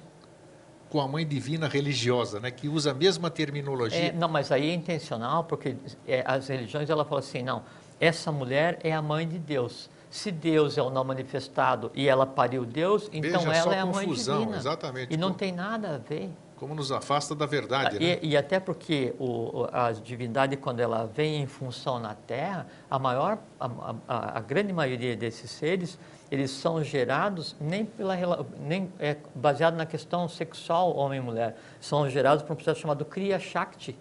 com 0.90 1.00
a 1.00 1.08
mãe 1.08 1.26
divina 1.26 1.66
religiosa, 1.68 2.38
né, 2.38 2.50
que 2.50 2.68
usa 2.68 2.90
a 2.90 2.94
mesma 2.94 3.30
terminologia. 3.30 4.08
É, 4.08 4.12
não, 4.12 4.28
mas 4.28 4.52
aí 4.52 4.68
é 4.68 4.74
intencional, 4.74 5.44
porque 5.44 5.74
é, 6.06 6.22
as 6.26 6.48
religiões 6.48 6.90
ela 6.90 7.02
falam 7.02 7.20
assim, 7.20 7.42
não, 7.42 7.62
essa 8.02 8.32
mulher 8.32 8.78
é 8.82 8.92
a 8.92 9.00
mãe 9.00 9.26
de 9.28 9.38
Deus. 9.38 9.88
Se 10.10 10.30
Deus 10.32 10.76
é 10.76 10.82
o 10.82 10.90
não 10.90 11.04
manifestado 11.04 11.90
e 11.94 12.08
ela 12.08 12.26
pariu 12.26 12.64
Deus, 12.66 13.08
então 13.12 13.40
Veja 13.44 13.54
ela 13.56 13.74
é 13.76 13.78
a 13.78 13.86
mãe 13.86 14.04
confusão, 14.06 14.40
divina. 14.40 14.56
exatamente, 14.58 15.14
E 15.14 15.16
não 15.16 15.28
como- 15.28 15.38
tem 15.38 15.52
nada 15.52 15.94
a 15.94 15.98
ver. 15.98 16.28
Como 16.56 16.74
nos 16.74 16.92
afasta 16.92 17.34
da 17.34 17.46
verdade, 17.46 17.98
né? 17.98 18.18
E, 18.22 18.28
e 18.30 18.36
até 18.36 18.60
porque 18.60 19.14
o, 19.18 19.66
a 19.72 19.90
divindade, 19.92 20.56
quando 20.56 20.78
ela 20.80 21.06
vem 21.12 21.40
em 21.42 21.46
função 21.46 21.98
na 21.98 22.14
Terra, 22.14 22.66
a 22.90 22.98
maior, 22.98 23.38
a, 23.58 23.66
a- 24.08 24.38
a 24.38 24.40
grande 24.40 24.72
maioria 24.72 25.16
desses 25.16 25.50
seres, 25.50 25.98
eles 26.30 26.50
são 26.50 26.82
gerados 26.84 27.56
nem 27.60 27.84
pela 27.84 28.16
nem 28.60 28.92
é 29.00 29.16
baseado 29.34 29.74
na 29.74 29.86
questão 29.86 30.28
sexual 30.28 30.94
homem 30.96 31.18
e 31.18 31.22
mulher, 31.22 31.56
são 31.80 32.08
gerados 32.10 32.42
por 32.44 32.52
um 32.52 32.56
processo 32.56 32.80
chamado 32.80 33.04
Kriya 33.04 33.38
Shakti, 33.40 33.96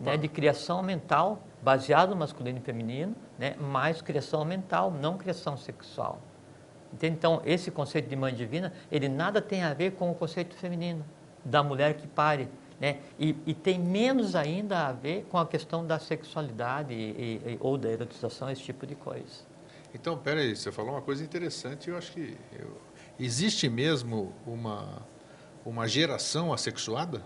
né, 0.00 0.16
de 0.16 0.28
criação 0.28 0.82
mental, 0.82 1.42
baseado 1.62 2.10
no 2.10 2.16
masculino 2.16 2.58
e 2.58 2.60
feminino, 2.60 3.14
né, 3.38 3.54
mais 3.58 4.02
criação 4.02 4.44
mental, 4.44 4.90
não 4.90 5.16
criação 5.16 5.56
sexual. 5.56 6.20
Entende? 6.92 7.16
Então, 7.16 7.40
esse 7.44 7.70
conceito 7.70 8.08
de 8.08 8.16
mãe 8.16 8.34
divina, 8.34 8.72
ele 8.90 9.08
nada 9.08 9.40
tem 9.40 9.62
a 9.62 9.72
ver 9.72 9.92
com 9.92 10.10
o 10.10 10.14
conceito 10.14 10.54
feminino, 10.56 11.04
da 11.44 11.62
mulher 11.62 11.94
que 11.94 12.06
pare. 12.06 12.48
Né? 12.80 12.98
E, 13.18 13.36
e 13.46 13.54
tem 13.54 13.78
menos 13.78 14.34
ainda 14.34 14.88
a 14.88 14.92
ver 14.92 15.24
com 15.30 15.38
a 15.38 15.46
questão 15.46 15.86
da 15.86 15.98
sexualidade 16.00 16.92
e- 16.92 17.40
e- 17.54 17.58
ou 17.60 17.78
da 17.78 17.88
erotização, 17.88 18.50
esse 18.50 18.62
tipo 18.62 18.84
de 18.86 18.96
coisa. 18.96 19.44
Então, 19.94 20.18
peraí, 20.18 20.56
você 20.56 20.72
falou 20.72 20.92
uma 20.92 21.00
coisa 21.02 21.22
interessante, 21.22 21.88
eu 21.88 21.96
acho 21.96 22.10
que 22.12 22.36
eu- 22.58 22.76
existe 23.20 23.68
mesmo 23.68 24.32
uma, 24.44 25.02
uma 25.64 25.86
geração 25.86 26.52
assexuada? 26.52 27.22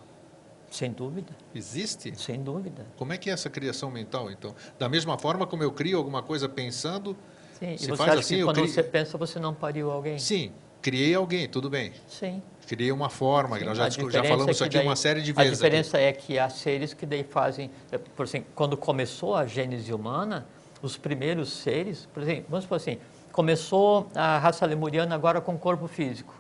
Sem 0.77 0.93
dúvida, 0.93 1.32
Existe? 1.55 2.12
sem 2.20 2.43
dúvida. 2.43 2.86
Como 2.98 3.11
é 3.11 3.16
que 3.16 3.31
é 3.31 3.32
essa 3.32 3.48
criação 3.48 3.90
mental, 3.90 4.31
então? 4.31 4.55
Da 4.78 4.90
mesma 4.90 5.16
forma 5.16 5.47
como 5.47 5.62
eu 5.62 5.73
crio 5.73 5.97
alguma 5.97 6.23
coisa 6.23 6.51
pensando, 6.51 7.16
Sim, 7.59 7.78
Se 7.78 7.85
e 7.85 7.89
você 7.89 7.97
faz 7.97 8.11
acha 8.11 8.20
assim, 8.20 8.36
que 8.36 8.44
quando 8.44 8.57
crio- 8.57 8.69
você 8.69 8.82
pensa, 8.82 9.16
você 9.16 9.39
não 9.39 9.55
pariu 9.55 9.90
alguém? 9.90 10.19
sim, 10.19 10.53
criei 10.82 11.15
alguém, 11.15 11.48
tudo 11.48 11.70
bem. 11.70 11.93
Sim. 12.07 12.43
Criei 12.66 12.93
uma 12.93 13.09
forma, 13.09 13.59
Sim, 13.59 13.65
nós 13.65 13.78
já, 13.78 13.86
a 13.86 13.89
já 13.89 14.23
falamos 14.24 14.48
é 14.48 14.51
isso 14.51 14.65
aqui 14.65 14.77
daí- 14.77 14.86
uma 14.86 14.97
série 14.97 15.23
de 15.23 15.31
A 15.31 15.35
vezes. 15.36 15.53
aqui. 15.53 15.57
diferença 15.62 15.97
é 15.98 16.12
que 16.12 16.39
há 16.39 16.51
seres 16.51 16.93
que 16.93 17.07
daí 17.07 17.24
fazem, 17.24 17.70
eh, 17.90 17.97
por 17.97 18.27
exemplo, 18.27 18.48
quando 18.55 18.77
começou 18.77 19.35
a 19.35 19.47
gênese 19.47 19.94
humana, 19.94 20.47
os 20.82 20.98
primeiros 20.98 21.51
seres, 21.55 22.07
por 22.12 22.23
exemplo, 22.23 22.44
vamos 22.51 22.65
supor 22.65 22.77
assim, 22.77 22.98
começou 23.32 24.11
a 24.15 24.36
raça 24.39 24.66
lemuriana 24.66 25.15
agora 25.15 25.40
com 25.40 25.57
corpo 25.57 25.86
físico. 25.89 26.35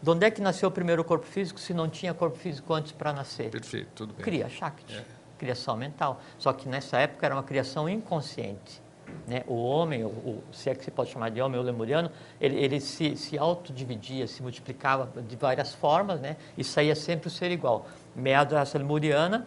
De 0.00 0.10
onde 0.10 0.24
é 0.24 0.30
que 0.30 0.40
nasceu 0.40 0.68
o 0.68 0.72
primeiro 0.72 1.02
corpo 1.04 1.26
físico 1.26 1.58
se 1.58 1.74
não 1.74 1.88
tinha 1.88 2.14
corpo 2.14 2.36
físico 2.38 2.72
antes 2.72 2.92
para 2.92 3.12
nascer? 3.12 3.50
Perfeito, 3.50 3.88
tudo 3.94 4.14
bem. 4.14 4.24
Cria 4.24 4.48
Shakti, 4.48 4.96
É. 4.96 5.04
criação 5.36 5.76
mental. 5.76 6.20
Só 6.38 6.52
que 6.52 6.68
nessa 6.68 6.98
época 6.98 7.26
era 7.26 7.34
uma 7.34 7.42
criação 7.42 7.88
inconsciente. 7.88 8.80
Né? 9.26 9.42
O 9.46 9.54
homem, 9.64 10.04
o, 10.04 10.08
o- 10.08 10.42
se 10.52 10.68
é 10.70 10.74
que 10.74 10.84
se 10.84 10.90
pode 10.90 11.10
chamar 11.10 11.30
de 11.30 11.40
homem, 11.40 11.58
o 11.58 11.62
lemuriano, 11.62 12.10
ele, 12.40 12.56
ele 12.62 12.78
se, 12.80 13.16
se 13.16 13.38
autodividia, 13.38 14.26
se 14.26 14.42
multiplicava 14.42 15.10
de 15.22 15.34
várias 15.34 15.74
formas 15.74 16.20
né? 16.20 16.36
e 16.56 16.62
saía 16.62 16.94
sempre 16.94 17.26
o 17.28 17.30
ser 17.30 17.50
igual. 17.50 17.86
Meado 18.14 18.50
da 18.50 18.58
raça 18.58 18.76
lemuriana, 18.78 19.46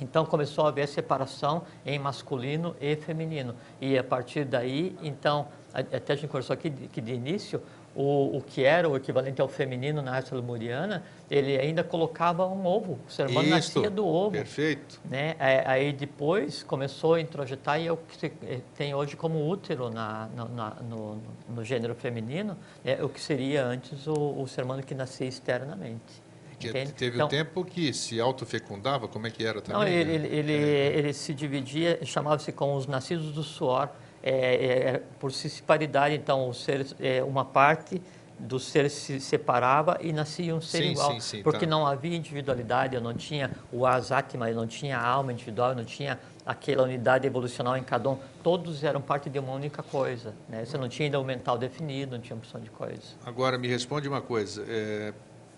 então 0.00 0.26
começou 0.26 0.64
a 0.66 0.68
haver 0.68 0.86
separação 0.88 1.62
em 1.86 1.98
masculino 1.98 2.74
e 2.80 2.96
feminino. 2.96 3.54
E 3.80 3.96
a 3.96 4.02
partir 4.04 4.44
daí, 4.44 4.96
então, 5.02 5.46
até 5.72 6.12
a 6.12 6.16
gente 6.16 6.26
conversou 6.28 6.54
aqui 6.54 6.68
que 6.70 7.00
de 7.00 7.12
início, 7.14 7.62
o, 8.00 8.36
o 8.36 8.40
que 8.40 8.62
era 8.62 8.88
o 8.88 8.96
equivalente 8.96 9.40
ao 9.40 9.48
feminino 9.48 10.00
na 10.00 10.12
raça 10.12 10.32
lemuriana, 10.32 11.02
ele 11.28 11.58
ainda 11.58 11.82
colocava 11.82 12.46
um 12.46 12.64
ovo. 12.64 12.96
O 13.08 13.10
ser 13.10 13.26
humano 13.26 13.48
Isso, 13.58 13.74
nascia 13.80 13.90
do 13.90 14.06
ovo. 14.06 14.30
Perfeito. 14.30 15.00
Né? 15.04 15.34
É, 15.36 15.64
Aí 15.66 15.92
depois 15.92 16.62
começou 16.62 17.14
a 17.14 17.20
introjetar 17.20 17.80
e 17.80 17.88
é 17.88 17.92
o 17.92 17.96
que 17.96 18.26
eh, 18.46 18.60
tem 18.76 18.94
hoje 18.94 19.16
como 19.16 19.44
útero 19.48 19.90
na, 19.90 20.28
na- 20.36 20.44
na- 20.44 20.76
no, 20.88 21.20
no 21.48 21.64
gênero 21.64 21.92
feminino, 21.96 22.56
é 22.84 23.02
o 23.02 23.08
que 23.08 23.20
seria 23.20 23.64
antes 23.66 24.06
o, 24.06 24.12
o 24.12 24.46
ser 24.46 24.62
humano 24.62 24.80
que 24.84 24.94
nascia 24.94 25.26
externamente. 25.26 26.22
Entende? 26.60 26.92
teve 26.92 27.16
Então, 27.16 27.26
o 27.26 27.30
tempo 27.30 27.64
que 27.64 27.92
se 27.92 28.20
autofecundava, 28.20 29.06
como 29.08 29.26
é 29.26 29.30
que 29.30 29.44
era 29.44 29.60
também? 29.60 29.80
não, 29.80 29.86
ele, 29.88 30.18
né? 30.18 30.26
ele, 30.26 30.36
ele, 30.36 30.52
ele 30.52 31.12
se 31.12 31.34
dividia, 31.34 31.98
chamava-se 32.04 32.50
como 32.52 32.76
os 32.76 32.86
nascidos 32.86 33.32
do 33.32 33.42
suor, 33.42 33.88
é, 34.22 34.30
é, 34.30 34.88
é, 34.90 35.02
por 35.18 35.30
paridade, 35.66 36.14
então, 36.14 36.48
os 36.48 36.62
seres, 36.62 36.94
é, 37.00 37.22
uma 37.22 37.44
parte 37.44 38.00
dos 38.38 38.64
seres 38.66 38.92
se 38.92 39.20
separava 39.20 39.98
e 40.00 40.12
nascia 40.12 40.54
um 40.54 40.60
ser 40.60 40.78
Sim, 40.78 40.90
igual, 40.90 41.12
sim, 41.12 41.20
sim, 41.20 41.42
porque 41.42 41.66
tá. 41.66 41.70
não 41.70 41.86
havia 41.86 42.16
individualidade, 42.16 42.94
eu 42.94 43.00
não 43.00 43.12
tinha 43.12 43.50
o 43.72 43.84
asatma, 43.84 44.48
eu 44.48 44.54
não 44.54 44.66
tinha 44.66 44.96
a 44.96 45.06
alma 45.06 45.32
individual, 45.32 45.70
eu 45.70 45.76
não 45.76 45.84
tinha 45.84 46.18
aquela 46.46 46.84
unidade 46.84 47.26
evolucional 47.26 47.76
em 47.76 47.82
cada 47.82 48.08
um, 48.10 48.18
todos 48.42 48.84
eram 48.84 49.00
parte 49.00 49.28
de 49.28 49.38
uma 49.38 49.52
única 49.52 49.82
coisa, 49.82 50.34
né? 50.48 50.64
você 50.64 50.78
não 50.78 50.88
tinha 50.88 51.06
ainda 51.06 51.18
o 51.18 51.24
mental 51.24 51.58
definido, 51.58 52.12
não 52.16 52.22
tinha 52.22 52.36
opção 52.36 52.60
de 52.60 52.70
coisa. 52.70 53.02
Agora, 53.26 53.58
me 53.58 53.66
responde 53.66 54.08
uma 54.08 54.20
coisa. 54.20 54.64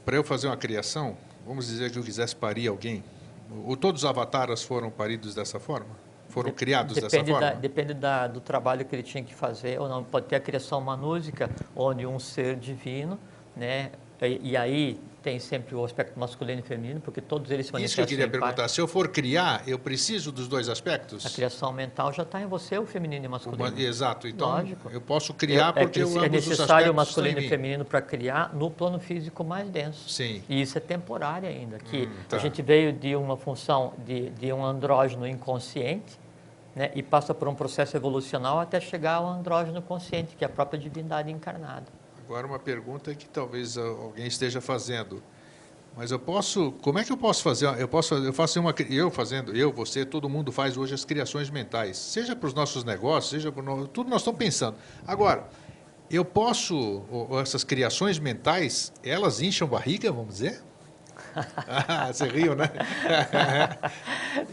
Para 0.04 0.16
eu 0.16 0.24
fazer 0.24 0.46
uma 0.46 0.56
criação, 0.56 1.16
vamos 1.46 1.66
dizer 1.66 1.92
que 1.92 1.98
eu 1.98 2.02
quisesse 2.02 2.34
parir 2.34 2.66
alguém, 2.66 3.04
o, 3.66 3.76
todos 3.76 4.04
os 4.04 4.08
avataras 4.08 4.62
foram 4.62 4.90
paridos 4.90 5.34
dessa 5.34 5.60
forma? 5.60 6.09
Foram 6.30 6.50
Dep- 6.50 6.58
criados 6.58 6.94
dessa 6.94 7.08
depende 7.08 7.30
forma? 7.32 7.46
Da, 7.46 7.52
depende 7.54 7.94
da, 7.94 8.26
do 8.26 8.40
trabalho 8.40 8.84
que 8.84 8.94
ele 8.94 9.02
tinha 9.02 9.22
que 9.22 9.34
fazer, 9.34 9.80
ou 9.80 9.88
não. 9.88 10.02
Pode 10.02 10.26
ter 10.26 10.36
a 10.36 10.40
criação 10.40 10.80
manúsica, 10.80 11.50
onde 11.76 12.06
um 12.06 12.18
ser 12.18 12.56
divino, 12.56 13.18
né? 13.56 13.90
E, 14.22 14.50
e 14.50 14.56
aí 14.56 15.00
tem 15.22 15.38
sempre 15.38 15.74
o 15.74 15.84
aspecto 15.84 16.18
masculino 16.18 16.60
e 16.60 16.62
feminino, 16.62 17.00
porque 17.00 17.20
todos 17.20 17.50
eles 17.50 17.66
se 17.66 17.68
Isso 17.68 17.72
que 17.72 17.76
eu 17.76 17.80
manifestam 17.80 18.06
queria 18.06 18.28
perguntar. 18.28 18.68
Se 18.68 18.80
eu 18.80 18.88
for 18.88 19.08
criar, 19.08 19.62
eu 19.66 19.78
preciso 19.78 20.32
dos 20.32 20.48
dois 20.48 20.68
aspectos? 20.68 21.26
A 21.26 21.30
criação 21.30 21.72
mental 21.72 22.12
já 22.12 22.22
está 22.22 22.40
em 22.40 22.46
você, 22.46 22.78
o 22.78 22.86
feminino 22.86 23.24
e 23.24 23.28
o 23.28 23.30
masculino. 23.30 23.64
Uma- 23.64 23.80
exato. 23.80 24.26
Então, 24.26 24.48
Lógico. 24.48 24.88
eu 24.90 25.00
posso 25.00 25.34
criar 25.34 25.74
é, 25.76 25.80
é, 25.80 25.84
porque 25.84 26.02
eu 26.02 26.06
que 26.10 26.18
ambos 26.18 26.26
é 26.26 26.28
necessário 26.30 26.90
o 26.92 26.94
masculino 26.94 27.38
e 27.38 27.48
feminino 27.48 27.84
para 27.84 28.00
criar 28.00 28.54
no 28.54 28.70
plano 28.70 28.98
físico 28.98 29.44
mais 29.44 29.68
denso. 29.68 30.08
Sim. 30.08 30.42
E 30.48 30.60
isso 30.60 30.78
é 30.78 30.80
temporário 30.80 31.48
ainda, 31.48 31.78
que 31.78 32.06
Hum, 32.06 32.12
tá. 32.28 32.36
a 32.36 32.40
gente 32.40 32.62
veio 32.62 32.92
de 32.92 33.14
uma 33.14 33.36
função 33.36 33.92
de, 33.98 34.30
de 34.30 34.52
um 34.52 34.64
andrógeno 34.64 35.26
inconsciente 35.26 36.18
né, 36.74 36.90
e 36.94 37.02
passa 37.02 37.34
por 37.34 37.46
um 37.48 37.54
processo 37.54 37.96
evolucional 37.96 38.58
até 38.60 38.80
chegar 38.80 39.14
ao 39.16 39.26
andrógeno 39.28 39.82
consciente, 39.82 40.34
que 40.36 40.44
é 40.44 40.46
a 40.46 40.50
própria 40.50 40.78
divindade 40.78 41.30
encarnada. 41.30 41.86
Agora, 42.30 42.46
uma 42.46 42.60
pergunta 42.60 43.12
que 43.12 43.28
talvez 43.28 43.76
alguém 43.76 44.28
esteja 44.28 44.60
fazendo. 44.60 45.20
Mas 45.96 46.12
eu 46.12 46.18
posso, 46.20 46.70
como 46.80 46.96
é 47.00 47.04
que 47.04 47.10
eu 47.10 47.16
posso 47.16 47.42
fazer? 47.42 47.66
Eu 47.76 47.88
posso, 47.88 48.14
eu 48.14 48.32
faço 48.32 48.60
uma, 48.60 48.72
eu 48.88 49.10
fazendo, 49.10 49.52
eu, 49.52 49.72
você, 49.72 50.04
todo 50.04 50.28
mundo 50.28 50.52
faz 50.52 50.76
hoje 50.76 50.94
as 50.94 51.04
criações 51.04 51.50
mentais, 51.50 51.98
seja 51.98 52.36
para 52.36 52.46
os 52.46 52.54
nossos 52.54 52.84
negócios, 52.84 53.30
seja 53.30 53.50
para 53.50 53.64
tudo 53.88 54.08
nós 54.08 54.20
estamos 54.20 54.38
pensando. 54.38 54.76
Agora, 55.04 55.48
eu 56.08 56.24
posso, 56.24 57.02
essas 57.42 57.64
criações 57.64 58.20
mentais, 58.20 58.92
elas 59.02 59.42
incham 59.42 59.66
barriga, 59.66 60.12
vamos 60.12 60.34
dizer? 60.34 60.62
Ah, 61.66 62.12
você 62.12 62.26
riu, 62.26 62.54
né? 62.54 62.70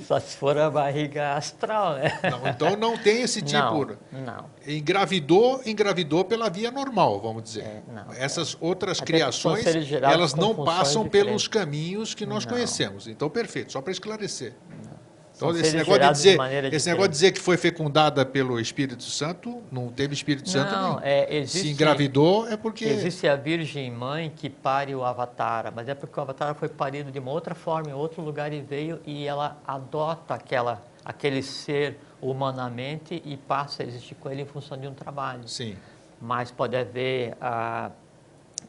Só 0.06 0.20
se 0.20 0.38
for 0.38 0.58
a 0.58 0.70
barriga 0.70 1.34
astral, 1.34 1.96
né? 1.96 2.20
Não, 2.30 2.48
então 2.48 2.76
não 2.76 2.98
tem 2.98 3.22
esse 3.22 3.42
tipo. 3.42 3.86
Não, 4.12 4.22
não. 4.26 4.46
Engravidou, 4.68 5.62
engravidou 5.66 6.26
pela 6.26 6.50
via 6.50 6.72
normal, 6.72 7.20
vamos 7.20 7.44
dizer. 7.44 7.64
É, 7.64 7.82
não, 7.92 8.14
Essas 8.14 8.54
é. 8.54 8.58
outras 8.60 8.98
Até 8.98 9.06
criações, 9.06 9.66
elas 10.02 10.34
não 10.34 10.56
passam 10.56 11.04
diferentes. 11.04 11.28
pelos 11.28 11.48
caminhos 11.48 12.14
que 12.14 12.26
nós 12.26 12.46
conhecemos. 12.46 13.08
Então, 13.08 13.30
perfeito, 13.30 13.72
só 13.72 13.82
para 13.82 13.92
esclarecer. 13.92 14.54
Então, 15.38 15.56
esse 15.56 15.76
negócio 15.76 16.02
de 16.02 16.12
dizer, 16.12 16.70
de 16.70 16.76
esse 16.76 16.90
negócio 16.90 17.10
de 17.10 17.14
dizer 17.14 17.32
que 17.32 17.40
foi 17.40 17.58
fecundada 17.58 18.26
pelo 18.26 18.60
Espírito 18.60 19.04
Santo, 19.04 19.62
não 19.72 19.90
teve 19.90 20.14
Espírito 20.14 20.50
Santo, 20.50 20.72
não. 20.72 20.94
não. 20.94 21.00
É, 21.04 21.38
existe, 21.38 21.68
Se 21.68 21.72
engravidou 21.72 22.48
é 22.48 22.58
porque 22.58 22.86
existe 22.86 23.28
a 23.28 23.36
Virgem 23.36 23.92
Mãe 23.92 24.32
que 24.36 24.50
pare 24.50 24.96
o 24.96 25.06
Avatar, 25.06 25.72
mas 25.76 25.88
é 25.88 25.94
porque 25.94 26.20
o 26.20 26.24
Avatar 26.24 26.56
foi 26.56 26.68
parido 26.68 27.12
de 27.12 27.20
uma 27.20 27.32
outra 27.32 27.54
forma, 27.54 27.92
em 27.92 27.94
outro 27.94 28.22
lugar 28.22 28.52
e 28.52 28.62
veio 28.62 29.00
e 29.06 29.26
ela 29.26 29.58
adota 29.66 30.34
aquela 30.34 30.82
aquele 31.06 31.42
ser 31.42 31.98
humanamente 32.22 33.22
e 33.24 33.38
passa 33.38 33.82
a 33.82 33.86
existir 33.86 34.16
com 34.16 34.30
ele 34.30 34.42
em 34.42 34.46
função 34.46 34.78
de 34.78 34.88
um 34.88 34.94
trabalho. 34.94 35.48
Sim. 35.48 35.78
Mas 36.20 36.52
pode 36.52 36.76
haver 36.76 37.38
a, 37.40 37.92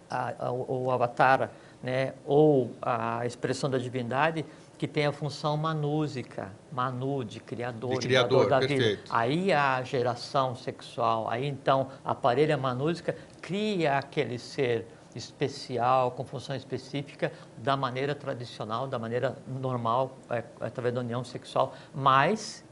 a, 0.09 0.47
a, 0.47 0.53
o 0.53 0.89
Avatar, 0.93 1.51
né, 1.83 2.15
ou 2.25 2.71
a 2.81 3.27
expressão 3.27 3.69
da 3.69 3.79
divindade 3.79 4.45
que 4.79 4.87
tem 4.87 5.07
a 5.07 5.13
função 5.13 5.57
manúsica, 5.57 6.53
manu, 6.71 7.25
de 7.25 7.41
criador, 7.41 7.99
de 7.99 8.07
criador 8.07 8.49
da 8.49 8.61
perfeito. 8.61 9.03
vida. 9.03 9.03
Aí 9.11 9.53
a 9.53 9.83
geração 9.83 10.55
sexual, 10.55 11.29
aí 11.29 11.47
então 11.47 11.89
a 12.05 12.15
parelha 12.15 12.57
manúsica 12.57 13.17
cria 13.43 13.99
aquele 13.99 14.39
ser 14.39 14.87
especial, 15.17 16.13
com 16.13 16.25
função 16.25 16.55
específica, 16.55 17.33
da 17.57 17.77
maneira 17.77 18.15
tradicional, 18.15 18.87
da 18.87 19.01
maneira 19.01 19.37
normal, 19.49 20.17
é, 20.31 20.45
através 20.61 20.95
da 20.95 21.01
união 21.01 21.25
sexual, 21.25 21.75
mas 21.93 22.65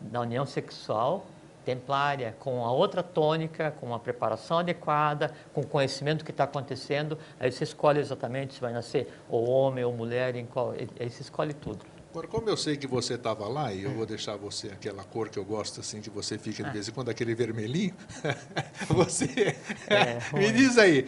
da 0.00 0.22
união 0.22 0.46
sexual 0.46 1.26
templária, 1.64 2.34
com 2.38 2.64
a 2.64 2.72
outra 2.72 3.02
tônica, 3.02 3.70
com 3.72 3.86
uma 3.86 3.98
preparação 3.98 4.58
adequada, 4.58 5.32
com 5.52 5.60
o 5.60 5.66
conhecimento 5.66 6.24
que 6.24 6.30
está 6.30 6.44
acontecendo, 6.44 7.18
aí 7.38 7.50
você 7.50 7.64
escolhe 7.64 8.00
exatamente 8.00 8.54
se 8.54 8.60
vai 8.60 8.72
nascer 8.72 9.12
ou 9.28 9.48
homem 9.48 9.84
ou 9.84 9.92
mulher, 9.92 10.36
em 10.36 10.46
qual, 10.46 10.72
aí 10.72 11.10
você 11.10 11.22
escolhe 11.22 11.54
tudo. 11.54 11.84
Agora, 12.10 12.26
como 12.26 12.48
eu 12.48 12.56
sei 12.56 12.76
que 12.76 12.88
você 12.88 13.14
estava 13.14 13.46
lá, 13.46 13.72
e 13.72 13.84
eu 13.84 13.92
vou 13.92 14.04
deixar 14.04 14.36
você 14.36 14.66
aquela 14.66 15.04
cor 15.04 15.28
que 15.28 15.38
eu 15.38 15.44
gosto, 15.44 15.78
assim, 15.78 16.00
que 16.00 16.10
você 16.10 16.36
fica 16.36 16.64
de 16.64 16.70
vez 16.70 16.88
em 16.88 16.92
quando, 16.92 17.08
aquele 17.08 17.36
vermelhinho, 17.36 17.94
você 18.90 19.56
é, 19.86 20.18
me 20.36 20.50
diz 20.50 20.76
aí, 20.76 21.06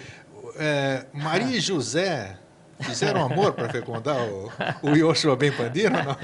é, 0.57 1.05
Maria 1.13 1.57
e 1.57 1.61
José 1.61 2.39
Fizeram 2.81 3.25
amor 3.25 3.53
para 3.53 3.69
fecundar 3.69 4.17
o, 4.29 4.51
o 4.83 4.91
Yoshua 4.91 5.37
Ben 5.37 5.53
Pandiro 5.53 5.95
ou 5.97 6.03
não? 6.05 6.17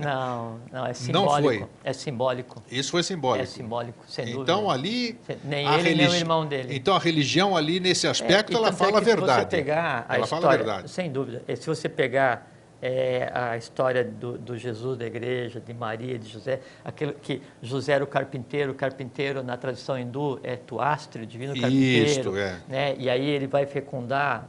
Não, 0.00 0.60
não, 0.72 0.86
é 0.86 0.92
simbólico. 0.92 1.30
Não 1.30 1.42
foi? 1.42 1.66
É 1.84 1.92
simbólico. 1.92 2.62
Isso 2.70 2.90
foi 2.90 3.02
simbólico. 3.02 3.42
É 3.42 3.46
simbólico, 3.46 4.04
sem 4.08 4.24
dúvida. 4.26 4.42
Então 4.42 4.70
ali... 4.70 5.18
Nem 5.44 5.66
ele, 5.66 5.82
religi... 5.82 5.96
nem 5.96 6.08
o 6.08 6.14
irmão 6.14 6.46
dele. 6.46 6.74
Então 6.74 6.94
a 6.94 6.98
religião 6.98 7.56
ali, 7.56 7.78
nesse 7.80 8.06
aspecto, 8.06 8.52
é, 8.52 8.56
ela 8.56 8.72
fala 8.72 8.94
é 8.94 8.96
a 8.96 9.00
verdade. 9.00 9.42
Se 9.42 9.50
você 9.50 9.56
pegar 9.56 10.06
a 10.08 10.14
ela 10.14 10.24
história, 10.24 10.42
fala 10.42 10.54
a 10.54 10.56
verdade. 10.56 10.90
Sem 10.90 11.10
dúvida. 11.10 11.42
Se 11.56 11.66
você 11.66 11.88
pegar 11.88 12.50
é, 12.82 13.30
a 13.34 13.56
história 13.56 14.02
do, 14.02 14.38
do, 14.38 14.56
Jesus 14.56 14.98
da 14.98 15.06
igreja, 15.06 15.60
de 15.60 15.74
Maria, 15.74 16.18
de 16.18 16.28
José, 16.28 16.60
aquele 16.84 17.12
que 17.12 17.42
José 17.62 17.92
era 17.92 18.04
o 18.04 18.06
carpinteiro, 18.06 18.72
o 18.72 18.74
carpinteiro 18.74 19.42
na 19.42 19.56
tradição 19.56 19.98
hindu 19.98 20.40
é 20.42 20.56
Tuastri, 20.56 21.22
o 21.22 21.26
divino 21.26 21.54
carpinteiro. 21.54 22.20
Isso, 22.20 22.36
é. 22.36 22.58
Né? 22.68 22.94
E 22.98 23.10
aí 23.10 23.28
ele 23.28 23.46
vai 23.46 23.66
fecundar 23.66 24.48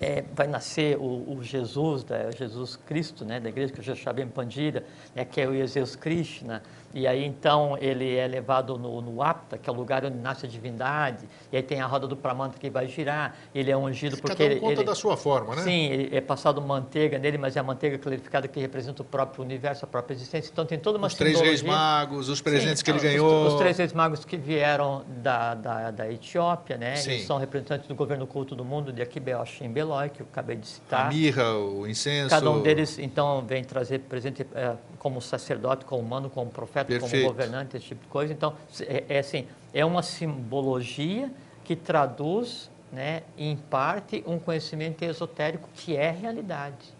é, 0.00 0.24
vai 0.34 0.46
nascer 0.46 0.96
o, 0.98 1.32
o, 1.36 1.42
Jesus, 1.42 2.04
da, 2.04 2.30
Jesus 2.30 2.76
Cristo, 2.76 3.24
né, 3.24 3.40
da 3.40 3.48
igreja 3.48 3.72
que 3.72 3.80
eu 3.80 3.84
já 3.84 3.94
bem 4.12 4.28
Pandira, 4.28 4.84
né, 5.14 5.24
que 5.24 5.40
é 5.40 5.48
o 5.48 5.54
Jesus 5.54 5.96
Krishna, 5.96 6.62
e 6.96 7.06
aí 7.06 7.26
então 7.26 7.76
ele 7.78 8.16
é 8.16 8.26
levado 8.26 8.78
no, 8.78 9.02
no 9.02 9.22
Apta, 9.22 9.58
que 9.58 9.68
é 9.68 9.72
o 9.72 9.76
lugar 9.76 10.02
onde 10.06 10.16
nasce 10.16 10.46
a 10.46 10.48
divindade, 10.48 11.28
e 11.52 11.56
aí 11.58 11.62
tem 11.62 11.78
a 11.78 11.86
roda 11.86 12.06
do 12.06 12.16
Pramanta 12.16 12.58
que 12.58 12.70
vai 12.70 12.88
girar, 12.88 13.36
ele 13.54 13.70
é 13.70 13.76
ungido 13.76 14.16
porque 14.16 14.48
Cada 14.48 14.54
um 14.54 14.60
conta 14.60 14.80
ele, 14.80 14.84
da 14.84 14.94
sua 14.94 15.14
forma, 15.14 15.56
né? 15.56 15.62
Sim, 15.62 16.08
é 16.10 16.22
passado 16.22 16.60
manteiga 16.62 17.18
nele, 17.18 17.36
mas 17.36 17.54
é 17.54 17.60
a 17.60 17.62
manteiga 17.62 17.98
clarificada 17.98 18.48
que 18.48 18.58
representa 18.58 19.02
o 19.02 19.04
próprio 19.04 19.44
universo, 19.44 19.84
a 19.84 19.88
própria 19.88 20.14
existência, 20.14 20.50
então 20.50 20.64
tem 20.64 20.78
toda 20.78 20.96
uma 20.96 21.08
Os 21.08 21.14
três 21.14 21.38
reis 21.38 21.60
magos, 21.60 22.30
os 22.30 22.40
presentes 22.40 22.78
sim, 22.78 22.84
que 22.86 22.90
ele 22.90 23.00
ganhou... 23.00 23.46
Os, 23.46 23.52
os, 23.52 23.58
três 23.58 23.76
reis 23.76 23.92
magos 23.92 24.24
que 24.24 24.38
vieram 24.38 25.04
da, 25.22 25.54
da, 25.54 25.90
da 25.90 26.10
Etiópia, 26.10 26.78
né, 26.78 26.96
sim. 26.96 27.10
eles 27.10 27.26
são 27.26 27.36
representantes 27.36 27.86
do 27.86 27.94
governo 27.94 28.26
culto 28.26 28.56
do 28.56 28.64
mundo, 28.64 28.90
de 28.90 29.02
Akibeoshim 29.02 29.68
Beloi, 29.68 30.08
que 30.08 30.22
eu 30.22 30.26
acabei 30.32 30.56
de 30.56 30.66
citar. 30.66 31.08
A 31.08 31.08
mirra, 31.10 31.58
o 31.58 31.86
incenso... 31.86 32.30
Cada 32.30 32.50
um 32.50 32.62
deles, 32.62 32.98
então, 32.98 33.44
vem 33.46 33.62
trazer 33.62 33.98
presente 33.98 34.46
é, 34.54 34.72
como 34.98 35.20
sacerdote, 35.20 35.84
como 35.84 36.00
humano, 36.00 36.30
como 36.30 36.50
profeta, 36.50 36.85
Perfeito. 36.86 37.10
como 37.10 37.32
governante, 37.32 37.76
esse 37.76 37.86
tipo 37.86 38.02
de 38.02 38.08
coisa. 38.08 38.32
Então, 38.32 38.54
é, 38.80 39.04
é 39.08 39.18
assim, 39.18 39.46
é 39.72 39.84
uma 39.84 40.02
simbologia 40.02 41.30
que 41.64 41.74
traduz, 41.74 42.70
né, 42.92 43.22
em 43.36 43.56
parte, 43.56 44.22
um 44.26 44.38
conhecimento 44.38 45.02
esotérico 45.04 45.68
que 45.74 45.96
é 45.96 46.10
realidade. 46.10 46.94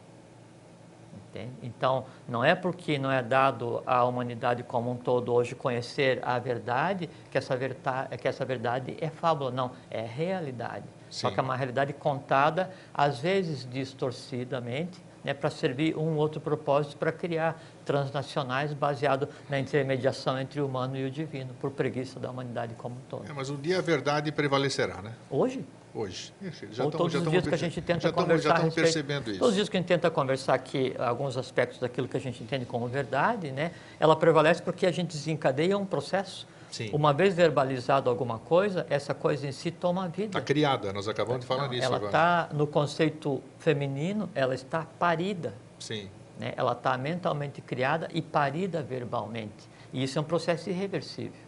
Entende? 1.28 1.52
Então, 1.62 2.06
não 2.28 2.44
é 2.44 2.54
porque 2.54 2.98
não 2.98 3.10
é 3.10 3.22
dado 3.22 3.82
à 3.86 4.04
humanidade 4.04 4.62
como 4.62 4.90
um 4.90 4.96
todo 4.96 5.32
hoje 5.32 5.54
conhecer 5.54 6.18
a 6.22 6.38
verdade 6.38 7.10
que 7.30 7.36
essa 7.36 7.56
verdade, 7.56 8.16
que 8.16 8.26
essa 8.26 8.44
verdade 8.44 8.96
é 9.00 9.10
fábula. 9.10 9.50
Não, 9.50 9.70
é 9.90 10.00
realidade. 10.00 10.86
Sim. 11.10 11.28
Só 11.28 11.30
que 11.30 11.38
é 11.38 11.42
uma 11.42 11.56
realidade 11.56 11.92
contada, 11.92 12.70
às 12.92 13.20
vezes 13.20 13.68
distorcidamente, 13.70 15.00
né, 15.22 15.34
para 15.34 15.50
servir 15.50 15.96
um 15.96 16.16
outro 16.16 16.40
propósito, 16.40 16.96
para 16.96 17.12
criar 17.12 17.60
transnacionais 17.86 18.74
baseado 18.74 19.28
na 19.48 19.58
intermediação 19.58 20.38
entre 20.38 20.60
o 20.60 20.66
humano 20.66 20.96
e 20.96 21.06
o 21.06 21.10
divino, 21.10 21.54
por 21.60 21.70
preguiça 21.70 22.18
da 22.18 22.30
humanidade 22.30 22.74
como 22.74 22.96
um 22.96 23.00
todo. 23.08 23.30
É, 23.30 23.32
mas 23.32 23.48
um 23.48 23.56
dia 23.56 23.78
a 23.78 23.80
verdade 23.80 24.30
prevalecerá, 24.32 25.00
né? 25.00 25.12
Hoje? 25.30 25.64
Hoje. 25.94 26.30
Já 26.72 26.84
Ou 26.84 26.90
estamos, 26.90 26.96
todos 26.96 27.12
já 27.12 27.18
os 27.20 27.30
dias 27.30 27.46
que 27.46 27.54
a 27.54 27.58
gente 27.58 27.80
tenta 27.80 28.00
já 28.00 28.08
estamos, 28.10 28.22
conversar 28.24 28.48
já 28.48 28.54
estamos 28.56 28.74
percebendo 28.74 29.30
isso. 29.30 29.38
Todos 29.38 29.50
os 29.50 29.54
dias 29.54 29.68
que 29.68 29.76
a 29.76 29.80
gente 29.80 29.88
tenta 29.88 30.10
conversar 30.10 30.52
aqui 30.52 30.94
alguns 30.98 31.38
aspectos 31.38 31.78
daquilo 31.78 32.06
que 32.06 32.16
a 32.16 32.20
gente 32.20 32.42
entende 32.42 32.66
como 32.66 32.86
verdade, 32.86 33.50
né, 33.50 33.70
ela 33.98 34.14
prevalece 34.14 34.60
porque 34.60 34.84
a 34.84 34.92
gente 34.92 35.12
desencadeia 35.12 35.78
um 35.78 35.86
processo. 35.86 36.46
Sim. 36.70 36.90
Uma 36.92 37.14
vez 37.14 37.34
verbalizado 37.34 38.10
alguma 38.10 38.38
coisa, 38.38 38.84
essa 38.90 39.14
coisa 39.14 39.46
em 39.46 39.52
si 39.52 39.70
toma 39.70 40.08
vida. 40.08 40.26
Está 40.26 40.40
criada, 40.40 40.92
nós 40.92 41.08
acabamos 41.08 41.40
de 41.42 41.46
falar 41.46 41.62
Não, 41.62 41.70
nisso 41.70 41.84
ela 41.84 41.96
agora. 41.96 42.08
está, 42.10 42.48
no 42.52 42.66
conceito 42.66 43.40
feminino, 43.58 44.28
ela 44.34 44.54
está 44.54 44.84
parida. 44.98 45.54
Sim. 45.78 46.10
Né? 46.38 46.52
Ela 46.56 46.72
está 46.72 46.96
mentalmente 46.96 47.60
criada 47.60 48.08
e 48.12 48.20
parida 48.20 48.82
verbalmente. 48.82 49.68
E 49.92 50.02
isso 50.02 50.18
é 50.18 50.20
um 50.20 50.24
processo 50.24 50.68
irreversível. 50.68 51.40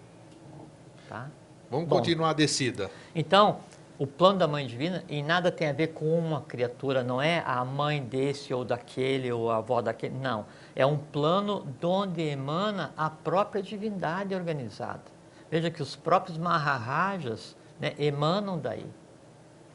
Tá? 1.08 1.28
Vamos 1.70 1.88
Bom. 1.88 1.96
continuar 1.96 2.30
a 2.30 2.34
descida. 2.34 2.90
Então, 3.14 3.60
o 3.98 4.06
plano 4.06 4.38
da 4.38 4.46
mãe 4.46 4.66
divina 4.66 5.02
em 5.08 5.22
nada 5.22 5.50
tem 5.50 5.68
a 5.68 5.72
ver 5.72 5.88
com 5.88 6.18
uma 6.18 6.42
criatura, 6.42 7.02
não 7.02 7.20
é 7.20 7.42
a 7.44 7.64
mãe 7.64 8.02
desse 8.02 8.54
ou 8.54 8.64
daquele 8.64 9.30
ou 9.32 9.50
a 9.50 9.56
avó 9.56 9.82
daquele, 9.82 10.14
não. 10.14 10.46
É 10.74 10.86
um 10.86 10.96
plano 10.96 11.66
de 11.80 11.86
onde 11.86 12.22
emana 12.22 12.92
a 12.96 13.10
própria 13.10 13.62
divindade 13.62 14.34
organizada. 14.34 15.02
Veja 15.50 15.70
que 15.70 15.82
os 15.82 15.96
próprios 15.96 16.38
Maharajas 16.38 17.56
né, 17.80 17.94
emanam 17.98 18.58
daí. 18.58 18.86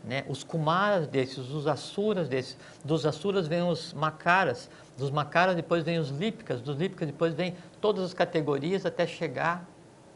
Né? 0.03 0.23
Os 0.27 0.43
Kumaras 0.43 1.07
desses, 1.07 1.49
os 1.49 1.67
Asuras 1.67 2.27
desses, 2.29 2.57
dos 2.83 3.05
Asuras 3.05 3.47
vêm 3.47 3.63
os 3.63 3.93
Makaras, 3.93 4.69
dos 4.97 5.09
Makaras 5.09 5.55
depois 5.55 5.83
vêm 5.83 5.99
os 5.99 6.09
Lípicas, 6.09 6.61
dos 6.61 6.77
Lípicas 6.77 7.07
depois 7.07 7.33
vêm 7.33 7.55
todas 7.81 8.03
as 8.03 8.13
categorias 8.13 8.85
até 8.85 9.05
chegar 9.07 9.67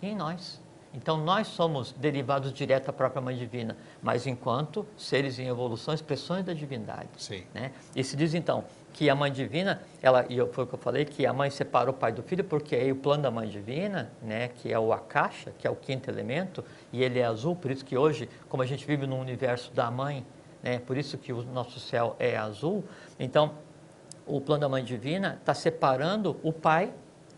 em 0.02 0.16
nós. 0.16 0.62
Então 0.94 1.18
nós 1.18 1.48
somos 1.48 1.92
derivados 1.92 2.52
direto 2.52 2.88
da 2.88 2.94
própria 2.94 3.22
Mãe 3.22 3.36
Divina, 3.36 3.78
mas 4.02 4.26
enquanto 4.26 4.86
seres 4.98 5.38
em 5.38 5.48
evolução, 5.48 5.94
expressões 5.94 6.44
da 6.44 6.54
divindade. 6.54 7.10
Sim. 7.18 7.44
Né? 7.54 7.72
E 7.96 8.04
se 8.04 8.16
diz 8.16 8.34
então 8.34 8.64
que 8.94 9.08
a 9.08 9.14
Mãe 9.14 9.32
Divina, 9.32 9.84
ela, 10.02 10.26
e 10.28 10.44
foi 10.48 10.64
o 10.64 10.68
que 10.68 10.74
eu 10.74 10.80
falei, 10.80 11.06
que 11.06 11.24
a 11.24 11.32
mãe 11.32 11.52
separa 11.52 11.88
o 11.88 11.94
pai 11.94 12.12
do 12.12 12.24
filho, 12.24 12.44
porque 12.44 12.76
aí 12.76 12.92
o 12.92 12.96
plano 12.96 13.22
da 13.22 13.30
Mãe 13.30 13.48
Divina, 13.48 14.12
né, 14.24 14.48
que 14.48 14.74
é 14.74 14.80
o 14.80 14.92
Akasha, 14.92 15.54
que 15.56 15.68
é 15.68 15.70
o 15.70 15.76
quinto 15.76 16.10
elemento, 16.10 16.66
e 16.92 17.04
ele 17.04 17.20
é 17.20 17.26
azul, 17.26 17.56
por 17.56 17.70
isso 17.70 17.86
que 17.86 17.96
hoje, 17.96 18.28
como 18.50 18.64
a 18.64 18.66
gente 18.66 18.88
vive 18.88 19.06
no 19.06 19.20
universo 19.20 19.72
da 19.72 19.92
mãe, 19.92 20.26
né, 20.64 20.80
por 20.80 20.98
isso 20.98 21.16
que 21.16 21.32
o 21.32 21.44
nosso 21.44 21.80
céu 21.80 22.16
é 22.18 22.36
azul, 22.36 22.84
então 23.20 23.54
o 24.28 24.42
plano 24.42 24.62
da 24.62 24.70
Mãe 24.70 24.84
Divina 24.84 25.38
está 25.40 25.54
separando 25.54 26.38
o 26.44 26.52
pai, 26.52 26.94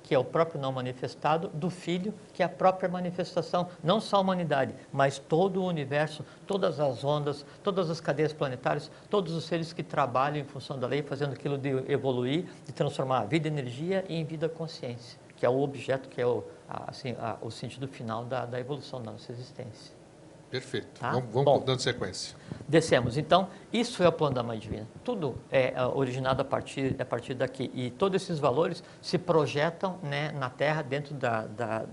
que 0.09 0.15
é 0.15 0.17
o 0.17 0.23
próprio 0.23 0.59
não 0.59 0.71
manifestado, 0.71 1.49
do 1.49 1.69
Filho, 1.69 2.13
que 2.33 2.41
é 2.41 2.45
a 2.45 2.49
própria 2.49 2.89
manifestação, 2.89 3.69
não 3.83 4.01
só 4.01 4.17
a 4.17 4.19
humanidade, 4.21 4.73
mas 4.91 5.19
todo 5.19 5.61
o 5.61 5.67
universo, 5.67 6.25
todas 6.47 6.79
as 6.79 7.03
ondas, 7.03 7.45
todas 7.63 7.91
as 7.91 8.01
cadeias 8.01 8.33
planetárias, 8.33 8.89
todos 9.07 9.35
os 9.35 9.43
seres 9.43 9.71
que 9.71 9.83
trabalham 9.83 10.37
em 10.37 10.43
função 10.43 10.79
da 10.79 10.87
lei, 10.87 11.03
fazendo 11.03 11.33
aquilo 11.33 11.59
de 11.59 11.69
evoluir, 11.91 12.45
de 12.65 12.71
transformar 12.71 13.19
a 13.19 13.25
vida 13.25 13.47
em 13.47 13.51
energia 13.51 14.03
e 14.09 14.15
em 14.15 14.25
vida 14.25 14.49
consciência, 14.49 15.19
que 15.37 15.45
é 15.45 15.49
o 15.49 15.59
objeto, 15.59 16.09
que 16.09 16.19
é 16.19 16.25
o, 16.25 16.43
assim, 16.87 17.15
o 17.39 17.51
sentido 17.51 17.87
final 17.87 18.25
da, 18.25 18.47
da 18.47 18.59
evolução 18.59 18.99
da 18.99 19.11
nossa 19.11 19.31
existência. 19.31 19.98
Perfeito. 20.49 20.99
Tá? 20.99 21.11
Vamos, 21.11 21.29
vamos 21.31 21.45
Bom, 21.45 21.59
dando 21.63 21.79
sequência. 21.79 22.35
Descemos. 22.67 23.17
Então, 23.17 23.49
isso 23.71 24.01
é 24.03 24.07
o 24.07 24.11
plano 24.11 24.35
da 24.35 24.43
Mãe 24.43 24.57
Divina. 24.57 24.87
Tudo 25.03 25.35
é, 25.51 25.73
é 25.73 25.85
originado 25.85 26.41
a 26.41 26.45
partir, 26.45 26.95
a 26.99 27.05
partir 27.05 27.33
daqui. 27.35 27.71
E 27.73 27.91
todos 27.91 28.21
esses 28.21 28.39
valores 28.39 28.83
se 29.01 29.17
projetam 29.17 29.97
né, 30.01 30.31
na 30.31 30.49
Terra 30.49 30.81
dentro 30.81 31.13
da, 31.13 31.45
da, 31.45 31.85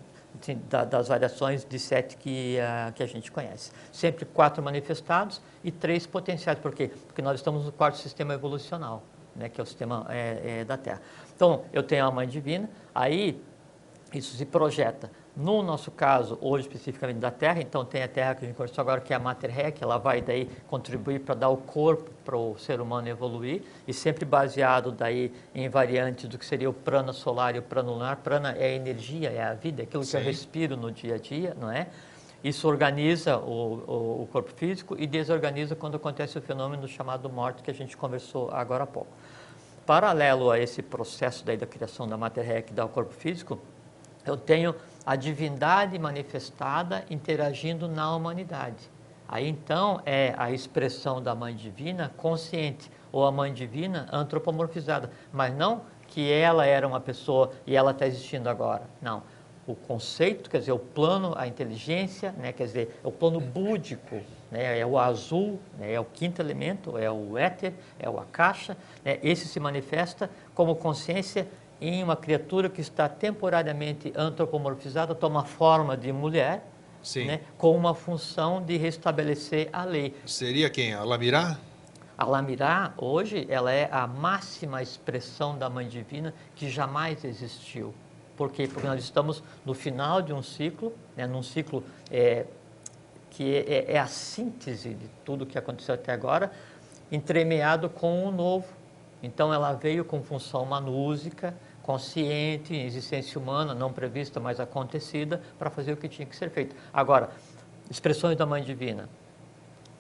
da, 0.68 0.84
das 0.84 1.08
variações 1.08 1.64
de 1.64 1.78
sete 1.78 2.16
que, 2.16 2.58
uh, 2.58 2.92
que 2.92 3.02
a 3.02 3.06
gente 3.06 3.30
conhece. 3.30 3.70
Sempre 3.92 4.24
quatro 4.24 4.62
manifestados 4.62 5.40
e 5.62 5.70
três 5.70 6.06
potenciais. 6.06 6.58
Por 6.58 6.74
quê? 6.74 6.90
Porque 7.06 7.22
nós 7.22 7.38
estamos 7.38 7.64
no 7.64 7.72
quarto 7.72 7.98
sistema 7.98 8.34
evolucional, 8.34 9.02
né, 9.34 9.48
que 9.48 9.60
é 9.60 9.62
o 9.62 9.66
sistema 9.66 10.06
é, 10.08 10.60
é, 10.60 10.64
da 10.64 10.78
Terra. 10.78 11.02
Então, 11.34 11.64
eu 11.72 11.82
tenho 11.82 12.06
a 12.06 12.10
Mãe 12.10 12.26
Divina, 12.26 12.70
aí 12.94 13.42
isso 14.14 14.36
se 14.36 14.46
projeta 14.46 15.10
no 15.36 15.62
nosso 15.62 15.90
caso, 15.90 16.38
hoje 16.40 16.66
especificamente 16.66 17.18
da 17.18 17.30
Terra, 17.30 17.60
então 17.60 17.84
tem 17.84 18.02
a 18.02 18.08
Terra 18.08 18.34
que 18.34 18.44
a 18.44 18.48
gente 18.48 18.56
conversou 18.56 18.80
agora, 18.80 19.02
que 19.02 19.12
é 19.12 19.16
a 19.16 19.18
Mater 19.18 19.50
Ré, 19.50 19.70
que 19.70 19.84
ela 19.84 19.98
vai 19.98 20.22
daí 20.22 20.50
contribuir 20.66 21.20
para 21.20 21.34
dar 21.34 21.50
o 21.50 21.58
corpo 21.58 22.10
para 22.24 22.38
o 22.38 22.56
ser 22.56 22.80
humano 22.80 23.06
evoluir, 23.06 23.62
e 23.86 23.92
sempre 23.92 24.24
baseado 24.24 24.90
daí 24.90 25.30
em 25.54 25.68
variantes 25.68 26.26
do 26.26 26.38
que 26.38 26.46
seria 26.46 26.70
o 26.70 26.72
prana 26.72 27.12
solar 27.12 27.54
e 27.54 27.58
o 27.58 27.62
prana 27.62 27.90
lunar. 27.90 28.16
Prana 28.16 28.52
é 28.52 28.64
a 28.64 28.72
energia, 28.72 29.30
é 29.30 29.42
a 29.42 29.52
vida, 29.52 29.82
é 29.82 29.84
aquilo 29.84 30.04
Sim. 30.04 30.12
que 30.12 30.16
eu 30.16 30.20
respiro 30.22 30.74
no 30.74 30.90
dia 30.90 31.16
a 31.16 31.18
dia, 31.18 31.54
não 31.60 31.70
é? 31.70 31.88
Isso 32.42 32.66
organiza 32.66 33.36
o, 33.36 33.74
o, 33.86 34.22
o, 34.22 34.28
corpo 34.32 34.50
físico 34.54 34.96
e 34.98 35.06
desorganiza 35.06 35.76
quando 35.76 35.96
acontece 35.96 36.38
o 36.38 36.40
fenômeno 36.40 36.88
chamado 36.88 37.28
morte, 37.28 37.62
que 37.62 37.70
a 37.70 37.74
gente 37.74 37.94
conversou 37.94 38.48
agora 38.52 38.84
há 38.84 38.86
pouco. 38.86 39.10
Paralelo 39.84 40.50
a 40.50 40.58
esse 40.58 40.80
processo 40.80 41.44
daí 41.44 41.58
da 41.58 41.66
criação 41.66 42.08
da 42.08 42.16
Mater 42.16 42.44
Ré 42.44 42.62
que 42.62 42.72
dá 42.72 42.86
o 42.86 42.88
corpo 42.88 43.12
físico, 43.12 43.58
eu 44.24 44.36
tenho 44.36 44.74
a 45.06 45.14
divindade 45.14 45.96
manifestada 45.98 47.04
interagindo 47.08 47.86
na 47.86 48.14
humanidade. 48.14 48.90
Aí 49.28 49.48
então 49.48 50.00
é 50.04 50.34
a 50.36 50.50
expressão 50.50 51.22
da 51.22 51.34
Mãe 51.34 51.54
Divina 51.54 52.12
consciente, 52.16 52.90
ou 53.12 53.24
a 53.24 53.30
Mãe 53.30 53.52
Divina 53.52 54.08
antropomorfizada, 54.12 55.10
mas 55.32 55.54
não 55.54 55.82
que 56.08 56.30
ela 56.30 56.66
era 56.66 56.86
uma 56.86 57.00
pessoa 57.00 57.52
e 57.66 57.76
ela 57.76 57.92
está 57.92 58.06
existindo 58.06 58.48
agora. 58.48 58.82
Não. 59.00 59.22
O 59.66 59.74
conceito, 59.74 60.48
quer 60.48 60.58
dizer, 60.60 60.72
o 60.72 60.78
plano, 60.78 61.34
a 61.36 61.46
inteligência, 61.48 62.30
né, 62.32 62.52
quer 62.52 62.64
dizer, 62.64 63.00
é 63.02 63.08
o 63.08 63.10
plano 63.10 63.40
búdico, 63.40 64.20
né, 64.48 64.78
é 64.78 64.86
o 64.86 64.96
azul, 64.96 65.58
né, 65.76 65.92
é 65.92 65.98
o 65.98 66.04
quinto 66.04 66.40
elemento, 66.40 66.96
é 66.96 67.10
o 67.10 67.36
éter, 67.36 67.74
é 67.98 68.08
o 68.08 68.20
akasha, 68.20 68.76
né, 69.04 69.18
esse 69.24 69.48
se 69.48 69.58
manifesta 69.58 70.30
como 70.54 70.76
consciência 70.76 71.48
em 71.80 72.02
uma 72.02 72.16
criatura 72.16 72.68
que 72.68 72.80
está 72.80 73.08
temporariamente 73.08 74.12
antropomorfizada, 74.16 75.14
toma 75.14 75.44
forma 75.44 75.96
de 75.96 76.12
mulher, 76.12 76.64
né, 77.24 77.40
com 77.56 77.76
uma 77.76 77.94
função 77.94 78.62
de 78.62 78.76
restabelecer 78.76 79.68
a 79.72 79.84
lei. 79.84 80.14
Seria 80.26 80.68
quem? 80.68 80.92
A 80.94 81.04
Lamirá? 81.04 81.58
A 82.18 82.24
Lamirá, 82.24 82.94
hoje, 82.96 83.46
ela 83.48 83.70
é 83.70 83.88
a 83.92 84.06
máxima 84.06 84.82
expressão 84.82 85.56
da 85.56 85.68
Mãe 85.68 85.86
Divina 85.86 86.32
que 86.54 86.68
jamais 86.70 87.24
existiu. 87.24 87.94
Por 88.36 88.50
quê? 88.50 88.66
Porque 88.66 88.86
nós 88.86 89.02
estamos 89.02 89.42
no 89.64 89.74
final 89.74 90.20
de 90.20 90.32
um 90.32 90.42
ciclo, 90.42 90.92
né, 91.16 91.26
num 91.26 91.42
ciclo 91.42 91.84
é, 92.10 92.46
que 93.30 93.54
é, 93.54 93.92
é, 93.92 93.98
a 93.98 94.06
síntese 94.06 94.94
de 94.94 95.08
tudo 95.24 95.44
que 95.44 95.58
aconteceu 95.58 95.94
até 95.94 96.12
agora, 96.12 96.50
entremeado 97.12 97.90
com 97.90 98.24
o 98.26 98.30
novo. 98.30 98.66
Então, 99.22 99.52
ela 99.52 99.72
veio 99.74 100.04
com 100.04 100.22
função 100.22 100.64
manúsica, 100.64 101.54
consciente, 101.86 102.74
existência 102.74 103.40
humana 103.40 103.72
não 103.72 103.92
prevista, 103.92 104.40
mas 104.40 104.58
acontecida, 104.58 105.40
para 105.56 105.70
fazer 105.70 105.92
o 105.92 105.96
que 105.96 106.08
tinha 106.08 106.26
que 106.26 106.34
ser 106.34 106.50
feito. 106.50 106.74
Agora, 106.92 107.30
expressões 107.88 108.36
da 108.36 108.44
Mãe 108.44 108.62
Divina. 108.62 109.08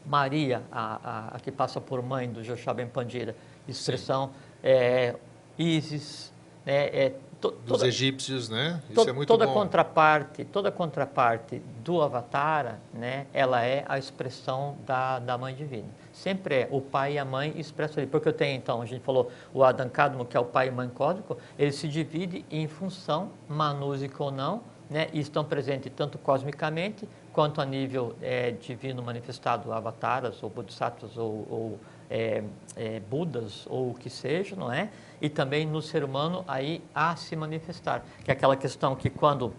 Maria, 0.04 0.62
a, 0.70 1.00
a, 1.02 1.36
a 1.36 1.40
que 1.40 1.50
passa 1.50 1.80
por 1.80 2.02
mãe 2.02 2.30
do 2.30 2.42
Joshua 2.42 2.74
Ben 2.74 2.86
Pandira, 2.86 3.34
expressão 3.66 4.30
é, 4.62 5.16
Isis, 5.58 6.32
né, 6.64 6.86
é, 6.86 7.12
to, 7.40 7.50
dos 7.66 7.82
egípcios, 7.82 8.48
né? 8.48 8.80
Isso 8.88 9.04
to, 9.04 9.10
é 9.10 9.12
muito 9.12 9.28
toda 9.28 9.46
bom. 9.46 9.54
contraparte, 9.54 10.44
toda 10.44 10.70
contraparte 10.70 11.60
do 11.84 12.02
Avatara, 12.02 12.78
né? 12.94 13.26
Ela 13.32 13.64
é 13.64 13.84
a 13.88 13.98
expressão 13.98 14.76
da, 14.86 15.18
da 15.18 15.36
Mãe 15.36 15.54
Divina. 15.54 15.88
Sempre 16.16 16.62
é 16.62 16.68
o 16.70 16.80
pai 16.80 17.14
e 17.14 17.18
a 17.18 17.24
mãe 17.24 17.52
expressam 17.56 18.02
ali. 18.02 18.10
Porque 18.10 18.28
eu 18.28 18.32
tenho, 18.32 18.56
então, 18.56 18.80
a 18.80 18.86
gente 18.86 19.02
falou, 19.02 19.30
o 19.52 19.62
Adam 19.62 19.88
Kadmo, 19.88 20.24
que 20.24 20.36
é 20.36 20.40
o 20.40 20.44
pai 20.44 20.68
e 20.68 20.70
mãe 20.70 20.88
cósmico, 20.88 21.36
ele 21.58 21.72
se 21.72 21.86
divide 21.88 22.44
em 22.50 22.66
função, 22.66 23.30
manúsica 23.48 24.22
ou 24.22 24.30
não, 24.30 24.62
né? 24.88 25.08
E 25.12 25.20
estão 25.20 25.44
presentes 25.44 25.92
tanto 25.94 26.16
cosmicamente, 26.16 27.08
quanto 27.32 27.60
a 27.60 27.66
nível 27.66 28.14
é, 28.22 28.52
divino 28.52 29.02
manifestado, 29.02 29.72
avataras, 29.72 30.42
ou 30.42 30.48
bodhisattvas, 30.48 31.18
ou, 31.18 31.46
ou 31.50 31.80
é, 32.08 32.42
é, 32.76 33.00
budas, 33.00 33.66
ou 33.68 33.90
o 33.90 33.94
que 33.94 34.08
seja, 34.08 34.56
não 34.56 34.72
é? 34.72 34.90
e 35.20 35.28
também 35.28 35.66
no 35.66 35.80
ser 35.80 36.04
humano 36.04 36.44
aí 36.46 36.82
a 36.94 37.16
se 37.16 37.34
manifestar. 37.36 38.04
Que 38.24 38.30
é 38.30 38.34
aquela 38.34 38.56
questão 38.56 38.94
que 38.94 39.10
quando 39.10 39.52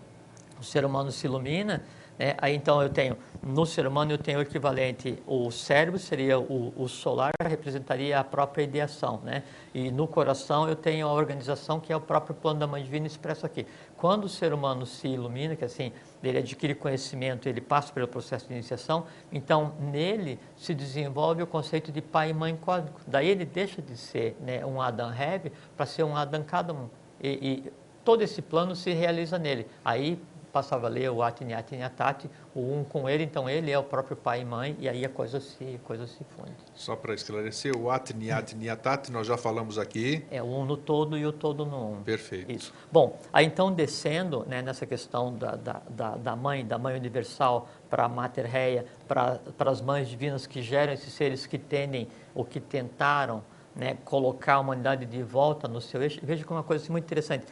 o 0.59 0.63
ser 0.63 0.85
humano 0.85 1.11
se 1.11 1.27
ilumina, 1.27 1.83
né, 2.17 2.35
aí 2.39 2.55
então 2.55 2.81
eu 2.81 2.89
tenho, 2.89 3.17
no 3.43 3.65
ser 3.65 3.85
humano 3.85 4.11
eu 4.11 4.17
tenho 4.17 4.39
o 4.39 4.41
equivalente, 4.41 5.21
o 5.27 5.51
cérebro 5.51 5.99
seria 5.99 6.39
o, 6.39 6.73
o 6.75 6.87
solar, 6.87 7.31
representaria 7.43 8.19
a 8.19 8.23
própria 8.23 8.63
ideação, 8.63 9.21
né? 9.23 9.43
E 9.73 9.91
no 9.91 10.07
coração 10.07 10.67
eu 10.67 10.75
tenho 10.75 11.07
a 11.07 11.13
organização 11.13 11.79
que 11.79 11.93
é 11.93 11.95
o 11.95 12.01
próprio 12.01 12.35
plano 12.35 12.59
da 12.59 12.67
Mãe 12.67 12.83
Divina 12.83 13.05
expresso 13.05 13.45
aqui. 13.45 13.67
Quando 13.95 14.25
o 14.25 14.29
ser 14.29 14.53
humano 14.53 14.85
se 14.85 15.07
ilumina, 15.07 15.55
que 15.55 15.63
assim, 15.63 15.91
ele 16.23 16.39
adquire 16.39 16.73
conhecimento, 16.73 17.47
ele 17.47 17.61
passa 17.61 17.93
pelo 17.93 18.07
processo 18.07 18.47
de 18.47 18.53
iniciação, 18.53 19.05
então 19.31 19.73
nele 19.79 20.39
se 20.55 20.73
desenvolve 20.73 21.43
o 21.43 21.47
conceito 21.47 21.91
de 21.91 22.01
pai 22.01 22.31
e 22.31 22.33
mãe 22.33 22.55
cósmico. 22.55 22.99
Daí 23.05 23.27
ele 23.29 23.45
deixa 23.45 23.81
de 23.81 23.95
ser 23.95 24.35
né, 24.41 24.65
um 24.65 24.81
Adam 24.81 25.13
Heavy 25.13 25.51
para 25.75 25.85
ser 25.85 26.03
um 26.03 26.15
Adam 26.15 26.43
Kadmon. 26.43 26.89
E, 27.21 27.29
e 27.29 27.73
todo 28.03 28.21
esse 28.21 28.41
plano 28.41 28.75
se 28.75 28.93
realiza 28.93 29.37
nele. 29.37 29.67
Aí 29.83 30.19
passava 30.57 30.87
a 30.87 30.89
ler 30.89 31.11
o 31.11 31.21
Atiniati 31.21 31.79
Atati, 31.79 32.27
o 32.55 32.73
um 32.73 32.83
com 32.83 33.07
ele, 33.07 33.23
então 33.23 33.47
ele 33.47 33.69
é 33.69 33.77
o 33.77 33.83
próprio 33.83 34.17
pai 34.17 34.41
e 34.41 34.45
mãe, 34.45 34.75
e 34.79 34.89
aí 34.89 35.05
a 35.05 35.09
coisa 35.09 35.39
se, 35.39 35.75
a 35.75 35.87
coisa 35.87 36.07
se 36.07 36.23
funde. 36.35 36.51
Só 36.73 36.95
para 36.95 37.13
esclarecer, 37.13 37.77
o 37.77 37.91
Atiniati 37.91 38.67
Atati 38.67 39.11
nós 39.11 39.27
já 39.27 39.37
falamos 39.37 39.77
aqui. 39.77 40.25
É 40.31 40.41
o 40.41 40.47
um 40.47 40.65
no 40.65 40.75
todo 40.75 41.15
e 41.15 41.25
o 41.27 41.31
todo 41.31 41.63
no 41.63 41.91
um. 41.91 42.03
Perfeito. 42.03 42.51
Isso. 42.51 42.73
Bom, 42.91 43.19
aí 43.31 43.45
então 43.45 43.71
descendo 43.71 44.45
né, 44.47 44.63
nessa 44.63 44.87
questão 44.87 45.31
da, 45.35 45.55
da, 45.55 45.81
da, 45.89 46.15
da 46.15 46.35
mãe, 46.35 46.65
da 46.65 46.79
mãe 46.79 46.97
universal 46.97 47.69
para 47.87 48.05
a 48.05 48.09
Mater 48.09 48.47
Reia, 48.47 48.85
para 49.07 49.39
as 49.59 49.79
mães 49.79 50.09
divinas 50.09 50.47
que 50.47 50.63
geram 50.63 50.91
esses 50.91 51.13
seres 51.13 51.45
que 51.45 51.59
tendem, 51.59 52.07
ou 52.33 52.43
que 52.43 52.59
tentaram, 52.59 53.43
né, 53.75 53.95
colocar 54.03 54.55
a 54.55 54.59
humanidade 54.59 55.05
de 55.05 55.21
volta 55.21 55.67
no 55.67 55.79
seu 55.79 56.01
eixo, 56.01 56.19
veja 56.23 56.43
como 56.43 56.57
uma 56.57 56.63
coisa 56.63 56.83
assim, 56.83 56.91
muito 56.91 57.05
interessante 57.05 57.45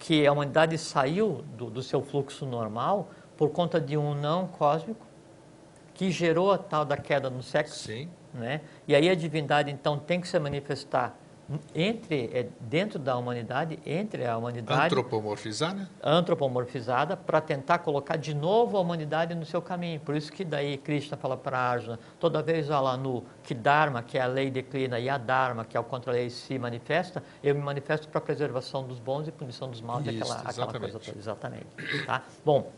que 0.00 0.26
a 0.26 0.32
humanidade 0.32 0.76
saiu 0.78 1.44
do, 1.56 1.70
do 1.70 1.82
seu 1.82 2.02
fluxo 2.02 2.46
normal 2.46 3.10
por 3.36 3.50
conta 3.50 3.78
de 3.80 3.96
um 3.96 4.14
não 4.14 4.48
cósmico 4.48 5.06
que 5.94 6.10
gerou 6.10 6.50
a 6.50 6.58
tal 6.58 6.84
da 6.84 6.96
queda 6.96 7.28
no 7.28 7.42
sexo. 7.42 7.84
Sim. 7.84 8.08
Né? 8.32 8.62
E 8.88 8.94
aí 8.94 9.08
a 9.10 9.14
divindade 9.14 9.70
então 9.70 9.98
tem 9.98 10.20
que 10.20 10.26
se 10.26 10.38
manifestar 10.38 11.16
entre 11.74 12.30
é, 12.32 12.48
dentro 12.60 12.98
da 12.98 13.16
humanidade, 13.16 13.78
entre 13.84 14.24
a 14.26 14.36
humanidade 14.36 14.86
antropomorfizada, 14.86 15.90
antropomorfizada 16.02 17.16
para 17.16 17.40
tentar 17.40 17.78
colocar 17.78 18.16
de 18.16 18.34
novo 18.34 18.76
a 18.76 18.80
humanidade 18.80 19.34
no 19.34 19.44
seu 19.44 19.60
caminho. 19.60 19.98
Por 20.00 20.14
isso 20.14 20.32
que 20.32 20.44
daí 20.44 20.78
Krishna 20.78 21.16
fala 21.16 21.36
para 21.36 21.58
Arjuna, 21.58 21.98
toda 22.18 22.42
vez 22.42 22.68
lá 22.68 22.96
no 22.96 23.24
que 23.42 23.54
Dharma, 23.54 24.02
que 24.02 24.16
é 24.16 24.22
a 24.22 24.26
lei 24.26 24.50
declina, 24.50 24.98
e 25.00 25.08
a 25.08 25.18
Dharma, 25.18 25.64
que 25.64 25.76
é 25.76 25.80
o 25.80 25.84
contra-lei, 25.84 26.30
se 26.30 26.58
manifesta, 26.58 27.22
eu 27.42 27.54
me 27.54 27.60
manifesto 27.60 28.08
para 28.08 28.18
a 28.18 28.22
preservação 28.22 28.84
dos 28.86 29.00
bons 29.00 29.26
e 29.26 29.32
punição 29.32 29.68
dos 29.68 29.80
maus, 29.80 30.06
isso, 30.06 30.32
aquela, 30.32 30.40
aquela 30.48 30.78
coisa 30.78 30.98
toda. 30.98 31.18
Exatamente. 31.18 31.66
Tá? 32.06 32.22
Bom, 32.44 32.70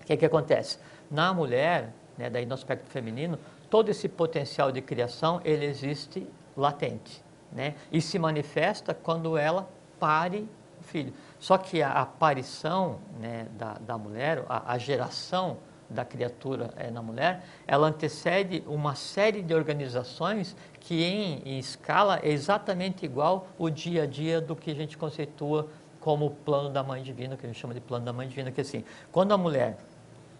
o 0.00 0.04
que, 0.04 0.16
que 0.16 0.26
acontece? 0.26 0.78
Na 1.10 1.32
mulher, 1.34 1.92
né, 2.16 2.30
daí 2.30 2.46
no 2.46 2.54
aspecto 2.54 2.88
feminino, 2.88 3.38
todo 3.68 3.88
esse 3.88 4.08
potencial 4.08 4.70
de 4.70 4.80
criação, 4.80 5.40
ele 5.44 5.64
existe 5.64 6.26
latente 6.56 7.22
né? 7.52 7.74
e 7.90 8.00
se 8.00 8.18
manifesta 8.18 8.94
quando 8.94 9.36
ela 9.36 9.68
pare 10.00 10.48
o 10.80 10.82
filho. 10.82 11.12
Só 11.38 11.58
que 11.58 11.82
a 11.82 11.92
aparição 11.92 12.98
né, 13.20 13.46
da, 13.52 13.74
da 13.74 13.98
mulher, 13.98 14.44
a, 14.48 14.72
a 14.72 14.78
geração 14.78 15.58
da 15.92 16.04
criatura 16.04 16.70
é, 16.76 16.90
na 16.90 17.02
mulher, 17.02 17.44
ela 17.66 17.86
antecede 17.86 18.64
uma 18.66 18.94
série 18.94 19.42
de 19.42 19.54
organizações 19.54 20.56
que 20.80 21.02
em, 21.04 21.42
em, 21.44 21.58
escala 21.58 22.18
é 22.22 22.30
exatamente 22.30 23.04
igual 23.04 23.46
o 23.58 23.68
dia 23.68 24.04
a 24.04 24.06
dia 24.06 24.40
do 24.40 24.56
que 24.56 24.70
a 24.70 24.74
gente 24.74 24.96
conceitua 24.96 25.68
como 26.00 26.26
o 26.26 26.30
plano 26.30 26.70
da 26.70 26.82
mãe 26.82 27.02
divina, 27.02 27.36
que 27.36 27.46
a 27.46 27.48
gente 27.48 27.60
chama 27.60 27.74
de 27.74 27.80
plano 27.80 28.04
da 28.04 28.12
mãe 28.12 28.26
divina, 28.26 28.50
que 28.50 28.60
é 28.60 28.62
assim, 28.62 28.84
quando 29.12 29.32
a 29.32 29.38
mulher 29.38 29.76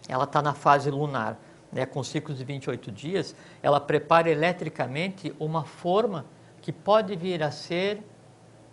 ela 0.09 0.25
está 0.25 0.41
na 0.41 0.53
fase 0.53 0.91
lunar, 0.91 1.39
né, 1.71 1.85
com 1.85 2.03
ciclos 2.03 2.37
de 2.37 2.43
28 2.43 2.91
dias, 2.91 3.35
ela 3.61 3.79
prepara 3.79 4.29
eletricamente 4.29 5.33
uma 5.39 5.63
forma 5.63 6.25
que 6.63 6.71
pode 6.71 7.15
vir 7.15 7.43
a 7.43 7.51
ser 7.51 8.01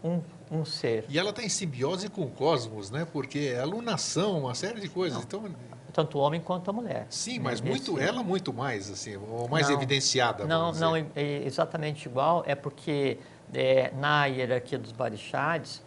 um, 0.03 0.23
um 0.51 0.65
ser. 0.65 1.05
E 1.09 1.19
ela 1.19 1.31
está 1.31 1.43
em 1.43 1.49
simbiose 1.49 2.09
com 2.09 2.23
o 2.23 2.31
cosmos, 2.31 2.91
né? 2.91 3.07
Porque 3.12 3.53
é 3.55 3.61
alunação, 3.61 4.39
uma 4.39 4.55
série 4.55 4.81
de 4.81 4.89
coisas. 4.89 5.19
Não. 5.19 5.25
Então, 5.25 5.55
tanto 5.93 6.19
o 6.19 6.21
homem 6.21 6.41
quanto 6.41 6.71
a 6.71 6.73
mulher. 6.73 7.07
Sim, 7.11 7.39
né, 7.39 7.45
mas 7.45 7.61
muito 7.61 7.99
ela 7.99 8.23
muito 8.23 8.53
mais 8.53 8.89
assim, 8.89 9.17
ou 9.17 9.49
mais 9.49 9.69
não, 9.69 9.75
evidenciada. 9.75 10.47
Não, 10.47 10.73
não 10.73 10.95
é, 10.97 11.05
é 11.17 11.45
exatamente 11.45 12.07
igual. 12.07 12.45
É 12.47 12.55
porque 12.55 13.19
é, 13.53 13.91
na 13.97 14.27
hierarquia 14.27 14.79
dos 14.79 14.93
barixades 14.93 15.83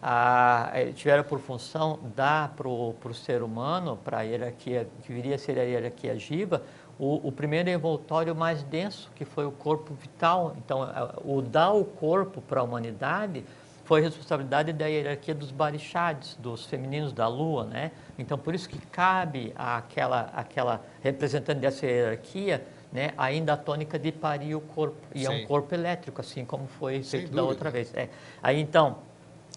a, 0.00 0.70
é, 0.72 0.92
tiveram 0.92 1.24
por 1.24 1.40
função 1.40 1.98
dar 2.14 2.54
para 2.54 2.68
o 2.68 2.94
ser 3.12 3.42
humano, 3.42 3.98
para 4.04 4.18
a 4.18 4.22
hierarquia 4.22 4.88
que 5.02 5.12
viria 5.12 5.34
a 5.34 5.38
ser 5.38 5.58
a 5.58 5.62
hierarquia 5.62 6.16
jiva, 6.16 6.62
o, 6.98 7.28
o, 7.28 7.32
primeiro 7.32 7.70
envoltório 7.70 8.34
mais 8.34 8.62
denso, 8.64 9.10
que 9.14 9.24
foi 9.24 9.46
o 9.46 9.52
corpo 9.52 9.94
vital. 9.94 10.54
Então, 10.58 10.80
o 11.24 11.40
dar 11.40 11.72
o 11.72 11.84
corpo 11.84 12.40
para 12.40 12.60
a 12.60 12.62
humanidade 12.62 13.44
foi 13.84 14.02
responsabilidade 14.02 14.72
da 14.72 14.86
hierarquia 14.86 15.34
dos 15.34 15.50
barixades, 15.50 16.36
dos 16.36 16.66
femininos 16.66 17.12
da 17.12 17.26
lua, 17.26 17.64
né? 17.64 17.90
Então, 18.18 18.36
por 18.36 18.54
isso 18.54 18.68
que 18.68 18.78
cabe 18.78 19.52
àquela, 19.56 20.30
àquela 20.34 20.84
representante 21.02 21.60
dessa 21.60 21.86
hierarquia 21.86 22.66
né, 22.92 23.12
ainda 23.16 23.52
a 23.52 23.56
tônica 23.56 23.98
de 23.98 24.10
parir 24.10 24.54
o 24.54 24.60
corpo. 24.60 24.96
E 25.14 25.20
Sim. 25.20 25.26
é 25.26 25.30
um 25.30 25.46
corpo 25.46 25.74
elétrico, 25.74 26.20
assim 26.20 26.44
como 26.44 26.66
foi 26.66 27.02
feito 27.02 27.32
da 27.32 27.42
outra 27.42 27.70
vez. 27.70 27.94
É. 27.94 28.08
Aí, 28.42 28.60
então, 28.60 28.98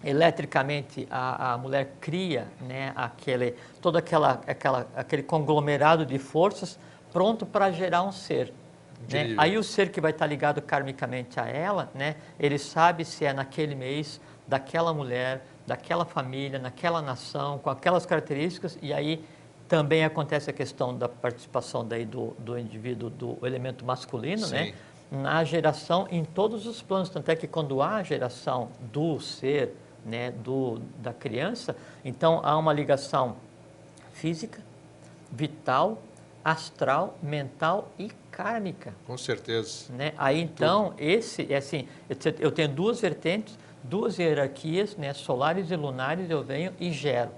eletricamente, 0.04 1.06
a, 1.10 1.54
a 1.54 1.58
mulher 1.58 1.92
cria 2.00 2.46
né, 2.60 2.92
aquele, 2.94 3.54
todo 3.80 3.96
aquela, 3.96 4.40
aquela, 4.46 4.86
aquele 4.94 5.22
conglomerado 5.22 6.04
de 6.04 6.18
forças 6.18 6.78
pronto 7.12 7.44
para 7.44 7.70
gerar 7.70 8.02
um 8.02 8.12
ser. 8.12 8.52
Né? 9.10 9.34
Aí 9.36 9.58
o 9.58 9.64
ser 9.64 9.90
que 9.90 10.00
vai 10.00 10.12
estar 10.12 10.26
ligado 10.26 10.62
karmicamente 10.62 11.38
a 11.38 11.46
ela, 11.46 11.90
né, 11.94 12.16
ele 12.38 12.58
sabe 12.58 13.04
se 13.04 13.24
é 13.24 13.32
naquele 13.32 13.74
mês, 13.74 14.20
daquela 14.46 14.94
mulher, 14.94 15.44
daquela 15.66 16.04
família, 16.04 16.58
naquela 16.58 17.02
nação, 17.02 17.58
com 17.58 17.70
aquelas 17.70 18.06
características, 18.06 18.78
e 18.80 18.92
aí 18.92 19.24
também 19.68 20.04
acontece 20.04 20.50
a 20.50 20.52
questão 20.52 20.96
da 20.96 21.08
participação 21.08 21.86
daí 21.86 22.04
do, 22.04 22.36
do 22.38 22.58
indivíduo, 22.58 23.08
do 23.08 23.38
elemento 23.42 23.84
masculino, 23.84 24.46
né? 24.48 24.74
na 25.10 25.44
geração 25.44 26.06
em 26.10 26.24
todos 26.24 26.66
os 26.66 26.82
planos. 26.82 27.08
Tanto 27.08 27.30
é 27.30 27.36
que 27.36 27.46
quando 27.46 27.82
há 27.82 28.02
geração 28.02 28.68
do 28.92 29.20
ser, 29.20 29.74
né, 30.04 30.30
do, 30.30 30.80
da 30.98 31.12
criança, 31.12 31.76
então 32.04 32.40
há 32.42 32.56
uma 32.56 32.72
ligação 32.72 33.36
física, 34.12 34.60
vital, 35.30 36.02
astral, 36.44 37.16
mental 37.22 37.90
e 37.98 38.10
kármica. 38.30 38.94
Com 39.06 39.16
certeza. 39.16 39.92
Né? 39.92 40.12
Aí 40.16 40.40
então, 40.40 40.90
Tudo. 40.90 41.00
esse, 41.00 41.52
é 41.52 41.56
assim, 41.56 41.86
eu 42.40 42.50
tenho 42.50 42.68
duas 42.68 43.00
vertentes, 43.00 43.58
duas 43.82 44.18
hierarquias, 44.18 44.96
né, 44.96 45.12
solares 45.12 45.70
e 45.70 45.76
lunares, 45.76 46.30
eu 46.30 46.42
venho 46.42 46.72
e 46.80 46.90
gero. 46.90 47.30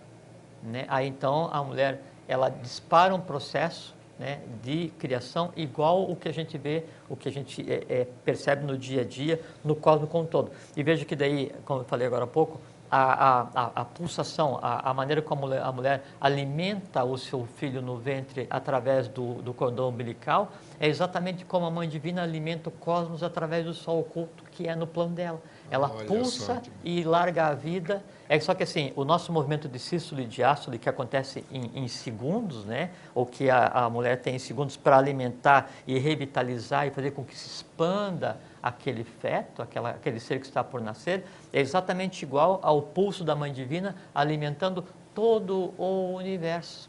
Né? 0.62 0.85
Aí 0.89 1.06
então 1.09 1.48
a 1.52 1.62
mulher, 1.62 2.02
ela 2.28 2.48
dispara 2.48 3.14
um 3.14 3.20
processo 3.20 3.94
né, 4.18 4.40
de 4.62 4.89
criação 4.98 5.52
igual 5.56 6.09
o 6.09 6.14
que 6.14 6.28
a 6.28 6.32
gente 6.32 6.56
vê, 6.56 6.85
o 7.09 7.16
que 7.16 7.28
a 7.28 7.32
gente 7.32 7.60
é, 7.70 7.85
é, 7.89 8.06
percebe 8.24 8.64
no 8.64 8.78
dia 8.78 9.02
a 9.02 9.05
dia, 9.05 9.40
no 9.64 9.74
cosmos 9.74 10.09
como 10.09 10.24
um 10.24 10.26
todo. 10.26 10.51
E 10.76 10.82
veja 10.82 11.05
que 11.05 11.16
daí, 11.16 11.52
como 11.64 11.81
eu 11.81 11.85
falei 11.85 12.06
agora 12.06 12.24
há 12.24 12.28
pouco, 12.28 12.60
a, 12.97 13.49
a, 13.55 13.71
a 13.81 13.85
pulsação, 13.85 14.61
a, 14.62 14.91
a, 14.91 14.95
maneira 14.95 15.21
como 15.21 15.53
a 15.53 15.73
mulher, 15.73 16.05
alimenta 16.21 17.03
o 17.03 17.19
seu 17.19 17.45
filho 17.45 17.83
no 17.83 17.97
ventre 17.97 18.47
através 18.49 19.09
do, 19.09 19.43
do, 19.43 19.53
cordão 19.53 19.89
umbilical, 19.89 20.53
é 20.79 20.87
exatamente 20.87 21.45
como 21.45 21.66
a 21.66 21.71
Mãe 21.71 21.89
Divina 21.89 22.23
alimenta 22.23 22.69
o 22.69 22.73
cosmos 22.73 23.25
através 23.25 23.65
do 23.65 23.75
sol 23.75 23.99
oculto 23.99 24.45
que 24.53 24.69
é 24.69 24.77
no 24.77 24.87
plano 24.87 25.12
dela. 25.12 25.43
Ela 25.69 25.91
Olha 25.93 26.07
pulsa 26.07 26.62
e 26.85 27.03
larga 27.03 27.49
a 27.49 27.55
vida. 27.55 28.01
É 28.29 28.39
só 28.39 28.55
que 28.55 28.62
assim, 28.62 28.93
o 28.95 29.05
nosso 29.05 29.33
movimento 29.33 29.69
de 29.69 29.79
sístole 29.81 30.23
e 30.23 30.27
diástole, 30.27 30.79
que 30.79 30.89
acontece 30.89 31.45
em, 31.51 31.71
em 31.75 31.89
segundos, 31.89 32.65
né? 32.65 32.91
ou 33.12 33.27
que 33.27 33.51
a, 33.51 33.66
a 33.66 33.91
mulher 33.91 34.21
tem 34.21 34.37
em 34.37 34.39
segundos 34.39 34.77
para 34.77 34.97
alimentar 34.97 35.69
e 35.85 35.99
revitalizar 35.99 36.87
e 36.87 36.91
fazer 36.91 37.11
com 37.11 37.25
que 37.25 37.37
se 37.37 37.49
expanda 37.49 38.39
aquele 38.65 39.05
feto, 39.05 39.61
aquela, 39.61 39.91
aquele 39.91 40.19
ser 40.19 40.41
que 40.41 40.47
está 40.47 40.65
por 40.65 40.81
nascer, 40.81 41.27
é 41.53 41.61
exatamente 41.61 42.23
igual 42.23 42.61
ao 42.62 42.81
pulso 42.81 43.23
da 43.23 43.36
Mãe 43.36 43.53
Divina 43.53 43.95
alimentando 44.15 44.82
todo 45.15 45.74
o 45.77 46.15
universo. 46.15 46.89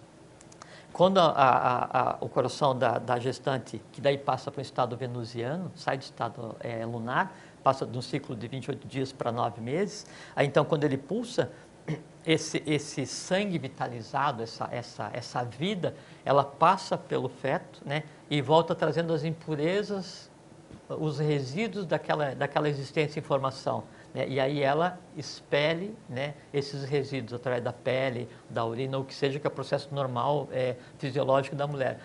Quando 0.93 1.17
a, 1.17 1.25
a, 1.25 1.99
a, 1.99 2.17
o 2.21 2.29
coração 2.29 2.73
da, 2.73 2.97
da, 2.97 3.19
gestante, 3.19 3.81
que 3.91 3.99
daí 3.99 4.17
passa 4.17 4.49
para 4.49 4.59
o 4.59 4.61
estado 4.61 4.95
venusiano, 4.95 5.69
sai 5.75 5.97
do 5.97 6.03
estado 6.03 6.55
é, 6.61 6.85
lunar, 6.85 7.35
passa 7.61 7.85
de 7.85 7.97
um 7.97 8.01
ciclo 8.01 8.37
de 8.37 8.47
28 8.47 8.87
dias 8.87 9.11
para 9.11 9.29
9 9.29 9.59
meses, 9.59 10.05
aí 10.33 10.47
então 10.47 10.63
quando 10.63 10.85
ele 10.85 10.97
pulsa, 10.97 11.51
esse, 12.25 12.63
esse 12.65 13.05
sangue 13.05 13.59
vitalizado, 13.59 14.41
essa, 14.41 14.69
essa, 14.71 15.09
essa 15.11 15.43
vida, 15.43 15.93
ela 16.23 16.45
passa 16.45 16.97
pelo 16.97 17.27
feto 17.27 17.81
né, 17.85 18.03
e 18.29 18.41
volta 18.41 18.73
trazendo 18.73 19.13
as 19.13 19.25
impurezas 19.25 20.33
os 20.89 21.19
resíduos 21.19 21.85
daquela, 21.85 22.35
daquela 22.35 22.69
existência 22.69 23.19
em 23.19 23.23
formação. 23.23 23.83
Né? 24.13 24.27
E 24.27 24.39
aí 24.39 24.61
ela 24.61 24.99
expele 25.17 25.95
né, 26.09 26.33
esses 26.53 26.83
resíduos 26.83 27.33
através 27.33 27.63
da 27.63 27.73
pele, 27.73 28.29
da 28.49 28.65
urina, 28.65 28.97
ou 28.97 29.03
que 29.03 29.13
seja, 29.13 29.39
que 29.39 29.47
é 29.47 29.49
o 29.49 29.53
processo 29.53 29.93
normal, 29.93 30.47
é, 30.51 30.75
fisiológico 30.97 31.55
da 31.55 31.67
mulher. 31.67 31.99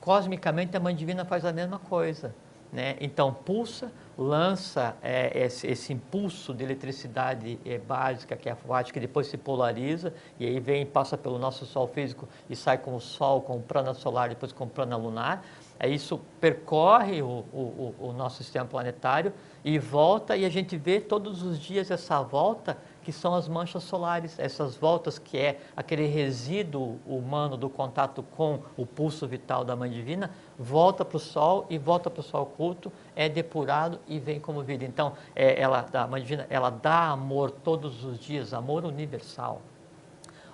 Cosmicamente, 0.00 0.76
a 0.76 0.80
Mãe 0.80 0.94
Divina 0.94 1.24
faz 1.24 1.44
a 1.44 1.52
mesma 1.52 1.78
coisa. 1.78 2.34
Né? 2.74 2.96
Então, 3.00 3.32
pulsa, 3.32 3.92
lança 4.18 4.96
é, 5.00 5.44
esse, 5.44 5.64
esse, 5.64 5.92
impulso 5.92 6.52
de 6.52 6.64
eletricidade 6.64 7.56
é, 7.64 7.78
básica, 7.78 8.36
que 8.36 8.48
é 8.48 8.52
a 8.52 8.56
FUAT, 8.56 8.92
que 8.92 8.98
depois 8.98 9.28
se 9.28 9.36
polariza, 9.36 10.12
e 10.40 10.44
aí 10.44 10.58
vem, 10.58 10.84
passa 10.84 11.16
pelo 11.16 11.38
nosso 11.38 11.64
Sol 11.64 11.86
físico 11.86 12.28
e 12.50 12.56
sai 12.56 12.78
com 12.78 12.96
o 12.96 13.00
Sol, 13.00 13.42
com 13.42 13.58
o 13.58 13.62
prana 13.62 13.94
solar, 13.94 14.28
depois 14.28 14.50
com 14.50 14.64
o 14.64 14.68
prana 14.68 14.96
lunar. 14.96 15.44
É 15.78 15.88
isso 15.88 16.20
percorre 16.40 17.20
o, 17.20 17.44
o, 17.52 17.94
o, 17.98 18.12
nosso 18.12 18.36
sistema 18.36 18.64
planetário 18.64 19.32
e 19.64 19.78
volta, 19.78 20.36
e 20.36 20.44
a 20.44 20.48
gente 20.48 20.76
vê 20.76 21.00
todos 21.00 21.42
os 21.42 21.58
dias 21.58 21.90
essa 21.90 22.22
volta, 22.22 22.78
que 23.02 23.10
são 23.10 23.34
as 23.34 23.48
manchas 23.48 23.82
solares, 23.82 24.38
essas 24.38 24.76
voltas 24.76 25.18
que 25.18 25.36
é 25.36 25.60
aquele 25.76 26.06
resíduo 26.06 26.98
humano 27.06 27.56
do 27.56 27.68
contato 27.68 28.22
com 28.22 28.60
o 28.76 28.86
pulso 28.86 29.26
vital 29.26 29.64
da 29.64 29.74
Mãe 29.74 29.90
Divina, 29.90 30.30
volta 30.58 31.04
para 31.04 31.16
o 31.16 31.20
Sol 31.20 31.66
e 31.68 31.76
volta 31.76 32.08
para 32.08 32.20
o 32.20 32.22
Sol 32.22 32.42
oculto, 32.44 32.92
é 33.16 33.28
depurado 33.28 33.98
e 34.06 34.18
vem 34.18 34.38
como 34.38 34.62
vida. 34.62 34.84
Então, 34.84 35.14
é, 35.34 35.60
ela, 35.60 35.86
a 35.92 36.06
Mãe 36.06 36.22
Divina, 36.22 36.46
ela 36.48 36.70
dá 36.70 37.10
amor 37.10 37.50
todos 37.50 38.04
os 38.04 38.18
dias, 38.18 38.54
amor 38.54 38.84
universal, 38.84 39.60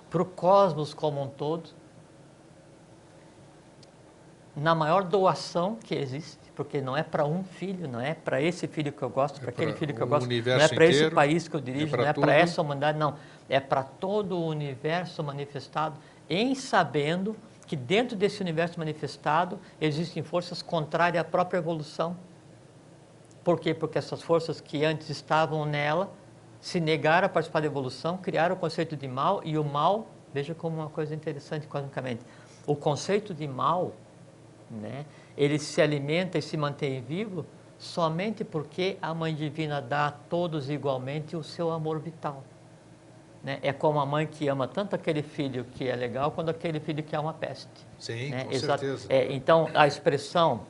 para 0.09 0.21
o 0.21 0.25
cosmos 0.25 0.93
como 0.93 1.21
um 1.21 1.27
todo, 1.27 1.69
na 4.55 4.75
maior 4.75 5.03
doação 5.03 5.75
que 5.75 5.95
existe, 5.95 6.39
porque 6.55 6.81
não 6.81 6.95
é 6.95 7.03
para 7.03 7.25
um 7.25 7.43
filho, 7.43 7.87
não 7.87 7.99
é 7.99 8.13
para 8.13 8.41
esse 8.41 8.67
filho 8.67 8.91
que 8.91 9.01
eu 9.01 9.09
gosto, 9.09 9.37
é 9.37 9.39
para 9.41 9.49
aquele 9.49 9.73
filho 9.73 9.93
que 9.93 10.01
eu 10.01 10.07
gosto, 10.07 10.27
não 10.27 10.53
é 10.59 10.67
para 10.67 10.85
esse 10.85 11.09
país 11.09 11.47
que 11.47 11.55
eu 11.55 11.61
dirijo, 11.61 11.95
é 11.95 11.97
não 11.97 12.07
é 12.07 12.13
para 12.13 12.33
essa 12.33 12.61
humanidade, 12.61 12.97
não. 12.97 13.15
É 13.49 13.59
para 13.59 13.83
todo 13.83 14.37
o 14.37 14.47
universo 14.47 15.23
manifestado, 15.23 15.97
em 16.29 16.53
sabendo 16.55 17.35
que 17.65 17.75
dentro 17.75 18.17
desse 18.17 18.41
universo 18.41 18.77
manifestado 18.77 19.57
existem 19.79 20.21
forças 20.21 20.61
contrárias 20.61 21.21
à 21.21 21.23
própria 21.23 21.57
evolução. 21.57 22.17
Por 23.43 23.59
quê? 23.59 23.73
Porque 23.73 23.97
essas 23.97 24.21
forças 24.21 24.59
que 24.59 24.83
antes 24.83 25.09
estavam 25.09 25.65
nela 25.65 26.11
se 26.59 26.79
negaram 26.79 27.25
a 27.25 27.29
participar 27.29 27.61
da 27.61 27.65
evolução, 27.65 28.17
criaram 28.17 28.55
o 28.55 28.59
conceito 28.59 28.95
de 28.95 29.07
mal 29.07 29.41
e 29.43 29.57
o 29.57 29.63
mal, 29.63 30.07
veja 30.33 30.53
como 30.53 30.77
uma 30.77 30.89
coisa 30.89 31.15
interessante 31.15 31.65
cosmicamente, 31.65 32.23
o 32.67 32.75
conceito 32.75 33.33
de 33.33 33.47
mal 33.47 33.93
né? 34.71 35.05
Ele 35.37 35.59
se 35.59 35.81
alimenta 35.81 36.37
e 36.37 36.41
se 36.41 36.55
mantém 36.57 37.01
vivo 37.01 37.45
somente 37.77 38.43
porque 38.43 38.97
a 39.01 39.13
Mãe 39.13 39.33
Divina 39.33 39.81
dá 39.81 40.07
a 40.07 40.11
todos 40.11 40.69
igualmente 40.69 41.35
o 41.35 41.43
seu 41.43 41.71
amor 41.71 41.99
vital. 41.99 42.43
Né? 43.43 43.59
É 43.63 43.73
como 43.73 43.99
a 43.99 44.05
mãe 44.05 44.27
que 44.27 44.47
ama 44.47 44.67
tanto 44.67 44.95
aquele 44.95 45.23
filho 45.23 45.65
que 45.65 45.87
é 45.87 45.95
legal, 45.95 46.31
quanto 46.31 46.49
aquele 46.49 46.79
filho 46.79 47.01
que 47.01 47.15
é 47.15 47.19
uma 47.19 47.33
peste. 47.33 47.87
Sim, 47.97 48.29
né? 48.29 48.45
com 48.45 48.51
Exato. 48.51 48.79
certeza. 48.79 49.07
É, 49.09 49.33
então, 49.33 49.67
a 49.73 49.87
expressão 49.87 50.61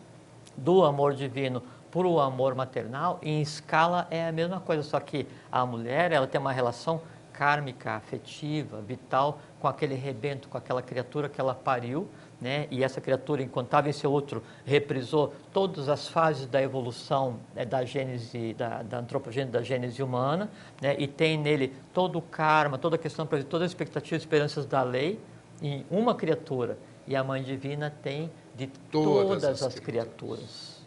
do 0.55 0.85
amor 0.85 1.13
divino 1.13 1.61
para 1.91 2.07
o 2.07 2.21
amor 2.21 2.55
maternal, 2.55 3.19
em 3.21 3.41
escala, 3.41 4.07
é 4.09 4.25
a 4.25 4.31
mesma 4.31 4.61
coisa, 4.61 4.81
só 4.81 4.99
que 5.01 5.27
a 5.51 5.65
mulher 5.65 6.13
ela 6.13 6.25
tem 6.25 6.39
uma 6.39 6.53
relação 6.53 7.01
kármica, 7.33 7.93
afetiva, 7.93 8.81
vital 8.81 9.39
com 9.59 9.67
aquele 9.67 9.95
rebento, 9.95 10.47
com 10.47 10.57
aquela 10.57 10.81
criatura 10.81 11.27
que 11.27 11.41
ela 11.41 11.53
pariu, 11.53 12.07
né? 12.41 12.67
E 12.71 12.83
essa 12.83 12.99
criatura, 12.99 13.43
enquanto 13.43 13.67
estava 13.67 13.87
em 13.87 13.91
seu 13.91 14.11
outro, 14.11 14.41
reprisou 14.65 15.31
todas 15.53 15.87
as 15.87 16.07
fases 16.07 16.47
da 16.47 16.59
evolução 16.61 17.39
né, 17.55 17.63
da 17.63 17.85
gênese, 17.85 18.55
da, 18.55 18.81
da 18.81 18.97
antropogênese, 18.97 19.51
da 19.51 19.61
gênese 19.61 20.01
humana, 20.01 20.49
né? 20.81 20.95
E 20.97 21.07
tem 21.07 21.37
nele 21.37 21.71
todo 21.93 22.17
o 22.17 22.21
karma, 22.21 22.79
toda 22.79 22.95
a 22.95 22.99
questão, 22.99 23.27
todas 23.27 23.65
as 23.65 23.71
expectativas 23.71 24.21
e 24.21 24.25
esperanças 24.25 24.65
da 24.65 24.81
lei 24.81 25.19
em 25.61 25.85
uma 25.91 26.15
criatura. 26.15 26.79
E 27.07 27.15
a 27.15 27.23
Mãe 27.23 27.43
Divina 27.43 27.93
tem 28.01 28.31
de 28.55 28.67
todas, 28.91 29.43
todas 29.43 29.63
as, 29.63 29.79
criaturas. 29.79 29.81
criaturas. 30.39 30.81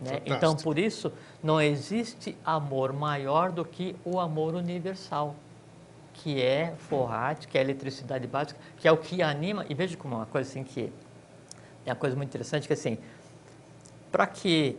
Né? 0.00 0.22
Então, 0.26 0.54
por 0.54 0.78
isso, 0.78 1.12
não 1.42 1.60
existe 1.60 2.36
amor 2.44 2.92
maior 2.92 3.50
do 3.50 3.64
que 3.64 3.96
o 4.04 4.20
amor 4.20 4.54
universal, 4.54 5.34
que 6.22 6.42
é 6.42 6.74
forrate, 6.76 7.46
que 7.48 7.56
é 7.56 7.60
eletricidade 7.60 8.26
básica, 8.26 8.58
que 8.76 8.86
é 8.86 8.92
o 8.92 8.96
que 8.96 9.22
anima. 9.22 9.64
E 9.68 9.74
veja 9.74 9.96
como 9.96 10.14
é 10.14 10.16
uma 10.18 10.26
coisa 10.26 10.48
assim 10.48 10.64
que 10.64 10.92
é 11.86 11.90
uma 11.90 11.96
coisa 11.96 12.16
muito 12.16 12.28
interessante, 12.28 12.66
que 12.66 12.72
assim, 12.72 12.98
para 14.10 14.26
que 14.26 14.78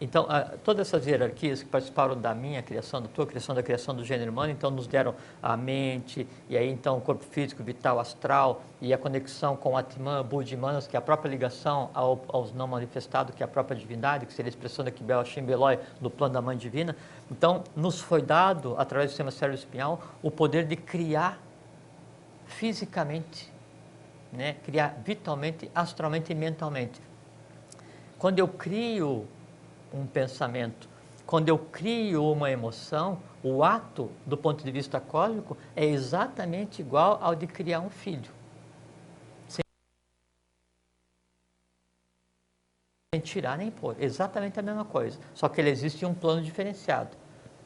então, 0.00 0.26
todas 0.64 0.88
essas 0.88 1.06
hierarquias 1.06 1.62
que 1.62 1.68
participaram 1.68 2.18
da 2.18 2.34
minha 2.34 2.62
criação, 2.62 3.02
da 3.02 3.08
tua 3.08 3.26
criação, 3.26 3.54
da 3.54 3.62
criação 3.62 3.94
do 3.94 4.02
gênero 4.02 4.32
humano, 4.32 4.50
então 4.50 4.70
nos 4.70 4.86
deram 4.86 5.14
a 5.42 5.54
mente, 5.58 6.26
e 6.48 6.56
aí 6.56 6.70
então 6.70 6.96
o 6.96 7.02
corpo 7.02 7.22
físico, 7.22 7.62
vital, 7.62 8.00
astral, 8.00 8.62
e 8.80 8.94
a 8.94 8.98
conexão 8.98 9.56
com 9.56 9.76
Atman, 9.76 10.22
Budimanas, 10.24 10.86
que 10.86 10.96
é 10.96 10.98
a 10.98 11.02
própria 11.02 11.28
ligação 11.28 11.90
ao, 11.92 12.24
aos 12.28 12.50
não 12.54 12.66
manifestados, 12.66 13.34
que 13.34 13.42
é 13.42 13.44
a 13.44 13.48
própria 13.48 13.76
divindade, 13.76 14.24
que 14.24 14.32
seria 14.32 14.48
a 14.48 14.54
expressão 14.54 14.82
da 14.82 14.90
Kibel 14.90 15.22
Shimbeloi, 15.22 15.78
do 16.00 16.08
plano 16.08 16.32
da 16.32 16.40
Mãe 16.40 16.56
Divina. 16.56 16.96
Então, 17.30 17.62
nos 17.76 18.00
foi 18.00 18.22
dado, 18.22 18.74
através 18.76 19.10
do 19.10 19.12
sistema 19.12 19.30
cérebro 19.30 19.58
espinhal, 19.58 20.02
o 20.22 20.30
poder 20.30 20.66
de 20.66 20.76
criar 20.76 21.40
fisicamente, 22.46 23.52
né? 24.32 24.54
criar 24.64 24.96
vitalmente, 25.04 25.70
astralmente 25.74 26.32
e 26.32 26.34
mentalmente. 26.34 27.00
Quando 28.18 28.38
eu 28.38 28.48
crio 28.48 29.28
um 29.92 30.06
pensamento. 30.06 30.88
Quando 31.26 31.48
eu 31.48 31.58
crio 31.58 32.24
uma 32.30 32.50
emoção, 32.50 33.20
o 33.42 33.62
ato, 33.62 34.10
do 34.26 34.36
ponto 34.36 34.64
de 34.64 34.70
vista 34.70 35.00
cósmico, 35.00 35.56
é 35.76 35.84
exatamente 35.84 36.80
igual 36.80 37.18
ao 37.22 37.34
de 37.34 37.46
criar 37.46 37.80
um 37.80 37.90
filho. 37.90 38.30
Sem 43.12 43.20
tirar 43.22 43.58
nem 43.58 43.70
pôr, 43.70 43.96
exatamente 43.98 44.58
a 44.58 44.62
mesma 44.62 44.84
coisa. 44.84 45.18
Só 45.34 45.48
que 45.48 45.60
ele 45.60 45.70
existe 45.70 46.04
em 46.04 46.08
um 46.08 46.14
plano 46.14 46.42
diferenciado, 46.42 47.16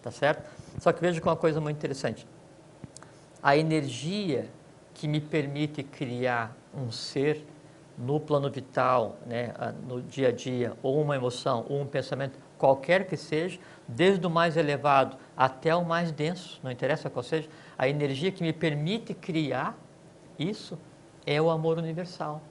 tá 0.05 0.11
certo? 0.11 0.51
Só 0.79 0.93
que 0.93 1.01
veja 1.01 1.19
que 1.19 1.27
uma 1.27 1.35
coisa 1.35 1.63
muito 1.63 1.79
interessante. 1.79 2.27
A 3.43 3.57
energia 3.57 4.51
que 4.93 5.09
me 5.09 5.19
permite 5.19 5.83
criar 5.83 6.55
um 6.75 6.93
ser 6.93 7.43
no 7.97 8.21
plano 8.21 8.51
vital, 8.51 9.17
né, 9.25 9.55
no 9.89 10.03
dia 10.03 10.29
a 10.29 10.33
dia, 10.33 10.75
ou 10.83 11.01
uma 11.01 11.17
emoção, 11.17 11.65
ou 11.71 11.81
um 11.81 11.87
pensamento, 11.87 12.39
qualquer 12.59 13.07
que 13.07 13.17
seja, 13.17 13.59
desde 13.89 14.27
o 14.27 14.31
mais 14.31 14.59
elevado 14.59 15.17
até 15.35 15.75
o 15.75 15.83
mais 15.83 16.13
denso, 16.13 16.61
não 16.63 16.71
interessa 16.71 17.09
qual 17.09 17.23
seja, 17.23 17.49
a 17.79 17.89
energia 17.89 18.31
que 18.31 18.43
me 18.43 18.53
permite 18.53 19.15
criar 19.15 19.75
isso 20.39 20.79
é 21.25 21.41
o 21.41 21.49
amor 21.49 21.79
universal. 21.79 22.43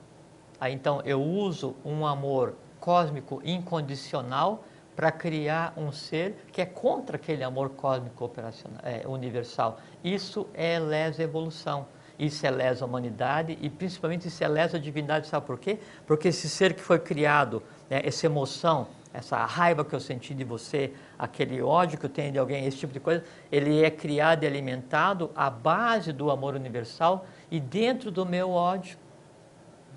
Aí, 0.60 0.74
então, 0.74 1.02
eu 1.06 1.22
uso 1.22 1.76
um 1.86 2.06
amor 2.06 2.56
cósmico 2.80 3.42
incondicional 3.44 4.64
para 4.96 5.12
criar 5.12 5.74
um 5.76 5.92
ser 5.92 6.46
que 6.52 6.62
é 6.62 6.66
contra 6.66 7.18
aquele 7.18 7.44
amor 7.44 7.70
cósmico 7.70 8.26
operacional, 8.26 8.82
é, 8.84 9.08
universal. 9.08 9.80
Isso 10.04 10.48
é 10.54 10.80
lesa 10.80 11.24
evolução 11.24 11.86
isso 12.18 12.46
é 12.46 12.52
lesa 12.52 12.86
humanidade 12.86 13.58
e 13.62 13.70
principalmente 13.70 14.28
isso 14.28 14.44
é 14.44 14.48
lesa 14.48 14.80
divindade, 14.80 15.28
sabe 15.28 15.46
por 15.46 15.58
quê? 15.58 15.80
Porque 16.06 16.28
esse 16.28 16.48
ser 16.48 16.74
que 16.74 16.82
foi 16.82 17.00
criado, 17.00 17.64
né, 17.90 18.02
essa 18.04 18.26
emoção, 18.26 18.88
essa 19.14 19.44
raiva 19.46 19.84
que 19.84 19.94
eu 19.94 20.00
senti 20.00 20.34
de 20.34 20.44
você, 20.44 20.94
aquele 21.18 21.62
ódio 21.62 22.00
que 22.00 22.06
eu 22.06 22.10
tenho 22.10 22.32
de 22.32 22.40
alguém, 22.40 22.66
esse 22.66 22.78
tipo 22.78 22.94
de 22.94 23.00
coisa, 23.00 23.24
ele 23.52 23.84
é 23.84 23.90
criado 23.90 24.44
e 24.44 24.48
alimentado 24.48 25.32
à 25.36 25.50
base 25.50 26.12
do 26.12 26.32
amor 26.32 26.56
universal 26.56 27.26
e 27.50 27.60
dentro 27.60 28.10
do 28.12 28.26
meu 28.26 28.52
ódio 28.52 28.98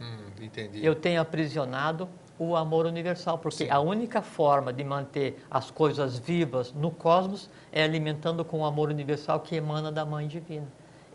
hum, 0.01 0.31
eu 0.75 0.95
tenho 0.95 1.21
aprisionado 1.21 2.09
o 2.39 2.57
amor 2.57 2.87
universal, 2.87 3.39
porque 3.39 3.65
Sim. 3.65 3.71
a 3.71 3.81
única 3.81 4.23
forma 4.23 4.73
de 4.73 4.85
manter 4.85 5.43
as 5.51 5.71
coisas 5.71 6.19
vivas 6.19 6.73
no 6.73 6.91
cosmos 6.91 7.49
é 7.73 7.83
alimentando 7.83 8.45
com 8.45 8.61
o 8.61 8.65
amor 8.65 8.91
universal 8.91 9.41
que 9.41 9.57
emana 9.57 9.91
da 9.91 10.05
Mãe 10.05 10.27
Divina. 10.27 10.67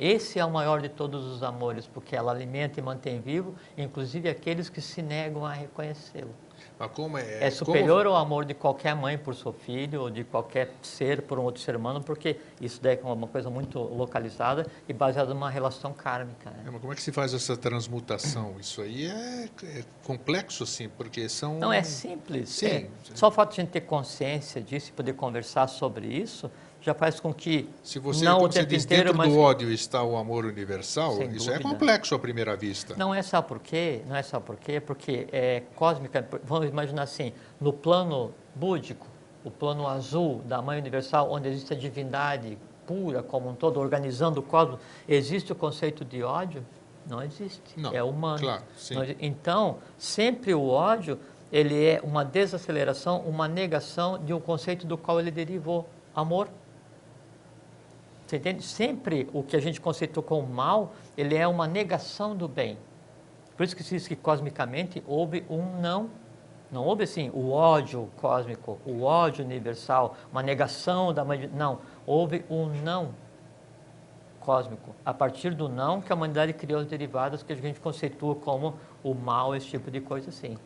Esse 0.01 0.39
é 0.39 0.43
o 0.43 0.49
maior 0.49 0.81
de 0.81 0.89
todos 0.89 1.23
os 1.27 1.43
amores, 1.43 1.85
porque 1.85 2.15
ela 2.15 2.31
alimenta 2.31 2.79
e 2.79 2.83
mantém 2.83 3.21
vivo, 3.21 3.53
inclusive 3.77 4.27
aqueles 4.27 4.67
que 4.67 4.81
se 4.81 4.99
negam 4.99 5.45
a 5.45 5.53
reconhecê-lo. 5.53 6.33
É, 7.17 7.47
é, 7.47 7.51
superior 7.51 8.05
como... 8.05 8.15
ao 8.15 8.21
amor 8.23 8.43
de 8.43 8.55
qualquer 8.55 8.95
mãe 8.95 9.15
por 9.15 9.35
seu 9.35 9.53
filho 9.53 10.01
ou 10.01 10.09
de 10.09 10.23
qualquer 10.23 10.71
ser 10.81 11.21
por 11.21 11.37
um 11.37 11.43
outro 11.43 11.61
ser 11.61 11.75
humano, 11.75 12.01
porque 12.01 12.37
isso 12.59 12.81
daí 12.81 12.99
é 12.99 13.05
uma 13.05 13.27
coisa 13.27 13.51
muito 13.51 13.77
localizada 13.79 14.65
e 14.89 14.93
baseada 14.93 15.31
numa 15.31 15.49
relação 15.51 15.93
kármica. 15.93 16.49
Né? 16.49 16.63
É, 16.65 16.71
mas 16.71 16.81
como 16.81 16.91
é 16.91 16.95
que 16.95 17.03
se 17.03 17.11
faz 17.11 17.35
essa 17.35 17.55
transmutação? 17.55 18.55
Isso 18.59 18.81
aí 18.81 19.05
é, 19.05 19.49
é 19.63 19.83
complexo, 20.03 20.63
assim, 20.63 20.89
porque 20.89 21.29
são... 21.29 21.59
Não, 21.59 21.71
é 21.71 21.83
simples. 21.83 22.49
Sim. 22.49 22.65
É, 22.65 22.89
só 23.13 23.27
o 23.27 23.31
fato 23.31 23.53
de 23.53 23.61
a 23.61 23.63
gente 23.63 23.73
ter 23.73 23.81
consciência 23.81 24.59
disso 24.59 24.89
e 24.89 24.93
poder 24.93 25.13
conversar 25.13 25.67
sobre 25.67 26.07
isso 26.07 26.49
já 26.81 26.93
faz 26.93 27.19
com 27.19 27.33
que 27.33 27.69
se 27.83 27.99
você 27.99 28.25
não 28.25 28.39
o 28.39 28.49
tempo 28.49 28.67
diz, 28.67 28.83
inteiro, 28.83 29.05
dentro 29.05 29.17
mas... 29.17 29.31
do 29.31 29.39
ódio 29.39 29.71
está 29.71 30.03
o 30.03 30.17
amor 30.17 30.45
universal, 30.45 31.15
Sem 31.15 31.29
isso 31.29 31.49
é 31.49 31.53
dúvida. 31.53 31.69
é 31.69 31.71
complexo 31.71 32.15
à 32.15 32.19
primeira 32.19 32.55
vista. 32.55 32.95
Não 32.97 33.13
é 33.13 33.21
só 33.21 33.41
por 33.41 33.59
quê, 33.59 34.01
não 34.07 34.15
é 34.15 34.23
só 34.23 34.39
por 34.39 34.57
quê, 34.57 34.79
porque 34.79 35.27
é 35.31 35.61
cósmica, 35.75 36.27
vamos 36.43 36.67
imaginar 36.67 37.03
assim, 37.03 37.31
no 37.59 37.71
plano 37.71 38.33
búdico, 38.55 39.07
o 39.43 39.51
plano 39.51 39.87
azul 39.87 40.41
da 40.45 40.61
mãe 40.61 40.79
universal, 40.79 41.31
onde 41.31 41.47
existe 41.49 41.73
a 41.73 41.75
divindade 41.75 42.57
pura 42.85 43.23
como 43.23 43.49
um 43.49 43.55
todo, 43.55 43.79
organizando 43.79 44.39
o 44.39 44.43
cosmos, 44.43 44.79
existe 45.07 45.51
o 45.51 45.55
conceito 45.55 46.03
de 46.03 46.23
ódio? 46.23 46.65
Não 47.07 47.21
existe. 47.23 47.61
Não, 47.77 47.93
é 47.93 48.03
humano. 48.03 48.39
Claro, 48.39 48.63
então, 49.19 49.77
sempre 49.97 50.53
o 50.53 50.67
ódio, 50.67 51.19
ele 51.51 51.83
é 51.83 52.01
uma 52.03 52.23
desaceleração, 52.23 53.19
uma 53.21 53.47
negação 53.47 54.23
de 54.23 54.33
um 54.33 54.39
conceito 54.39 54.85
do 54.85 54.97
qual 54.97 55.19
ele 55.19 55.31
derivou, 55.31 55.87
amor. 56.15 56.49
Você 58.31 58.37
entende? 58.37 58.63
Sempre 58.63 59.27
o 59.33 59.43
que 59.43 59.57
a 59.57 59.59
gente 59.59 59.81
conceitou 59.81 60.23
como 60.23 60.47
mal, 60.47 60.93
ele 61.17 61.35
é 61.35 61.45
uma 61.45 61.67
negação 61.67 62.33
do 62.33 62.47
bem. 62.47 62.77
Por 63.57 63.65
isso 63.65 63.75
que 63.75 63.83
se 63.83 63.93
diz 63.93 64.07
que 64.07 64.15
cosmicamente 64.15 65.03
houve 65.05 65.43
um 65.49 65.81
não. 65.81 66.09
Não 66.71 66.85
houve 66.85 67.03
assim 67.03 67.29
o 67.33 67.51
ódio 67.51 68.09
cósmico, 68.15 68.79
o 68.85 69.03
ódio 69.03 69.43
universal, 69.43 70.15
uma 70.31 70.41
negação 70.41 71.13
da 71.13 71.25
Não, 71.25 71.79
houve 72.05 72.45
um 72.49 72.67
não 72.67 73.13
cósmico. 74.39 74.95
A 75.05 75.13
partir 75.13 75.53
do 75.53 75.67
não 75.67 75.99
que 75.99 76.13
a 76.13 76.15
humanidade 76.15 76.53
criou 76.53 76.79
as 76.79 76.87
derivadas 76.87 77.43
que 77.43 77.51
a 77.51 77.55
gente 77.57 77.81
conceitua 77.81 78.35
como 78.35 78.75
o 79.03 79.13
mal, 79.13 79.53
esse 79.53 79.67
tipo 79.67 79.91
de 79.91 79.99
coisa 79.99 80.29
assim. 80.29 80.57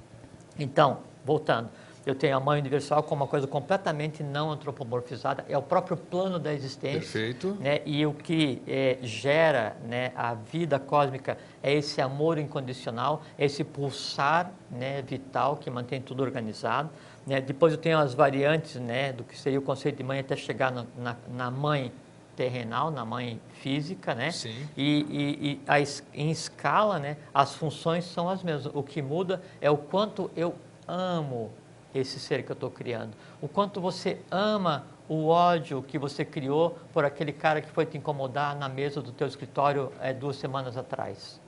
Então, 0.59 0.99
voltando, 1.25 1.71
eu 2.05 2.13
tenho 2.13 2.37
a 2.37 2.39
mãe 2.39 2.59
universal 2.59 3.01
como 3.01 3.23
uma 3.23 3.27
coisa 3.27 3.47
completamente 3.47 4.21
não 4.21 4.51
antropomorfizada, 4.51 5.43
é 5.49 5.57
o 5.57 5.61
próprio 5.61 5.97
plano 5.97 6.37
da 6.37 6.53
existência. 6.53 6.99
Perfeito. 6.99 7.57
Né? 7.59 7.81
E 7.85 8.05
o 8.05 8.13
que 8.13 8.61
é, 8.67 8.99
gera 9.01 9.75
né, 9.83 10.11
a 10.15 10.35
vida 10.35 10.77
cósmica 10.77 11.37
é 11.63 11.73
esse 11.73 11.99
amor 11.99 12.37
incondicional, 12.37 13.23
esse 13.39 13.63
pulsar 13.63 14.51
né, 14.69 15.01
vital 15.01 15.57
que 15.57 15.69
mantém 15.69 15.99
tudo 15.99 16.21
organizado. 16.21 16.89
Né? 17.25 17.41
Depois 17.41 17.73
eu 17.73 17.79
tenho 17.79 17.97
as 17.97 18.13
variantes 18.13 18.75
né, 18.75 19.11
do 19.11 19.23
que 19.23 19.37
seria 19.37 19.57
o 19.57 19.61
conceito 19.61 19.97
de 19.97 20.03
mãe 20.03 20.19
até 20.19 20.35
chegar 20.35 20.71
na, 20.71 20.85
na, 20.95 21.15
na 21.27 21.49
mãe 21.49 21.91
terrenal, 22.35 22.91
na 22.91 23.05
mãe 23.05 23.39
física, 23.61 24.13
né? 24.13 24.29
Sim. 24.29 24.67
E, 24.75 25.05
e, 25.09 25.51
e 25.51 25.61
a, 25.65 25.79
em 26.13 26.29
escala, 26.29 26.99
né, 26.99 27.15
as 27.33 27.55
funções 27.55 28.03
são 28.03 28.29
as 28.29 28.43
mesmas. 28.43 28.73
O 28.75 28.83
que 28.83 29.01
muda 29.01 29.41
é 29.61 29.71
o 29.71 29.77
quanto 29.77 30.29
eu 30.35 30.53
amo 30.85 31.51
esse 31.95 32.19
ser 32.19 32.43
que 32.43 32.51
eu 32.51 32.55
estou 32.55 32.69
criando. 32.69 33.15
O 33.41 33.47
quanto 33.47 33.79
você 33.79 34.19
ama 34.29 34.85
o 35.07 35.27
ódio 35.27 35.81
que 35.83 35.97
você 35.97 36.25
criou 36.25 36.77
por 36.91 37.05
aquele 37.05 37.31
cara 37.31 37.61
que 37.61 37.69
foi 37.69 37.85
te 37.85 37.97
incomodar 37.97 38.55
na 38.55 38.67
mesa 38.67 39.01
do 39.01 39.11
teu 39.11 39.27
escritório 39.27 39.91
é, 40.01 40.13
duas 40.13 40.35
semanas 40.35 40.77
atrás. 40.77 41.39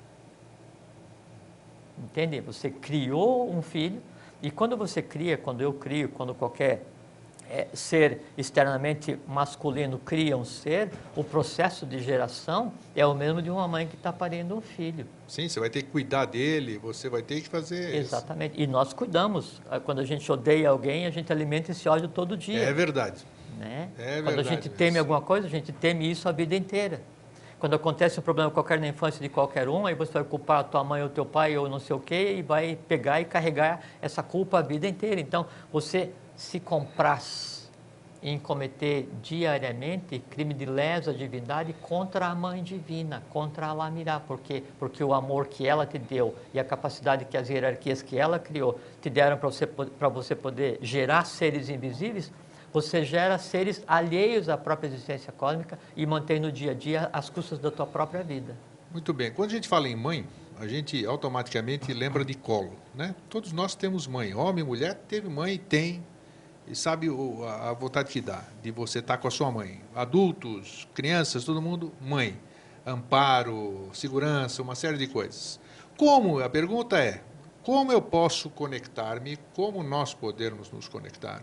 Entende? 1.97 2.39
Você 2.41 2.69
criou 2.69 3.51
um 3.51 3.61
filho 3.61 4.01
e 4.41 4.51
quando 4.51 4.77
você 4.77 5.01
cria, 5.01 5.37
quando 5.37 5.61
eu 5.61 5.73
crio, 5.73 6.09
quando 6.09 6.33
qualquer 6.35 6.85
é, 7.49 7.67
ser 7.73 8.21
externamente 8.37 9.17
masculino 9.27 9.97
cria 9.97 10.35
um 10.37 10.43
ser, 10.43 10.89
o 11.15 11.23
processo 11.23 11.85
de 11.85 11.99
geração 11.99 12.73
é 12.95 13.05
o 13.05 13.13
mesmo 13.13 13.41
de 13.41 13.49
uma 13.49 13.67
mãe 13.67 13.87
que 13.87 13.95
está 13.95 14.11
parindo 14.11 14.55
um 14.55 14.61
filho. 14.61 15.05
Sim, 15.27 15.47
você 15.47 15.59
vai 15.59 15.69
ter 15.69 15.83
que 15.83 15.89
cuidar 15.89 16.25
dele, 16.25 16.77
você 16.77 17.09
vai 17.09 17.21
ter 17.21 17.41
que 17.41 17.49
fazer. 17.49 17.95
Exatamente. 17.95 18.61
E 18.61 18.67
nós 18.67 18.93
cuidamos. 18.93 19.61
Quando 19.85 19.99
a 19.99 20.05
gente 20.05 20.29
odeia 20.31 20.69
alguém, 20.69 21.05
a 21.05 21.09
gente 21.09 21.31
alimenta 21.31 21.71
esse 21.71 21.87
ódio 21.87 22.07
todo 22.07 22.37
dia. 22.37 22.61
É 22.61 22.73
verdade. 22.73 23.25
Né? 23.57 23.89
É 23.97 24.15
Quando 24.17 24.17
a 24.17 24.21
verdade 24.21 24.49
gente 24.49 24.63
mesmo. 24.63 24.77
teme 24.77 24.99
alguma 24.99 25.21
coisa, 25.21 25.47
a 25.47 25.49
gente 25.49 25.71
teme 25.71 26.09
isso 26.09 26.29
a 26.29 26.31
vida 26.31 26.55
inteira. 26.55 27.01
Quando 27.59 27.75
acontece 27.75 28.19
um 28.19 28.23
problema 28.23 28.51
qualquer 28.51 28.79
na 28.79 28.87
infância 28.87 29.19
de 29.19 29.29
qualquer 29.29 29.67
um, 29.67 29.87
aí 29.87 29.95
você 29.95 30.13
vai 30.13 30.23
culpar 30.23 30.59
a 30.59 30.63
tua 30.63 30.83
mãe 30.83 31.01
ou 31.01 31.09
teu 31.09 31.25
pai 31.25 31.57
ou 31.57 31.67
não 31.67 31.79
sei 31.79 31.95
o 31.95 31.99
quê 31.99 32.35
e 32.37 32.43
vai 32.43 32.77
pegar 32.87 33.19
e 33.19 33.25
carregar 33.25 33.81
essa 33.99 34.21
culpa 34.21 34.59
a 34.59 34.61
vida 34.61 34.87
inteira. 34.87 35.19
Então, 35.19 35.47
você 35.73 36.11
se 36.37 36.59
compraz 36.59 37.69
em 38.21 38.39
cometer 38.39 39.09
diariamente 39.21 40.19
crime 40.29 40.53
de 40.53 40.65
lesa 40.65 41.13
divindade 41.13 41.73
contra 41.81 42.27
a 42.27 42.35
mãe 42.35 42.63
divina, 42.63 43.23
contra 43.29 43.67
a 43.67 43.73
Lamirá, 43.73 44.19
porque 44.19 44.63
porque 44.79 45.03
o 45.03 45.13
amor 45.13 45.47
que 45.47 45.67
ela 45.67 45.85
te 45.85 45.97
deu 45.97 46.35
e 46.53 46.59
a 46.59 46.63
capacidade 46.63 47.25
que 47.25 47.37
as 47.37 47.49
hierarquias 47.49 48.01
que 48.01 48.17
ela 48.17 48.39
criou 48.39 48.79
te 49.01 49.09
deram 49.09 49.37
para 49.37 49.49
você 49.49 49.67
para 49.67 50.09
você 50.09 50.35
poder 50.35 50.79
gerar 50.81 51.25
seres 51.25 51.69
invisíveis, 51.69 52.31
você 52.71 53.03
gera 53.03 53.37
seres 53.37 53.83
alheios 53.87 54.49
à 54.49 54.57
própria 54.57 54.87
existência 54.87 55.31
cósmica 55.31 55.79
e 55.95 56.05
mantém 56.05 56.39
no 56.39 56.51
dia 56.51 56.71
a 56.71 56.75
dia 56.75 57.09
às 57.13 57.29
custas 57.29 57.59
da 57.59 57.71
tua 57.71 57.85
própria 57.85 58.23
vida. 58.23 58.55
Muito 58.91 59.13
bem. 59.13 59.31
Quando 59.31 59.51
a 59.51 59.53
gente 59.53 59.67
fala 59.67 59.87
em 59.87 59.95
mãe, 59.95 60.25
a 60.59 60.67
gente 60.67 61.05
automaticamente 61.05 61.93
lembra 61.93 62.25
de 62.25 62.33
colo, 62.33 62.71
né? 62.95 63.13
Todos 63.29 63.51
nós 63.51 63.75
temos 63.75 64.07
mãe. 64.07 64.33
Homem, 64.33 64.63
mulher, 64.63 64.95
teve 65.07 65.29
mãe, 65.29 65.57
tem. 65.57 66.03
E 66.69 66.75
sabe 66.75 67.09
o- 67.09 67.43
a 67.45 67.69
a 67.69 67.73
vontade 67.73 68.11
que 68.11 68.19
dá 68.21 68.43
de 68.61 68.71
você 68.71 68.99
estar 68.99 69.17
com 69.17 69.27
a 69.27 69.31
sua 69.31 69.51
mãe. 69.51 69.81
Adultos, 69.95 70.87
crianças, 70.93 71.43
todo 71.43 71.61
mundo, 71.61 71.93
mãe. 72.01 72.37
Amparo, 72.85 73.89
segurança, 73.93 74.61
uma 74.61 74.75
série 74.75 74.97
de 74.97 75.07
coisas. 75.07 75.59
Como? 75.97 76.39
A 76.39 76.49
pergunta 76.49 76.97
é: 76.97 77.21
como 77.63 77.91
eu 77.91 78.01
posso 78.01 78.49
conectar-me? 78.49 79.37
Como 79.53 79.83
nós 79.83 80.13
podemos 80.13 80.71
nos 80.71 80.87
conectar? 80.87 81.41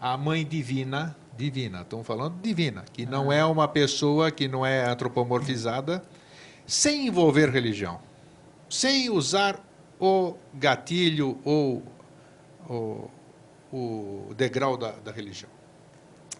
A 0.00 0.16
mãe 0.16 0.44
divina, 0.44 1.16
divina, 1.36 1.80
estamos 1.80 2.06
falando 2.06 2.38
divina, 2.42 2.84
que 2.92 3.06
não 3.06 3.32
é 3.32 3.44
uma 3.44 3.66
pessoa 3.66 4.30
que 4.30 4.46
não 4.48 4.64
é 4.66 4.84
antropomorfizada, 4.84 6.02
sem 6.66 7.06
envolver 7.06 7.48
religião, 7.48 7.98
sem 8.68 9.08
usar 9.08 9.58
o 9.98 10.34
gatilho 10.52 11.38
ou 11.42 11.82
o, 12.68 13.08
o 13.72 14.32
degrau 14.36 14.76
da, 14.76 14.92
da 14.92 15.10
religião. 15.12 15.50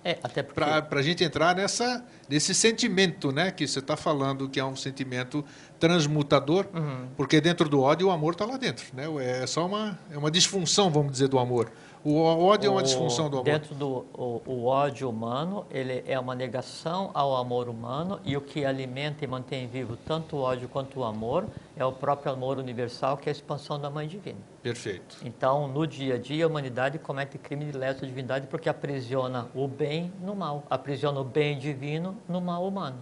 É, 0.05 0.19
até 0.23 0.41
porque 0.41 0.61
Para 0.61 1.01
a 1.01 1.03
gente 1.03 1.25
entrar 1.25 1.57
nessa, 1.57 2.05
nesse 2.29 2.55
sentimento 2.55 3.33
né, 3.33 3.51
que 3.51 3.67
você 3.67 3.81
está 3.81 3.97
falando, 3.97 4.49
que 4.49 4.61
é 4.61 4.65
um 4.65 4.77
sentimento 4.77 5.45
transmutador, 5.81 6.69
Uhum. 6.73 7.09
porque 7.17 7.41
dentro 7.41 7.69
do 7.69 7.81
ódio 7.81 8.07
o 8.07 8.11
amor 8.13 8.35
está 8.35 8.45
lá 8.45 8.57
dentro. 8.57 8.85
Né? 8.95 9.05
É 9.43 9.47
só 9.49 9.67
uma, 9.67 9.99
é 10.13 10.17
uma 10.17 10.31
disfunção, 10.31 10.91
vamos 10.91 11.11
dizer, 11.11 11.27
do 11.27 11.41
amor. 11.41 11.73
O 12.09 12.21
ódio 12.23 12.69
é 12.69 12.71
uma 12.71 12.79
o- 12.79 12.85
disfunção 12.85 13.29
do 13.29 13.39
amor. 13.39 13.45
Dentro 13.45 13.75
do 13.75 14.07
o, 14.15 14.41
o 14.47 14.65
ódio 14.67 15.11
humano, 15.11 15.67
ele 15.69 16.05
é 16.07 16.17
uma 16.21 16.37
negação 16.37 17.11
ao 17.13 17.35
amor 17.35 17.69
humano 17.69 18.21
e 18.25 18.37
o 18.37 18.41
que 18.41 18.65
alimenta 18.65 19.25
e 19.25 19.27
mantém 19.27 19.67
vivo 19.67 19.97
tanto 19.97 20.37
o 20.37 20.41
ódio 20.41 20.69
quanto 20.69 21.01
o 21.01 21.05
amor 21.05 21.47
é 21.77 21.85
o 21.85 21.91
próprio 21.91 22.31
amor 22.33 22.59
universal, 22.59 23.17
que 23.17 23.29
é 23.29 23.31
a 23.31 23.33
expansão 23.33 23.81
da 23.81 23.91
Mãe 23.91 24.07
Divina. 24.07 24.39
Perfeito. 24.63 25.17
Então, 25.25 25.67
no 25.67 25.85
dia 25.85 26.15
a 26.15 26.19
dia, 26.19 26.45
a 26.45 26.49
humanidade 26.49 26.97
comete 26.97 27.39
crime 27.39 27.65
de 27.65 27.77
lesa 27.77 28.07
divindade 28.07 28.47
porque 28.47 28.69
aprisiona 28.69 29.49
o 29.53 29.67
bem 29.67 30.13
no 30.23 30.37
mal, 30.37 30.63
aprisiona 30.71 31.19
o 31.19 31.25
bem 31.25 31.59
divino 31.59 32.17
no 32.29 32.41
mal 32.41 32.65
humano. 32.69 32.99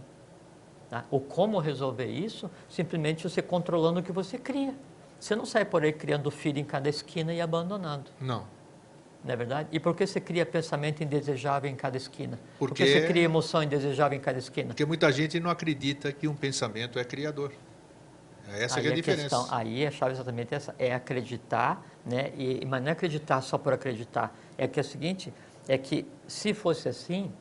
Tá? 0.89 1.05
O 1.11 1.21
como 1.21 1.59
resolver 1.59 2.07
isso? 2.07 2.51
Simplesmente 2.71 3.29
você 3.29 3.43
controlando 3.43 4.01
o 4.01 4.03
que 4.03 4.13
você 4.13 4.39
cria. 4.39 4.75
Você 5.21 5.37
não 5.37 5.45
sai 5.45 5.67
por 5.67 5.83
aí 5.83 5.93
criando 5.93 6.31
filho 6.31 6.59
em 6.59 6.65
cada 6.65 6.89
esquina 6.89 7.33
e 7.35 7.41
abandonando 7.41 8.11
Não. 8.21 8.45
Não 9.25 9.33
é 9.33 9.37
verdade? 9.37 9.69
E 9.73 9.81
por 9.81 9.95
que 9.97 10.07
você 10.07 10.21
cria 10.21 10.45
pensamento 10.45 11.03
indesejável 11.03 11.71
em 11.71 11.75
cada 11.75 11.97
esquina? 11.97 12.39
Por 12.59 12.69
Porque- 12.69 12.85
que 12.85 12.93
você 12.93 13.07
cria 13.07 13.23
emoção 13.23 13.63
indesejável 13.63 14.17
em 14.19 14.21
cada 14.21 14.39
esquina? 14.39 14.69
Porque 14.69 14.85
muita 14.85 15.11
gente 15.11 15.41
não 15.41 15.51
acredita 15.51 16.13
que 16.13 16.29
um 16.29 16.35
pensamento 16.35 16.99
é 16.99 17.05
criador. 17.05 17.51
Essa 18.59 18.77
aí 18.79 18.83
que 18.83 18.89
é 18.89 18.91
a 18.91 18.93
a 18.93 18.97
diferença. 18.97 19.23
questão, 19.23 19.47
aí 19.51 19.87
a 19.87 19.91
chave 19.91 20.13
é 20.13 20.15
exatamente 20.15 20.55
essa, 20.55 20.75
é 20.79 20.93
acreditar, 20.95 21.83
né? 22.05 22.31
E, 22.37 22.65
mas 22.67 22.83
não 22.83 22.91
é 22.91 22.93
acreditar 22.93 23.41
só 23.41 23.57
por 23.57 23.73
acreditar. 23.73 24.37
É 24.59 24.69
que 24.69 24.79
é 24.79 24.83
o 24.83 24.85
seguinte, 24.85 25.33
é 25.67 25.79
que 25.79 26.07
se 26.29 26.53
fosse 26.53 26.87
assim, 26.87 27.33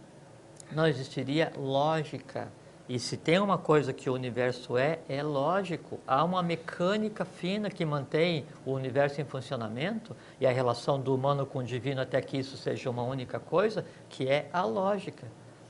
não 0.72 0.88
existiria 0.88 1.52
lógica. 1.58 2.50
E 2.88 3.00
se 3.00 3.16
tem 3.16 3.40
uma 3.40 3.58
coisa 3.58 3.94
que 3.94 4.10
o 4.10 4.14
universo 4.14 4.78
é, 4.78 5.00
é 5.08 5.24
lógico. 5.24 6.00
Há 6.06 6.24
uma 6.24 6.44
mecânica 6.44 7.24
fina 7.24 7.70
que 7.70 7.86
mantém 7.86 8.46
o 8.66 8.72
universo 8.72 9.22
em 9.22 9.26
funcionamento 9.26 10.16
e 10.40 10.46
a 10.46 10.52
relação 10.52 11.00
do 11.00 11.16
humano 11.16 11.46
com 11.46 11.60
o 11.60 11.64
divino 11.64 12.02
até 12.02 12.22
que 12.22 12.38
isso 12.38 12.58
seja 12.58 12.90
uma 12.90 13.04
única 13.04 13.40
coisa, 13.40 13.86
que 14.10 14.28
é 14.28 14.50
a 14.52 14.64
lógica. 14.64 15.26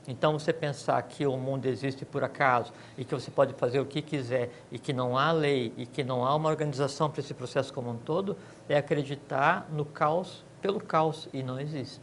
Então, 0.06 0.38
você 0.38 0.52
pensar 0.52 1.00
que 1.02 1.26
o 1.26 1.36
mundo 1.36 1.64
existe 1.66 2.04
por 2.04 2.22
acaso 2.22 2.72
e 2.98 3.04
que 3.04 3.14
você 3.14 3.30
pode 3.30 3.54
fazer 3.54 3.80
o 3.80 3.86
que 3.86 4.02
quiser 4.02 4.50
e 4.70 4.78
que 4.78 4.92
não 4.92 5.16
há 5.16 5.32
lei 5.32 5.72
e 5.78 5.86
que 5.86 6.04
não 6.04 6.26
há 6.26 6.34
uma 6.34 6.50
organização 6.50 7.08
para 7.08 7.20
esse 7.20 7.32
processo 7.32 7.72
como 7.72 7.90
um 7.90 7.96
todo, 7.96 8.36
é 8.68 8.76
acreditar 8.76 9.66
no 9.72 9.84
caos 9.84 10.44
pelo 10.60 10.80
caos 10.80 11.28
e 11.32 11.42
não 11.42 11.58
existe. 11.58 12.00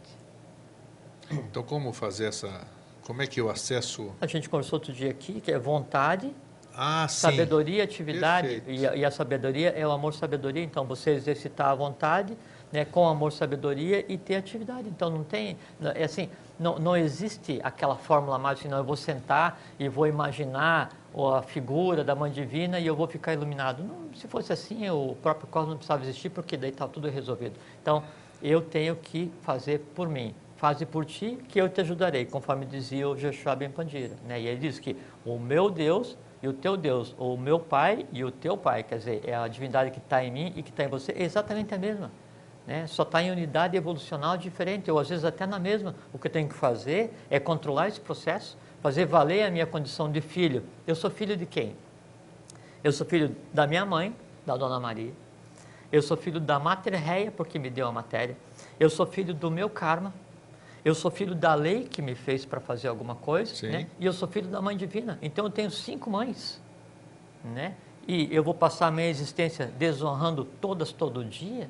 Então, 1.29 1.63
como 1.63 1.93
fazer 1.93 2.25
essa. 2.25 2.65
Como 3.05 3.21
é 3.21 3.27
que 3.27 3.39
eu 3.41 3.49
acesso. 3.49 4.11
A 4.21 4.27
gente 4.27 4.49
conversou 4.49 4.77
outro 4.77 4.93
dia 4.93 5.09
aqui 5.11 5.41
que 5.41 5.51
é 5.51 5.57
vontade, 5.59 6.33
Ah, 6.73 7.07
sabedoria, 7.09 7.83
atividade 7.83 8.63
e 8.65 8.87
a, 8.87 8.95
e 8.95 9.03
a 9.03 9.11
sabedoria 9.11 9.69
é 9.69 9.85
o 9.85 9.91
amor, 9.91 10.13
sabedoria. 10.13 10.63
Então, 10.63 10.85
você 10.85 11.11
exercitar 11.11 11.67
a 11.67 11.75
vontade 11.75 12.37
né, 12.71 12.85
com 12.85 13.05
amor, 13.07 13.33
sabedoria 13.33 14.05
e 14.07 14.17
ter 14.17 14.35
atividade. 14.35 14.87
Então, 14.87 15.09
não 15.09 15.23
tem, 15.23 15.57
é 15.95 16.05
assim, 16.05 16.29
não, 16.57 16.79
não 16.79 16.95
existe 16.95 17.59
aquela 17.63 17.97
fórmula 17.97 18.37
mágica, 18.39 18.69
não, 18.69 18.77
eu 18.77 18.83
vou 18.85 18.95
sentar 18.95 19.59
e 19.77 19.89
vou 19.89 20.07
imaginar 20.07 20.91
a 21.13 21.41
figura 21.41 22.03
da 22.05 22.15
Mãe 22.15 22.31
Divina 22.31 22.79
e 22.79 22.87
eu 22.87 22.95
vou 22.95 23.07
ficar 23.07 23.33
iluminado. 23.33 23.83
Não, 23.83 24.13
se 24.15 24.27
fosse 24.27 24.53
assim, 24.53 24.89
o 24.89 25.17
próprio 25.21 25.47
cosmos 25.47 25.71
não 25.71 25.77
precisava 25.77 26.03
existir, 26.03 26.29
porque 26.29 26.55
daí 26.55 26.69
está 26.69 26.87
tudo 26.87 27.09
resolvido. 27.09 27.55
Então, 27.81 28.01
eu 28.41 28.61
tenho 28.61 28.95
que 28.95 29.29
fazer 29.41 29.79
por 29.93 30.07
mim. 30.07 30.33
Faze 30.61 30.85
por 30.85 31.05
ti, 31.05 31.39
que 31.47 31.59
eu 31.59 31.67
te 31.67 31.81
ajudarei, 31.81 32.23
conforme 32.23 32.67
dizia 32.67 33.09
o 33.09 33.17
Jeshua 33.17 33.55
Ben 33.55 33.71
Pandira. 33.71 34.15
Né? 34.27 34.41
E 34.41 34.45
ele 34.45 34.59
diz 34.59 34.77
que 34.77 34.95
o 35.25 35.39
meu 35.39 35.71
Deus 35.71 36.15
e 36.39 36.47
o 36.47 36.53
teu 36.53 36.77
Deus, 36.77 37.15
ou 37.17 37.33
o 37.33 37.37
meu 37.37 37.59
Pai 37.59 38.05
e 38.13 38.23
o 38.23 38.29
teu 38.29 38.55
Pai, 38.55 38.83
quer 38.83 38.99
dizer, 38.99 39.23
é 39.25 39.33
a 39.33 39.47
divindade 39.47 39.89
que 39.89 39.97
está 39.97 40.23
em 40.23 40.29
mim 40.29 40.53
e 40.55 40.61
que 40.61 40.69
está 40.69 40.83
em 40.83 40.87
você, 40.87 41.13
é 41.13 41.23
exatamente 41.23 41.73
a 41.73 41.79
mesma. 41.79 42.11
Né? 42.67 42.85
Só 42.85 43.01
está 43.01 43.23
em 43.23 43.31
unidade 43.31 43.75
evolucional 43.75 44.37
diferente, 44.37 44.91
ou 44.91 44.99
às 44.99 45.09
vezes 45.09 45.25
até 45.25 45.47
na 45.47 45.57
mesma. 45.57 45.95
O 46.13 46.19
que 46.19 46.27
eu 46.27 46.31
tenho 46.31 46.47
que 46.47 46.53
fazer 46.53 47.11
é 47.27 47.39
controlar 47.39 47.87
esse 47.87 47.99
processo, 47.99 48.55
fazer 48.83 49.05
valer 49.05 49.41
a 49.41 49.49
minha 49.49 49.65
condição 49.65 50.11
de 50.11 50.21
filho. 50.21 50.63
Eu 50.85 50.93
sou 50.93 51.09
filho 51.09 51.35
de 51.35 51.47
quem? 51.47 51.75
Eu 52.83 52.91
sou 52.91 53.07
filho 53.07 53.35
da 53.51 53.65
minha 53.65 53.83
mãe, 53.83 54.15
da 54.45 54.55
Dona 54.55 54.79
Maria. 54.79 55.11
Eu 55.91 56.03
sou 56.03 56.15
filho 56.15 56.39
da 56.39 56.59
Mater 56.59 56.93
porque 57.35 57.57
me 57.57 57.71
deu 57.71 57.87
a 57.87 57.91
matéria. 57.91 58.37
Eu 58.79 58.91
sou 58.91 59.07
filho 59.07 59.33
do 59.33 59.49
meu 59.49 59.67
karma. 59.67 60.13
Eu 60.83 60.95
sou 60.95 61.11
filho 61.11 61.35
da 61.35 61.53
lei 61.53 61.83
que 61.83 62.01
me 62.01 62.15
fez 62.15 62.43
para 62.45 62.59
fazer 62.59 62.87
alguma 62.87 63.15
coisa. 63.15 63.53
Né? 63.71 63.87
E 63.99 64.05
eu 64.05 64.13
sou 64.13 64.27
filho 64.27 64.47
da 64.47 64.61
Mãe 64.61 64.75
Divina. 64.75 65.19
Então 65.21 65.45
eu 65.45 65.51
tenho 65.51 65.69
cinco 65.69 66.09
mães. 66.09 66.59
Né? 67.43 67.75
E 68.07 68.27
eu 68.35 68.43
vou 68.43 68.53
passar 68.53 68.87
a 68.87 68.91
minha 68.91 69.07
existência 69.07 69.67
desonrando 69.77 70.43
todas 70.43 70.91
todo 70.91 71.23
dia? 71.23 71.69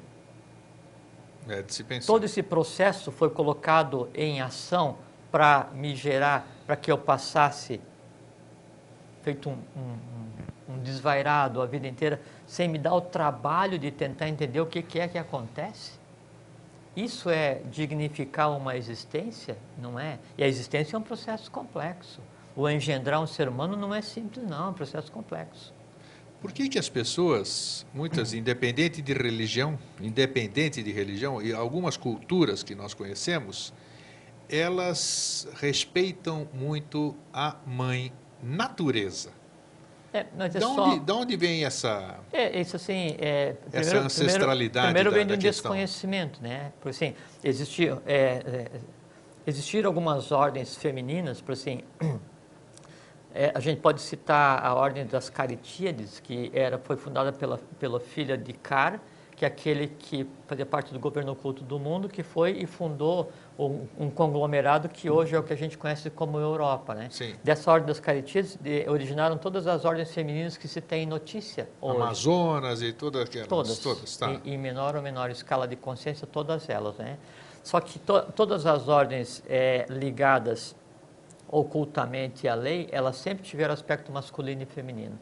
É 1.48 1.62
de 1.62 1.74
se 1.74 1.84
pensar. 1.84 2.08
Todo 2.08 2.24
esse 2.24 2.42
processo 2.42 3.12
foi 3.12 3.30
colocado 3.30 4.10
em 4.14 4.42
ação 4.42 4.98
para 5.32 5.70
me 5.74 5.96
gerar, 5.96 6.48
para 6.66 6.76
que 6.76 6.92
eu 6.92 6.98
passasse 6.98 7.82
feito 9.24 9.50
um, 9.50 9.58
um- 9.76 10.74
um 10.76 10.80
desvairado 10.80 11.62
a 11.62 11.66
vida 11.66 11.88
inteira, 11.88 12.22
sem 12.48 12.68
me 12.70 12.78
dar 12.78 12.94
o 12.94 13.02
trabalho 13.02 13.78
de 13.78 13.92
tentar 13.92 14.30
entender 14.30 14.62
o 14.62 14.66
que, 14.66 14.82
que 14.82 15.00
é 15.00 15.08
que 15.08 15.18
acontece? 15.18 16.00
Isso 16.96 17.30
é 17.30 17.62
dignificar 17.72 18.52
uma 18.52 18.76
existência? 18.76 19.58
Não 19.78 20.00
é? 20.00 20.20
E 20.38 20.44
a 20.44 20.48
existência 20.48 20.96
é 20.96 21.00
um 21.00 21.04
processo 21.04 21.50
complexo. 21.50 22.20
O 22.56 22.68
engendrar 22.70 23.22
um 23.22 23.28
ser 23.28 23.48
humano 23.48 23.78
não 23.78 23.96
é 23.96 24.02
simples, 24.02 24.46
não, 24.46 24.68
é 24.68 24.70
um 24.70 24.74
processo 24.74 25.12
complexo. 25.12 25.74
Por 26.42 26.52
que, 26.52 26.68
que 26.68 26.80
as 26.80 26.90
pessoas, 26.90 27.86
muitas, 27.94 28.34
independente 28.34 29.02
de 29.02 29.14
religião, 29.14 29.80
independente 30.02 30.82
de 30.82 30.92
religião, 30.92 31.42
e 31.42 31.54
algumas 31.54 31.96
culturas 31.96 32.64
que 32.64 32.74
nós 32.76 32.94
conhecemos, 32.94 33.72
elas 34.50 35.48
respeitam 35.54 36.50
muito 36.54 37.16
a 37.32 37.56
mãe 37.66 38.12
natureza? 38.44 39.41
É, 40.14 40.26
mas 40.38 40.56
é 40.56 40.60
De 40.60 40.66
só... 40.66 40.90
onde, 40.90 41.00
de 41.00 41.12
onde 41.12 41.38
vem 41.38 41.64
essa. 41.64 42.20
É, 42.34 42.60
isso 42.60 42.76
assim, 42.76 43.16
é, 43.20 43.56
Essa 43.72 44.00
ancestralidade 44.00 44.88
Primeiro, 44.88 45.10
primeiro 45.10 45.12
vem 45.12 45.26
da 45.26 45.36
do 45.36 45.42
desconhecimento, 45.42 46.42
né? 46.42 46.74
Por 46.82 46.90
assim, 46.90 47.16
existiam, 47.44 48.02
é, 48.06 48.42
é, 48.46 48.72
existiram 49.48 49.90
algumas 49.90 50.32
ordens 50.32 50.76
femininas, 50.76 51.40
por 51.40 51.54
assim, 51.54 51.82
é, 53.34 53.52
a 53.56 53.60
gente 53.62 53.80
pode 53.80 54.02
citar 54.02 54.66
a 54.66 54.74
ordem 54.76 55.06
das 55.06 55.30
Caritíades, 55.30 56.20
que 56.20 56.52
era, 56.54 56.78
foi 56.78 56.98
fundada 56.98 57.32
pela, 57.32 57.58
pela 57.80 58.00
filha 58.00 58.38
de 58.38 58.52
Car, 58.52 59.00
que 59.42 59.46
é 59.46 59.48
aquele 59.48 59.88
que 59.88 60.28
fazia 60.46 60.68
parte 60.68 60.94
do 60.94 61.00
governo 61.00 61.32
oculto 61.32 61.64
do 61.64 61.80
mundo, 61.80 62.08
que 62.08 62.22
foi 62.22 62.52
e 62.52 62.68
fundou 62.68 63.32
um, 63.58 63.88
um 63.98 64.08
conglomerado 64.08 64.88
que 64.88 65.10
hoje 65.10 65.34
é 65.34 65.40
o 65.40 65.42
que 65.42 65.52
a 65.52 65.56
gente 65.56 65.80
conhece 65.80 66.12
como 66.12 66.38
Europa. 66.38 66.94
Né? 66.94 67.08
Sim. 67.10 67.34
Dessa 67.44 67.72
ordem 67.72 67.88
das 67.88 68.00
Caritíades 68.00 68.56
de, 68.62 68.88
originaram 68.88 69.40
todas 69.40 69.66
as 69.66 69.84
ordens 69.84 70.14
femininas 70.14 70.58
que 70.58 70.68
se 70.68 70.80
tem 70.80 71.08
notícia 71.08 71.68
hoje. 71.82 71.98
Amazonas 71.98 72.84
e 72.84 72.94
todas 72.94 73.24
aquelas. 73.24 73.48
Todas, 73.48 73.80
todas 73.80 74.16
tá. 74.16 74.30
em, 74.30 74.54
em 74.54 74.58
menor 74.60 74.96
ou 74.96 75.02
menor 75.02 75.32
escala 75.32 75.68
de 75.68 75.76
consciência, 75.76 76.28
todas 76.28 76.70
elas. 76.70 76.98
Né? 76.98 77.18
Só 77.64 77.80
que 77.80 77.98
to, 77.98 78.22
todas 78.36 78.68
as 78.68 78.88
ordens 78.88 79.42
é, 79.50 79.88
ligadas 79.90 80.76
ocultamente 81.50 82.48
à 82.48 82.54
lei, 82.54 82.88
elas 82.92 83.16
sempre 83.16 83.44
tiveram 83.44 83.74
aspecto 83.74 84.12
masculino 84.12 84.62
e 84.62 84.66
feminino. 84.68 85.18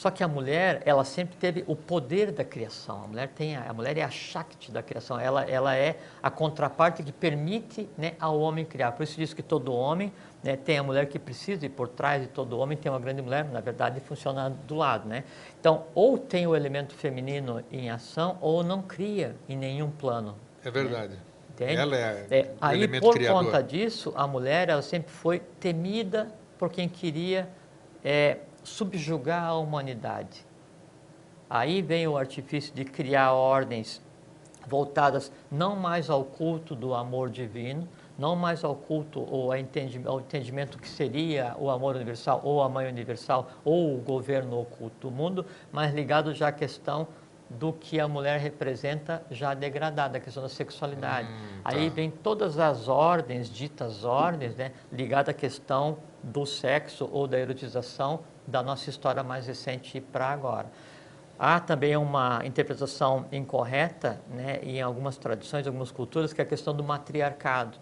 Só 0.00 0.10
que 0.10 0.24
a 0.24 0.28
mulher, 0.28 0.80
ela 0.86 1.04
sempre 1.04 1.36
teve 1.36 1.62
o 1.66 1.76
poder 1.76 2.32
da 2.32 2.42
criação. 2.42 3.04
A 3.04 3.06
mulher 3.06 3.28
tem, 3.28 3.54
a, 3.54 3.68
a 3.68 3.72
mulher 3.74 3.98
é 3.98 4.02
a 4.02 4.08
Shakti 4.08 4.72
da 4.72 4.82
criação. 4.82 5.20
Ela, 5.20 5.44
ela 5.44 5.76
é 5.76 5.98
a 6.22 6.30
contraparte 6.30 7.02
que 7.02 7.12
permite 7.12 7.86
né, 7.98 8.14
ao 8.18 8.40
homem 8.40 8.64
criar. 8.64 8.92
Por 8.92 9.02
isso 9.02 9.18
diz 9.18 9.34
que 9.34 9.42
todo 9.42 9.74
homem 9.74 10.10
né, 10.42 10.56
tem 10.56 10.78
a 10.78 10.82
mulher 10.82 11.04
que 11.04 11.18
precisa 11.18 11.66
e 11.66 11.68
por 11.68 11.86
trás 11.86 12.22
de 12.22 12.28
todo 12.28 12.58
homem 12.58 12.78
tem 12.78 12.90
uma 12.90 12.98
grande 12.98 13.20
mulher. 13.20 13.44
Na 13.44 13.60
verdade, 13.60 14.00
funciona 14.00 14.48
do 14.48 14.74
lado, 14.74 15.06
né? 15.06 15.22
Então, 15.60 15.84
ou 15.94 16.16
tem 16.16 16.46
o 16.46 16.56
elemento 16.56 16.94
feminino 16.94 17.62
em 17.70 17.90
ação 17.90 18.38
ou 18.40 18.64
não 18.64 18.80
cria 18.80 19.36
em 19.46 19.54
nenhum 19.54 19.90
plano. 19.90 20.34
É 20.64 20.70
verdade. 20.70 21.12
Né? 21.12 21.20
Entende? 21.50 21.76
Ela 21.76 21.96
é, 21.98 22.26
é 22.30 22.54
aí 22.58 22.88
por 23.00 23.12
criador. 23.12 23.44
conta 23.44 23.62
disso 23.62 24.14
a 24.16 24.26
mulher 24.26 24.70
ela 24.70 24.80
sempre 24.80 25.12
foi 25.12 25.40
temida 25.60 26.32
por 26.58 26.70
quem 26.70 26.88
queria 26.88 27.50
é, 28.02 28.38
subjugar 28.62 29.44
a 29.44 29.54
humanidade 29.54 30.44
aí 31.48 31.82
vem 31.82 32.06
o 32.06 32.16
artifício 32.16 32.74
de 32.74 32.84
criar 32.84 33.32
ordens 33.32 34.00
voltadas 34.68 35.32
não 35.50 35.74
mais 35.74 36.10
ao 36.10 36.22
culto 36.24 36.74
do 36.74 36.94
amor 36.94 37.30
divino 37.30 37.88
não 38.18 38.36
mais 38.36 38.62
ao 38.62 38.74
culto 38.74 39.20
ou 39.20 39.50
ao 39.50 39.58
entendi- 39.58 40.02
ao 40.04 40.20
entendimento 40.20 40.78
que 40.78 40.88
seria 40.88 41.56
o 41.58 41.70
amor 41.70 41.96
universal 41.96 42.40
ou 42.44 42.62
a 42.62 42.68
mãe 42.68 42.86
universal 42.86 43.48
ou 43.64 43.94
o 43.96 43.98
governo 43.98 44.60
oculto 44.60 45.08
do 45.08 45.10
mundo 45.10 45.46
mas 45.72 45.92
ligado 45.94 46.32
já 46.34 46.48
à 46.48 46.52
questão 46.52 47.08
do 47.48 47.72
que 47.72 47.98
a 47.98 48.06
mulher 48.06 48.38
representa 48.38 49.24
já 49.28 49.54
degradada, 49.54 50.18
a 50.18 50.20
questão 50.20 50.40
da 50.40 50.48
sexualidade. 50.48 51.26
Hum, 51.26 51.60
Aí 51.64 51.88
tá. 51.88 51.96
vem 51.96 52.08
todas 52.08 52.60
as 52.60 52.86
ordens, 52.86 53.50
ditas 53.50 54.04
ordens, 54.04 54.54
né, 54.54 54.70
ligadas 54.92 55.30
à 55.30 55.36
questão 55.36 55.98
do 56.22 56.46
sexo 56.46 57.08
ou 57.10 57.26
da 57.26 57.36
erotização 57.36 58.20
da 58.50 58.62
nossa 58.62 58.90
história 58.90 59.22
mais 59.22 59.46
recente 59.46 60.00
para 60.00 60.26
agora. 60.28 60.66
Há 61.38 61.58
também 61.58 61.96
uma 61.96 62.42
interpretação 62.44 63.24
incorreta, 63.32 64.20
né, 64.28 64.58
em 64.62 64.82
algumas 64.82 65.16
tradições, 65.16 65.66
algumas 65.66 65.90
culturas, 65.90 66.32
que 66.34 66.40
é 66.40 66.44
a 66.44 66.46
questão 66.46 66.74
do 66.74 66.84
matriarcado. 66.84 67.78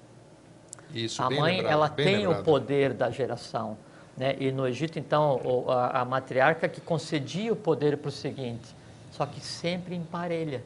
Isso, 0.95 1.21
A 1.23 1.29
mãe, 1.29 1.57
lembrado, 1.57 1.73
ela 1.73 1.89
tem 1.89 2.19
o 2.19 2.21
lembrado. 2.31 2.45
poder 2.45 2.93
da 2.95 3.11
geração. 3.11 3.77
Né? 4.17 4.37
E 4.39 4.51
no 4.53 4.67
Egito, 4.67 4.99
então, 4.99 5.41
o- 5.45 5.71
a, 5.71 6.01
a 6.01 6.05
matriarca 6.05 6.69
que 6.69 6.81
concedia 6.81 7.53
o 7.53 7.57
poder 7.57 7.97
para 7.99 8.09
o 8.09 8.13
seguinte, 8.13 8.75
só 9.11 9.27
que 9.27 9.41
sempre 9.41 9.95
em 9.95 10.03
parelha. 10.03 10.63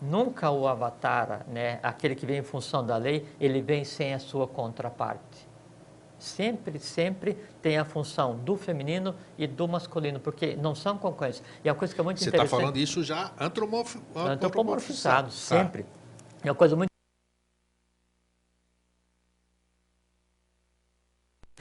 Nunca 0.00 0.50
o 0.50 0.66
avatar, 0.66 1.44
né, 1.48 1.78
aquele 1.82 2.14
que 2.16 2.26
vem 2.26 2.38
em 2.38 2.42
função 2.42 2.84
da 2.84 2.96
lei, 2.96 3.24
ele 3.40 3.60
vem 3.62 3.84
sem 3.84 4.14
a 4.14 4.18
sua 4.18 4.48
contraparte. 4.48 5.31
Sempre, 6.22 6.78
sempre 6.78 7.36
tem 7.60 7.76
a 7.78 7.84
função 7.84 8.36
do 8.36 8.56
feminino 8.56 9.12
e 9.36 9.44
do 9.44 9.66
masculino, 9.66 10.20
porque 10.20 10.54
não 10.54 10.72
são 10.72 10.96
concorrentes. 10.96 11.42
E 11.64 11.68
a 11.68 11.74
coisa 11.74 11.92
que 11.92 12.00
é 12.00 12.04
muito 12.04 12.18
Você 12.18 12.26
está 12.26 12.36
interessante... 12.36 12.60
falando 12.60 12.76
isso 12.76 13.02
já 13.02 13.32
antropomorf... 13.40 13.98
Antropomorfizado, 14.14 15.26
Tá. 15.26 15.32
sempre. 15.32 15.84
É 16.44 16.48
uma 16.48 16.54
coisa 16.54 16.76
muito. 16.76 16.88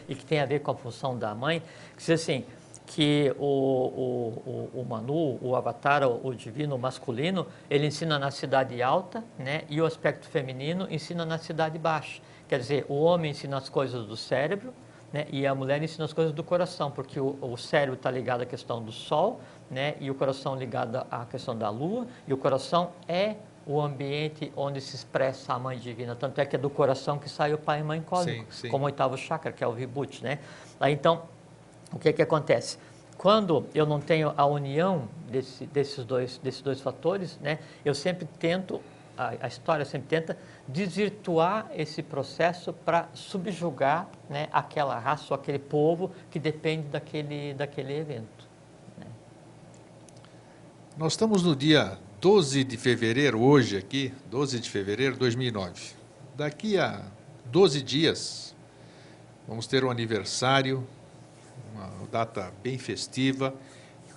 E 0.08 0.14
que 0.14 0.24
tem 0.24 0.40
a 0.40 0.46
ver 0.46 0.60
com 0.60 0.70
a 0.70 0.76
função 0.76 1.18
da 1.18 1.34
mãe, 1.34 1.62
que 1.98 1.98
diz 1.98 2.10
assim, 2.12 2.46
que 2.86 3.34
o, 3.40 3.46
o, 3.46 4.72
o, 4.76 4.82
o 4.82 4.86
Manu, 4.86 5.40
o 5.42 5.56
Avatar, 5.56 6.04
o, 6.04 6.28
o 6.28 6.36
divino 6.36 6.78
masculino, 6.78 7.48
ele 7.68 7.88
ensina 7.88 8.20
na 8.20 8.30
cidade 8.30 8.80
alta, 8.84 9.24
né? 9.40 9.64
E 9.70 9.82
o 9.82 9.88
aspecto 9.88 10.28
feminino 10.28 10.88
ensina 10.92 11.26
na 11.26 11.40
cidade 11.40 11.80
baixa. 11.80 12.22
Quer 12.52 12.60
dizer, 12.60 12.86
o 12.90 12.96
homem 12.96 13.32
ensina 13.32 13.56
as 13.56 13.70
coisas 13.70 14.06
do 14.06 14.18
cérebro, 14.18 14.74
né? 15.14 15.26
E 15.32 15.48
a 15.48 15.56
mulher 15.56 15.82
ensina 15.82 16.04
as 16.04 16.12
coisas 16.12 16.34
do 16.34 16.44
coração, 16.44 16.92
porque 16.92 17.18
o, 17.18 17.38
o 17.42 17.56
cérebro 17.56 17.94
está 17.94 18.12
ligado 18.12 18.42
à 18.42 18.46
questão 18.46 18.84
do 18.84 18.92
sol, 18.92 19.40
né? 19.70 19.96
E 20.02 20.12
o 20.12 20.16
coração 20.16 20.54
ligado 20.54 20.98
à 21.10 21.26
questão 21.26 21.58
da 21.58 21.70
lua, 21.70 22.06
e 22.28 22.34
o 22.34 22.38
coração 22.38 22.92
é 23.08 23.38
o 23.66 23.80
ambiente 23.80 24.52
onde 24.54 24.82
se 24.82 24.98
expressa 24.98 25.54
a 25.54 25.60
mãe 25.60 25.80
divina. 25.80 26.14
Tanto 26.14 26.42
é 26.42 26.46
que 26.46 26.58
é 26.58 26.60
do 26.60 26.70
coração 26.70 27.18
que 27.18 27.30
sai 27.30 27.54
o 27.54 27.58
pai 27.58 27.80
e 27.80 27.84
mãe 27.84 28.02
cósmico, 28.02 28.54
Sim, 28.54 28.64
sim. 28.64 28.68
como 28.68 28.84
o 28.84 28.88
oitavo 28.88 29.16
chakra, 29.16 29.54
que 29.54 29.64
é 29.64 29.68
o 29.68 29.72
vibhuti, 29.72 30.22
né? 30.22 30.40
Aí 30.78 30.92
então, 30.92 31.22
o 31.94 31.98
que 31.98 32.12
que 32.12 32.22
acontece? 32.22 32.78
Quando 33.18 33.66
eu 33.74 33.86
não 33.86 34.02
tenho 34.02 34.34
a 34.36 34.46
união 34.46 35.08
desse, 35.30 35.66
desses, 35.68 36.04
dois, 36.04 36.38
desses 36.40 36.62
dois 36.62 36.82
fatores, 36.82 37.40
né, 37.40 37.60
eu 37.86 37.96
sempre 37.96 38.28
tento, 38.38 38.82
a, 39.22 39.46
a 39.46 39.48
história 39.48 39.86
sempre 39.86 40.08
tenta 40.08 40.38
desvirtuar 40.68 41.70
esse 41.76 42.02
processo 42.02 42.74
para 42.74 43.10
subjugar 43.14 44.10
né, 44.30 44.48
aquela 44.52 44.98
raça 44.98 45.34
ou 45.34 45.36
aquele 45.40 45.60
povo 45.60 46.12
que 46.30 46.40
depende 46.40 46.88
daquele, 46.88 47.54
daquele 47.54 47.94
evento. 47.94 48.50
Nós 50.98 51.14
estamos 51.14 51.44
no 51.44 51.56
dia 51.56 51.98
12 52.20 52.64
de 52.64 52.78
fevereiro, 52.78 53.42
hoje 53.42 53.78
aqui, 53.78 54.14
12 54.30 54.60
de 54.60 54.70
fevereiro 54.70 55.14
de 55.14 55.20
2009. 55.20 55.94
Daqui 56.36 56.78
a 56.78 57.06
12 57.46 57.82
dias, 57.82 58.56
vamos 59.48 59.68
ter 59.68 59.86
um 59.86 59.90
aniversário, 59.90 60.86
uma 61.74 61.90
data 62.12 62.52
bem 62.62 62.78
festiva, 62.78 63.56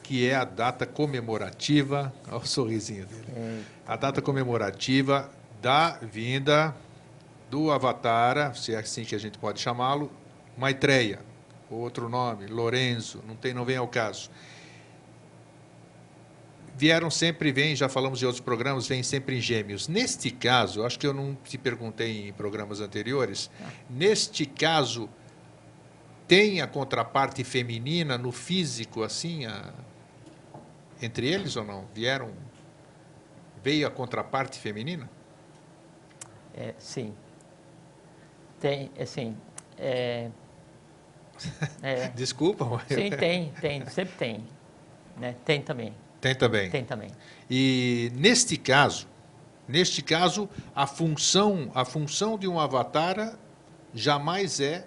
que 0.05 0.29
é 0.29 0.35
a 0.37 0.45
data 0.45 0.87
comemorativa, 0.87 2.13
olha 2.29 2.37
o 2.37 2.47
sorrisinho 2.47 3.07
dele, 3.07 3.65
a 3.87 3.97
data 3.97 4.21
comemorativa 4.23 5.31
da 5.63 5.99
vinda 6.03 6.77
do 7.51 7.71
Avatara, 7.73 8.53
se 8.55 8.75
é 8.75 8.79
assim 8.79 9.03
que 9.05 9.15
a 9.15 9.19
gente 9.19 9.39
pode 9.39 9.61
chamá-lo, 9.61 10.13
Maitreya, 10.59 11.21
outro 11.71 12.09
nome, 12.09 12.47
Lorenzo, 12.47 13.25
não, 13.27 13.35
tem, 13.35 13.55
não 13.55 13.65
vem 13.65 13.77
ao 13.79 13.89
caso. 13.89 14.31
Vieram 16.77 17.09
sempre, 17.11 17.51
vêm, 17.53 17.75
já 17.75 17.89
falamos 17.89 18.19
de 18.19 18.27
outros 18.27 18.43
programas, 18.45 18.87
vêm 18.87 19.03
sempre 19.03 19.37
em 19.39 19.41
gêmeos. 19.41 19.87
Neste 19.89 20.31
caso, 20.31 20.85
acho 20.85 20.99
que 20.99 21.07
eu 21.07 21.15
não 21.15 21.35
te 21.45 21.57
perguntei 21.57 22.29
em 22.29 22.33
programas 22.33 22.81
anteriores, 22.81 23.49
neste 23.89 24.45
caso, 24.45 25.09
tem 26.27 26.61
a 26.61 26.67
contraparte 26.67 27.45
feminina 27.45 28.19
no 28.19 28.33
físico, 28.33 29.03
assim, 29.05 29.47
a- 29.47 29.73
entre 31.05 31.27
eles 31.27 31.57
ou 31.57 31.65
não? 31.65 31.87
Vieram, 31.95 32.33
veio 33.63 33.87
a 33.87 33.91
contraparte 33.91 34.59
feminina? 34.59 35.09
É, 36.55 36.75
sim. 36.79 37.15
Tem, 38.61 38.91
assim, 38.99 39.37
é, 39.77 40.31
é, 41.83 42.09
Desculpa, 42.15 42.65
mas 42.65 42.87
sim, 42.89 43.11
tem, 43.11 43.53
tem, 43.61 43.87
sempre 43.87 44.15
tem. 44.17 44.45
Né? 45.17 45.35
Tem 45.45 45.61
também, 45.61 45.95
tem 46.21 46.35
também. 46.35 46.71
tem 46.71 46.85
também. 46.85 47.11
E 47.51 48.11
neste 48.15 48.57
caso, 48.57 49.09
neste 49.69 50.03
caso, 50.03 50.49
a 50.75 50.87
função, 50.87 51.71
a 51.75 51.85
função 51.85 52.39
de 52.39 52.49
um 52.49 52.59
avatar 52.59 53.37
jamais 53.93 54.61
é 54.61 54.87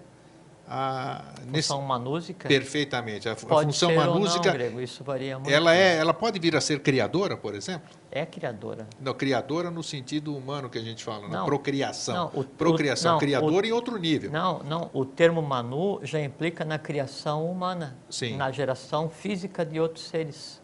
a 0.70 1.24
nesse, 1.46 1.68
Função 1.68 1.82
manúsica 1.82 2.46
perfeitamente. 2.48 3.28
A, 3.28 3.34
fu- 3.34 3.46
a 3.46 3.48
pode 3.48 3.66
função 3.66 3.90
ou 3.90 3.96
não, 3.96 4.14
manúsica, 4.14 4.50
grego, 4.52 4.80
isso 4.80 5.02
varia 5.02 5.38
muito. 5.38 5.50
ela 5.52 5.74
é, 5.74 5.96
ela 5.96 6.12
pode 6.12 6.38
vir 6.38 6.54
a 6.54 6.60
ser 6.60 6.80
criadora, 6.80 7.36
por 7.36 7.54
exemplo? 7.54 7.88
É 8.10 8.26
criadora. 8.26 8.86
Não, 9.00 9.14
criadora 9.14 9.70
no 9.70 9.82
sentido 9.82 10.36
humano 10.36 10.68
que 10.68 10.78
a 10.78 10.82
gente 10.82 11.02
fala, 11.04 11.26
na 11.28 11.38
Não. 11.38 11.46
procriação. 11.46 12.14
Não, 12.32 12.40
o- 12.40 12.44
procriação, 12.44 13.12
não, 13.12 13.18
criadora 13.18 13.66
o- 13.66 13.68
em 13.68 13.72
outro 13.72 13.96
nível. 13.98 14.30
Não, 14.30 14.58
não, 14.62 14.90
o 14.92 15.04
termo 15.04 15.40
Manu 15.42 16.00
já 16.02 16.20
implica 16.20 16.64
na 16.64 16.78
criação 16.78 17.50
humana, 17.50 17.96
Sim. 18.10 18.36
na 18.36 18.50
geração 18.50 19.08
física 19.08 19.64
de 19.64 19.80
outros 19.80 20.04
seres. 20.06 20.60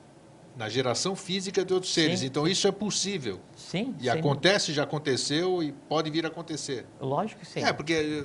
Na 0.56 0.68
geração 0.68 1.16
física 1.16 1.64
de 1.64 1.74
outros 1.74 1.92
seres. 1.92 2.20
Sim, 2.20 2.26
então 2.26 2.46
isso 2.46 2.68
é 2.68 2.70
possível. 2.72 3.40
Sim, 3.74 3.92
E 4.00 4.08
acontece, 4.08 4.72
já 4.72 4.84
aconteceu 4.84 5.60
e 5.60 5.72
pode 5.72 6.08
vir 6.08 6.24
a 6.24 6.28
acontecer. 6.28 6.86
Lógico 7.00 7.40
que 7.40 7.46
sim. 7.46 7.60
É, 7.60 7.72
porque 7.72 8.24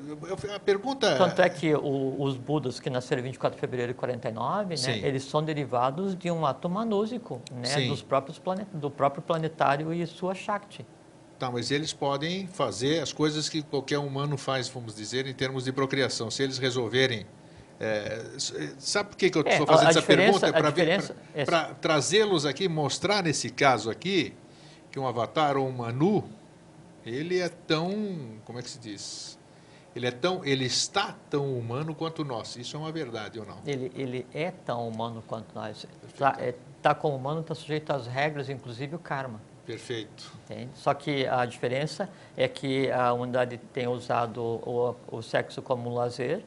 a 0.54 0.60
pergunta 0.60 1.18
Tanto 1.18 1.42
é 1.42 1.50
que 1.50 1.74
o- 1.74 2.22
os 2.22 2.38
Budas 2.38 2.80
que 2.80 2.88
nasceram 2.88 3.22
em 3.22 3.26
24 3.26 3.56
de 3.56 3.60
fevereiro 3.60 3.94
de 3.94 3.98
49, 3.98 4.76
né, 4.76 5.00
eles 5.00 5.24
são 5.24 5.44
derivados 5.44 6.16
de 6.16 6.30
um 6.30 6.46
ato 6.46 6.70
manúsico, 6.70 7.42
né, 7.52 7.66
Sim. 7.66 7.88
dos 7.88 8.04
próprios 8.04 8.38
planet, 8.38 8.68
do 8.72 8.92
próprio 8.92 9.24
planetário 9.24 9.92
e 9.92 10.06
sua 10.06 10.36
Shakti. 10.36 10.86
Tá, 11.40 11.50
mas 11.50 11.72
eles 11.72 11.94
podem 11.94 12.46
fazer 12.46 13.00
as 13.02 13.12
coisas 13.12 13.50
que 13.50 13.64
qualquer 13.64 13.98
humano 13.98 14.38
faz, 14.38 14.68
vamos 14.70 14.94
dizer, 14.96 15.26
em 15.26 15.34
termos 15.34 15.64
de 15.64 15.72
procriação. 15.72 16.30
Se 16.30 16.44
eles 16.44 16.60
resolverem. 16.60 17.26
é, 17.82 18.34
s- 18.36 18.76
sabe 18.78 19.08
por 19.12 19.16
que, 19.18 19.30
que 19.30 19.38
eu 19.38 19.44
É, 19.46 19.52
estou 19.52 19.64
a- 19.64 19.68
fazendo 19.78 19.90
essa 19.92 20.02
pergunta? 20.02 20.48
a 20.50 20.52
Para 21.46 21.70
é- 21.70 21.74
trazê-los 21.80 22.46
aqui, 22.46 22.68
mostrar 22.68 23.24
nesse 23.24 23.50
caso 23.50 23.90
aqui, 23.90 24.34
que 24.92 25.00
um 25.00 25.08
avatar 25.08 25.58
ou 25.58 25.68
um 25.68 25.72
Manu, 25.72 26.24
ele 27.06 27.40
é 27.40 27.50
tão, 27.50 27.92
como 28.46 28.60
é 28.60 28.62
que 28.62 28.70
se 28.70 28.80
diz? 28.80 29.40
Ele 29.96 30.08
é 30.08 30.12
tão, 30.12 30.46
ele 30.46 30.66
está 30.66 31.16
tão 31.30 31.58
humano 31.58 31.96
quanto 31.96 32.24
nós. 32.24 32.56
Isso 32.56 32.76
é 32.76 32.80
uma 32.80 32.92
verdade 32.92 33.40
ou 33.40 33.46
não? 33.46 33.58
Ele, 33.66 33.92
ele 33.96 34.28
é 34.34 34.52
tão 34.52 34.88
humano 34.88 35.24
quanto 35.28 35.54
nós. 35.56 35.86
Está 36.08 36.36
é, 36.40 36.54
tá 36.82 36.94
como 36.94 37.16
humano, 37.16 37.42
está 37.42 37.56
sujeito 37.56 37.92
às 37.92 38.06
regras, 38.06 38.50
inclusive 38.50 38.96
o 38.96 39.00
karma. 39.00 39.42
Perfeito. 39.66 40.32
Entende? 40.46 40.70
Só 40.76 40.94
que 40.94 41.28
a 41.28 41.46
diferença 41.46 42.10
é 42.36 42.48
que 42.48 42.90
a 42.92 43.14
humanidade 43.14 43.58
tem 43.72 43.88
usado 43.88 44.42
o, 44.42 44.96
o 45.08 45.22
sexo 45.22 45.62
como 45.62 45.90
um 45.90 45.94
lazer, 45.94 46.44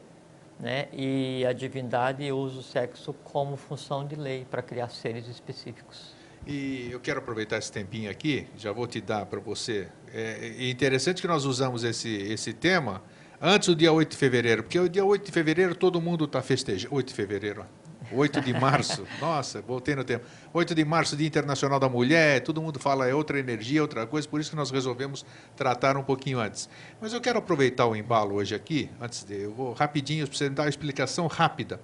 né? 0.59 0.87
e 0.91 1.45
a 1.45 1.53
divindade 1.53 2.31
usa 2.31 2.59
o 2.59 2.63
sexo 2.63 3.13
como 3.23 3.55
função 3.55 4.05
de 4.05 4.15
lei 4.15 4.45
para 4.49 4.61
criar 4.61 4.89
seres 4.89 5.27
específicos. 5.27 6.12
E 6.45 6.89
eu 6.91 6.99
quero 6.99 7.19
aproveitar 7.19 7.57
esse 7.57 7.71
tempinho 7.71 8.11
aqui, 8.11 8.47
já 8.57 8.71
vou 8.71 8.85
te 8.85 8.99
dar 8.99 9.25
para 9.25 9.39
você. 9.39 9.87
É, 10.13 10.51
é 10.59 10.69
interessante 10.69 11.21
que 11.21 11.27
nós 11.27 11.45
usamos 11.45 11.85
esse, 11.85 12.09
esse 12.09 12.51
tema 12.51 13.01
antes 13.41 13.69
do 13.69 13.75
dia 13.75 13.93
8 13.93 14.11
de 14.11 14.17
fevereiro, 14.17 14.63
porque 14.63 14.77
o 14.77 14.89
dia 14.89 15.05
8 15.05 15.25
de 15.25 15.31
fevereiro 15.31 15.73
todo 15.73 16.01
mundo 16.01 16.25
está 16.25 16.41
festejando. 16.41 16.93
8 16.95 17.07
de 17.07 17.13
fevereiro, 17.13 17.65
8 18.11 18.41
de 18.41 18.53
março, 18.53 19.05
nossa, 19.21 19.61
voltei 19.61 19.95
no 19.95 20.03
tempo. 20.03 20.25
8 20.53 20.75
de 20.75 20.83
março, 20.83 21.15
Dia 21.15 21.27
Internacional 21.27 21.79
da 21.79 21.87
Mulher, 21.87 22.41
todo 22.41 22.61
mundo 22.61 22.77
fala 22.77 23.07
é 23.07 23.15
outra 23.15 23.39
energia, 23.39 23.81
outra 23.81 24.05
coisa, 24.05 24.27
por 24.27 24.41
isso 24.41 24.49
que 24.49 24.55
nós 24.57 24.69
resolvemos 24.69 25.25
tratar 25.55 25.95
um 25.95 26.03
pouquinho 26.03 26.41
antes. 26.41 26.69
Mas 26.99 27.13
eu 27.13 27.21
quero 27.21 27.39
aproveitar 27.39 27.85
o 27.85 27.95
embalo 27.95 28.35
hoje 28.35 28.53
aqui, 28.53 28.89
antes 28.99 29.23
de. 29.23 29.43
Eu 29.43 29.53
vou 29.53 29.71
rapidinho 29.71 30.27
para 30.27 30.37
você 30.37 30.49
dar 30.49 30.63
uma 30.63 30.69
explicação 30.69 31.25
rápida. 31.27 31.79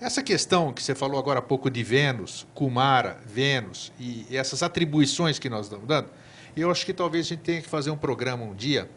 Essa 0.00 0.22
questão 0.22 0.72
que 0.72 0.82
você 0.82 0.94
falou 0.94 1.18
agora 1.18 1.38
há 1.38 1.42
pouco 1.42 1.70
de 1.70 1.82
Vênus, 1.82 2.46
Kumara, 2.54 3.18
Vênus, 3.26 3.92
e 3.98 4.26
essas 4.30 4.62
atribuições 4.62 5.38
que 5.38 5.48
nós 5.48 5.66
estamos 5.66 5.86
dando, 5.86 6.08
eu 6.56 6.70
acho 6.70 6.84
que 6.84 6.92
talvez 6.92 7.26
a 7.26 7.28
gente 7.30 7.40
tenha 7.40 7.62
que 7.62 7.68
fazer 7.68 7.90
um 7.90 7.96
programa 7.96 8.44
um 8.44 8.54
dia 8.54 8.88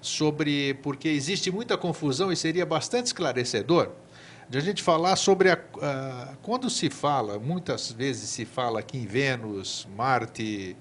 sobre 0.00 0.74
porque 0.82 1.08
existe 1.08 1.50
muita 1.50 1.78
confusão 1.78 2.32
e 2.32 2.36
seria 2.36 2.66
bastante 2.66 3.06
esclarecedor 3.06 3.90
de 4.48 4.58
a 4.58 4.60
gente 4.60 4.82
falar 4.82 5.14
sobre 5.16 5.50
a, 5.50 5.58
a, 5.80 6.34
quando 6.42 6.68
se 6.68 6.90
fala, 6.90 7.38
muitas 7.38 7.92
vezes 7.92 8.28
se 8.28 8.44
fala 8.44 8.80
aqui 8.80 8.98
em 8.98 9.06
Vênus, 9.06 9.88
Marte, 9.96 10.76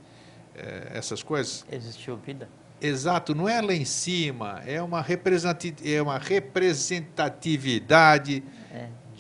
é, 0.56 0.92
essas 0.94 1.24
coisas. 1.24 1.66
Existiu 1.72 2.18
vida? 2.18 2.50
Exato, 2.82 3.34
não 3.36 3.48
é 3.48 3.62
lá 3.62 3.74
em 3.74 3.86
cima, 3.86 4.62
é 4.66 4.82
uma, 4.82 5.00
é 5.00 6.20
representatividade. 6.20 8.44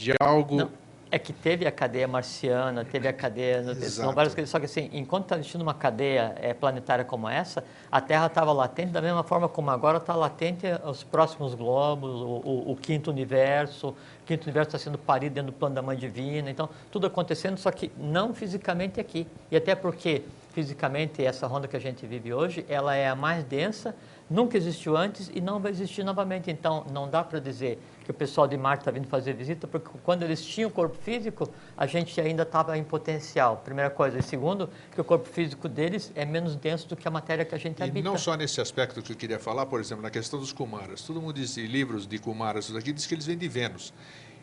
De 0.02 0.14
algo. 0.20 0.56
Não 0.58 0.82
é 1.12 1.20
que 1.20 1.34
teve 1.34 1.68
a 1.68 1.72
cadeia 1.72 2.08
marciana, 2.08 2.86
teve 2.86 3.06
a 3.08 3.12
cadeia. 3.12 3.76
São 3.76 4.14
várias 4.14 4.34
coisas. 4.34 4.50
Só 4.50 4.58
que 4.58 4.66
assim, 4.66 4.90
enquanto 4.94 5.24
está 5.24 5.36
existindo 5.36 5.62
uma 5.62 5.74
cadeia 5.74 6.34
é, 6.40 6.54
planetária 6.54 7.04
como 7.04 7.28
essa, 7.28 7.64
a 7.92 8.00
Terra 8.00 8.28
estava 8.28 8.54
latente 8.54 8.92
da 8.92 9.02
mesma 9.02 9.22
forma 9.22 9.50
como 9.50 9.70
agora 9.70 9.98
está 9.98 10.16
latente 10.16 10.66
os 10.86 11.04
próximos 11.04 11.54
globos, 11.54 12.22
o, 12.22 12.26
o, 12.26 12.72
o, 12.72 12.76
quinto 12.78 13.12
universo. 13.12 13.90
O 13.90 14.26
quinto 14.26 14.46
universo 14.46 14.70
está 14.70 14.80
sendo 14.80 14.98
parido 14.98 15.36
dentro 15.36 15.52
do 15.52 15.58
plano 15.58 15.76
da 15.76 15.82
Mãe 15.82 15.98
Divina. 15.98 16.50
Então, 16.50 16.70
tudo 16.90 17.08
acontecendo, 17.08 17.58
só 17.58 17.70
que 17.72 17.92
não 17.98 18.34
fisicamente 18.34 18.98
aqui. 18.98 19.28
E 19.52 19.58
até 19.58 19.76
porque, 19.76 20.24
fisicamente, 20.54 21.24
essa 21.26 21.46
ronda 21.46 21.68
que 21.68 21.76
a 21.76 21.82
gente 21.82 22.06
vive 22.08 22.34
hoje, 22.34 22.66
ela 22.70 22.96
é 22.96 23.10
a 23.10 23.16
mais 23.16 23.44
densa, 23.44 23.94
nunca 24.32 24.58
existiu 24.58 24.96
antes 24.96 25.30
e 25.34 25.42
não 25.42 25.60
vai 25.60 25.72
existir 25.72 26.04
novamente. 26.04 26.50
Então, 26.50 26.86
não 26.92 27.10
dá 27.10 27.24
para 27.24 27.40
dizer 27.40 27.78
que 28.04 28.10
o 28.10 28.14
pessoal 28.14 28.48
de 28.48 28.58
Marte 28.58 28.82
está 28.82 28.92
vindo 28.92 29.08
fazer 29.08 29.34
visita, 29.34 29.68
porque 29.68 29.90
quando 30.04 30.24
eles 30.24 30.44
tinham 30.44 30.70
o 30.70 30.74
corpo 30.74 30.98
físico, 30.98 31.48
a 31.78 31.86
gente 31.86 32.20
ainda 32.20 32.44
estava 32.44 32.78
em 32.78 32.84
potencial, 32.84 33.58
primeira 33.58 33.90
coisa. 33.90 34.18
E 34.18 34.24
segundo, 34.24 34.70
que 34.92 35.02
o 35.02 35.04
corpo 35.04 35.28
físico 35.28 35.68
deles 35.68 36.12
é 36.16 36.26
menos 36.26 36.56
denso 36.56 36.88
do 36.88 36.96
que 36.96 37.08
a 37.08 37.12
matéria 37.12 37.44
que 37.44 37.54
a 37.54 37.58
gente 37.58 37.80
e 37.80 37.84
habita. 37.84 38.00
E 38.00 38.02
não 38.02 38.18
só 38.18 38.36
nesse 38.36 38.62
aspecto 38.62 39.02
que 39.02 39.12
eu 39.12 39.18
queria 39.18 39.38
falar, 39.38 39.66
por 39.66 39.80
exemplo, 39.80 40.02
na 40.02 40.10
questão 40.10 40.40
dos 40.40 40.54
Kumaras. 40.54 41.02
Todo 41.02 41.22
mundo 41.22 41.34
diz, 41.34 41.58
livros 41.58 42.08
de 42.08 42.18
Kumaras, 42.18 42.66
isso 42.66 42.78
aqui 42.78 42.94
diz 42.94 43.06
que 43.06 43.14
eles 43.14 43.26
vêm 43.26 43.38
de 43.38 43.50
Vênus. 43.50 43.94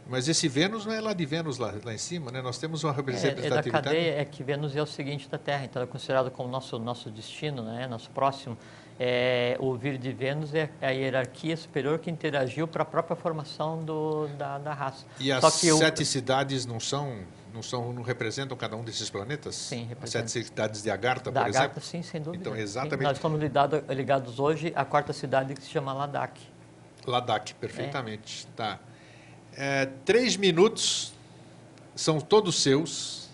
Mas 0.08 0.26
esse 0.26 0.48
Vênus 0.48 0.86
não 0.86 0.92
é 0.94 1.00
lá 1.02 1.12
de 1.12 1.26
Vênus 1.26 1.58
lá, 1.58 1.74
lá 1.84 1.92
em 1.92 1.98
cima, 1.98 2.30
né? 2.30 2.40
Nós 2.40 2.56
temos 2.56 2.82
uma 2.82 2.94
representatividade. 2.94 3.68
É, 3.68 3.70
é 3.70 3.72
da 3.72 3.82
cadeia 3.82 4.20
é 4.20 4.24
que 4.24 4.42
Vênus 4.42 4.74
é 4.74 4.82
o 4.82 4.86
seguinte 4.86 5.28
da 5.28 5.36
Terra, 5.36 5.66
então 5.66 5.82
é 5.82 5.86
considerado 5.86 6.30
como 6.30 6.48
nosso 6.48 6.78
nosso 6.78 7.10
destino, 7.10 7.62
né? 7.62 7.86
Nosso 7.86 8.10
próximo 8.10 8.56
é, 8.98 9.56
o 9.60 9.74
vir 9.74 9.96
de 9.96 10.12
Vênus 10.12 10.52
é 10.54 10.68
a 10.82 10.90
hierarquia 10.90 11.56
superior 11.56 12.00
que 12.00 12.10
interagiu 12.10 12.66
para 12.66 12.82
a 12.82 12.86
própria 12.86 13.14
formação 13.14 13.84
do, 13.84 14.26
da, 14.36 14.58
da 14.58 14.74
raça. 14.74 15.06
E 15.20 15.30
as 15.30 15.44
sete 15.54 16.04
cidades 16.04 16.66
não 16.66 16.80
são, 16.80 17.20
não 17.54 17.62
são, 17.62 17.92
não 17.92 18.02
representam 18.02 18.56
cada 18.56 18.76
um 18.76 18.82
desses 18.82 19.08
planetas? 19.08 19.54
Sim, 19.54 19.86
representam. 19.86 20.24
As 20.26 20.32
sete 20.32 20.46
cidades 20.46 20.82
de 20.82 20.90
Agartha, 20.90 21.30
da 21.30 21.42
por 21.42 21.48
Agartha, 21.48 21.78
exemplo? 21.78 21.82
sim, 21.82 22.02
sem 22.02 22.20
dúvida. 22.20 22.42
Então, 22.42 22.56
exatamente. 22.56 22.98
Sim, 22.98 23.04
nós 23.04 23.16
estamos 23.16 23.40
ligados, 23.40 23.82
ligados 23.88 24.40
hoje 24.40 24.72
à 24.74 24.84
quarta 24.84 25.12
cidade 25.12 25.54
que 25.54 25.62
se 25.62 25.70
chama 25.70 25.92
Ladakh. 25.92 26.34
Ladakh, 27.06 27.54
perfeitamente. 27.60 28.46
É. 28.46 28.56
Tá. 28.56 28.80
É, 29.56 29.86
três 30.04 30.36
minutos 30.36 31.12
são 31.94 32.20
todos 32.20 32.60
seus. 32.60 33.28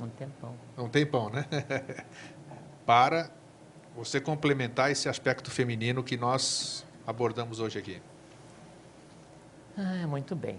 Um 0.00 0.08
tempão. 0.08 0.54
Um 0.76 0.88
tempão, 0.88 1.30
né? 1.30 1.44
Para 2.84 3.30
você 3.98 4.20
complementar 4.20 4.92
esse 4.92 5.08
aspecto 5.08 5.50
feminino 5.50 6.04
que 6.04 6.16
nós 6.16 6.86
abordamos 7.04 7.58
hoje 7.58 7.80
aqui. 7.80 8.00
Ah, 9.76 10.06
muito 10.06 10.36
bem. 10.36 10.56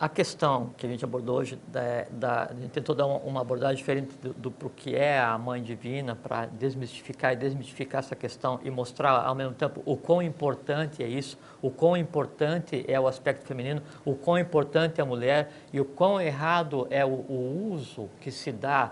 A 0.00 0.08
questão 0.08 0.70
que 0.78 0.86
a 0.86 0.88
gente 0.88 1.04
abordou 1.04 1.36
hoje, 1.36 1.58
da, 1.68 2.06
da, 2.10 2.44
a 2.44 2.54
gente 2.54 2.70
tentou 2.70 2.94
dar 2.94 3.06
uma, 3.06 3.42
abordagem 3.42 3.76
diferente 3.76 4.16
do, 4.16 4.32
do, 4.32 4.50
do 4.50 4.70
que 4.70 4.96
é 4.96 5.20
a 5.20 5.36
Mãe 5.36 5.62
Divina, 5.62 6.16
para 6.16 6.46
desmistificar 6.46 7.34
e 7.34 7.36
desmistificar 7.36 7.98
essa 7.98 8.16
questão 8.16 8.58
e 8.64 8.70
mostrar 8.70 9.10
ao 9.10 9.34
mesmo 9.34 9.52
tempo 9.52 9.82
o 9.84 9.96
quão 9.96 10.22
importante 10.22 11.04
é 11.04 11.06
isso, 11.06 11.38
o 11.60 11.70
quão 11.70 11.96
importante 11.96 12.82
é 12.88 12.98
o 12.98 13.06
aspecto 13.06 13.46
feminino, 13.46 13.82
o 14.04 14.14
quão 14.14 14.38
importante 14.38 15.00
é 15.00 15.02
a 15.02 15.06
mulher 15.06 15.52
e 15.70 15.80
o 15.80 15.84
quão 15.84 16.18
errado 16.18 16.88
é 16.90 17.04
o, 17.04 17.10
o 17.10 17.72
uso 17.74 18.08
que 18.20 18.30
se 18.30 18.50
dá 18.50 18.90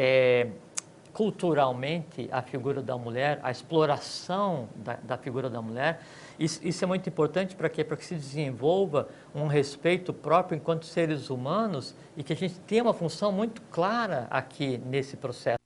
é, 0.00 0.46
culturalmente 1.12 2.28
a 2.30 2.40
figura 2.40 2.80
da 2.80 2.96
mulher, 2.96 3.40
a 3.42 3.50
exploração 3.50 4.68
da, 4.76 4.94
da 4.94 5.18
figura 5.18 5.50
da 5.50 5.60
mulher. 5.60 6.00
Isso, 6.38 6.60
isso, 6.62 6.84
é 6.84 6.86
muito 6.86 7.08
importante 7.08 7.56
para 7.56 7.68
quê? 7.68 7.82
Para 7.82 7.96
que 7.96 8.04
se 8.04 8.14
desenvolva 8.14 9.08
um 9.34 9.48
respeito 9.48 10.12
próprio 10.12 10.56
enquanto 10.56 10.86
seres 10.86 11.28
humanos 11.28 11.96
e 12.16 12.22
que 12.22 12.32
a 12.32 12.36
gente 12.36 12.60
tenha 12.60 12.84
uma 12.84 12.94
função 12.94 13.32
muito 13.32 13.60
clara 13.62 14.28
aqui 14.30 14.78
nesse 14.78 15.16
processo. 15.16 15.58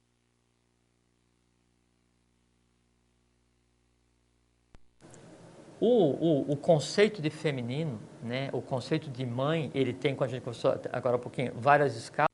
O, 5.79 5.87
o, 5.87 6.53
o, 6.53 6.57
conceito 6.57 7.21
de 7.21 7.29
feminino, 7.29 8.01
né, 8.23 8.49
o 8.53 8.63
conceito 8.63 9.11
de 9.11 9.27
mãe, 9.27 9.71
ele 9.75 9.93
tem, 9.93 10.15
como 10.15 10.25
a 10.25 10.29
gente 10.29 10.43
conversou 10.43 10.81
agora 10.93 11.17
um 11.17 11.21
pouquinho, 11.21 11.53
várias 11.57 11.97
escalas 11.97 12.32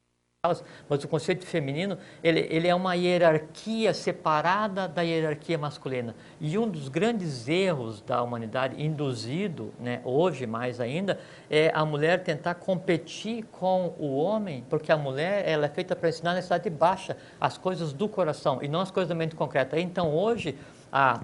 mas 0.88 1.02
o 1.02 1.08
conceito 1.08 1.44
feminino 1.44 1.98
ele, 2.22 2.46
ele 2.48 2.68
é 2.68 2.74
uma 2.74 2.94
hierarquia 2.94 3.92
separada 3.92 4.86
da 4.86 5.02
hierarquia 5.02 5.58
masculina. 5.58 6.14
E 6.40 6.56
um 6.56 6.68
dos 6.68 6.88
grandes 6.88 7.48
erros 7.48 8.00
da 8.02 8.22
humanidade, 8.22 8.80
induzido 8.80 9.74
né, 9.80 10.00
hoje 10.04 10.46
mais 10.46 10.78
ainda, 10.78 11.18
é 11.50 11.72
a 11.74 11.84
mulher 11.84 12.22
tentar 12.22 12.54
competir 12.54 13.46
com 13.50 13.92
o 13.98 14.16
homem, 14.16 14.64
porque 14.70 14.92
a 14.92 14.96
mulher 14.96 15.42
ela 15.44 15.66
é 15.66 15.68
feita 15.68 15.96
para 15.96 16.08
ensinar 16.08 16.34
na 16.34 16.42
cidade 16.42 16.70
baixa 16.70 17.16
as 17.40 17.58
coisas 17.58 17.92
do 17.92 18.08
coração 18.08 18.60
e 18.62 18.68
não 18.68 18.78
as 18.78 18.92
coisas 18.92 19.08
da 19.08 19.16
mente 19.16 19.34
concreta. 19.34 19.76
Então 19.80 20.14
hoje 20.14 20.56
a 20.92 21.20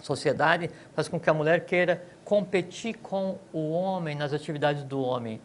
sociedade 0.00 0.68
faz 0.94 1.06
com 1.06 1.20
que 1.20 1.30
a 1.30 1.34
mulher 1.34 1.64
queira 1.64 2.02
competir 2.24 2.96
com 2.96 3.38
o 3.52 3.70
homem 3.70 4.16
nas 4.16 4.32
atividades 4.32 4.82
do 4.82 5.00
homem. 5.00 5.40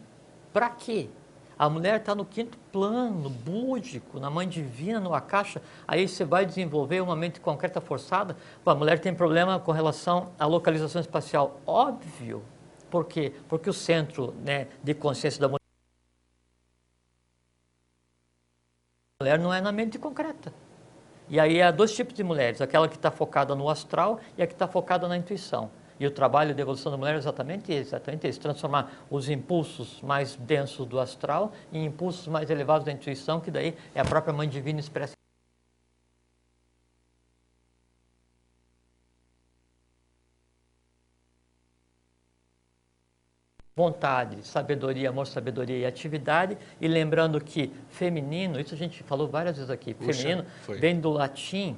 Para 0.52 0.68
quê? 0.70 1.08
A 1.58 1.68
mulher 1.68 2.00
está 2.00 2.14
no 2.14 2.24
quinto 2.24 2.58
plano, 2.72 3.30
búdico, 3.30 4.18
na 4.18 4.28
mãe 4.28 4.48
divina, 4.48 4.98
no 4.98 5.10
caixa. 5.20 5.62
Aí 5.86 6.08
você 6.08 6.24
vai 6.24 6.44
desenvolver 6.44 7.00
uma 7.00 7.14
mente 7.14 7.40
concreta 7.40 7.80
forçada. 7.80 8.36
a 8.64 8.74
mulher 8.74 8.98
tem 8.98 9.14
problema 9.14 9.58
com 9.60 9.70
relação 9.70 10.30
à 10.38 10.46
localização 10.46 11.00
espacial. 11.00 11.60
Óbvio. 11.66 12.42
Por 12.90 13.04
quê? 13.06 13.32
Porque 13.48 13.70
o 13.70 13.72
centro 13.72 14.34
né, 14.44 14.68
de 14.82 14.94
consciência 14.94 15.40
da 15.40 15.48
mulher 19.20 19.38
não 19.38 19.54
é 19.54 19.60
na 19.60 19.72
mente 19.72 19.98
concreta. 19.98 20.52
E 21.28 21.40
aí 21.40 21.62
há 21.62 21.70
dois 21.70 21.94
tipos 21.94 22.14
de 22.14 22.22
mulheres: 22.22 22.60
aquela 22.60 22.88
que 22.88 22.96
está 22.96 23.10
focada 23.10 23.54
no 23.54 23.68
astral 23.68 24.20
e 24.36 24.42
a 24.42 24.46
que 24.46 24.52
está 24.52 24.66
focada 24.66 25.08
na 25.08 25.16
intuição. 25.16 25.70
E 25.98 26.06
o 26.06 26.10
trabalho 26.10 26.54
de 26.54 26.60
evolução 26.60 26.90
da 26.90 26.98
mulher 26.98 27.14
é 27.14 27.18
exatamente 27.18 27.72
isso, 27.72 27.90
exatamente 27.90 28.28
isso, 28.28 28.40
transformar 28.40 29.06
os 29.10 29.28
impulsos 29.28 30.00
mais 30.02 30.34
densos 30.36 30.86
do 30.86 30.98
astral 30.98 31.52
em 31.72 31.84
impulsos 31.84 32.26
mais 32.26 32.50
elevados 32.50 32.84
da 32.84 32.92
intuição, 32.92 33.40
que 33.40 33.50
daí 33.50 33.74
é 33.94 34.00
a 34.00 34.04
própria 34.04 34.32
mãe 34.32 34.48
divina 34.48 34.80
expressa. 34.80 35.14
vontade, 43.76 44.46
sabedoria, 44.46 45.08
amor, 45.08 45.26
sabedoria 45.26 45.78
e 45.78 45.86
atividade. 45.86 46.56
E 46.80 46.86
lembrando 46.86 47.40
que 47.40 47.72
feminino, 47.88 48.60
isso 48.60 48.74
a 48.74 48.78
gente 48.78 49.02
falou 49.02 49.28
várias 49.28 49.56
vezes 49.56 49.70
aqui, 49.70 49.94
Puxa, 49.94 50.12
feminino 50.12 50.46
foi. 50.62 50.78
vem 50.78 51.00
do 51.00 51.10
latim 51.10 51.76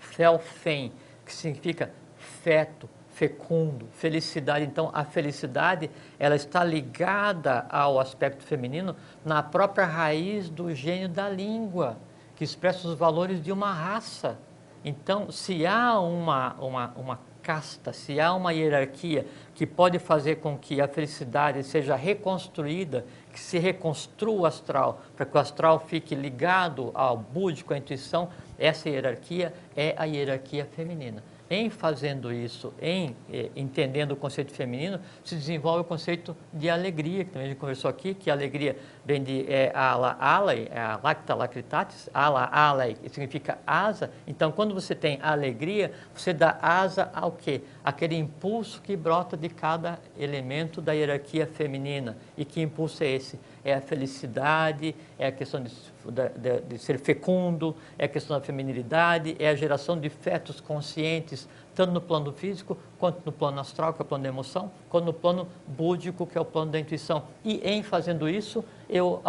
felfem, 0.00 0.92
que 1.24 1.32
significa 1.32 1.92
feto, 2.16 2.88
fecundo, 3.18 3.88
felicidade. 3.94 4.64
Então, 4.64 4.90
a 4.94 5.04
felicidade, 5.04 5.90
ela 6.20 6.36
está 6.36 6.62
ligada 6.62 7.66
ao 7.68 7.98
aspecto 7.98 8.44
feminino 8.44 8.94
na 9.24 9.42
própria 9.42 9.84
raiz 9.84 10.48
do 10.48 10.72
gênio 10.72 11.08
da 11.08 11.28
língua, 11.28 11.98
que 12.36 12.44
expressa 12.44 12.86
os 12.86 12.96
valores 12.96 13.42
de 13.42 13.50
uma 13.50 13.72
raça. 13.72 14.38
Então, 14.84 15.32
se 15.32 15.66
há 15.66 15.98
uma, 15.98 16.54
uma, 16.60 16.92
uma 16.96 17.20
casta, 17.42 17.92
se 17.92 18.20
há 18.20 18.32
uma 18.32 18.52
hierarquia 18.52 19.26
que 19.52 19.66
pode 19.66 19.98
fazer 19.98 20.36
com 20.36 20.56
que 20.56 20.80
a 20.80 20.86
felicidade 20.86 21.64
seja 21.64 21.96
reconstruída, 21.96 23.04
que 23.32 23.40
se 23.40 23.58
reconstrua 23.58 24.42
o 24.42 24.46
astral, 24.46 25.02
para 25.16 25.26
que 25.26 25.36
o 25.36 25.40
astral 25.40 25.80
fique 25.80 26.14
ligado 26.14 26.92
ao 26.94 27.16
búdico, 27.16 27.74
à 27.74 27.78
intuição, 27.78 28.28
essa 28.56 28.88
hierarquia 28.88 29.52
é 29.76 29.92
a 29.98 30.04
hierarquia 30.04 30.64
feminina. 30.64 31.20
Em 31.50 31.70
fazendo 31.70 32.30
isso, 32.30 32.74
em 32.80 33.16
eh, 33.32 33.50
entendendo 33.56 34.12
o 34.12 34.16
conceito 34.16 34.52
feminino, 34.52 35.00
se 35.24 35.34
desenvolve 35.34 35.80
o 35.80 35.84
conceito 35.84 36.36
de 36.52 36.68
alegria, 36.68 37.24
que 37.24 37.30
também 37.30 37.46
a 37.46 37.50
gente 37.50 37.58
conversou 37.58 37.88
aqui, 37.88 38.12
que 38.12 38.28
a 38.28 38.34
alegria 38.34 38.76
vem 39.02 39.22
de 39.22 39.50
é, 39.50 39.72
ala, 39.74 40.14
alai, 40.20 40.68
é 40.70 40.78
a 40.78 41.00
lacta 41.02 41.34
lacritatis, 41.34 42.10
ala, 42.12 42.44
alai, 42.52 42.96
que 43.02 43.08
significa 43.08 43.58
asa. 43.66 44.10
Então, 44.26 44.52
quando 44.52 44.74
você 44.74 44.94
tem 44.94 45.18
alegria, 45.22 45.90
você 46.14 46.34
dá 46.34 46.58
asa 46.60 47.10
ao 47.14 47.32
quê? 47.32 47.62
Aquele 47.82 48.16
impulso 48.16 48.82
que 48.82 48.94
brota 48.94 49.34
de 49.34 49.48
cada 49.48 49.98
elemento 50.18 50.82
da 50.82 50.92
hierarquia 50.92 51.46
feminina. 51.46 52.18
E 52.36 52.44
que 52.44 52.60
impulso 52.60 53.02
é 53.02 53.06
esse? 53.06 53.40
É 53.64 53.72
a 53.72 53.80
felicidade, 53.80 54.94
é 55.18 55.28
a 55.28 55.32
questão 55.32 55.62
de, 55.62 55.70
de, 56.10 56.60
de 56.60 56.78
ser 56.78 56.98
fecundo, 56.98 57.76
é 57.98 58.04
a 58.04 58.08
questão 58.08 58.38
da 58.38 58.44
feminilidade, 58.44 59.36
é 59.38 59.48
a 59.48 59.54
geração 59.54 59.98
de 59.98 60.08
fetos 60.08 60.60
conscientes, 60.60 61.48
tanto 61.74 61.92
no 61.92 62.00
plano 62.00 62.32
físico, 62.32 62.76
quanto 62.98 63.24
no 63.24 63.32
plano 63.32 63.60
astral, 63.60 63.92
que 63.92 64.02
é 64.02 64.04
o 64.04 64.06
plano 64.06 64.22
da 64.22 64.28
emoção, 64.28 64.70
quanto 64.88 65.04
no 65.04 65.12
plano 65.12 65.48
búdico, 65.66 66.26
que 66.26 66.36
é 66.36 66.40
o 66.40 66.44
plano 66.44 66.72
da 66.72 66.78
intuição. 66.78 67.24
E 67.44 67.58
em 67.58 67.82
fazendo 67.82 68.28
isso, 68.28 68.64
eu 68.88 69.22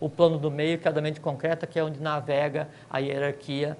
o 0.00 0.10
plano 0.10 0.38
do 0.38 0.50
meio, 0.50 0.78
que 0.78 0.86
é 0.86 0.90
a 0.90 0.94
da 0.94 1.00
mente 1.00 1.20
concreta, 1.20 1.66
que 1.66 1.78
é 1.78 1.84
onde 1.84 2.00
navega 2.00 2.68
a 2.90 2.98
hierarquia 2.98 3.78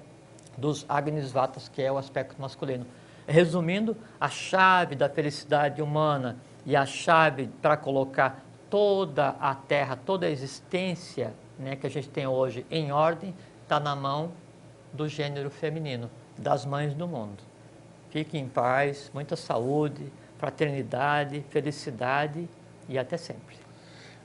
dos 0.57 0.85
Agnisvatas, 0.87 1.67
que 1.69 1.81
é 1.81 1.91
o 1.91 1.97
aspecto 1.97 2.41
masculino. 2.41 2.85
Resumindo, 3.27 3.97
a 4.19 4.29
chave 4.29 4.95
da 4.95 5.09
felicidade 5.09 5.81
humana 5.81 6.37
e 6.65 6.75
a 6.75 6.85
chave 6.85 7.49
para 7.61 7.77
colocar 7.77 8.43
toda 8.69 9.29
a 9.39 9.53
Terra, 9.53 9.95
toda 9.95 10.25
a 10.25 10.29
existência 10.29 11.33
né, 11.57 11.75
que 11.75 11.85
a 11.85 11.89
gente 11.89 12.09
tem 12.09 12.25
hoje 12.27 12.65
em 12.69 12.91
ordem, 12.91 13.33
está 13.63 13.79
na 13.79 13.95
mão 13.95 14.31
do 14.91 15.07
gênero 15.07 15.49
feminino, 15.49 16.09
das 16.37 16.65
mães 16.65 16.93
do 16.93 17.07
mundo. 17.07 17.43
Fique 18.09 18.37
em 18.37 18.47
paz, 18.47 19.11
muita 19.13 19.35
saúde, 19.35 20.11
fraternidade, 20.37 21.43
felicidade 21.49 22.47
e 22.87 22.97
até 22.97 23.17
sempre. 23.17 23.55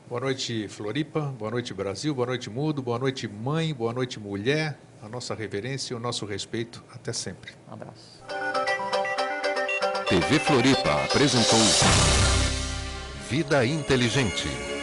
Boa 0.08 0.20
noite, 0.20 0.66
Floripa. 0.68 1.20
Boa 1.20 1.50
noite, 1.50 1.72
Brasil. 1.72 2.14
Boa 2.14 2.26
noite, 2.26 2.50
Mudo. 2.50 2.82
Boa 2.82 2.98
noite, 2.98 3.28
mãe. 3.28 3.72
Boa 3.72 3.92
noite, 3.92 4.18
mulher. 4.18 4.76
A 5.02 5.08
nossa 5.08 5.34
reverência 5.34 5.94
e 5.94 5.96
o 5.96 6.00
nosso 6.00 6.26
respeito. 6.26 6.84
Até 6.92 7.12
sempre. 7.12 7.52
Um 7.68 7.74
abraço. 7.74 8.22
TV 10.08 10.40
Floripa 10.40 11.04
apresentou 11.04 11.58
Vida 13.30 13.64
Inteligente. 13.64 14.79